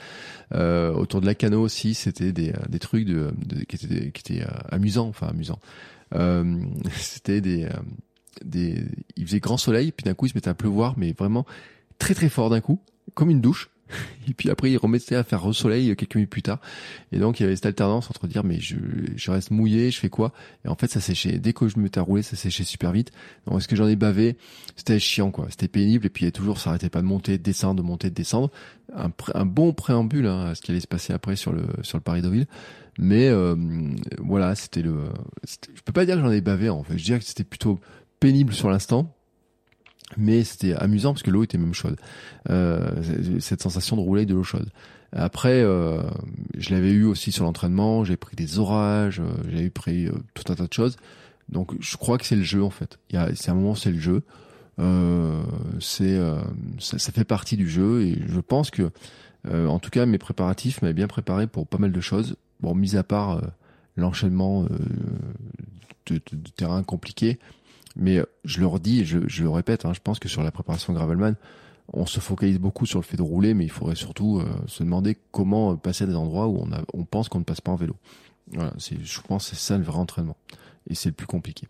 Euh, 0.55 0.93
autour 0.93 1.20
de 1.20 1.26
la 1.26 1.34
cano 1.34 1.61
aussi, 1.61 1.95
c'était 1.95 2.32
des, 2.32 2.51
euh, 2.51 2.62
des 2.68 2.78
trucs 2.78 3.05
de, 3.05 3.32
de 3.45 3.64
qui 3.64 3.76
étaient, 3.76 4.11
qui 4.11 4.34
étaient 4.34 4.47
amusants, 4.70 5.09
enfin 5.09 5.28
amusants. 5.28 5.61
Euh, 6.14 6.61
c'était 6.95 7.41
des, 7.41 7.68
des, 8.45 8.84
il 9.16 9.26
faisait 9.26 9.41
grand 9.41 9.57
soleil, 9.57 9.93
puis 9.93 10.05
d'un 10.05 10.14
coup 10.14 10.26
il 10.26 10.30
se 10.30 10.34
mettait 10.34 10.51
à 10.51 10.55
pleuvoir, 10.55 10.95
mais 10.97 11.12
vraiment 11.12 11.45
très 11.99 12.14
très 12.14 12.28
fort 12.28 12.51
d'un 12.51 12.61
coup, 12.61 12.80
comme 13.14 13.30
une 13.30 13.41
douche. 13.41 13.70
Et 14.28 14.34
puis 14.34 14.51
après, 14.51 14.70
il 14.70 14.76
remettait 14.76 15.14
à 15.14 15.24
faire 15.24 15.55
soleil 15.55 15.95
quelques 15.97 16.16
minutes 16.16 16.30
plus 16.30 16.43
tard. 16.43 16.61
Et 17.12 17.18
donc, 17.18 17.39
il 17.39 17.45
y 17.45 17.47
avait 17.47 17.55
cette 17.57 17.66
alternance 17.66 18.11
entre 18.11 18.26
dire, 18.26 18.45
mais 18.45 18.61
je, 18.61 18.76
je 19.14 19.30
reste 19.30 19.51
mouillé, 19.51 19.91
je 19.91 19.99
fais 19.99 20.09
quoi? 20.09 20.32
Et 20.64 20.68
en 20.68 20.74
fait, 20.74 20.91
ça 20.91 21.01
séchait. 21.01 21.39
Dès 21.39 21.53
que 21.53 21.68
je 21.68 21.76
me 21.78 21.84
mettais 21.84 22.01
à 22.01 22.03
rouler, 22.03 22.22
ça 22.22 22.37
séchait 22.37 22.64
super 22.64 22.93
vite. 22.93 23.12
Donc, 23.47 23.59
est-ce 23.59 23.68
que 23.68 23.76
j'en 23.76 23.87
ai 23.89 23.97
bavé? 23.97 24.37
C'était 24.74 24.99
chiant, 24.99 25.30
quoi. 25.30 25.47
C'était 25.51 25.68
pénible. 25.68 26.07
Et 26.07 26.11
puis, 26.11 26.24
il 26.24 26.28
y 26.28 26.32
toujours, 26.32 26.59
ça 26.59 26.70
arrêtait 26.70 26.89
pas 26.89 27.01
de 27.01 27.07
monter, 27.07 27.39
de 27.39 27.43
descendre, 27.43 27.82
de 27.82 27.87
monter, 27.87 28.11
de 28.11 28.14
descendre. 28.14 28.51
Un, 28.95 29.11
un 29.34 29.47
bon 29.47 29.72
préambule 29.72 30.26
hein, 30.26 30.47
à 30.47 30.55
ce 30.55 30.62
qui 30.62 30.70
allait 30.70 30.80
se 30.80 30.87
passer 30.87 31.12
après 31.12 31.37
sur 31.37 31.53
le 31.53 31.64
sur 31.82 31.99
le 31.99 32.03
Paris 32.03 32.22
Deauville. 32.22 32.47
Mais 32.99 33.28
euh, 33.28 33.57
voilà, 34.18 34.55
c'était 34.55 34.82
le. 34.82 35.05
Je 35.47 35.82
peux 35.82 35.93
pas 35.93 36.07
dire 36.07 36.16
que 36.16 36.22
j'en 36.22 36.30
ai 36.30 36.41
bavé. 36.41 36.68
En 36.68 36.82
fait, 36.82 36.97
je 36.97 37.05
dirais 37.05 37.18
que 37.18 37.24
c'était 37.24 37.45
plutôt 37.45 37.80
pénible 38.20 38.53
sur 38.55 38.70
l'instant 38.70 39.16
mais 40.16 40.44
c'était 40.44 40.74
amusant 40.74 41.12
parce 41.12 41.22
que 41.22 41.30
l'eau 41.30 41.42
était 41.42 41.59
même 41.59 41.74
chaude. 41.74 41.96
Euh, 42.50 42.88
cette 43.40 43.62
sensation 43.62 43.96
de 43.96 44.02
rouler 44.02 44.26
de 44.26 44.34
l'eau 44.34 44.44
chaude. 44.44 44.70
Après, 45.12 45.62
euh, 45.62 46.02
je 46.57 46.70
l'avais 46.74 46.90
eu 46.90 47.04
aussi 47.04 47.32
sur 47.32 47.44
l'entraînement. 47.44 48.04
J'ai 48.04 48.16
pris 48.16 48.36
des 48.36 48.59
orages, 48.59 49.20
euh, 49.20 49.32
j'ai 49.48 49.70
pris 49.70 50.07
euh, 50.07 50.12
tout 50.34 50.52
un 50.52 50.57
tas 50.57 50.66
de 50.66 50.72
choses. 50.72 50.96
Donc, 51.48 51.72
je 51.80 51.96
crois 51.96 52.18
que 52.18 52.26
c'est 52.26 52.36
le 52.36 52.42
jeu 52.42 52.62
en 52.62 52.70
fait. 52.70 52.98
Il 53.11 53.16
y 53.16 53.18
a, 53.18 53.34
c'est 53.34 53.50
un 53.50 53.54
moment, 53.54 53.74
c'est 53.74 53.92
le 53.92 54.00
jeu. 54.00 54.22
Euh, 54.78 55.42
c'est, 55.80 56.18
ça, 56.78 56.98
ça, 56.98 57.12
fait 57.12 57.24
partie 57.24 57.57
du 57.57 57.66
jeu 57.66 58.02
et 58.02 58.18
je 58.26 58.40
pense 58.40 58.70
que, 58.70 58.90
en 59.48 59.78
tout 59.78 59.90
cas, 59.90 60.04
mes 60.04 60.18
préparatifs 60.18 60.82
m'avaient 60.82 60.92
bien 60.92 61.07
préparé 61.07 61.46
pour 61.46 61.66
pas 61.66 61.78
mal 61.78 61.92
de 61.92 62.00
choses. 62.00 62.36
Bon, 62.61 62.74
mis 62.74 62.96
à 62.96 63.02
part 63.02 63.40
l'enchaînement 63.96 64.64
de, 64.64 66.16
de, 66.16 66.20
de 66.32 66.50
terrain 66.57 66.82
compliqué, 66.82 67.38
mais 67.97 68.18
euh, 68.18 68.26
je 68.44 68.61
le 68.61 68.66
redis, 68.66 69.05
je, 69.05 69.18
je 69.26 69.42
le 69.42 69.51
répète, 69.51 69.84
hein, 69.84 69.92
je 69.92 70.01
pense 70.01 70.18
que 70.18 70.28
sur 70.28 70.42
la 70.42 70.51
préparation 70.51 70.92
Gravelman, 70.92 71.34
on 71.92 72.07
se 72.07 72.20
focalise 72.20 72.59
beaucoup 72.59 72.86
sur 72.86 72.99
le 72.99 73.05
fait 73.05 73.16
de 73.16 73.22
rouler, 73.22 73.55
mais 73.55 73.64
il 73.64 73.70
faudrait 73.70 73.94
surtout 73.94 74.40
euh, 74.40 74.44
se 74.66 74.82
demander 74.82 75.16
comment 75.30 75.72
euh, 75.72 75.76
passer 75.76 76.05
à 76.05 76.07
des 76.07 76.16
endroits 76.16 76.49
où 76.49 76.59
on, 76.59 76.72
a, 76.72 76.82
on 76.94 77.05
pense 77.05 77.28
qu'on 77.28 77.38
ne 77.38 77.44
passe 77.44 77.61
pas 77.61 77.72
en 77.72 77.76
vélo. 77.76 77.97
Voilà, 78.53 78.72
je 78.78 79.20
pense 79.22 79.51
que 79.51 79.57
c'est 79.57 79.62
ça 79.62 79.76
le 79.76 79.84
vrai 79.84 79.99
entraînement. 79.99 80.36
Et 80.88 80.94
c'est 80.94 81.09
le 81.09 81.14
plus 81.14 81.26
compliqué. 81.26 81.66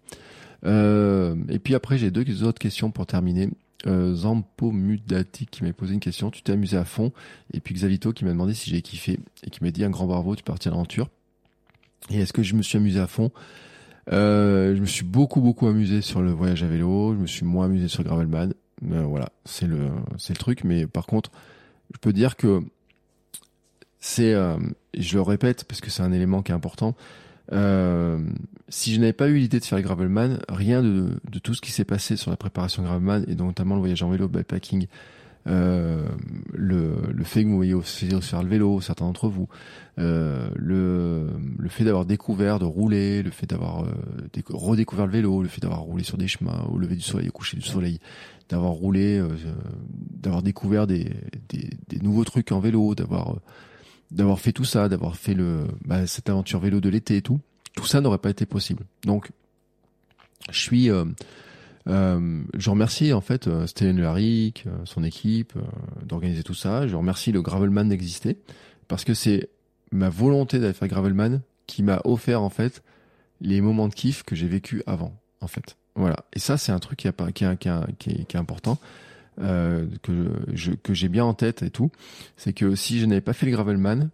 Euh, 0.64 1.36
et 1.48 1.58
puis 1.58 1.74
après, 1.74 1.96
j'ai 1.98 2.10
deux 2.10 2.42
autres 2.44 2.58
questions 2.58 2.90
pour 2.90 3.06
terminer. 3.06 3.48
Euh, 3.86 4.14
Zampo 4.14 4.72
Mudati 4.72 5.46
qui 5.46 5.64
m'a 5.64 5.72
posé 5.72 5.94
une 5.94 6.00
question. 6.00 6.30
Tu 6.30 6.42
t'es 6.42 6.52
amusé 6.52 6.76
à 6.76 6.84
fond. 6.84 7.12
Et 7.52 7.60
puis 7.60 7.74
Xavito 7.74 8.12
qui 8.12 8.24
m'a 8.24 8.32
demandé 8.32 8.52
si 8.52 8.70
j'ai 8.70 8.82
kiffé 8.82 9.20
et 9.42 9.50
qui 9.50 9.62
m'a 9.62 9.70
dit 9.70 9.84
un 9.84 9.90
grand 9.90 10.06
bravo, 10.06 10.34
tu 10.34 10.42
parti 10.42 10.68
à 10.68 10.70
l'aventure. 10.70 11.08
Et 12.10 12.18
est-ce 12.18 12.32
que 12.32 12.42
je 12.42 12.54
me 12.54 12.62
suis 12.62 12.78
amusé 12.78 13.00
à 13.00 13.06
fond? 13.06 13.30
Euh, 14.12 14.76
je 14.76 14.80
me 14.80 14.86
suis 14.86 15.04
beaucoup 15.04 15.40
beaucoup 15.40 15.66
amusé 15.66 16.00
sur 16.00 16.22
le 16.22 16.30
voyage 16.30 16.62
à 16.62 16.66
vélo. 16.66 17.14
Je 17.14 17.20
me 17.20 17.26
suis 17.26 17.44
moins 17.44 17.66
amusé 17.66 17.88
sur 17.88 18.04
gravelman. 18.04 18.52
Euh, 18.90 19.02
voilà, 19.02 19.30
c'est 19.44 19.66
le 19.66 19.88
c'est 20.18 20.32
le 20.32 20.38
truc. 20.38 20.64
Mais 20.64 20.86
par 20.86 21.06
contre, 21.06 21.30
je 21.92 21.98
peux 21.98 22.12
dire 22.12 22.36
que 22.36 22.62
c'est, 23.98 24.34
euh, 24.34 24.56
je 24.96 25.16
le 25.16 25.22
répète 25.22 25.64
parce 25.64 25.80
que 25.80 25.90
c'est 25.90 26.02
un 26.02 26.12
élément 26.12 26.42
qui 26.42 26.52
est 26.52 26.54
important. 26.54 26.94
Euh, 27.52 28.20
si 28.68 28.94
je 28.94 29.00
n'avais 29.00 29.12
pas 29.12 29.28
eu 29.28 29.36
l'idée 29.36 29.60
de 29.60 29.64
faire 29.64 29.80
gravelman, 29.80 30.38
rien 30.48 30.82
de, 30.82 31.18
de 31.30 31.38
tout 31.38 31.54
ce 31.54 31.60
qui 31.60 31.70
s'est 31.70 31.84
passé 31.84 32.16
sur 32.16 32.30
la 32.30 32.36
préparation 32.36 32.82
gravelman 32.82 33.24
et 33.28 33.34
notamment 33.34 33.74
le 33.74 33.80
voyage 33.80 34.02
en 34.02 34.10
vélo, 34.10 34.28
bikepacking, 34.28 34.86
le, 35.46 36.94
le 37.12 37.24
fait 37.24 37.44
que 37.44 37.48
vous 37.48 37.56
voyez 37.56 37.74
aussi 37.74 38.08
faire 38.20 38.42
le 38.42 38.48
vélo, 38.48 38.80
certains 38.80 39.04
d'entre 39.04 39.28
vous, 39.28 39.48
euh, 39.98 40.50
le, 40.56 41.30
le 41.58 41.68
fait 41.68 41.84
d'avoir 41.84 42.04
découvert 42.04 42.58
de 42.58 42.66
rouler, 42.66 43.22
le 43.22 43.30
fait 43.30 43.46
d'avoir 43.46 43.84
euh, 43.84 43.92
redécouvert 44.50 45.06
le 45.06 45.12
vélo, 45.12 45.42
le 45.42 45.48
fait 45.48 45.60
d'avoir 45.60 45.80
roulé 45.80 46.04
sur 46.04 46.18
des 46.18 46.28
chemins 46.28 46.66
au 46.70 46.78
lever 46.78 46.96
du 46.96 47.02
soleil, 47.02 47.28
au 47.28 47.32
coucher 47.32 47.56
du 47.56 47.62
soleil, 47.62 47.98
d'avoir 48.50 48.72
roulé, 48.72 49.18
euh, 49.18 49.28
d'avoir 49.88 50.42
découvert 50.42 50.86
des, 50.86 51.10
des, 51.48 51.98
nouveaux 52.02 52.24
trucs 52.24 52.52
en 52.52 52.60
vélo, 52.60 52.94
d'avoir 52.94 53.32
euh, 53.32 53.40
d'avoir 54.10 54.38
fait 54.38 54.52
tout 54.52 54.64
ça, 54.64 54.88
d'avoir 54.88 55.16
fait 55.16 55.34
le 55.34 55.66
bah, 55.84 56.06
cette 56.06 56.28
aventure 56.28 56.60
vélo 56.60 56.80
de 56.80 56.88
l'été 56.90 57.16
et 57.16 57.22
tout, 57.22 57.40
tout 57.74 57.86
ça 57.86 58.00
n'aurait 58.00 58.18
pas 58.18 58.30
été 58.30 58.44
possible. 58.44 58.84
Donc 59.04 59.30
je 60.50 60.60
suis 60.60 60.90
euh, 60.90 61.06
je 61.86 62.70
remercie 62.70 63.12
en 63.12 63.20
fait 63.20 63.46
euh, 63.46 63.66
Stéphane 63.66 64.00
Laric, 64.00 64.64
euh, 64.66 64.70
son 64.84 65.04
équipe, 65.04 65.54
euh, 65.56 65.60
d'organiser 66.04 66.42
tout 66.42 66.54
ça. 66.54 66.86
Je 66.86 66.96
remercie 66.96 67.32
le 67.32 67.42
Gravelman 67.42 67.88
d'exister 67.88 68.38
parce 68.88 69.04
que 69.04 69.14
c'est 69.14 69.50
ma 69.92 70.08
volonté 70.08 70.58
d'aller 70.58 70.72
faire 70.72 70.88
Gravelman 70.88 71.40
qui 71.66 71.82
m'a 71.82 72.00
offert 72.04 72.42
en 72.42 72.50
fait 72.50 72.82
les 73.40 73.60
moments 73.60 73.88
de 73.88 73.94
kiff 73.94 74.22
que 74.22 74.34
j'ai 74.34 74.48
vécu 74.48 74.82
avant 74.86 75.14
en 75.40 75.46
fait. 75.46 75.76
Voilà. 75.94 76.16
Et 76.32 76.38
ça 76.38 76.56
c'est 76.56 76.72
un 76.72 76.78
truc 76.78 76.98
qui, 76.98 77.08
a, 77.08 77.56
qui, 77.56 78.10
est, 78.10 78.36
important. 78.36 78.78
Euh, 79.38 79.86
que 80.02 80.76
que 80.76 80.94
j'ai 80.94 81.08
bien 81.08 81.24
en 81.24 81.34
tête 81.34 81.62
et 81.62 81.70
tout, 81.70 81.90
c'est 82.38 82.54
que 82.54 82.74
si 82.74 82.98
je 82.98 83.04
n'avais 83.04 83.20
pas 83.20 83.34
fait 83.34 83.44
le 83.44 83.52
gravelman, 83.52 84.08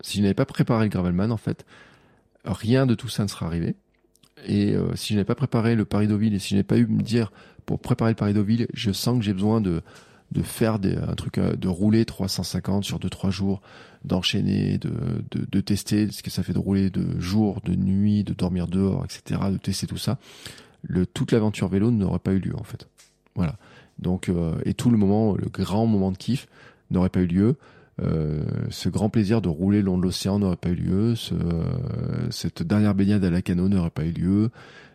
si 0.00 0.18
je 0.18 0.22
n'avais 0.22 0.34
pas 0.34 0.46
préparé 0.46 0.84
le 0.84 0.90
gravelman 0.90 1.30
en 1.30 1.36
fait, 1.36 1.66
rien 2.46 2.86
de 2.86 2.94
tout 2.94 3.08
ça 3.08 3.24
ne 3.24 3.28
serait 3.28 3.44
arrivé. 3.44 3.76
Et 4.46 4.74
euh, 4.74 4.94
si 4.94 5.12
je 5.12 5.14
n'avais 5.14 5.24
pas 5.24 5.34
préparé 5.34 5.74
le 5.74 5.84
Paris 5.84 6.06
Deauville 6.06 6.34
et 6.34 6.38
si 6.38 6.50
je 6.50 6.54
n'avais 6.54 6.64
pas 6.64 6.78
eu 6.78 6.86
me 6.86 7.02
dire 7.02 7.32
pour 7.66 7.80
préparer 7.80 8.10
le 8.10 8.16
Paris 8.16 8.34
Deauville, 8.34 8.66
je 8.74 8.92
sens 8.92 9.18
que 9.18 9.24
j'ai 9.24 9.32
besoin 9.32 9.60
de 9.60 9.82
de 10.32 10.42
faire 10.42 10.78
des, 10.78 10.96
un 10.96 11.14
truc 11.14 11.38
euh, 11.38 11.54
de 11.54 11.68
rouler 11.68 12.04
350 12.04 12.84
sur 12.84 12.98
2-3 12.98 13.30
jours, 13.30 13.62
d'enchaîner, 14.04 14.78
de, 14.78 14.90
de, 15.30 15.46
de, 15.50 15.60
tester 15.60 16.10
ce 16.10 16.22
que 16.22 16.30
ça 16.30 16.42
fait 16.42 16.52
de 16.52 16.58
rouler 16.58 16.90
de 16.90 17.18
jour, 17.20 17.60
de 17.64 17.74
nuit, 17.74 18.24
de 18.24 18.34
dormir 18.34 18.66
dehors, 18.66 19.04
etc., 19.04 19.40
de 19.50 19.56
tester 19.56 19.86
tout 19.86 19.96
ça. 19.96 20.18
Le, 20.82 21.06
toute 21.06 21.32
l'aventure 21.32 21.68
vélo 21.68 21.90
n'aurait 21.90 22.18
pas 22.18 22.32
eu 22.32 22.40
lieu 22.40 22.56
en 22.58 22.64
fait. 22.64 22.88
Voilà. 23.36 23.56
Donc 23.98 24.28
euh, 24.28 24.60
et 24.64 24.74
tout 24.74 24.90
le 24.90 24.98
moment, 24.98 25.36
le 25.36 25.48
grand 25.48 25.86
moment 25.86 26.10
de 26.10 26.18
kiff 26.18 26.48
n'aurait 26.90 27.10
pas 27.10 27.20
eu 27.20 27.26
lieu. 27.26 27.56
Euh, 28.02 28.42
ce 28.70 28.88
grand 28.88 29.08
plaisir 29.08 29.40
de 29.40 29.48
rouler 29.48 29.78
le 29.78 29.86
long 29.86 29.98
de 29.98 30.02
l'océan 30.02 30.38
n'aurait 30.38 30.56
pas 30.56 30.70
eu 30.70 30.74
lieu, 30.74 31.14
ce, 31.14 31.34
cette 32.30 32.62
dernière 32.62 32.94
baignade 32.94 33.24
à 33.24 33.30
la 33.30 33.40
cano 33.40 33.68
n'aurait 33.68 33.90
pas 33.90 34.04
eu 34.04 34.10
lieu, 34.10 34.50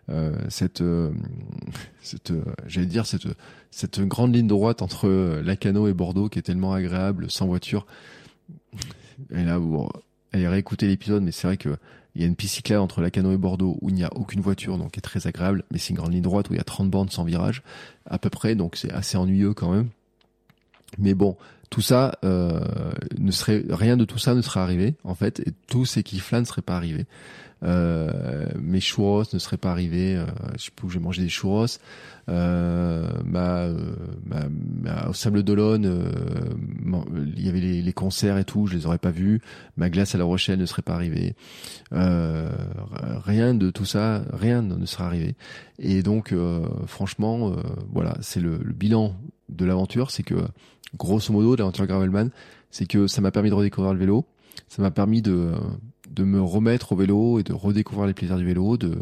euh, 0.09 0.33
cette, 0.49 0.81
euh, 0.81 1.11
cette 2.01 2.33
j'allais 2.67 2.87
dire 2.87 3.05
cette, 3.05 3.27
cette 3.71 4.01
grande 4.01 4.35
ligne 4.35 4.47
droite 4.47 4.81
entre 4.81 5.07
Lacano 5.41 5.87
et 5.87 5.93
Bordeaux 5.93 6.27
qui 6.27 6.39
est 6.39 6.43
tellement 6.43 6.73
agréable 6.73 7.31
sans 7.31 7.47
voiture. 7.47 7.85
Et 9.31 9.43
là, 9.43 9.57
vous 9.57 9.89
allez 10.33 10.47
réécouter 10.47 10.87
l'épisode, 10.87 11.23
mais 11.23 11.31
c'est 11.31 11.47
vrai 11.47 11.57
que 11.57 11.77
il 12.15 12.21
y 12.21 12.25
a 12.25 12.27
une 12.27 12.35
piste 12.35 12.55
cyclable 12.55 12.81
entre 12.81 13.01
Lacano 13.01 13.31
et 13.31 13.37
Bordeaux 13.37 13.77
où 13.81 13.89
il 13.89 13.95
n'y 13.95 14.03
a 14.03 14.13
aucune 14.15 14.41
voiture, 14.41 14.77
donc 14.77 14.91
qui 14.91 14.99
est 14.99 15.01
très 15.01 15.27
agréable, 15.27 15.63
mais 15.71 15.77
c'est 15.77 15.91
une 15.91 15.95
grande 15.95 16.11
ligne 16.11 16.23
droite 16.23 16.49
où 16.49 16.53
il 16.53 16.57
y 16.57 16.59
a 16.59 16.65
30 16.65 16.89
bandes 16.89 17.11
sans 17.11 17.23
virage, 17.23 17.61
à 18.09 18.17
peu 18.17 18.29
près, 18.29 18.55
donc 18.55 18.75
c'est 18.75 18.91
assez 18.91 19.15
ennuyeux 19.15 19.53
quand 19.53 19.71
même. 19.71 19.89
Mais 20.97 21.13
bon, 21.13 21.37
tout 21.69 21.81
ça 21.81 22.17
euh, 22.23 22.59
ne 23.17 23.31
serait 23.31 23.63
rien 23.69 23.97
de 23.97 24.05
tout 24.05 24.17
ça 24.17 24.33
ne 24.33 24.41
serait 24.41 24.59
arrivé 24.59 24.95
en 25.03 25.15
fait 25.15 25.39
et 25.41 25.53
tous 25.67 25.85
ces 25.85 26.03
kiffs 26.03 26.31
là 26.31 26.39
ne 26.39 26.45
seraient 26.45 26.61
pas 26.61 26.75
arrivés 26.75 27.05
mes 27.61 28.79
churros 28.79 29.23
ne 29.33 29.39
seraient 29.39 29.57
pas 29.57 29.71
arrivés 29.71 30.15
euh, 30.15 30.25
je 30.57 30.65
sais 30.65 30.71
où 30.83 30.89
j'ai 30.89 30.99
mangé 30.99 31.21
des 31.21 31.29
churros. 31.29 31.65
Euh, 32.27 33.07
ma, 33.25 33.69
ma, 34.25 34.47
ma, 34.49 35.09
au 35.09 35.13
sable 35.13 35.41
d'Olonne 35.41 35.85
euh, 35.85 36.03
il 37.35 37.43
y 37.43 37.49
avait 37.49 37.59
les, 37.59 37.81
les, 37.81 37.93
concerts 37.93 38.37
et 38.37 38.43
tout 38.43 38.67
je 38.67 38.75
les 38.75 38.85
aurais 38.85 38.97
pas 38.97 39.11
vus. 39.11 39.41
Ma 39.77 39.89
glace 39.89 40.13
à 40.15 40.17
la 40.17 40.25
Rochelle 40.25 40.59
ne 40.59 40.65
serait 40.65 40.81
pas 40.83 40.93
arrivée. 40.93 41.35
Euh, 41.91 42.51
rien 43.25 43.55
de 43.55 43.71
tout 43.71 43.85
ça 43.85 44.23
rien 44.31 44.61
ne 44.61 44.85
serait 44.85 45.05
arrivé. 45.05 45.35
Et 45.79 46.03
donc 46.03 46.33
franchement 46.85 47.55
voilà 47.91 48.15
c'est 48.21 48.41
le, 48.41 48.59
le 48.63 48.73
bilan 48.73 49.15
de 49.49 49.65
l'aventure 49.65 50.11
c'est 50.11 50.23
que 50.23 50.35
grosso 50.97 51.31
modo, 51.33 51.55
l'aventure 51.55 51.85
Gravelman, 51.87 52.29
c'est 52.71 52.85
que 52.85 53.07
ça 53.07 53.21
m'a 53.21 53.31
permis 53.31 53.49
de 53.49 53.55
redécouvrir 53.55 53.93
le 53.93 53.99
vélo, 53.99 54.25
ça 54.67 54.81
m'a 54.81 54.91
permis 54.91 55.21
de, 55.21 55.53
de 56.09 56.23
me 56.23 56.41
remettre 56.41 56.91
au 56.91 56.95
vélo 56.95 57.39
et 57.39 57.43
de 57.43 57.53
redécouvrir 57.53 58.07
les 58.07 58.13
plaisirs 58.13 58.37
du 58.37 58.45
vélo, 58.45 58.77
de, 58.77 58.97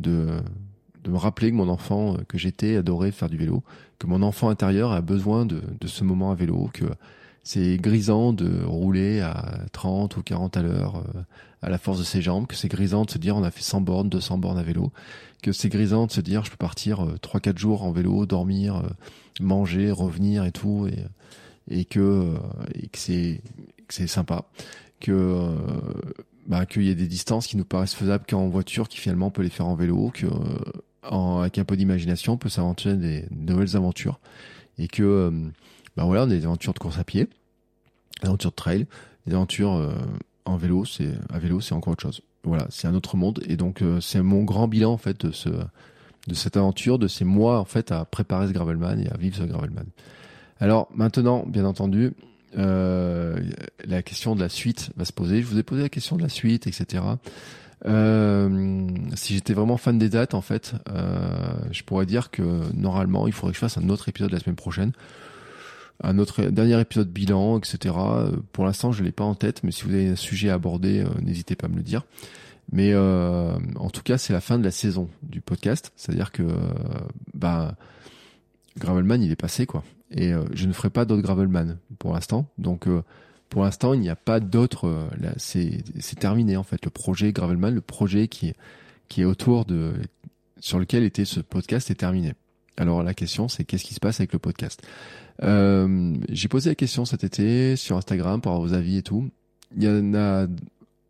de, 0.00 0.40
de 1.04 1.10
me 1.10 1.16
rappeler 1.16 1.50
que 1.50 1.56
mon 1.56 1.68
enfant 1.68 2.16
que 2.28 2.38
j'étais 2.38 2.76
adorait 2.76 3.12
faire 3.12 3.28
du 3.28 3.36
vélo, 3.36 3.62
que 3.98 4.06
mon 4.06 4.22
enfant 4.22 4.48
intérieur 4.48 4.92
a 4.92 5.00
besoin 5.00 5.46
de, 5.46 5.60
de 5.80 5.86
ce 5.86 6.04
moment 6.04 6.30
à 6.30 6.34
vélo, 6.34 6.70
que 6.72 6.86
c'est 7.42 7.76
grisant 7.76 8.32
de 8.32 8.64
rouler 8.64 9.20
à 9.20 9.60
30 9.72 10.16
ou 10.16 10.22
40 10.22 10.56
à 10.56 10.62
l'heure 10.62 11.02
à 11.62 11.68
la 11.68 11.78
force 11.78 11.98
de 11.98 12.04
ses 12.04 12.22
jambes, 12.22 12.46
que 12.46 12.54
c'est 12.54 12.68
grisant 12.68 13.04
de 13.04 13.10
se 13.10 13.18
dire 13.18 13.36
on 13.36 13.42
a 13.42 13.50
fait 13.50 13.62
100 13.62 13.82
bornes, 13.82 14.08
200 14.08 14.38
bornes 14.38 14.58
à 14.58 14.62
vélo, 14.62 14.92
que 15.42 15.52
c'est 15.52 15.68
grisant 15.68 16.06
de 16.06 16.12
se 16.12 16.20
dire 16.20 16.44
je 16.44 16.50
peux 16.50 16.56
partir 16.56 17.04
3-4 17.22 17.58
jours 17.58 17.82
en 17.82 17.92
vélo, 17.92 18.24
dormir, 18.26 18.82
manger, 19.40 19.90
revenir 19.90 20.44
et 20.44 20.52
tout, 20.52 20.86
et, 20.86 21.04
et 21.68 21.84
que, 21.84 22.34
et 22.74 22.88
que 22.88 22.98
c'est 22.98 23.40
c'est 23.92 24.06
sympa, 24.06 24.44
que 25.00 25.54
bah, 26.46 26.66
qu'il 26.66 26.82
y 26.82 26.90
ait 26.90 26.94
des 26.94 27.06
distances 27.06 27.46
qui 27.46 27.56
nous 27.56 27.64
paraissent 27.64 27.94
faisables 27.94 28.24
qu'en 28.28 28.48
voiture, 28.48 28.88
qui 28.88 28.98
finalement 28.98 29.26
on 29.26 29.30
peut 29.30 29.42
les 29.42 29.50
faire 29.50 29.66
en 29.66 29.74
vélo, 29.74 30.10
que 30.12 30.26
en, 31.08 31.40
avec 31.40 31.58
un 31.58 31.64
peu 31.64 31.76
d'imagination 31.76 32.34
on 32.34 32.36
peut 32.36 32.48
s'aventurer 32.48 32.96
des, 32.96 33.24
nouvelles 33.30 33.76
aventures, 33.76 34.20
et 34.78 34.88
que 34.88 35.32
bah 35.96 36.04
voilà, 36.04 36.22
on 36.22 36.24
a 36.24 36.28
des 36.28 36.44
aventures 36.44 36.74
de 36.74 36.78
course 36.78 36.98
à 36.98 37.04
pied, 37.04 37.28
des 38.22 38.28
aventures 38.28 38.50
de 38.50 38.56
trail, 38.56 38.86
des 39.26 39.34
aventures 39.34 39.92
en 40.44 40.56
vélo, 40.56 40.84
c'est 40.84 41.12
à 41.32 41.38
vélo, 41.38 41.60
c'est 41.60 41.74
encore 41.74 41.92
autre 41.92 42.02
chose. 42.02 42.20
Voilà, 42.44 42.66
c'est 42.70 42.88
un 42.88 42.94
autre 42.94 43.16
monde, 43.16 43.42
et 43.46 43.56
donc 43.56 43.82
c'est 44.00 44.22
mon 44.22 44.44
grand 44.44 44.68
bilan 44.68 44.92
en 44.92 44.98
fait 44.98 45.26
de 45.26 45.32
ce 45.32 45.50
de 46.28 46.34
cette 46.34 46.56
aventure, 46.56 46.98
de 46.98 47.08
ces 47.08 47.24
mois 47.24 47.58
en 47.58 47.64
fait 47.64 47.92
à 47.92 48.04
préparer 48.04 48.48
ce 48.48 48.52
gravelman 48.52 49.00
et 49.00 49.08
à 49.08 49.16
vivre 49.16 49.36
ce 49.36 49.42
gravelman. 49.42 49.86
Alors 50.58 50.88
maintenant, 50.94 51.44
bien 51.46 51.64
entendu, 51.64 52.06
euh, 52.06 52.10
la 52.54 54.02
question 54.02 54.34
de 54.34 54.40
la 54.40 54.48
suite 54.48 54.90
va 54.96 55.04
se 55.04 55.12
poser. 55.12 55.42
Je 55.42 55.46
vous 55.46 55.58
ai 55.58 55.62
posé 55.62 55.82
la 55.82 55.88
question 55.88 56.16
de 56.16 56.22
la 56.22 56.28
suite, 56.28 56.66
etc. 56.66 57.02
Euh, 57.86 58.88
si 59.14 59.34
j'étais 59.34 59.54
vraiment 59.54 59.76
fan 59.76 59.98
des 59.98 60.08
dates, 60.08 60.34
en 60.34 60.42
fait, 60.42 60.74
euh, 60.90 61.54
je 61.70 61.82
pourrais 61.82 62.06
dire 62.06 62.30
que 62.30 62.42
normalement, 62.74 63.26
il 63.26 63.32
faudrait 63.32 63.52
que 63.52 63.56
je 63.56 63.60
fasse 63.60 63.78
un 63.78 63.88
autre 63.88 64.08
épisode 64.08 64.32
la 64.32 64.40
semaine 64.40 64.56
prochaine, 64.56 64.92
un 66.02 66.18
autre 66.18 66.42
dernier 66.44 66.80
épisode 66.80 67.10
bilan, 67.10 67.58
etc. 67.58 67.94
Pour 68.52 68.64
l'instant, 68.64 68.92
je 68.92 69.02
l'ai 69.02 69.12
pas 69.12 69.24
en 69.24 69.34
tête, 69.34 69.62
mais 69.62 69.70
si 69.70 69.84
vous 69.84 69.92
avez 69.92 70.08
un 70.08 70.16
sujet 70.16 70.50
à 70.50 70.54
aborder, 70.54 71.04
n'hésitez 71.22 71.56
pas 71.56 71.66
à 71.66 71.70
me 71.70 71.76
le 71.76 71.82
dire. 71.82 72.04
Mais 72.72 72.94
en 72.96 73.90
tout 73.92 74.02
cas, 74.02 74.16
c'est 74.16 74.32
la 74.32 74.40
fin 74.40 74.58
de 74.58 74.64
la 74.64 74.70
saison 74.70 75.08
du 75.22 75.40
podcast, 75.40 75.92
c'est-à-dire 75.96 76.32
que 76.32 76.42
bah 77.34 77.74
Gravelman, 78.78 79.22
il 79.22 79.30
est 79.30 79.36
passé 79.36 79.66
quoi 79.66 79.84
et 80.10 80.32
euh, 80.32 80.44
je 80.52 80.66
ne 80.66 80.72
ferai 80.72 80.90
pas 80.90 81.04
d'autres 81.04 81.22
Gravelman 81.22 81.78
pour 81.98 82.14
l'instant. 82.14 82.46
Donc 82.58 82.86
euh, 82.86 83.02
pour 83.48 83.62
l'instant, 83.62 83.94
il 83.94 84.00
n'y 84.00 84.08
a 84.08 84.16
pas 84.16 84.40
d'autres. 84.40 84.86
Euh, 84.86 85.32
c'est 85.36 85.82
terminé 86.18 86.56
en 86.56 86.62
fait 86.62 86.84
le 86.84 86.90
projet 86.90 87.32
Gravelman, 87.32 87.74
le 87.74 87.80
projet 87.80 88.28
qui 88.28 88.52
qui 89.08 89.22
est 89.22 89.24
autour 89.24 89.64
de 89.64 89.92
sur 90.58 90.78
lequel 90.78 91.04
était 91.04 91.24
ce 91.24 91.40
podcast 91.40 91.90
est 91.90 91.94
terminé. 91.94 92.34
Alors 92.76 93.02
la 93.02 93.14
question 93.14 93.48
c'est 93.48 93.64
qu'est-ce 93.64 93.84
qui 93.84 93.94
se 93.94 94.00
passe 94.00 94.20
avec 94.20 94.32
le 94.32 94.38
podcast? 94.38 94.82
Euh, 95.42 96.14
J'ai 96.28 96.48
posé 96.48 96.70
la 96.70 96.74
question 96.74 97.04
cet 97.04 97.24
été 97.24 97.76
sur 97.76 97.96
Instagram 97.96 98.40
pour 98.40 98.52
avoir 98.52 98.68
vos 98.68 98.74
avis 98.74 98.98
et 98.98 99.02
tout. 99.02 99.30
Il 99.76 99.84
y 99.84 99.88
en 99.88 100.14
a 100.14 100.42
une 100.42 100.56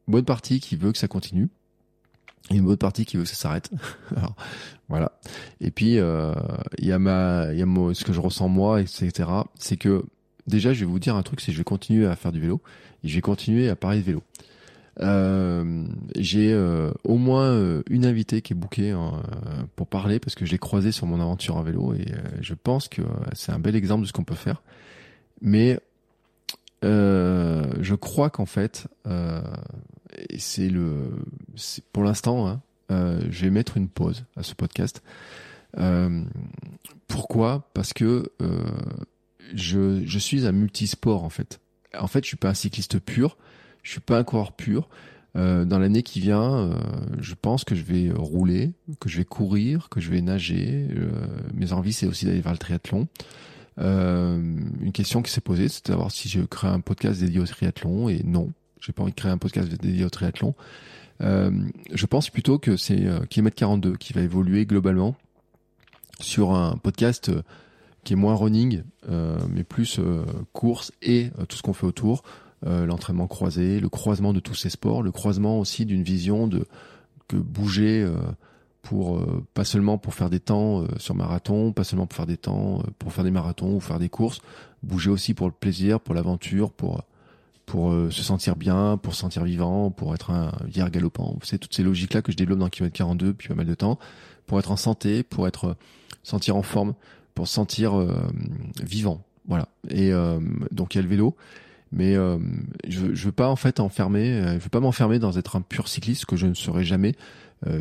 bonne 0.07 0.25
partie 0.25 0.61
qui 0.61 0.77
veut 0.77 0.93
que 0.93 0.99
ça 0.99 1.09
continue 1.09 1.49
et 2.51 2.57
une 2.57 2.67
autre 2.67 2.79
partie 2.79 3.05
qui 3.05 3.17
veut 3.17 3.25
que 3.25 3.29
ça 3.29 3.35
s'arrête. 3.35 3.71
voilà. 4.89 5.13
Et 5.61 5.71
puis 5.71 5.99
euh, 5.99 6.35
il 6.79 6.87
y 6.87 6.93
a 6.93 6.99
ma, 6.99 7.53
il 7.53 7.59
y 7.59 7.63
a 7.63 7.95
ce 7.95 8.05
que 8.05 8.13
je 8.13 8.21
ressens 8.21 8.49
moi, 8.49 8.81
etc. 8.81 9.29
C'est 9.57 9.77
que 9.77 10.05
déjà, 10.47 10.73
je 10.73 10.81
vais 10.81 10.91
vous 10.91 10.99
dire 10.99 11.17
un 11.17 11.23
truc, 11.23 11.41
c'est 11.41 11.49
que 11.49 11.53
je 11.53 11.59
vais 11.59 11.65
continuer 11.65 12.07
à 12.07 12.17
faire 12.17 12.33
du 12.33 12.41
vélo 12.41 12.61
et 13.05 13.09
je 13.09 13.15
vais 13.15 13.21
continuer 13.21 13.69
à 13.69 13.77
parler 13.77 13.99
de 13.99 14.05
vélo. 14.05 14.23
Euh, 15.01 15.87
j'ai 16.17 16.53
euh, 16.53 16.91
au 17.05 17.17
moins 17.17 17.53
euh, 17.53 17.83
une 17.89 18.05
invitée 18.05 18.43
qui 18.43 18.53
est 18.53 18.57
bookée 18.57 18.95
pour 19.77 19.87
parler 19.87 20.19
parce 20.19 20.35
que 20.35 20.45
je 20.45 20.51
l'ai 20.51 20.59
croisée 20.59 20.93
sur 20.93 21.07
mon 21.07 21.21
aventure 21.21 21.57
en 21.57 21.63
vélo 21.63 21.95
et 21.95 22.07
je 22.41 22.55
pense 22.55 22.89
que 22.89 23.03
c'est 23.33 23.53
un 23.53 23.59
bel 23.59 23.77
exemple 23.77 24.03
de 24.03 24.09
ce 24.09 24.13
qu'on 24.13 24.25
peut 24.25 24.35
faire. 24.35 24.63
Mais 25.41 25.79
je 26.83 27.95
crois 27.95 28.31
qu'en 28.31 28.47
fait, 28.47 28.89
c'est 30.39 30.69
le, 30.69 31.11
pour 31.93 32.05
l'instant, 32.05 32.49
hein, 32.49 32.61
euh, 32.91 33.21
je 33.31 33.43
vais 33.43 33.51
mettre 33.51 33.77
une 33.77 33.89
pause 33.89 34.25
à 34.37 34.43
ce 34.43 34.55
podcast. 34.55 35.03
Euh, 35.79 36.25
pourquoi? 37.09 37.69
Parce 37.75 37.93
que 37.93 38.31
euh, 38.43 38.65
je, 39.55 40.03
je 40.05 40.19
suis 40.19 40.47
un 40.47 40.53
multisport 40.53 41.25
en 41.25 41.31
fait. 41.31 41.61
En 41.99 42.07
fait, 42.07 42.25
je 42.25 42.29
suis 42.29 42.37
pas 42.37 42.51
un 42.51 42.55
cycliste 42.55 42.99
pur, 42.99 43.37
je 43.83 43.93
suis 43.93 44.01
pas 44.01 44.19
un 44.19 44.25
coureur 44.25 44.53
pur. 44.53 44.89
Euh, 45.37 45.65
dans 45.65 45.79
l'année 45.79 46.03
qui 46.03 46.19
vient, 46.19 46.77
je 47.21 47.35
pense 47.41 47.63
que 47.63 47.77
je 47.77 47.83
vais 47.83 48.11
rouler, 48.13 48.73
que 48.99 49.09
je 49.09 49.19
vais 49.19 49.25
courir, 49.25 49.89
que 49.89 50.01
je 50.01 50.11
vais 50.11 50.21
nager. 50.21 50.89
mes 51.55 51.73
envies, 51.73 51.93
c'est 51.93 52.07
aussi 52.07 52.27
d'aller 52.27 52.41
vers 52.41 52.53
le 52.53 52.59
triathlon. 52.59 53.07
une 53.79 54.91
question 54.93 55.23
qui 55.23 55.31
s'est 55.31 55.41
posée, 55.41 55.69
c'est 55.69 55.85
de 55.85 55.89
savoir 55.89 56.11
si 56.11 56.29
je 56.29 56.41
crée 56.41 56.69
un 56.69 56.81
podcast 56.81 57.21
dédié 57.21 57.39
au 57.39 57.47
triathlon, 57.47 58.09
et 58.09 58.23
non, 58.25 58.53
j'ai 58.81 58.93
pas 58.93 59.03
envie 59.03 59.13
de 59.13 59.17
créer 59.17 59.33
un 59.33 59.39
podcast 59.39 59.69
dédié 59.69 60.05
au 60.05 60.11
triathlon. 60.11 60.55
Euh, 61.21 61.51
je 61.93 62.07
pense 62.07 62.31
plutôt 62.31 62.59
que 62.59 62.77
c'est 62.77 63.07
euh, 63.07 63.21
Kilomètre 63.29 63.57
42 63.57 63.97
qui 63.97 64.13
va 64.13 64.23
évoluer 64.23 64.65
globalement 64.65 65.17
sur 66.23 66.55
un 66.55 66.77
podcast 66.77 67.31
euh, 67.31 67.43
qui 68.05 68.15
est 68.15 68.17
moins 68.17 68.35
running, 68.35 68.83
euh, 69.09 69.39
mais 69.49 69.65
plus 69.65 69.99
euh, 69.99 70.25
course 70.53 70.93
et 71.03 71.31
tout 71.49 71.57
ce 71.57 71.63
qu'on 71.63 71.73
fait 71.73 71.87
autour, 71.87 72.23
l'entraînement 72.63 73.27
croisé, 73.27 73.81
le 73.81 73.89
croisement 73.89 74.35
de 74.35 74.41
tous 74.41 74.55
ces 74.55 74.69
sports, 74.69 75.03
le 75.03 75.13
croisement 75.13 75.59
aussi 75.59 75.87
d'une 75.87 76.03
vision 76.03 76.47
de 76.47 76.67
que 77.27 77.37
bouger 77.39 78.07
pour 78.83 79.19
pas 79.55 79.65
seulement 79.65 79.97
pour 79.97 80.13
faire 80.13 80.29
des 80.29 80.41
temps 80.41 80.85
sur 80.99 81.15
marathon, 81.15 81.73
pas 81.73 81.85
seulement 81.85 82.07
pour 82.07 82.17
faire 82.17 82.27
des 82.27 82.37
temps 82.37 82.83
pour 82.99 83.15
faire 83.15 83.25
des 83.25 83.31
marathons 83.31 83.77
ou 83.77 83.81
faire 83.81 83.99
des 83.99 84.11
courses, 84.11 84.43
bouger 84.83 85.09
aussi 85.09 85.33
pour 85.33 85.47
le 85.47 85.55
plaisir, 85.55 86.01
pour 86.01 86.15
l'aventure, 86.15 86.71
pour 86.71 87.03
pour 87.71 87.93
euh, 87.93 88.11
se 88.11 88.25
sentir 88.25 88.57
bien, 88.57 88.99
pour 89.01 89.15
se 89.15 89.21
sentir 89.21 89.45
vivant, 89.45 89.93
pour 89.93 90.13
être 90.13 90.33
un 90.33 90.51
hier 90.75 90.91
galopant. 90.91 91.39
C'est 91.45 91.59
toutes 91.59 91.73
ces 91.73 91.85
logiques-là 91.85 92.21
que 92.21 92.33
je 92.33 92.37
développe 92.37 92.59
dans 92.59 92.69
Kilomètre 92.69 92.97
42 92.97 93.27
depuis 93.29 93.47
pas 93.47 93.55
mal 93.55 93.67
de 93.67 93.75
temps, 93.77 93.97
pour 94.49 94.59
être 94.59 94.73
en 94.73 94.77
santé, 94.77 95.23
pour 95.23 95.47
être 95.47 95.65
euh, 95.67 95.75
sentir 96.25 96.57
en 96.57 96.63
forme, 96.63 96.95
pour 97.37 97.47
se 97.47 97.55
sentir 97.55 97.97
euh, 97.97 98.13
vivant. 98.83 99.23
Voilà. 99.47 99.69
Et 99.89 100.13
donc 100.71 100.95
il 100.95 100.99
y 100.99 101.01
a 101.01 101.03
le 101.03 101.09
vélo, 101.09 101.35
mais 101.91 102.15
je, 102.15 103.15
je 103.15 103.25
veux 103.25 103.33
pas 103.33 103.49
en 103.49 103.57
fait 103.57 103.81
enfermer, 103.81 104.41
je 104.45 104.63
veux 104.63 104.69
pas 104.69 104.79
m'enfermer 104.79 105.19
dans 105.19 105.37
être 105.37 105.57
un 105.57 105.61
pur 105.61 105.89
cycliste 105.89 106.27
que 106.27 106.37
je 106.37 106.47
ne 106.47 106.55
serai 106.55 106.85
jamais. 106.85 107.17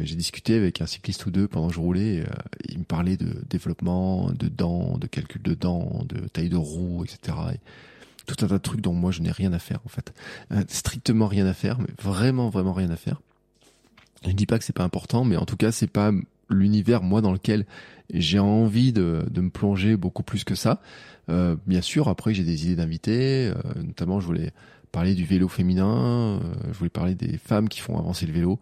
J'ai 0.02 0.16
discuté 0.16 0.56
avec 0.56 0.82
un 0.82 0.88
cycliste 0.88 1.28
ou 1.28 1.32
deux 1.32 1.48
pendant 1.48 1.68
que 1.68 1.76
je 1.76 1.80
roulais. 1.80 2.24
il 2.70 2.80
me 2.80 2.86
parlait 2.86 3.18
de 3.18 3.44
développement, 3.48 4.32
de 4.32 4.48
dents, 4.48 4.98
de 4.98 5.06
calcul 5.06 5.44
de 5.44 5.54
dents, 5.54 6.04
de 6.06 6.28
taille 6.30 6.50
de 6.50 6.58
roue, 6.58 7.04
etc 7.04 7.34
tout 8.30 8.46
un 8.46 8.48
tas 8.48 8.58
de 8.58 8.62
trucs 8.62 8.82
dont 8.82 8.94
moi 8.94 9.12
je 9.12 9.22
n'ai 9.22 9.32
rien 9.32 9.54
à 9.54 9.60
faire 9.60 9.80
en 9.86 9.90
fait. 9.90 10.14
Euh, 10.52 10.64
strictement 10.68 11.28
rien 11.28 11.46
à 11.46 11.54
faire, 11.54 11.80
mais 11.80 11.90
vraiment 12.02 12.50
vraiment 12.50 12.74
rien 12.74 12.90
à 12.92 12.96
faire. 12.96 13.22
Je 14.24 14.30
ne 14.30 14.34
dis 14.34 14.46
pas 14.46 14.60
que 14.60 14.66
c'est 14.66 14.76
pas 14.76 14.84
important, 14.84 15.24
mais 15.24 15.38
en 15.38 15.46
tout 15.46 15.58
cas 15.58 15.72
c'est 15.72 15.88
pas 15.88 16.12
l'univers 16.50 17.02
moi 17.02 17.22
dans 17.22 17.32
lequel 17.32 17.66
j'ai 18.14 18.40
envie 18.40 18.92
de, 18.92 19.26
me 19.36 19.50
plonger 19.50 19.98
beaucoup 19.98 20.24
plus 20.24 20.44
que 20.44 20.56
ça. 20.56 20.82
Euh, 21.30 21.56
bien 21.68 21.82
sûr, 21.82 22.08
après 22.08 22.34
j'ai 22.34 22.44
des 22.44 22.66
idées 22.66 22.76
d'invités, 22.76 23.48
euh, 23.48 23.82
notamment 23.84 24.20
je 24.20 24.26
voulais 24.26 24.52
parler 24.92 25.14
du 25.14 25.24
vélo 25.24 25.48
féminin, 25.48 26.40
je 26.72 26.76
voulais 26.76 26.90
parler 26.90 27.14
des 27.14 27.38
femmes 27.38 27.70
qui 27.70 27.80
font 27.80 28.00
avancer 28.00 28.26
le 28.26 28.34
vélo, 28.34 28.60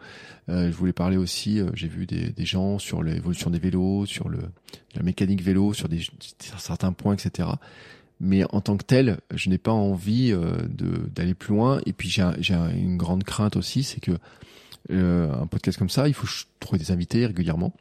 je 0.49 0.71
voulais 0.71 0.91
parler 0.91 1.15
aussi, 1.15 1.61
j'ai 1.73 1.87
vu 1.87 2.05
des, 2.05 2.33
gens 2.45 2.79
sur 2.79 3.01
l'évolution 3.01 3.49
des 3.49 3.59
vélos, 3.59 4.05
sur 4.05 4.29
la 4.29 5.03
mécanique 5.03 5.41
vélo, 5.41 5.71
sur 5.71 5.87
certains 6.57 6.91
points, 6.91 7.13
etc 7.13 7.47
mais 8.19 8.43
en 8.51 8.61
tant 8.61 8.77
que 8.77 8.83
tel, 8.83 9.19
je 9.33 9.49
n'ai 9.49 9.57
pas 9.57 9.71
envie 9.71 10.31
euh, 10.31 10.57
d'aller 11.13 11.33
plus 11.33 11.53
loin. 11.53 11.79
Et 11.85 11.93
puis 11.93 12.09
j'ai 12.09 12.53
une 12.53 12.97
grande 12.97 13.23
crainte 13.23 13.55
aussi, 13.55 13.83
c'est 13.83 13.99
que 13.99 14.11
euh, 14.91 15.31
un 15.33 15.47
podcast 15.47 15.77
comme 15.77 15.89
ça, 15.89 16.07
il 16.07 16.13
faut 16.13 16.27
trouver 16.59 16.79
des 16.79 16.91
invités 16.91 17.25
régulièrement. 17.25 17.73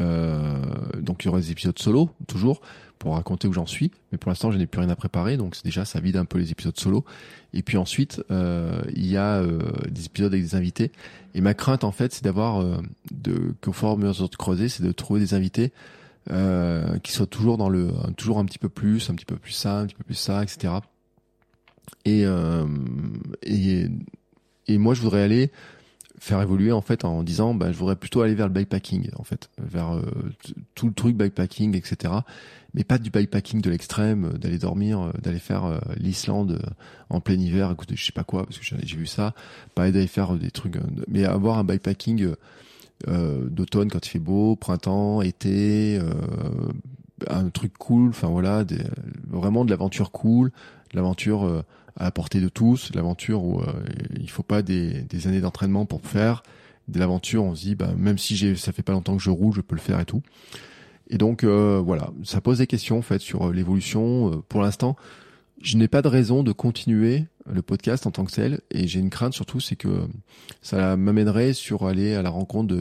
Euh, 0.00 0.62
donc 1.00 1.24
il 1.24 1.26
y 1.26 1.28
aura 1.28 1.40
des 1.40 1.50
épisodes 1.50 1.78
solo 1.78 2.10
toujours 2.26 2.60
pour 2.98 3.14
raconter 3.14 3.48
où 3.48 3.52
j'en 3.52 3.66
suis, 3.66 3.90
mais 4.10 4.18
pour 4.18 4.30
l'instant 4.30 4.52
je 4.52 4.58
n'ai 4.58 4.66
plus 4.66 4.80
rien 4.80 4.88
à 4.88 4.94
préparer, 4.96 5.36
donc 5.36 5.60
déjà 5.64 5.84
ça 5.84 5.98
vide 5.98 6.16
un 6.16 6.24
peu 6.24 6.38
les 6.38 6.52
épisodes 6.52 6.78
solo. 6.78 7.04
Et 7.52 7.62
puis 7.62 7.76
ensuite 7.76 8.22
il 8.30 9.06
y 9.06 9.16
a 9.16 9.42
des 9.88 10.06
épisodes 10.06 10.32
avec 10.32 10.44
des 10.44 10.54
invités. 10.54 10.92
Et 11.34 11.40
ma 11.40 11.54
crainte 11.54 11.82
en 11.82 11.92
fait 11.92 12.12
c'est 12.12 12.24
d'avoir 12.24 12.60
euh, 12.60 12.76
de 13.10 13.54
à 13.82 13.96
mesure 13.96 14.28
de 14.28 14.36
creuser, 14.36 14.68
c'est 14.68 14.84
de 14.84 14.92
trouver 14.92 15.20
des 15.20 15.34
invités 15.34 15.72
euh, 16.30 16.98
qui 16.98 17.12
soit 17.12 17.26
toujours 17.26 17.58
dans 17.58 17.68
le 17.68 17.90
toujours 18.16 18.38
un 18.38 18.44
petit 18.44 18.58
peu 18.58 18.68
plus, 18.68 19.10
un 19.10 19.14
petit 19.14 19.24
peu 19.24 19.36
plus 19.36 19.52
ça, 19.52 19.80
un 19.80 19.86
petit 19.86 19.96
peu 19.96 20.04
plus 20.04 20.14
ça, 20.14 20.42
etc. 20.42 20.74
Et 22.04 22.24
euh, 22.24 22.64
et 23.42 23.86
et 24.68 24.78
moi 24.78 24.94
je 24.94 25.02
voudrais 25.02 25.22
aller 25.22 25.50
faire 26.20 26.40
évoluer 26.40 26.70
en 26.70 26.80
fait 26.80 27.04
en 27.04 27.24
disant 27.24 27.54
bah 27.54 27.72
je 27.72 27.76
voudrais 27.76 27.96
plutôt 27.96 28.20
aller 28.22 28.36
vers 28.36 28.46
le 28.46 28.52
bikepacking 28.52 29.10
en 29.16 29.24
fait. 29.24 29.50
Vers 29.58 29.96
euh, 29.96 30.02
tout 30.76 30.86
le 30.86 30.94
truc 30.94 31.16
bikepacking 31.16 31.76
etc 31.76 32.14
mais 32.74 32.84
pas 32.84 32.98
du 32.98 33.10
bikepacking 33.10 33.60
de 33.60 33.68
l'extrême 33.68 34.32
d'aller 34.38 34.58
dormir 34.58 35.12
d'aller 35.20 35.40
faire 35.40 35.80
l'Islande 35.96 36.62
en 37.10 37.20
plein 37.20 37.34
hiver 37.34 37.70
écoute 37.72 37.90
je 37.94 38.02
sais 38.02 38.12
pas 38.12 38.24
quoi 38.24 38.46
parce 38.46 38.58
que 38.58 38.64
j'ai 38.64 38.96
vu 38.96 39.06
ça. 39.06 39.34
Pas 39.74 39.90
d'aller 39.90 40.06
faire 40.06 40.34
des 40.36 40.52
trucs 40.52 40.78
mais 41.08 41.24
avoir 41.24 41.58
un 41.58 41.64
bikepacking 41.64 42.34
euh, 43.08 43.48
d'automne 43.48 43.90
quand 43.90 44.06
il 44.06 44.10
fait 44.10 44.18
beau, 44.18 44.56
printemps, 44.56 45.22
été, 45.22 45.98
euh, 45.98 46.12
un 47.28 47.48
truc 47.50 47.72
cool, 47.78 48.10
enfin 48.10 48.28
voilà, 48.28 48.64
des, 48.64 48.82
vraiment 49.28 49.64
de 49.64 49.70
l'aventure 49.70 50.10
cool, 50.10 50.50
de 50.90 50.96
l'aventure 50.96 51.44
euh, 51.44 51.62
à 51.96 52.04
la 52.04 52.10
portée 52.10 52.40
de 52.40 52.48
tous, 52.48 52.92
l'aventure 52.94 53.44
où 53.44 53.62
il 54.18 54.30
faut 54.30 54.42
pas 54.42 54.62
des, 54.62 55.02
des 55.02 55.26
années 55.26 55.40
d'entraînement 55.40 55.84
pour 55.84 56.00
faire, 56.02 56.42
de 56.88 56.98
l'aventure 56.98 57.44
on 57.44 57.54
se 57.54 57.62
dit 57.62 57.74
bah 57.74 57.92
même 57.96 58.16
si 58.16 58.34
j'ai 58.34 58.56
ça 58.56 58.72
fait 58.72 58.82
pas 58.82 58.92
longtemps 58.92 59.16
que 59.16 59.22
je 59.22 59.30
roule, 59.30 59.54
je 59.54 59.60
peux 59.60 59.74
le 59.74 59.80
faire 59.80 60.00
et 60.00 60.06
tout. 60.06 60.22
Et 61.10 61.18
donc 61.18 61.44
voilà, 61.44 62.10
ça 62.24 62.40
pose 62.40 62.58
des 62.58 62.66
questions 62.66 62.98
en 62.98 63.02
fait 63.02 63.20
sur 63.20 63.52
l'évolution. 63.52 64.42
pour 64.48 64.62
l'instant, 64.62 64.96
je 65.62 65.76
n'ai 65.76 65.88
pas 65.88 66.02
de 66.02 66.08
raison 66.08 66.42
de 66.42 66.52
continuer 66.52 67.26
le 67.46 67.62
podcast 67.62 68.06
en 68.06 68.10
tant 68.10 68.24
que 68.24 68.32
tel 68.32 68.60
et 68.70 68.86
j'ai 68.86 69.00
une 69.00 69.10
crainte 69.10 69.32
surtout 69.32 69.60
c'est 69.60 69.76
que 69.76 70.06
ça 70.60 70.96
m'amènerait 70.96 71.54
sur 71.54 71.86
aller 71.86 72.14
à 72.14 72.22
la 72.22 72.30
rencontre 72.30 72.74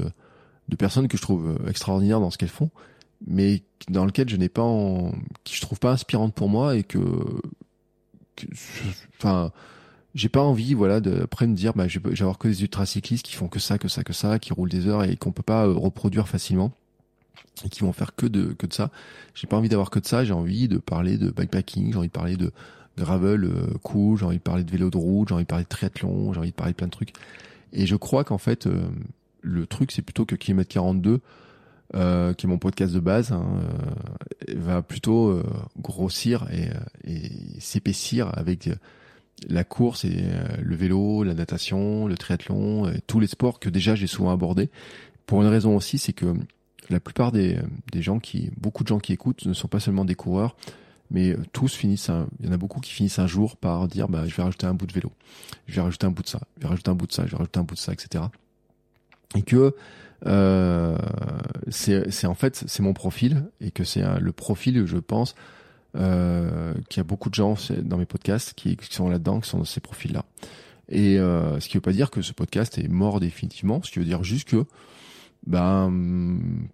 de 0.67 0.75
personnes 0.75 1.07
que 1.07 1.17
je 1.17 1.21
trouve 1.21 1.57
extraordinaires 1.67 2.19
dans 2.19 2.31
ce 2.31 2.37
qu'elles 2.37 2.49
font, 2.49 2.69
mais 3.27 3.63
dans 3.89 4.05
lesquelles 4.05 4.29
je 4.29 4.37
n'ai 4.37 4.49
pas, 4.49 4.63
en, 4.63 5.13
qui 5.43 5.55
je 5.55 5.61
trouve 5.61 5.79
pas 5.79 5.91
inspirantes 5.91 6.33
pour 6.33 6.49
moi 6.49 6.75
et 6.75 6.83
que, 6.83 6.99
enfin, 9.17 9.51
j'ai 10.15 10.29
pas 10.29 10.41
envie, 10.41 10.73
voilà, 10.73 10.99
de 10.99 11.21
après 11.21 11.47
me 11.47 11.55
dire, 11.55 11.73
bah, 11.73 11.87
je 11.87 11.99
vais 11.99 12.21
avoir 12.21 12.37
que 12.37 12.47
des 12.47 12.63
ultracyclistes 12.63 13.25
qui 13.25 13.35
font 13.35 13.47
que 13.47 13.59
ça, 13.59 13.77
que 13.77 13.87
ça, 13.87 14.03
que 14.03 14.13
ça, 14.13 14.39
qui 14.39 14.53
roulent 14.53 14.69
des 14.69 14.87
heures 14.87 15.03
et 15.03 15.15
qu'on 15.15 15.31
peut 15.31 15.43
pas 15.43 15.67
euh, 15.67 15.73
reproduire 15.73 16.27
facilement 16.27 16.71
et 17.65 17.69
qui 17.69 17.81
vont 17.81 17.93
faire 17.93 18.15
que 18.15 18.25
de 18.25 18.53
que 18.53 18.67
de 18.67 18.73
ça. 18.73 18.91
J'ai 19.33 19.47
pas 19.47 19.57
envie 19.57 19.69
d'avoir 19.69 19.89
que 19.89 19.99
de 19.99 20.05
ça. 20.05 20.23
J'ai 20.23 20.33
envie 20.33 20.67
de 20.67 20.77
parler 20.77 21.17
de 21.17 21.31
bikepacking. 21.31 21.91
J'ai 21.91 21.97
envie 21.97 22.07
de 22.07 22.13
parler 22.13 22.37
de 22.37 22.51
gravel 22.97 23.43
euh, 23.45 23.77
cool. 23.83 24.17
J'ai 24.17 24.25
envie 24.25 24.37
de 24.37 24.43
parler 24.43 24.63
de 24.63 24.71
vélo 24.71 24.89
de 24.89 24.97
route. 24.97 25.29
J'ai 25.29 25.35
envie 25.35 25.43
de 25.43 25.47
parler 25.47 25.65
de 25.65 25.69
triathlon. 25.69 26.33
J'ai 26.33 26.39
envie 26.39 26.51
de 26.51 26.55
parler 26.55 26.73
de 26.73 26.77
plein 26.77 26.87
de 26.87 26.91
trucs. 26.91 27.13
Et 27.73 27.85
je 27.85 27.95
crois 27.95 28.23
qu'en 28.23 28.37
fait, 28.37 28.67
euh, 28.67 28.81
le 29.41 29.65
truc, 29.65 29.91
c'est 29.91 30.01
plutôt 30.01 30.25
que 30.25 30.35
Kilomètre 30.35 30.69
42, 30.69 31.21
euh, 31.93 32.33
qui 32.33 32.45
est 32.45 32.49
mon 32.49 32.57
podcast 32.57 32.93
de 32.93 32.99
base, 33.01 33.33
hein, 33.33 33.45
euh, 34.47 34.53
va 34.55 34.81
plutôt 34.81 35.29
euh, 35.29 35.43
grossir 35.77 36.47
et, 36.51 36.69
et 37.03 37.29
s'épaissir 37.59 38.29
avec 38.37 38.69
la 39.49 39.63
course 39.63 40.05
et 40.05 40.23
le 40.61 40.75
vélo, 40.75 41.23
la 41.23 41.33
natation, 41.33 42.07
le 42.07 42.15
triathlon, 42.15 42.87
et 42.89 43.01
tous 43.07 43.19
les 43.19 43.27
sports 43.27 43.59
que 43.59 43.69
déjà 43.69 43.95
j'ai 43.95 44.07
souvent 44.07 44.31
abordés. 44.31 44.69
Pour 45.25 45.41
une 45.41 45.47
raison 45.47 45.75
aussi, 45.75 45.97
c'est 45.97 46.13
que 46.13 46.33
la 46.91 46.99
plupart 46.99 47.31
des, 47.31 47.57
gens 47.95 48.19
qui, 48.19 48.51
beaucoup 48.57 48.83
de 48.83 48.87
gens 48.87 48.99
qui 48.99 49.13
écoutent 49.13 49.45
ne 49.45 49.53
sont 49.53 49.67
pas 49.67 49.79
seulement 49.79 50.05
des 50.05 50.15
coureurs, 50.15 50.55
mais 51.09 51.35
tous 51.51 51.73
finissent, 51.73 52.09
il 52.39 52.45
y 52.45 52.49
en 52.49 52.53
a 52.53 52.57
beaucoup 52.57 52.79
qui 52.79 52.91
finissent 52.91 53.19
un 53.19 53.27
jour 53.27 53.57
par 53.57 53.87
dire, 53.87 54.07
bah, 54.07 54.25
je 54.27 54.35
vais 54.35 54.43
rajouter 54.43 54.67
un 54.67 54.73
bout 54.73 54.85
de 54.85 54.93
vélo, 54.93 55.11
je 55.67 55.75
vais 55.75 55.81
rajouter 55.81 56.07
un 56.07 56.11
bout 56.11 56.23
de 56.23 56.29
ça, 56.29 56.39
je 56.57 56.63
vais 56.63 56.69
rajouter 56.69 56.89
un 56.89 56.95
bout 56.95 57.07
de 57.07 57.11
ça, 57.11 57.25
je 57.25 57.31
vais 57.31 57.37
rajouter 57.37 57.59
un 57.59 57.63
bout 57.63 57.75
de 57.75 57.79
ça, 57.79 57.93
etc 57.93 58.23
et 59.35 59.43
que 59.43 59.75
euh, 60.27 60.97
c'est 61.69 62.27
en 62.27 62.35
fait 62.35 62.63
c'est 62.67 62.83
mon 62.83 62.93
profil 62.93 63.45
et 63.59 63.71
que 63.71 63.83
c'est 63.83 64.03
le 64.19 64.31
profil 64.31 64.85
je 64.85 64.97
pense 64.97 65.35
euh, 65.95 66.73
qu'il 66.89 66.97
y 66.97 67.01
a 67.01 67.03
beaucoup 67.03 67.29
de 67.29 67.35
gens 67.35 67.55
dans 67.81 67.97
mes 67.97 68.05
podcasts 68.05 68.53
qui, 68.53 68.77
sont 68.89 69.09
là-dedans 69.09 69.39
qui 69.39 69.49
sont 69.49 69.57
dans 69.59 69.65
ces 69.65 69.79
profils 69.79 70.13
là 70.13 70.25
et 70.89 71.17
euh, 71.17 71.59
ce 71.59 71.69
qui 71.69 71.77
veut 71.77 71.81
pas 71.81 71.93
dire 71.93 72.11
que 72.11 72.21
ce 72.21 72.33
podcast 72.33 72.77
est 72.77 72.89
mort 72.89 73.21
définitivement. 73.21 73.81
Ce 73.81 73.91
qui 73.91 73.99
veut 73.99 74.05
dire 74.05 74.23
juste 74.23 74.49
que 74.49 74.65
ben 75.47 75.91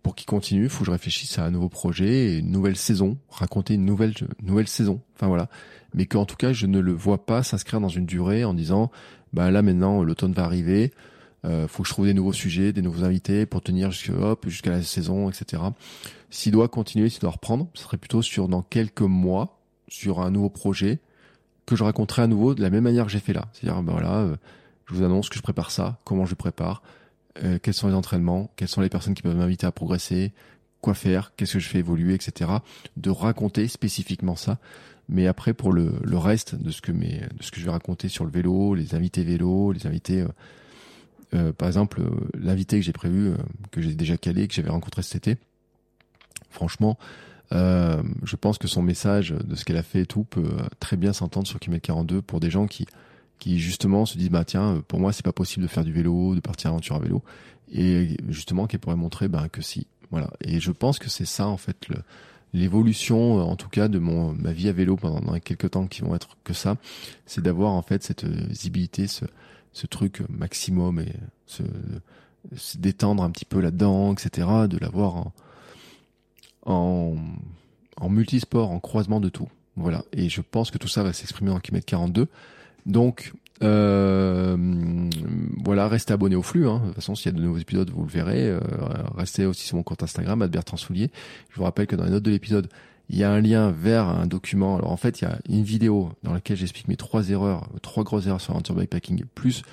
pour 0.04 0.16
qu'il 0.16 0.26
continue 0.26 0.64
il 0.64 0.70
faut 0.70 0.80
que 0.80 0.88
je 0.88 0.92
réfléchisse 0.92 1.40
à 1.40 1.46
un 1.46 1.52
nouveau 1.52 1.70
projet 1.70 2.34
et 2.34 2.38
une 2.40 2.52
nouvelle 2.52 2.76
saison 2.76 3.18
raconter 3.30 3.76
une 3.76 3.86
nouvelle 3.86 4.14
nouvelle 4.44 4.68
saison 4.68 5.02
enfin 5.16 5.28
voilà 5.28 5.48
mais 5.94 6.06
qu'en 6.06 6.26
tout 6.26 6.36
cas 6.36 6.52
je 6.52 6.66
ne 6.66 6.80
le 6.80 6.92
vois 6.92 7.26
pas 7.26 7.44
s'inscrire 7.44 7.80
dans 7.80 7.88
une 7.88 8.06
durée 8.06 8.44
en 8.44 8.54
disant 8.54 8.92
bah 9.32 9.52
là 9.52 9.62
maintenant 9.62 10.04
l'automne 10.04 10.34
va 10.34 10.44
arriver 10.44 10.92
euh, 11.46 11.68
faut 11.68 11.84
que 11.84 11.90
je 11.90 11.94
trouve 11.94 12.06
des 12.06 12.14
nouveaux 12.14 12.34
sujets, 12.34 12.74
des 12.74 12.82
nouveaux 12.82 13.04
invités 13.04 13.46
pour 13.46 13.62
tenir 13.62 13.92
jusqu'à 13.92 14.14
hop 14.14 14.48
jusqu'à 14.48 14.72
la 14.72 14.82
saison, 14.82 15.30
etc. 15.30 15.64
S'il 16.30 16.52
doit 16.52 16.68
continuer, 16.68 17.10
s'il 17.10 17.22
doit 17.22 17.32
reprendre, 17.32 17.68
ce 17.74 17.84
serait 17.84 17.98
plutôt 17.98 18.22
sur 18.22 18.48
dans 18.48 18.62
quelques 18.62 19.02
mois, 19.02 19.60
sur 19.88 20.22
un 20.22 20.32
nouveau 20.32 20.50
projet 20.50 21.00
que 21.66 21.76
je 21.76 21.84
raconterai 21.84 22.24
à 22.24 22.28
nouveau 22.28 22.56
de 22.56 22.62
la 22.62 22.70
même 22.70 22.84
manière 22.84 23.06
que 23.06 23.12
j'ai 23.12 23.20
fait 23.20 23.34
là. 23.34 23.46
C'est-à-dire, 23.54 23.82
ben 23.84 23.94
voilà, 23.94 24.16
euh, 24.20 24.36
je 24.86 24.96
vous 24.96 25.04
annonce 25.04 25.30
que 25.30 25.36
je 25.36 25.42
prépare 25.42 25.72
ça, 25.72 26.00
comment 26.04 26.26
je 26.26 26.36
prépare, 26.36 26.82
euh, 27.44 27.60
quels 27.62 27.74
sont 27.74 27.88
les 27.88 27.94
entraînements, 27.94 28.52
quelles 28.56 28.68
sont 28.68 28.82
les 28.82 28.90
personnes 28.90 29.14
qui 29.14 29.22
peuvent 29.22 29.36
m'inviter 29.36 29.66
à 29.66 29.72
progresser, 29.72 30.34
quoi 30.82 30.94
faire, 30.94 31.34
qu'est-ce 31.36 31.54
que 31.54 31.60
je 31.60 31.70
fais 31.70 31.80
évoluer, 31.80 32.14
etc. 32.14 32.52
De 32.98 33.10
raconter 33.10 33.68
spécifiquement 33.68 34.36
ça. 34.36 34.60
Mais 35.10 35.28
après, 35.28 35.54
pour 35.54 35.72
le, 35.72 35.94
le 36.04 36.18
reste 36.18 36.56
de 36.56 36.70
ce 36.70 36.82
que 36.82 36.92
mes, 36.92 37.22
de 37.38 37.42
ce 37.42 37.52
que 37.52 37.60
je 37.60 37.66
vais 37.66 37.72
raconter 37.72 38.10
sur 38.10 38.26
le 38.26 38.32
vélo, 38.32 38.76
les 38.76 38.94
invités 38.94 39.24
vélo, 39.24 39.72
les 39.72 39.88
invités 39.88 40.26
euh, 41.34 41.52
par 41.52 41.68
exemple, 41.68 42.02
euh, 42.02 42.10
l'invité 42.40 42.78
que 42.80 42.86
j'ai 42.86 42.94
prévu, 42.94 43.30
euh, 43.30 43.38
que 43.72 43.82
j'ai 43.82 43.94
déjà 43.94 44.18
calé, 44.18 44.48
que 44.48 44.54
j'avais 44.54 44.70
rencontré 44.70 45.02
cet 45.02 45.28
été, 45.28 45.42
franchement, 46.50 46.98
je 47.52 48.36
pense 48.36 48.58
que 48.58 48.68
son 48.68 48.82
message 48.82 49.30
de 49.32 49.56
ce 49.56 49.64
qu'elle 49.64 49.78
a 49.78 49.84
fait 49.84 50.02
et 50.02 50.06
tout 50.06 50.26
peut 50.26 50.52
très 50.82 50.98
bien 50.98 51.14
s'entendre 51.14 51.48
sur 51.48 51.62
Kimet 51.62 51.80
42 51.80 52.22
pour 52.22 52.42
des 52.42 52.50
gens 52.50 52.68
qui 52.68 52.86
qui 53.40 53.60
justement 53.60 54.06
se 54.06 54.18
disent 54.18 54.30
bah 54.30 54.46
tiens 54.46 54.84
pour 54.88 55.00
moi 55.00 55.14
c'est 55.14 55.26
pas 55.26 55.32
possible 55.32 55.64
de 55.64 55.70
faire 55.70 55.84
du 55.84 55.94
vélo 55.94 56.36
de 56.36 56.40
partir 56.40 56.72
aventure 56.72 56.96
à 56.96 57.00
vélo 57.00 57.24
et 57.72 58.18
justement 58.30 58.68
qu'elle 58.68 58.80
pourrait 58.80 58.96
montrer 58.96 59.28
bah, 59.28 59.48
que 59.50 59.62
si 59.62 59.88
voilà 60.12 60.30
et 60.42 60.60
je 60.60 60.72
pense 60.72 61.00
que 61.00 61.10
c'est 61.10 61.26
ça 61.26 61.48
en 61.48 61.58
fait 61.58 61.88
l'évolution 62.54 63.40
en 63.40 63.56
tout 63.56 63.70
cas 63.70 63.88
de 63.88 64.00
mon 64.00 64.34
ma 64.34 64.54
vie 64.54 64.70
à 64.70 64.72
vélo 64.72 64.96
pendant 64.96 65.40
quelques 65.40 65.72
temps 65.72 65.88
qui 65.88 66.02
vont 66.02 66.16
être 66.16 66.38
que 66.44 66.54
ça 66.54 66.78
c'est 67.26 67.42
d'avoir 67.42 67.72
en 67.72 67.82
fait 67.82 68.04
cette 68.04 68.26
visibilité 68.26 69.08
ce 69.08 69.26
ce 69.78 69.86
truc 69.86 70.24
maximum 70.30 71.00
et 71.00 71.14
se, 71.46 71.62
détendre 72.78 73.24
un 73.24 73.30
petit 73.30 73.46
peu 73.46 73.60
là-dedans, 73.60 74.14
etc. 74.14 74.48
De 74.70 74.78
l'avoir 74.78 75.16
en, 75.16 75.34
en, 76.66 77.16
en, 77.98 78.10
multisport, 78.10 78.72
en 78.72 78.80
croisement 78.80 79.20
de 79.20 79.30
tout. 79.30 79.50
Voilà. 79.76 80.04
Et 80.14 80.30
je 80.30 80.42
pense 80.42 80.72
que 80.72 80.78
tout 80.78 80.88
ça 80.88 81.04
va 81.04 81.14
s'exprimer 81.14 81.52
en 81.52 81.60
km 81.60 81.86
42. 81.86 82.28
Donc, 82.88 83.34
euh, 83.64 84.58
voilà, 85.64 85.88
restez 85.88 86.14
abonnés 86.14 86.36
au 86.36 86.42
flux. 86.42 86.68
Hein. 86.68 86.80
De 86.80 86.86
toute 86.88 86.96
façon, 86.96 87.16
s'il 87.16 87.32
y 87.32 87.36
a 87.36 87.38
de 87.38 87.44
nouveaux 87.44 87.60
épisodes, 87.60 87.90
vous 87.90 88.04
le 88.04 88.10
verrez. 88.10 88.50
Euh, 88.50 88.60
restez 89.16 89.46
aussi 89.46 89.68
sur 89.68 89.78
mon 89.78 89.84
compte 89.84 90.02
Instagram, 90.02 90.46
Bertrand 90.48 90.78
Soulier. 90.78 91.12
Je 91.52 91.58
vous 91.58 91.64
rappelle 91.64 91.86
que 91.86 91.96
dans 91.96 92.06
les 92.06 92.12
notes 92.12 92.24
de 92.24 92.32
l'épisode, 92.32 92.70
il 93.10 93.18
y 93.18 93.24
a 93.24 93.32
un 93.32 93.42
lien 93.42 93.72
vers 93.72 94.08
un 94.08 94.26
document. 94.26 94.78
Alors 94.78 94.92
en 94.92 94.98
fait, 94.98 95.22
il 95.22 95.26
y 95.26 95.28
a 95.28 95.38
une 95.50 95.64
vidéo 95.64 96.12
dans 96.24 96.34
laquelle 96.34 96.58
j'explique 96.58 96.88
mes 96.88 96.96
trois 96.98 97.30
erreurs, 97.30 97.70
trois 97.82 98.04
grosses 98.04 98.28
erreurs 98.28 98.42
sur 98.42 98.54
l'aventure 98.54 98.76
bikepacking, 98.76 99.26
plus 99.36 99.64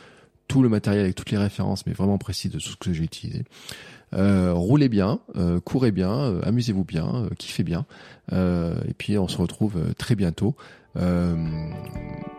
tout 0.48 0.62
le 0.62 0.68
matériel 0.68 1.04
avec 1.04 1.14
toutes 1.14 1.30
les 1.30 1.38
références, 1.38 1.86
mais 1.86 1.92
vraiment 1.92 2.18
précis 2.18 2.48
de 2.48 2.58
tout 2.58 2.70
ce 2.70 2.76
que 2.76 2.92
j'ai 2.92 3.04
utilisé. 3.04 3.44
Euh, 4.12 4.52
roulez 4.52 4.88
bien, 4.88 5.20
courez 5.64 5.90
bien, 5.90 6.40
amusez-vous 6.42 6.84
bien, 6.84 7.28
kiffez 7.38 7.64
bien. 7.64 7.86
et 8.30 8.94
puis 8.96 9.18
on 9.18 9.26
se 9.26 9.38
retrouve 9.38 9.94
très 9.94 10.14
bientôt. 10.14 10.54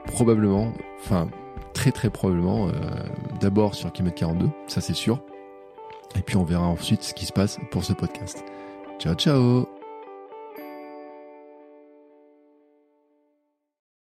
Probablement, 0.05 0.71
enfin 1.03 1.27
très 1.73 1.91
très 1.91 2.09
probablement, 2.09 2.69
d'abord 3.39 3.75
sur 3.75 3.91
Kimet 3.91 4.11
42, 4.11 4.49
ça 4.67 4.81
c'est 4.81 4.93
sûr. 4.93 5.19
Et 6.17 6.21
puis 6.21 6.37
on 6.37 6.43
verra 6.43 6.65
ensuite 6.65 7.03
ce 7.03 7.13
qui 7.13 7.25
se 7.25 7.33
passe 7.33 7.59
pour 7.71 7.83
ce 7.83 7.93
podcast. 7.93 8.43
Ciao 8.99 9.15
ciao 9.15 9.74